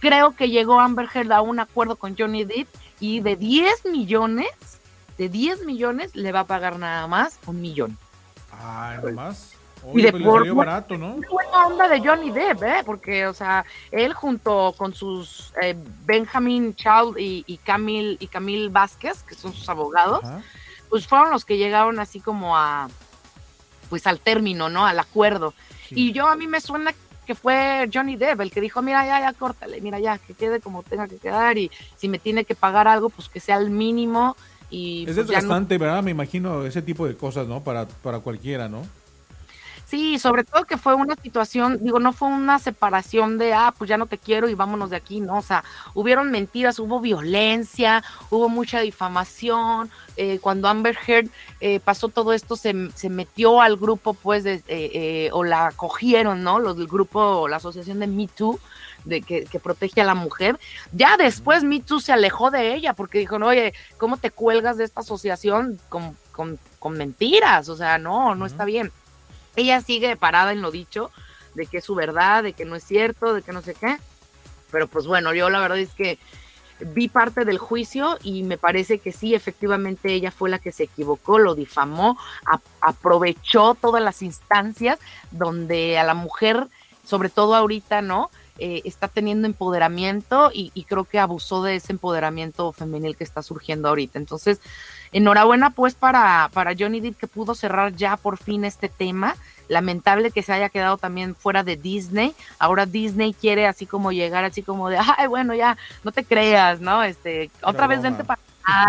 creo 0.01 0.35
que 0.35 0.51
llegó 0.51 0.81
Amber 0.81 1.09
Heard 1.13 1.33
a 1.33 1.41
un 1.41 1.61
acuerdo 1.61 1.97
con 1.97 2.17
Johnny 2.17 2.45
Depp 2.45 2.69
y 2.99 3.21
de 3.21 3.37
10 3.37 3.87
millones, 3.87 4.51
de 5.19 5.29
10 5.29 5.65
millones 5.65 6.15
le 6.17 6.33
va 6.33 6.41
a 6.41 6.47
pagar 6.47 6.79
nada 6.79 7.07
más 7.07 7.39
un 7.47 7.61
millón. 7.61 7.99
Ay, 8.63 8.99
nomás. 9.03 9.55
Y 9.55 9.60
Oye, 9.85 10.05
de 10.05 10.11
pues 10.13 10.23
le 10.23 10.29
por- 10.29 10.39
salió 10.41 10.55
barato, 10.55 10.99
¿no? 10.99 11.17
Buena 11.31 11.67
onda 11.67 11.89
de 11.89 12.01
Johnny 12.01 12.31
Depp, 12.31 12.63
¿eh? 12.63 12.83
Porque, 12.85 13.27
o 13.27 13.33
sea, 13.35 13.65
él 13.91 14.13
junto 14.13 14.75
con 14.77 14.95
sus 14.95 15.53
eh, 15.63 15.75
Benjamin 16.05 16.75
Child 16.75 17.19
y, 17.19 17.45
y 17.47 17.57
Camil 17.59 18.17
y 18.21 18.27
Camil 18.27 18.69
Vázquez, 18.71 19.23
que 19.23 19.35
son 19.35 19.53
sus 19.55 19.69
abogados, 19.69 20.23
Ajá. 20.25 20.43
pues 20.91 21.07
fueron 21.07 21.31
los 21.31 21.45
que 21.45 21.57
llegaron 21.57 21.99
así 21.99 22.21
como 22.21 22.57
a, 22.57 22.89
pues 23.89 24.07
al 24.07 24.21
término, 24.21 24.69
¿no? 24.69 24.85
Al 24.87 24.99
acuerdo. 24.99 25.55
Y 25.91 26.13
yo 26.13 26.29
a 26.29 26.37
mí 26.37 26.47
me 26.47 26.61
suena 26.61 26.93
que 27.27 27.35
fue 27.35 27.89
Johnny 27.93 28.17
Depp 28.17 28.41
el 28.43 28.51
que 28.51 28.61
dijo, 28.61 28.83
mira, 28.83 29.05
ya, 29.07 29.21
ya, 29.21 29.33
córtale, 29.33 29.81
mira, 29.81 29.99
ya, 29.99 30.19
que 30.19 30.35
quede 30.35 30.61
como 30.61 30.83
tenga 30.83 31.09
que 31.09 31.17
quedar 31.19 31.59
y 31.59 31.71
si 31.97 32.09
me 32.09 32.19
tiene 32.19 32.45
que 32.45 32.55
pagar 32.55 32.87
algo, 32.87 33.09
pues 33.09 33.29
que 33.29 33.41
sea 33.41 33.57
el 33.57 33.71
mínimo 33.71 34.37
y 34.69 35.01
Es 35.09 35.15
pues, 35.15 35.17
ya 35.17 35.23
no- 35.23 35.27
desgastante, 35.29 35.79
¿verdad? 35.79 36.03
Me 36.03 36.11
imagino 36.13 36.65
ese 36.67 36.83
tipo 36.83 37.07
de 37.07 37.17
cosas, 37.17 37.47
¿no? 37.49 37.63
Para, 37.65 37.87
para 37.89 38.21
cualquiera, 38.21 38.69
¿no? 38.69 38.83
Sí, 39.91 40.21
sobre 40.21 40.45
todo 40.45 40.67
que 40.67 40.77
fue 40.77 40.95
una 40.95 41.17
situación, 41.17 41.81
digo, 41.83 41.99
no 41.99 42.13
fue 42.13 42.29
una 42.29 42.61
separación 42.61 43.39
de, 43.39 43.55
ah, 43.55 43.75
pues 43.77 43.91
ya 43.91 43.99
no 43.99 44.07
te 44.07 44.19
quiero 44.19 44.49
y 44.49 44.55
vámonos 44.55 44.91
de 44.91 44.97
aquí, 44.97 45.19
no, 45.21 45.39
o 45.39 45.43
sea, 45.43 45.65
hubieron 45.95 46.31
mentiras, 46.31 46.79
hubo 46.79 47.01
violencia, 47.01 48.05
hubo 48.31 48.49
mucha 48.49 48.79
difamación, 48.79 49.91
eh, 50.17 50.39
cuando 50.41 50.69
Amber 50.69 50.97
Heard 51.05 51.29
eh, 51.61 51.81
pasó 51.81 52.09
todo 52.09 52.33
esto, 52.33 52.55
se, 52.55 52.73
se 52.95 53.11
metió 53.11 53.61
al 53.61 53.77
grupo, 53.77 54.15
pues, 54.15 54.45
de, 54.45 54.55
eh, 54.55 54.63
eh, 54.69 55.31
o 55.33 55.43
la 55.43 55.73
cogieron, 55.75 56.45
¿no? 56.45 56.61
Los 56.61 56.77
del 56.77 56.87
grupo, 56.87 57.49
la 57.49 57.57
asociación 57.57 57.99
de 57.99 58.07
Me 58.07 58.29
Too, 58.29 58.61
de 59.05 59.23
que, 59.23 59.45
que 59.47 59.59
protege 59.59 60.03
a 60.03 60.05
la 60.05 60.15
mujer. 60.15 60.61
Ya 60.93 61.17
después 61.17 61.65
Me 61.65 61.81
Too 61.81 61.99
se 61.99 62.13
alejó 62.13 62.53
de 62.53 62.77
ella 62.77 62.93
porque 62.95 63.19
dijo, 63.19 63.41
no, 63.41 63.49
oye, 63.49 63.75
¿cómo 63.99 64.19
te 64.19 64.31
cuelgas 64.31 64.77
de 64.77 64.85
esta 64.85 65.01
asociación 65.01 65.81
con, 65.89 66.17
con, 66.31 66.61
con 66.79 66.93
mentiras? 66.97 67.69
O 67.69 67.77
sea, 67.77 67.99
no, 67.99 68.37
no 68.37 68.47
está 68.47 68.65
bien 68.65 68.93
ella 69.57 69.81
sigue 69.81 70.17
parada 70.17 70.53
en 70.53 70.63
lo 70.63 70.71
dicho, 70.71 71.11
de 71.55 71.67
que 71.67 71.79
es 71.79 71.85
su 71.85 71.95
verdad, 71.95 72.43
de 72.43 72.53
que 72.53 72.65
no 72.65 72.77
es 72.77 72.85
cierto, 72.85 73.35
de 73.35 73.43
que 73.43 73.53
no 73.53 73.63
sé 73.63 73.75
qué. 73.75 73.97
Pero 74.71 74.89
pues 74.89 75.07
bueno, 75.07 75.35
yo 75.35 75.51
la 75.51 75.61
verdad 75.61 75.79
es 75.79 75.95
que 75.95 76.19
vi 76.81 77.09
parte 77.09 77.45
del 77.45 77.59
juicio 77.59 78.19
y 78.23 78.43
me 78.43 78.59
parece 78.59 78.99
que 78.99 79.13
sí, 79.13 79.35
efectivamente 79.35 80.13
ella 80.13 80.31
fue 80.31 80.51
la 80.51 80.59
que 80.59 80.73
se 80.73 80.85
equivocó, 80.85 81.39
lo 81.39 81.55
difamó, 81.55 82.19
aprovechó 82.81 83.75
todas 83.75 84.03
las 84.03 84.23
instancias 84.23 84.99
donde 85.31 85.99
a 85.99 86.05
la 86.05 86.15
mujer, 86.15 86.69
sobre 87.05 87.29
todo 87.29 87.55
ahorita, 87.55 88.03
¿no? 88.03 88.31
Eh, 88.63 88.83
está 88.85 89.09
teniendo 89.09 89.47
empoderamiento 89.47 90.51
y, 90.53 90.71
y 90.75 90.85
creo 90.85 91.05
que 91.05 91.19
abusó 91.19 91.63
de 91.63 91.77
ese 91.77 91.93
empoderamiento 91.93 92.73
femenil 92.73 93.17
que 93.17 93.25
está 93.25 93.43
surgiendo 93.43 93.89
ahorita. 93.89 94.19
Entonces, 94.19 94.61
enhorabuena 95.13 95.71
pues 95.71 95.95
para, 95.95 96.51
para 96.53 96.75
Johnny 96.79 97.01
Depp 97.01 97.19
que 97.19 97.27
pudo 97.27 97.55
cerrar 97.55 97.97
ya 97.97 98.19
por 98.19 98.37
fin 98.37 98.67
este 98.67 98.91
tema. 98.91 99.35
Lamentable 99.69 100.31
que 100.31 100.43
se 100.43 100.53
haya 100.53 100.69
quedado 100.69 100.99
también 100.99 101.35
fuera 101.35 101.65
de 101.65 101.77
Disney. 101.77 102.35
Ahora 102.59 102.85
Disney 102.85 103.33
quiere 103.33 103.67
así 103.67 103.87
como 103.87 104.13
llegar 104.13 104.45
así 104.45 104.63
como 104.63 104.91
de, 104.91 104.99
ay, 104.99 105.27
bueno, 105.27 105.55
ya, 105.55 105.79
no 106.05 106.13
te 106.13 106.25
creas, 106.25 106.81
¿no? 106.81 107.03
Este, 107.03 107.51
otra 107.63 107.87
vez 107.87 108.03
vente 108.03 108.25
para 108.25 108.41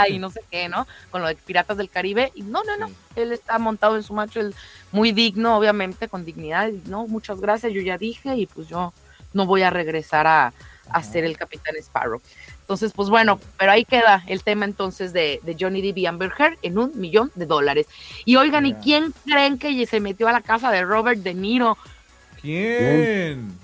y 0.09 0.19
no 0.19 0.29
sé 0.29 0.41
qué, 0.49 0.69
¿no? 0.69 0.87
Con 1.11 1.21
lo 1.21 1.27
de 1.27 1.35
Piratas 1.35 1.77
del 1.77 1.89
Caribe. 1.89 2.31
Y 2.35 2.41
no, 2.41 2.63
no, 2.63 2.77
no, 2.77 2.91
él 3.15 3.31
está 3.31 3.57
montado 3.59 3.95
en 3.95 4.03
su 4.03 4.13
macho, 4.13 4.39
él 4.39 4.55
muy 4.91 5.11
digno, 5.11 5.57
obviamente, 5.57 6.07
con 6.07 6.25
dignidad. 6.25 6.67
Y, 6.67 6.81
no, 6.89 7.07
muchas 7.07 7.39
gracias, 7.39 7.73
yo 7.73 7.81
ya 7.81 7.97
dije 7.97 8.35
y 8.35 8.45
pues 8.47 8.67
yo 8.67 8.93
no 9.33 9.45
voy 9.45 9.63
a 9.63 9.69
regresar 9.69 10.27
a, 10.27 10.53
a 10.89 11.03
ser 11.03 11.23
el 11.23 11.37
Capitán 11.37 11.75
Sparrow. 11.77 12.21
Entonces, 12.61 12.93
pues 12.93 13.09
bueno, 13.09 13.39
pero 13.57 13.71
ahí 13.71 13.83
queda 13.83 14.23
el 14.27 14.43
tema 14.43 14.65
entonces 14.65 15.11
de, 15.11 15.41
de 15.43 15.57
Johnny 15.59 15.81
Depp 15.81 15.97
y 15.97 16.05
Amber 16.05 16.31
Heard 16.37 16.57
en 16.61 16.77
un 16.77 16.97
millón 16.99 17.31
de 17.35 17.45
dólares. 17.45 17.87
Y 18.23 18.37
oigan, 18.37 18.65
¿y 18.65 18.75
quién 18.75 19.13
creen 19.25 19.57
que 19.57 19.85
se 19.85 19.99
metió 19.99 20.27
a 20.27 20.31
la 20.31 20.41
casa 20.41 20.71
de 20.71 20.83
Robert 20.83 21.19
De 21.19 21.33
Niro? 21.33 21.77
¿Quién? 22.41 23.57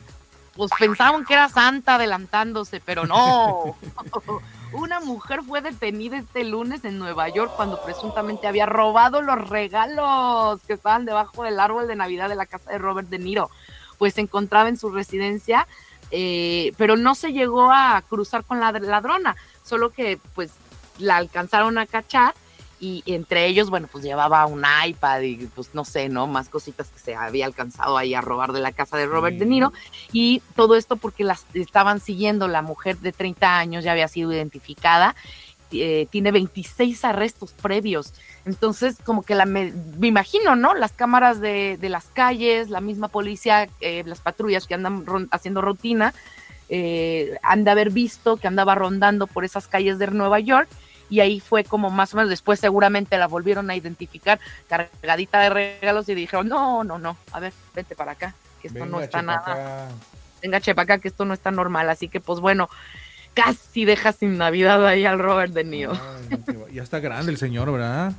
Pues 0.55 0.71
pensaban 0.77 1.23
que 1.23 1.35
era 1.35 1.47
Santa 1.49 1.95
adelantándose, 1.95 2.81
pero 2.83 3.05
no. 3.05 3.77
Una 4.73 4.99
mujer 4.99 5.41
fue 5.43 5.61
detenida 5.61 6.17
este 6.17 6.43
lunes 6.43 6.83
en 6.83 6.99
Nueva 6.99 7.29
York 7.29 7.53
cuando 7.55 7.81
presuntamente 7.81 8.47
había 8.47 8.65
robado 8.65 9.21
los 9.21 9.47
regalos 9.47 10.59
que 10.63 10.73
estaban 10.73 11.05
debajo 11.05 11.43
del 11.43 11.59
árbol 11.59 11.87
de 11.87 11.95
Navidad 11.95 12.27
de 12.27 12.35
la 12.35 12.45
casa 12.45 12.71
de 12.71 12.77
Robert 12.77 13.07
De 13.07 13.19
Niro. 13.19 13.49
Pues 13.97 14.15
se 14.15 14.21
encontraba 14.21 14.69
en 14.69 14.77
su 14.77 14.89
residencia, 14.89 15.67
eh, 16.11 16.73
pero 16.77 16.95
no 16.95 17.15
se 17.15 17.33
llegó 17.33 17.71
a 17.71 18.01
cruzar 18.07 18.43
con 18.43 18.59
la 18.59 18.71
ladrona, 18.71 19.35
solo 19.63 19.89
que 19.91 20.19
pues 20.35 20.51
la 20.97 21.17
alcanzaron 21.17 21.77
a 21.77 21.85
cachar 21.85 22.33
y 22.79 23.03
entre 23.07 23.47
ellos, 23.47 23.71
bueno, 23.71 23.87
pues 23.91 24.03
llevaba 24.03 24.45
un 24.45 24.63
iPad 24.85 25.21
y 25.21 25.47
pues 25.47 25.71
no 25.73 25.83
sé, 25.83 26.09
¿no? 26.09 26.27
Más 26.27 26.47
cositas 26.47 26.89
que 26.89 26.99
se 26.99 27.15
había 27.15 27.47
alcanzado 27.47 27.97
ahí 27.97 28.13
a 28.13 28.21
robar 28.21 28.51
de 28.51 28.59
la 28.59 28.71
casa 28.71 28.97
de 28.97 29.07
Robert 29.07 29.37
De 29.37 29.47
Niro. 29.47 29.73
Y 30.11 30.43
todo 30.55 30.75
esto 30.75 30.95
porque 30.95 31.23
las 31.23 31.45
estaban 31.55 31.99
siguiendo, 31.99 32.47
la 32.47 32.61
mujer 32.61 32.97
de 32.99 33.11
30 33.11 33.57
años 33.57 33.83
ya 33.83 33.93
había 33.93 34.07
sido 34.07 34.31
identificada, 34.31 35.15
eh, 35.71 36.07
tiene 36.09 36.31
26 36.31 37.03
arrestos 37.05 37.53
previos, 37.53 38.13
entonces 38.45 38.97
como 39.03 39.23
que 39.23 39.35
la 39.35 39.45
me, 39.45 39.73
me 39.97 40.07
imagino, 40.07 40.55
¿no? 40.55 40.73
Las 40.73 40.93
cámaras 40.93 41.39
de, 41.41 41.77
de 41.79 41.89
las 41.89 42.05
calles, 42.05 42.69
la 42.69 42.81
misma 42.81 43.07
policía, 43.09 43.67
eh, 43.81 44.03
las 44.05 44.21
patrullas 44.21 44.67
que 44.67 44.73
andan 44.75 45.05
ron- 45.05 45.27
haciendo 45.31 45.61
rutina, 45.61 46.13
eh, 46.69 47.37
han 47.43 47.63
de 47.63 47.71
haber 47.71 47.91
visto 47.91 48.37
que 48.37 48.47
andaba 48.47 48.75
rondando 48.75 49.27
por 49.27 49.45
esas 49.45 49.67
calles 49.67 49.99
de 49.99 50.07
Nueva 50.07 50.39
York 50.39 50.67
y 51.09 51.21
ahí 51.21 51.39
fue 51.39 51.63
como 51.63 51.89
más 51.89 52.13
o 52.13 52.17
menos 52.17 52.29
después 52.29 52.59
seguramente 52.59 53.17
la 53.17 53.27
volvieron 53.27 53.69
a 53.69 53.75
identificar 53.77 54.39
cargadita 54.67 55.39
de 55.39 55.49
regalos 55.49 56.09
y 56.09 56.15
dijeron, 56.15 56.49
no, 56.49 56.83
no, 56.83 56.99
no, 56.99 57.15
a 57.31 57.39
ver, 57.39 57.53
vente 57.73 57.95
para 57.95 58.11
acá, 58.13 58.35
que 58.61 58.67
esto 58.67 58.85
no 58.85 58.97
está 59.05 59.21
nada, 59.21 59.87
venga 60.41 60.59
chepa 60.59 60.81
acá, 60.81 60.97
que 60.97 61.07
esto 61.07 61.23
no 61.23 61.33
está 61.33 61.49
normal, 61.51 61.89
así 61.89 62.09
que 62.09 62.19
pues 62.19 62.41
bueno, 62.41 62.69
casi 63.45 63.85
deja 63.85 64.11
sin 64.13 64.37
Navidad 64.37 64.85
ahí 64.85 65.05
al 65.05 65.19
Robert 65.19 65.53
De 65.53 65.63
Niro. 65.63 65.91
Ay, 65.93 66.27
no, 66.37 66.45
qué 66.45 66.53
va- 66.57 66.69
Ya 66.71 66.81
está 66.83 66.99
grande 66.99 67.31
el 67.31 67.37
señor, 67.37 67.71
¿verdad? 67.71 68.11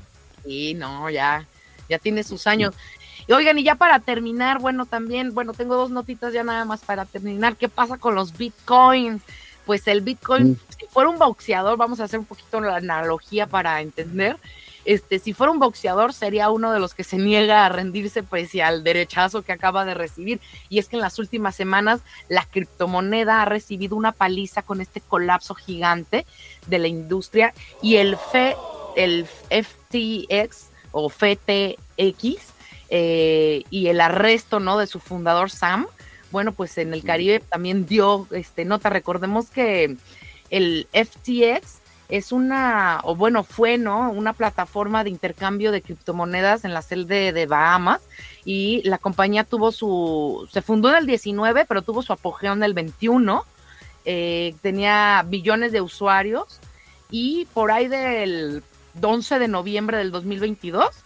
Sí, 0.45 0.75
no, 0.75 1.11
ya, 1.11 1.45
ya 1.89 1.99
tiene 1.99 2.23
sus 2.23 2.47
años. 2.47 2.75
Y 3.27 3.33
oigan, 3.33 3.59
y 3.59 3.65
ya 3.65 3.75
para 3.75 3.99
terminar, 3.99 4.59
bueno, 4.61 4.87
también, 4.87 5.35
bueno, 5.35 5.53
tengo 5.53 5.75
dos 5.77 5.91
notitas 5.91 6.33
ya 6.33 6.45
nada 6.45 6.65
más 6.65 6.81
para 6.81 7.05
terminar. 7.05 7.57
¿Qué 7.57 7.69
pasa 7.69 7.99
con 7.99 8.15
los 8.15 8.37
bitcoins? 8.39 9.21
Pues 9.67 9.87
el 9.89 10.01
bitcoin, 10.01 10.59
si 10.79 10.87
fuera 10.87 11.11
un 11.11 11.19
boxeador, 11.19 11.77
vamos 11.77 12.01
a 12.01 12.05
hacer 12.05 12.19
un 12.21 12.25
poquito 12.25 12.61
la 12.61 12.77
analogía 12.77 13.47
para 13.47 13.81
entender. 13.83 14.37
Este, 14.89 15.19
si 15.19 15.35
fuera 15.35 15.53
un 15.53 15.59
boxeador, 15.59 16.15
sería 16.15 16.49
uno 16.49 16.73
de 16.73 16.81
los 16.81 16.95
que 16.95 17.05
se 17.05 17.19
niega 17.19 17.67
a 17.67 17.69
rendirse 17.69 18.23
pese 18.23 18.63
al 18.63 18.83
derechazo 18.83 19.43
que 19.43 19.53
acaba 19.53 19.85
de 19.85 19.93
recibir. 19.93 20.41
Y 20.71 20.79
es 20.79 20.89
que 20.89 20.97
en 20.97 21.03
las 21.03 21.19
últimas 21.19 21.55
semanas 21.55 22.01
la 22.31 22.47
criptomoneda 22.47 23.43
ha 23.43 23.45
recibido 23.45 23.97
una 23.97 24.13
paliza 24.13 24.63
con 24.63 24.81
este 24.81 25.03
colapso 25.03 25.55
gigante 25.55 26.25
de 26.69 26.79
la 26.79 26.89
industria 26.89 27.53
y 27.83 27.97
el, 27.97 28.17
Fe- 28.17 28.57
el 28.97 29.27
FTX 29.51 30.71
o 30.93 31.11
FTX 31.11 32.55
eh, 32.89 33.65
y 33.69 33.89
el 33.89 34.01
arresto 34.01 34.59
¿no? 34.59 34.79
de 34.79 34.87
su 34.87 35.01
fundador 35.01 35.51
Sam, 35.51 35.87
bueno, 36.31 36.53
pues 36.53 36.79
en 36.79 36.95
el 36.95 37.05
Caribe 37.05 37.41
también 37.41 37.85
dio 37.85 38.27
este, 38.31 38.65
nota. 38.65 38.89
Recordemos 38.89 39.51
que 39.51 39.97
el 40.49 40.89
FTX 40.93 41.83
es 42.09 42.33
una, 42.33 43.01
o 43.05 43.15
bueno, 43.15 43.45
fue, 43.45 43.77
¿no? 43.77 44.11
Una 44.11 44.33
plataforma 44.33 45.05
de 45.05 45.11
intercambio 45.11 45.73
de 45.73 45.83
criptomonedas 45.83 46.65
en 46.65 46.73
la 46.73 46.83
celda 46.83 47.33
de 47.33 47.47
Bahamas 47.47 48.01
y 48.45 48.83
la 48.85 48.99
compañía 48.99 49.45
tuvo 49.45 49.73
su, 49.73 50.49
se 50.51 50.63
fundó 50.63 50.89
en 50.91 50.97
el 50.97 51.07
19, 51.07 51.67
pero 51.67 51.83
tuvo 51.83 52.03
su 52.03 52.13
apogeo 52.13 52.55
en 52.55 52.63
el 52.63 52.73
21. 52.73 53.45
Eh, 54.05 54.55
tenía 54.63 55.23
billones 55.27 55.71
de 55.73 55.83
usuarios 55.83 56.61
y 57.11 57.47
por 57.53 57.71
ahí 57.71 57.89
del 57.89 58.63
11 59.01 59.39
de 59.39 59.49
noviembre 59.49 59.99
del 59.99 60.11
2022 60.11 61.05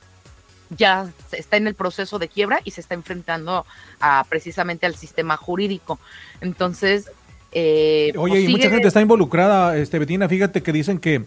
ya 0.77 1.11
está 1.33 1.57
en 1.57 1.67
el 1.67 1.75
proceso 1.75 2.19
de 2.19 2.29
quiebra 2.29 2.61
y 2.65 2.71
se 2.71 2.81
está 2.81 2.95
enfrentando 2.95 3.67
a, 4.01 4.25
precisamente 4.29 4.87
al 4.87 4.95
sistema 4.95 5.37
jurídico. 5.37 5.99
Entonces, 6.41 7.11
eh, 7.53 8.13
Oye, 8.17 8.35
pues 8.35 8.45
y 8.45 8.49
mucha 8.49 8.71
gente 8.71 8.89
está 8.89 9.01
involucrada, 9.01 9.77
este 9.77 9.99
Betina, 9.99 10.29
fíjate 10.29 10.63
que 10.63 10.73
dicen 10.73 10.99
que 10.99 11.25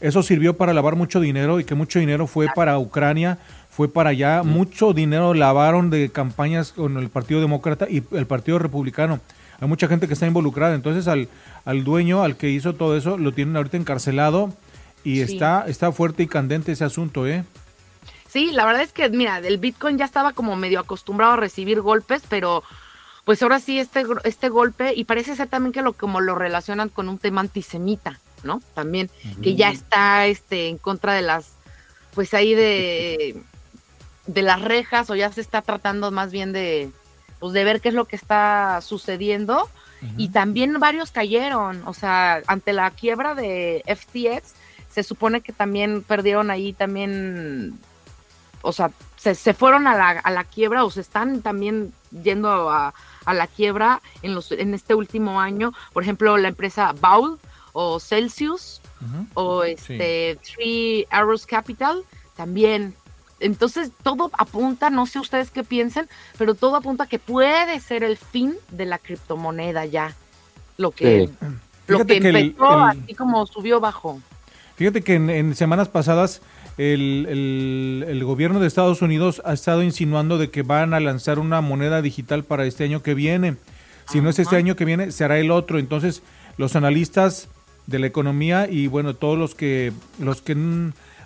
eso 0.00 0.22
sirvió 0.22 0.56
para 0.56 0.74
lavar 0.74 0.94
mucho 0.96 1.20
dinero 1.20 1.58
y 1.60 1.64
que 1.64 1.74
mucho 1.74 1.98
dinero 1.98 2.26
fue 2.26 2.48
para 2.54 2.78
Ucrania, 2.78 3.38
fue 3.70 3.88
para 3.92 4.10
allá, 4.10 4.42
mucho 4.42 4.92
dinero 4.92 5.34
lavaron 5.34 5.90
de 5.90 6.10
campañas 6.10 6.72
con 6.72 6.96
el 6.98 7.08
Partido 7.08 7.40
Demócrata 7.40 7.86
y 7.88 8.02
el 8.12 8.26
Partido 8.26 8.58
Republicano. 8.58 9.20
Hay 9.58 9.68
mucha 9.68 9.88
gente 9.88 10.06
que 10.06 10.12
está 10.14 10.26
involucrada, 10.26 10.74
entonces 10.74 11.08
al, 11.08 11.28
al 11.64 11.82
dueño, 11.84 12.22
al 12.22 12.36
que 12.36 12.50
hizo 12.50 12.74
todo 12.74 12.96
eso, 12.96 13.16
lo 13.16 13.32
tienen 13.32 13.56
ahorita 13.56 13.76
encarcelado 13.78 14.52
y 15.02 15.16
Sí. 15.24 15.34
está, 15.34 15.64
está 15.66 15.92
fuerte 15.92 16.22
y 16.22 16.26
candente 16.26 16.72
ese 16.72 16.84
asunto, 16.84 17.26
¿eh? 17.26 17.44
Sí, 18.28 18.50
la 18.52 18.66
verdad 18.66 18.82
es 18.82 18.92
que, 18.92 19.08
mira, 19.08 19.38
el 19.38 19.56
Bitcoin 19.58 19.96
ya 19.96 20.04
estaba 20.04 20.32
como 20.32 20.56
medio 20.56 20.80
acostumbrado 20.80 21.34
a 21.34 21.36
recibir 21.36 21.80
golpes, 21.80 22.22
pero 22.28 22.62
pues 23.26 23.42
ahora 23.42 23.60
sí 23.60 23.78
este, 23.78 24.04
este 24.24 24.48
golpe, 24.48 24.94
y 24.94 25.04
parece 25.04 25.36
ser 25.36 25.48
también 25.48 25.72
que 25.72 25.82
lo 25.82 25.92
como 25.92 26.22
lo 26.22 26.36
relacionan 26.36 26.88
con 26.88 27.10
un 27.10 27.18
tema 27.18 27.42
antisemita, 27.42 28.20
¿no? 28.44 28.62
También, 28.72 29.10
que 29.42 29.56
ya 29.56 29.70
está 29.70 30.26
este 30.26 30.68
en 30.68 30.78
contra 30.78 31.12
de 31.12 31.22
las, 31.22 31.50
pues 32.14 32.32
ahí 32.32 32.54
de 32.54 33.36
de 34.26 34.42
las 34.42 34.60
rejas 34.60 35.10
o 35.10 35.14
ya 35.14 35.30
se 35.32 35.40
está 35.40 35.62
tratando 35.62 36.10
más 36.10 36.30
bien 36.30 36.52
de, 36.52 36.90
pues 37.38 37.52
de 37.52 37.64
ver 37.64 37.80
qué 37.80 37.88
es 37.88 37.94
lo 37.94 38.06
que 38.06 38.16
está 38.16 38.80
sucediendo. 38.80 39.68
Y 40.16 40.28
también 40.28 40.78
varios 40.78 41.10
cayeron, 41.10 41.82
o 41.84 41.92
sea, 41.92 42.42
ante 42.46 42.72
la 42.72 42.90
quiebra 42.92 43.34
de 43.34 43.82
FTX, 43.86 44.54
se 44.88 45.02
supone 45.02 45.40
que 45.40 45.52
también 45.52 46.04
perdieron 46.04 46.50
ahí 46.50 46.74
también, 46.74 47.76
o 48.62 48.72
sea, 48.72 48.92
se, 49.16 49.34
se 49.34 49.52
fueron 49.52 49.88
a 49.88 49.96
la, 49.96 50.10
a 50.10 50.30
la 50.30 50.44
quiebra 50.44 50.84
o 50.84 50.90
se 50.90 51.00
están 51.00 51.42
también 51.42 51.92
yendo 52.22 52.70
a, 52.70 52.94
a 53.26 53.34
la 53.34 53.46
quiebra 53.46 54.00
en, 54.22 54.34
los, 54.34 54.50
en 54.52 54.72
este 54.72 54.94
último 54.94 55.40
año. 55.40 55.72
Por 55.92 56.02
ejemplo, 56.02 56.38
la 56.38 56.48
empresa 56.48 56.94
Baul 56.98 57.38
o 57.74 58.00
Celsius 58.00 58.80
o 59.34 59.62
este 59.64 60.38
Three 60.42 61.06
Arrows 61.10 61.44
Capital 61.44 62.02
también. 62.36 62.94
Entonces 63.38 63.90
todo 64.02 64.30
apunta, 64.38 64.88
no 64.88 65.04
sé 65.04 65.18
ustedes 65.18 65.50
qué 65.50 65.62
piensen, 65.62 66.08
pero 66.38 66.54
todo 66.54 66.76
apunta 66.76 67.06
que 67.06 67.18
puede 67.18 67.78
ser 67.80 68.02
el 68.02 68.16
fin 68.16 68.54
de 68.70 68.86
la 68.86 68.98
criptomoneda 68.98 69.84
ya. 69.84 70.14
Lo 70.78 70.90
que, 70.90 71.26
Sí. 71.28 71.34
lo 71.86 71.98
Fíjate 71.98 72.14
que 72.14 72.20
que 72.20 72.28
el- 72.30 72.36
empezó 72.36 72.74
el- 72.90 73.02
así 73.02 73.14
como 73.14 73.46
subió 73.46 73.78
bajo. 73.80 74.20
Fíjate 74.76 75.02
que 75.02 75.14
en, 75.16 75.28
en 75.30 75.54
semanas 75.54 75.88
pasadas 75.88 76.40
el, 76.78 77.26
el- 77.28 78.04
el 78.08 78.24
gobierno 78.24 78.60
de 78.60 78.66
Estados 78.66 79.02
Unidos 79.02 79.40
ha 79.44 79.52
estado 79.52 79.82
insinuando 79.82 80.38
de 80.38 80.50
que 80.50 80.62
van 80.62 80.92
a 80.94 81.00
lanzar 81.00 81.38
una 81.38 81.60
moneda 81.60 82.02
digital 82.02 82.44
para 82.44 82.66
este 82.66 82.84
año 82.84 83.02
que 83.02 83.14
viene. 83.14 83.56
Si 84.10 84.20
no 84.20 84.28
es 84.30 84.38
este 84.38 84.56
año 84.56 84.76
que 84.76 84.84
viene, 84.84 85.10
será 85.10 85.38
el 85.38 85.50
otro. 85.50 85.78
Entonces, 85.78 86.22
los 86.58 86.76
analistas 86.76 87.48
de 87.86 87.98
la 87.98 88.06
economía 88.06 88.68
y 88.70 88.86
bueno, 88.88 89.14
todos 89.14 89.38
los 89.38 89.54
que 89.54 89.92
los 90.18 90.42
que 90.42 90.56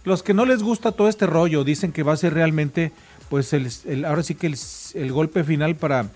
los 0.05 0.23
que 0.23 0.35
no 0.35 0.45
les 0.47 0.63
gusta 0.63 0.93
todo 0.93 1.09
este 1.09 1.27
rollo 1.27 1.63
dicen 1.65 1.93
que 1.93 2.03
va 2.03 2.13
a 2.13 2.17
ser 2.17 2.33
realmente 2.35 2.93
pues 3.29 3.53
el, 3.53 3.69
el- 3.87 4.05
ahora 4.05 4.23
sí 4.23 4.35
que 4.35 4.47
el, 4.47 4.57
el 4.95 5.13
golpe 5.13 5.43
final 5.45 5.77
para 5.77 6.11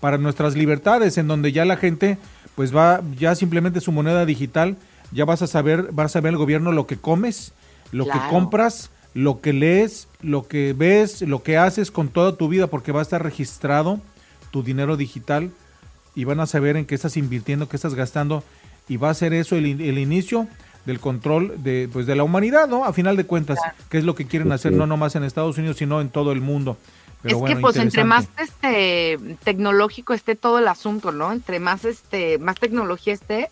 para 0.00 0.16
nuestras 0.18 0.56
libertades 0.56 1.18
en 1.18 1.26
donde 1.28 1.52
ya 1.52 1.64
la 1.66 1.76
gente 1.76 2.16
pues 2.54 2.74
va 2.74 3.02
ya 3.18 3.34
simplemente 3.34 3.80
su 3.80 3.92
moneda 3.92 4.24
digital 4.24 4.76
ya 5.12 5.24
vas 5.26 5.42
a 5.42 5.46
saber 5.46 5.88
vas 5.92 6.16
a 6.16 6.20
ver 6.20 6.30
el 6.32 6.38
gobierno 6.38 6.72
lo 6.72 6.86
que 6.86 6.96
comes 6.96 7.52
lo 7.92 8.04
que 8.04 8.12
Claro. 8.12 8.28
compras 8.30 8.90
lo 9.14 9.40
que 9.40 9.52
lees 9.52 10.06
lo 10.22 10.46
que 10.46 10.72
ves 10.76 11.22
lo 11.22 11.42
que 11.42 11.56
haces 11.58 11.90
con 11.90 12.08
toda 12.08 12.36
tu 12.36 12.48
vida 12.48 12.68
porque 12.68 12.92
va 12.92 13.00
a 13.00 13.02
estar 13.02 13.22
registrado 13.22 14.00
tu 14.52 14.62
dinero 14.62 14.96
digital 14.96 15.50
y 16.14 16.24
van 16.24 16.38
a 16.40 16.46
saber 16.46 16.76
en 16.76 16.86
qué 16.86 16.94
estás 16.94 17.16
invirtiendo 17.16 17.68
qué 17.68 17.76
estás 17.76 17.94
gastando 17.94 18.44
y 18.88 18.96
va 18.98 19.10
a 19.10 19.14
ser 19.14 19.32
eso 19.32 19.56
el, 19.56 19.66
in- 19.66 19.80
el 19.80 19.98
inicio 19.98 20.46
del 20.86 21.00
control 21.00 21.62
de 21.62 21.88
pues 21.92 22.06
de 22.06 22.14
la 22.14 22.22
humanidad 22.22 22.68
no 22.68 22.84
a 22.84 22.92
final 22.92 23.16
de 23.16 23.24
cuentas 23.26 23.58
que 23.88 23.98
es 23.98 24.04
lo 24.04 24.14
que 24.14 24.26
quieren 24.26 24.52
hacer 24.52 24.72
no 24.72 24.86
nomás 24.86 25.16
en 25.16 25.24
Estados 25.24 25.58
Unidos 25.58 25.76
sino 25.78 26.00
en 26.00 26.08
todo 26.10 26.30
el 26.30 26.40
mundo 26.40 26.76
Pero 27.22 27.34
es 27.34 27.40
bueno, 27.40 27.56
que 27.56 27.60
pues 27.62 27.76
entre 27.76 28.04
más 28.04 28.28
este 28.38 29.18
tecnológico 29.44 30.14
esté 30.14 30.36
todo 30.36 30.58
el 30.58 30.68
asunto, 30.68 31.10
¿no? 31.12 31.32
Entre 31.32 31.58
más 31.60 31.84
este 31.84 32.38
más 32.38 32.56
tecnología 32.58 33.12
esté, 33.12 33.50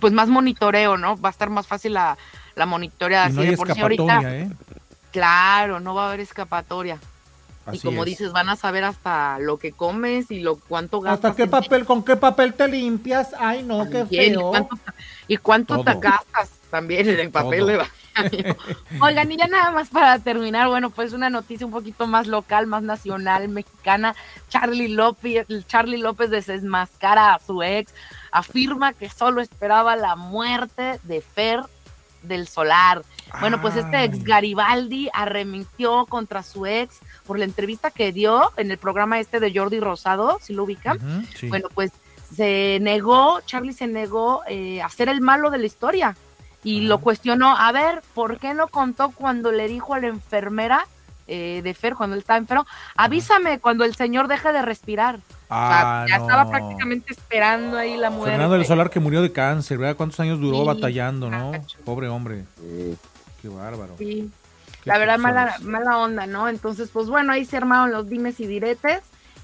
pues 0.00 0.12
más 0.12 0.28
monitoreo, 0.28 0.96
¿no? 0.96 1.20
Va 1.20 1.28
a 1.28 1.32
estar 1.32 1.50
más 1.50 1.66
fácil 1.66 1.92
la, 1.94 2.16
la 2.54 2.66
monitorea. 2.66 3.28
No 3.28 3.42
así 3.42 3.56
por 3.56 3.72
sí 3.72 3.80
ahorita, 3.80 4.20
¿eh? 4.24 4.50
Claro, 5.10 5.80
no 5.80 5.94
va 5.94 6.04
a 6.04 6.08
haber 6.08 6.20
escapatoria. 6.20 6.98
Así 7.66 7.78
y 7.78 7.80
como 7.80 8.02
es. 8.02 8.10
dices, 8.10 8.32
van 8.32 8.48
a 8.48 8.56
saber 8.56 8.84
hasta 8.84 9.38
lo 9.38 9.58
que 9.58 9.72
comes 9.72 10.30
y 10.30 10.40
lo 10.40 10.56
cuánto 10.56 11.00
gastas. 11.00 11.30
¿Hasta 11.30 11.42
qué 11.42 11.48
papel, 11.48 11.84
con 11.84 12.04
qué 12.04 12.16
papel 12.16 12.54
te 12.54 12.68
limpias? 12.68 13.30
Ay, 13.38 13.62
no, 13.62 13.88
qué 13.88 14.04
y 14.10 14.16
feo. 14.16 14.50
cuánto, 14.50 14.78
y 15.28 15.36
cuánto 15.38 15.84
te 15.84 15.94
gastas 15.94 16.50
también 16.70 17.08
en 17.08 17.20
el 17.20 17.30
papel 17.30 17.60
Todo. 17.60 17.68
de 17.68 17.76
baño. 17.78 17.90
Oigan, 19.00 19.32
y 19.32 19.36
ya 19.36 19.46
nada 19.46 19.70
más 19.70 19.88
para 19.88 20.18
terminar, 20.18 20.68
bueno, 20.68 20.90
pues 20.90 21.12
una 21.12 21.30
noticia 21.30 21.66
un 21.66 21.72
poquito 21.72 22.06
más 22.06 22.26
local, 22.26 22.66
más 22.66 22.82
nacional, 22.82 23.48
mexicana. 23.48 24.14
Charlie 24.48 24.88
López, 24.88 25.46
Charlie 25.66 25.98
López 25.98 26.30
desmascara 26.30 27.34
a 27.34 27.40
su 27.40 27.62
ex, 27.62 27.92
afirma 28.30 28.92
que 28.92 29.08
solo 29.08 29.40
esperaba 29.40 29.96
la 29.96 30.16
muerte 30.16 31.00
de 31.04 31.20
Fer 31.20 31.60
del 32.24 32.48
Solar. 32.48 33.02
Bueno, 33.40 33.60
pues 33.60 33.76
este 33.76 34.04
ex 34.04 34.22
Garibaldi 34.22 35.08
arremitió 35.12 36.06
contra 36.06 36.42
su 36.42 36.66
ex 36.66 37.00
por 37.26 37.38
la 37.38 37.44
entrevista 37.44 37.90
que 37.90 38.12
dio 38.12 38.52
en 38.56 38.70
el 38.70 38.78
programa 38.78 39.18
este 39.18 39.40
de 39.40 39.52
Jordi 39.54 39.80
Rosado, 39.80 40.38
si 40.40 40.52
lo 40.54 40.64
ubican. 40.64 41.26
Sí. 41.34 41.48
Bueno, 41.48 41.68
pues 41.74 41.92
se 42.34 42.78
negó, 42.80 43.40
Charlie 43.46 43.72
se 43.72 43.86
negó 43.86 44.42
eh, 44.48 44.82
a 44.82 44.88
ser 44.88 45.08
el 45.08 45.20
malo 45.20 45.50
de 45.50 45.58
la 45.58 45.66
historia 45.66 46.16
y 46.62 46.80
lo 46.80 46.98
cuestionó. 46.98 47.56
A 47.56 47.70
ver, 47.72 48.02
¿por 48.14 48.38
qué 48.38 48.54
no 48.54 48.68
contó 48.68 49.10
cuando 49.10 49.52
le 49.52 49.68
dijo 49.68 49.94
a 49.94 50.00
la 50.00 50.08
enfermera 50.08 50.86
eh, 51.26 51.60
de 51.62 51.74
Fer, 51.74 51.94
cuando 51.94 52.14
él 52.14 52.20
estaba 52.20 52.38
enfermo, 52.38 52.66
avísame 52.96 53.60
cuando 53.60 53.84
el 53.84 53.94
señor 53.94 54.28
deje 54.28 54.52
de 54.52 54.62
respirar? 54.62 55.20
Ah, 55.50 56.04
o 56.04 56.08
sea, 56.08 56.16
ya 56.16 56.18
no. 56.18 56.24
estaba 56.30 56.50
prácticamente 56.50 57.12
esperando 57.12 57.76
ahí 57.76 57.96
la 57.96 58.10
muerte. 58.10 58.32
Fernando 58.32 58.54
del 58.56 58.64
Solar 58.66 58.90
que 58.90 59.00
murió 59.00 59.22
de 59.22 59.30
cáncer, 59.32 59.78
¿verdad? 59.78 59.96
¿Cuántos 59.96 60.18
años 60.20 60.40
duró 60.40 60.60
Sí, 60.60 60.66
batallando, 60.66 61.30
no? 61.30 61.52
Pobre 61.84 62.08
hombre. 62.08 62.44
Qué 63.42 63.48
bárbaro. 63.48 63.94
Sí. 63.98 64.30
Qué 64.82 64.90
La 64.90 64.98
verdad, 64.98 65.18
mala, 65.18 65.56
mala 65.62 65.98
onda, 65.98 66.26
¿no? 66.26 66.48
Entonces, 66.48 66.90
pues 66.92 67.08
bueno, 67.08 67.32
ahí 67.32 67.44
se 67.44 67.56
armaron 67.56 67.92
los 67.92 68.08
dimes 68.08 68.40
y 68.40 68.46
diretes. 68.46 69.00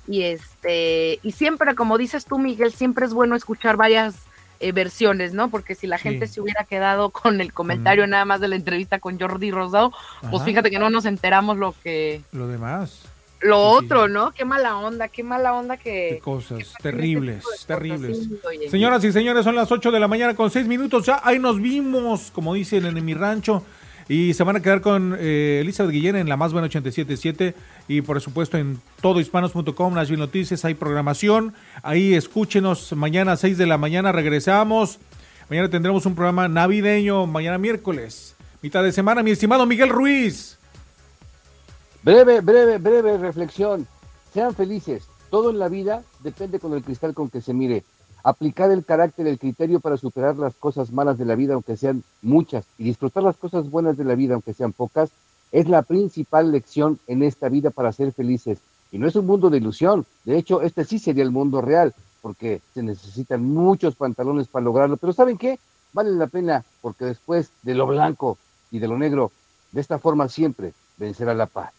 Y 0.09 0.23
este, 0.23 1.21
y 1.23 1.33
siempre, 1.33 1.75
como 1.75 1.97
dices 1.99 2.25
tú, 2.25 2.39
Miguel, 2.39 2.73
siempre 2.73 3.07
es 3.07 3.13
bueno 3.13 3.37
escuchar 3.37 3.77
varias 3.77 4.17
eh, 4.59 4.73
versiones, 4.73 5.33
¿no? 5.33 5.49
Porque 5.49 5.75
si 5.75 5.87
la 5.87 5.97
Sí. 5.99 6.05
gente 6.05 6.27
se 6.27 6.41
hubiera 6.41 6.65
quedado 6.65 7.11
con 7.11 7.41
el 7.41 7.53
comentario 7.53 8.07
nada 8.07 8.25
más 8.25 8.41
de 8.41 8.49
la 8.49 8.57
entrevista 8.57 8.99
con 8.99 9.19
Jordi 9.21 9.51
Rosado, 9.51 9.93
pues 10.31 10.43
fíjate 10.43 10.71
que 10.71 10.79
no 10.79 10.91
nos 10.91 11.05
enteramos 11.07 11.57
lo 11.59 11.75
que, 11.83 12.23
Lo 12.33 12.47
demás. 12.49 13.03
Lo 13.41 13.59
otro, 13.61 14.09
¿no? 14.09 14.33
Qué 14.33 14.45
mala 14.45 14.77
onda, 14.79 15.09
qué 15.09 15.23
mala 15.23 15.55
onda 15.55 15.77
Qué 15.77 16.11
que. 16.15 16.21
cosas 16.23 16.75
terribles, 16.83 17.45
terribles. 17.67 18.19
sí. 18.19 18.69
Señoras 18.71 19.03
y 19.05 19.13
señores, 19.13 19.45
son 19.45 19.55
las 19.57 19.71
8 19.73 19.91
de 19.91 20.01
la 20.01 20.09
mañana 20.09 20.35
con 20.35 20.51
6 20.51 20.67
minutos. 20.67 21.07
Ya 21.07 21.21
ahí 21.25 21.39
nos 21.39 21.61
vimos, 21.61 22.31
como 22.33 22.55
dicen 22.55 22.85
en 22.87 23.05
mi 23.05 23.15
rancho. 23.15 23.65
Y 24.09 24.35
se 24.35 24.43
van 24.43 24.57
a 24.57 24.61
quedar 24.63 24.81
con 24.81 25.17
eh, 25.19 25.61
Elizabeth 25.63 25.93
Guillén 25.93 26.17
en 26.17 26.29
la 26.29 26.37
más 26.37 26.53
buena 26.53 26.67
877 26.67 27.55
y 27.87 28.03
por 28.03 28.21
supuesto 28.21 28.59
en 28.59 28.81
todohispanos.com, 29.01 29.95
Nashville 29.95 30.19
Noticias, 30.19 30.65
hay 30.65 30.75
programación. 30.75 31.55
Ahí 31.85 32.15
escúchenos 32.15 32.93
mañana 32.95 33.33
a 33.33 33.37
6 33.37 33.57
de 33.57 33.67
la 33.67 33.79
mañana, 33.79 34.11
regresamos. 34.11 34.99
Mañana 35.49 35.71
tendremos 35.71 36.07
un 36.07 36.15
programa 36.17 36.49
navideño, 36.49 37.27
mañana 37.27 37.59
miércoles, 37.59 38.37
mitad 38.63 38.83
de 38.83 38.91
semana. 38.93 39.23
Mi 39.23 39.31
estimado 39.31 39.65
Miguel 39.65 39.89
Ruiz. 39.89 40.59
Breve, 42.03 42.41
breve, 42.41 42.79
breve 42.79 43.19
reflexión. 43.19 43.87
Sean 44.33 44.55
felices. 44.55 45.05
Todo 45.29 45.51
en 45.51 45.59
la 45.59 45.69
vida 45.69 46.03
depende 46.21 46.59
con 46.59 46.73
el 46.73 46.83
cristal 46.83 47.13
con 47.13 47.29
que 47.29 47.43
se 47.43 47.53
mire. 47.53 47.85
Aplicar 48.25 48.71
el 48.71 48.87
carácter, 48.87 49.27
el 49.27 49.39
criterio 49.39 49.81
para 49.81 49.99
superar 49.99 50.39
las 50.39 50.55
cosas 50.55 50.93
malas 50.93 51.19
de 51.19 51.27
la 51.27 51.35
vida, 51.35 51.53
aunque 51.53 51.77
sean 51.77 52.03
muchas, 52.23 52.65
y 52.79 52.85
disfrutar 52.85 53.23
las 53.23 53.37
cosas 53.37 53.71
buenas 53.71 53.99
de 53.99 54.05
la 54.05 54.15
vida, 54.15 54.33
aunque 54.33 54.55
sean 54.55 54.73
pocas, 54.73 55.11
es 55.53 55.69
la 55.69 55.83
principal 55.83 56.53
lección 56.53 56.99
en 57.07 57.23
esta 57.23 57.51
vida 57.51 57.69
para 57.69 57.93
ser 57.93 58.13
felices. 58.13 58.61
Y 58.91 58.99
no 58.99 59.07
es 59.07 59.15
un 59.17 59.27
mundo 59.27 59.51
de 59.51 59.59
ilusión. 59.59 60.07
De 60.25 60.39
hecho, 60.39 60.63
este 60.63 60.87
sí 60.87 60.99
sería 60.99 61.23
el 61.23 61.31
mundo 61.31 61.61
real, 61.61 61.95
porque 62.23 62.63
se 62.73 62.83
necesitan 62.83 63.45
muchos 63.45 63.95
pantalones 63.95 64.49
para 64.49 64.65
lograrlo. 64.65 64.97
Pero 64.97 65.13
¿saben 65.13 65.37
qué? 65.37 65.59
Vale 65.93 66.13
la 66.13 66.29
pena, 66.29 66.65
porque 66.81 67.05
después 67.05 67.51
de 67.63 67.75
lo 67.75 67.87
blanco 67.87 68.39
y 68.71 68.79
de 68.79 68.89
lo 68.89 68.97
negro, 68.97 69.33
de 69.73 69.83
esta 69.83 69.99
forma 69.99 70.31
siempre 70.31 70.73
vencerá 70.97 71.35
la 71.35 71.47
paz. 71.47 71.73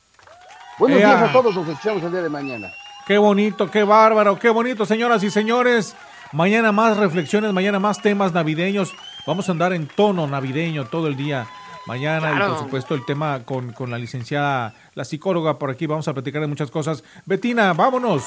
Buenos 0.78 1.00
Ea. 1.00 1.08
días 1.08 1.30
a 1.30 1.32
todos, 1.32 1.56
nos 1.56 1.68
escuchamos 1.68 2.04
el 2.04 2.12
día 2.12 2.22
de 2.22 2.30
mañana. 2.30 2.72
Qué 3.06 3.18
bonito, 3.18 3.70
qué 3.70 3.84
bárbaro, 3.84 4.40
qué 4.40 4.50
bonito, 4.50 4.86
señoras 4.86 5.24
y 5.24 5.30
señores. 5.30 5.96
Mañana 6.32 6.72
más 6.72 6.98
reflexiones, 6.98 7.52
mañana 7.52 7.80
más 7.80 8.02
temas 8.02 8.34
navideños. 8.34 8.94
Vamos 9.28 9.50
a 9.50 9.52
andar 9.52 9.74
en 9.74 9.88
tono 9.88 10.28
navideño 10.28 10.86
todo 10.86 11.08
el 11.08 11.18
día. 11.18 11.46
Mañana, 11.88 12.34
y 12.34 12.40
por 12.50 12.60
supuesto, 12.60 12.96
el 12.96 13.06
tema 13.06 13.42
con, 13.44 13.74
con 13.74 13.90
la 13.90 13.98
licenciada, 13.98 14.74
la 14.94 15.04
psicóloga 15.04 15.58
por 15.58 15.70
aquí. 15.72 15.88
Vamos 15.88 16.08
a 16.08 16.14
platicar 16.14 16.42
de 16.42 16.48
muchas 16.48 16.72
cosas. 16.72 17.04
Betina, 17.26 17.74
vámonos. 17.74 18.24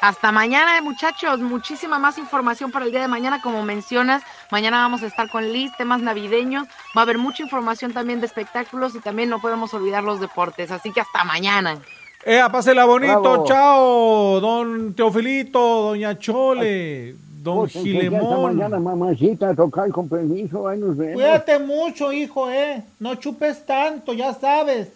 Hasta 0.00 0.30
mañana, 0.30 0.80
muchachos. 0.80 1.40
Muchísima 1.40 1.98
más 1.98 2.18
información 2.18 2.70
para 2.70 2.84
el 2.84 2.92
día 2.92 3.00
de 3.00 3.08
mañana, 3.08 3.42
como 3.42 3.64
mencionas. 3.64 4.22
Mañana 4.50 4.78
vamos 4.78 5.02
a 5.02 5.06
estar 5.06 5.28
con 5.28 5.52
Liz, 5.52 5.72
temas 5.76 6.00
navideños. 6.00 6.68
Va 6.96 7.00
a 7.00 7.02
haber 7.02 7.18
mucha 7.18 7.42
información 7.42 7.92
también 7.92 8.20
de 8.20 8.26
espectáculos 8.26 8.94
y 8.94 9.00
también 9.00 9.28
no 9.28 9.40
podemos 9.40 9.74
olvidar 9.74 10.04
los 10.04 10.20
deportes. 10.20 10.70
Así 10.70 10.92
que 10.92 11.00
hasta 11.00 11.24
mañana. 11.24 11.78
Ea, 12.24 12.50
pásela 12.50 12.84
bonito, 12.84 13.20
Bravo. 13.20 13.44
chao. 13.46 14.40
Don 14.40 14.94
Teofilito, 14.94 15.58
doña 15.82 16.16
Chole, 16.18 17.14
don 17.42 17.66
Hasta 17.66 17.80
Gilemón. 17.80 18.56
mañana, 18.56 18.78
mamacita, 18.78 19.54
tocar 19.54 19.90
con 19.90 20.08
permiso, 20.08 20.68
ahí 20.68 20.78
nos 20.78 20.96
vemos. 20.96 21.14
Cuídate 21.14 21.58
mucho, 21.58 22.12
hijo, 22.12 22.50
eh. 22.50 22.84
No 23.00 23.16
chupes 23.16 23.64
tanto, 23.66 24.12
ya 24.12 24.32
sabes. 24.34 24.88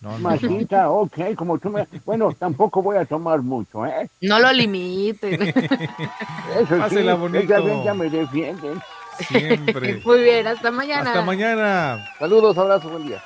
No, 0.00 0.18
no, 0.18 0.30
no. 0.30 0.90
Ok, 1.00 1.18
como 1.36 1.58
tú 1.58 1.70
me... 1.70 1.86
Bueno, 2.04 2.32
tampoco 2.38 2.82
voy 2.82 2.96
a 2.96 3.04
tomar 3.04 3.40
mucho, 3.42 3.86
¿eh? 3.86 4.08
No 4.20 4.38
lo 4.38 4.52
limiten. 4.52 5.42
Eso 6.60 6.78
Pásela 6.78 7.14
sí, 7.14 7.18
bonito. 7.20 7.44
ya 7.46 7.60
ven, 7.60 7.84
ya 7.84 7.94
me 7.94 8.10
defienden. 8.10 8.80
Siempre. 9.18 10.02
Muy 10.04 10.22
bien, 10.22 10.46
hasta 10.46 10.70
mañana. 10.70 11.10
Hasta 11.10 11.22
mañana. 11.22 12.04
Saludos, 12.18 12.56
abrazos, 12.58 12.90
buen 12.90 13.06
día. 13.06 13.22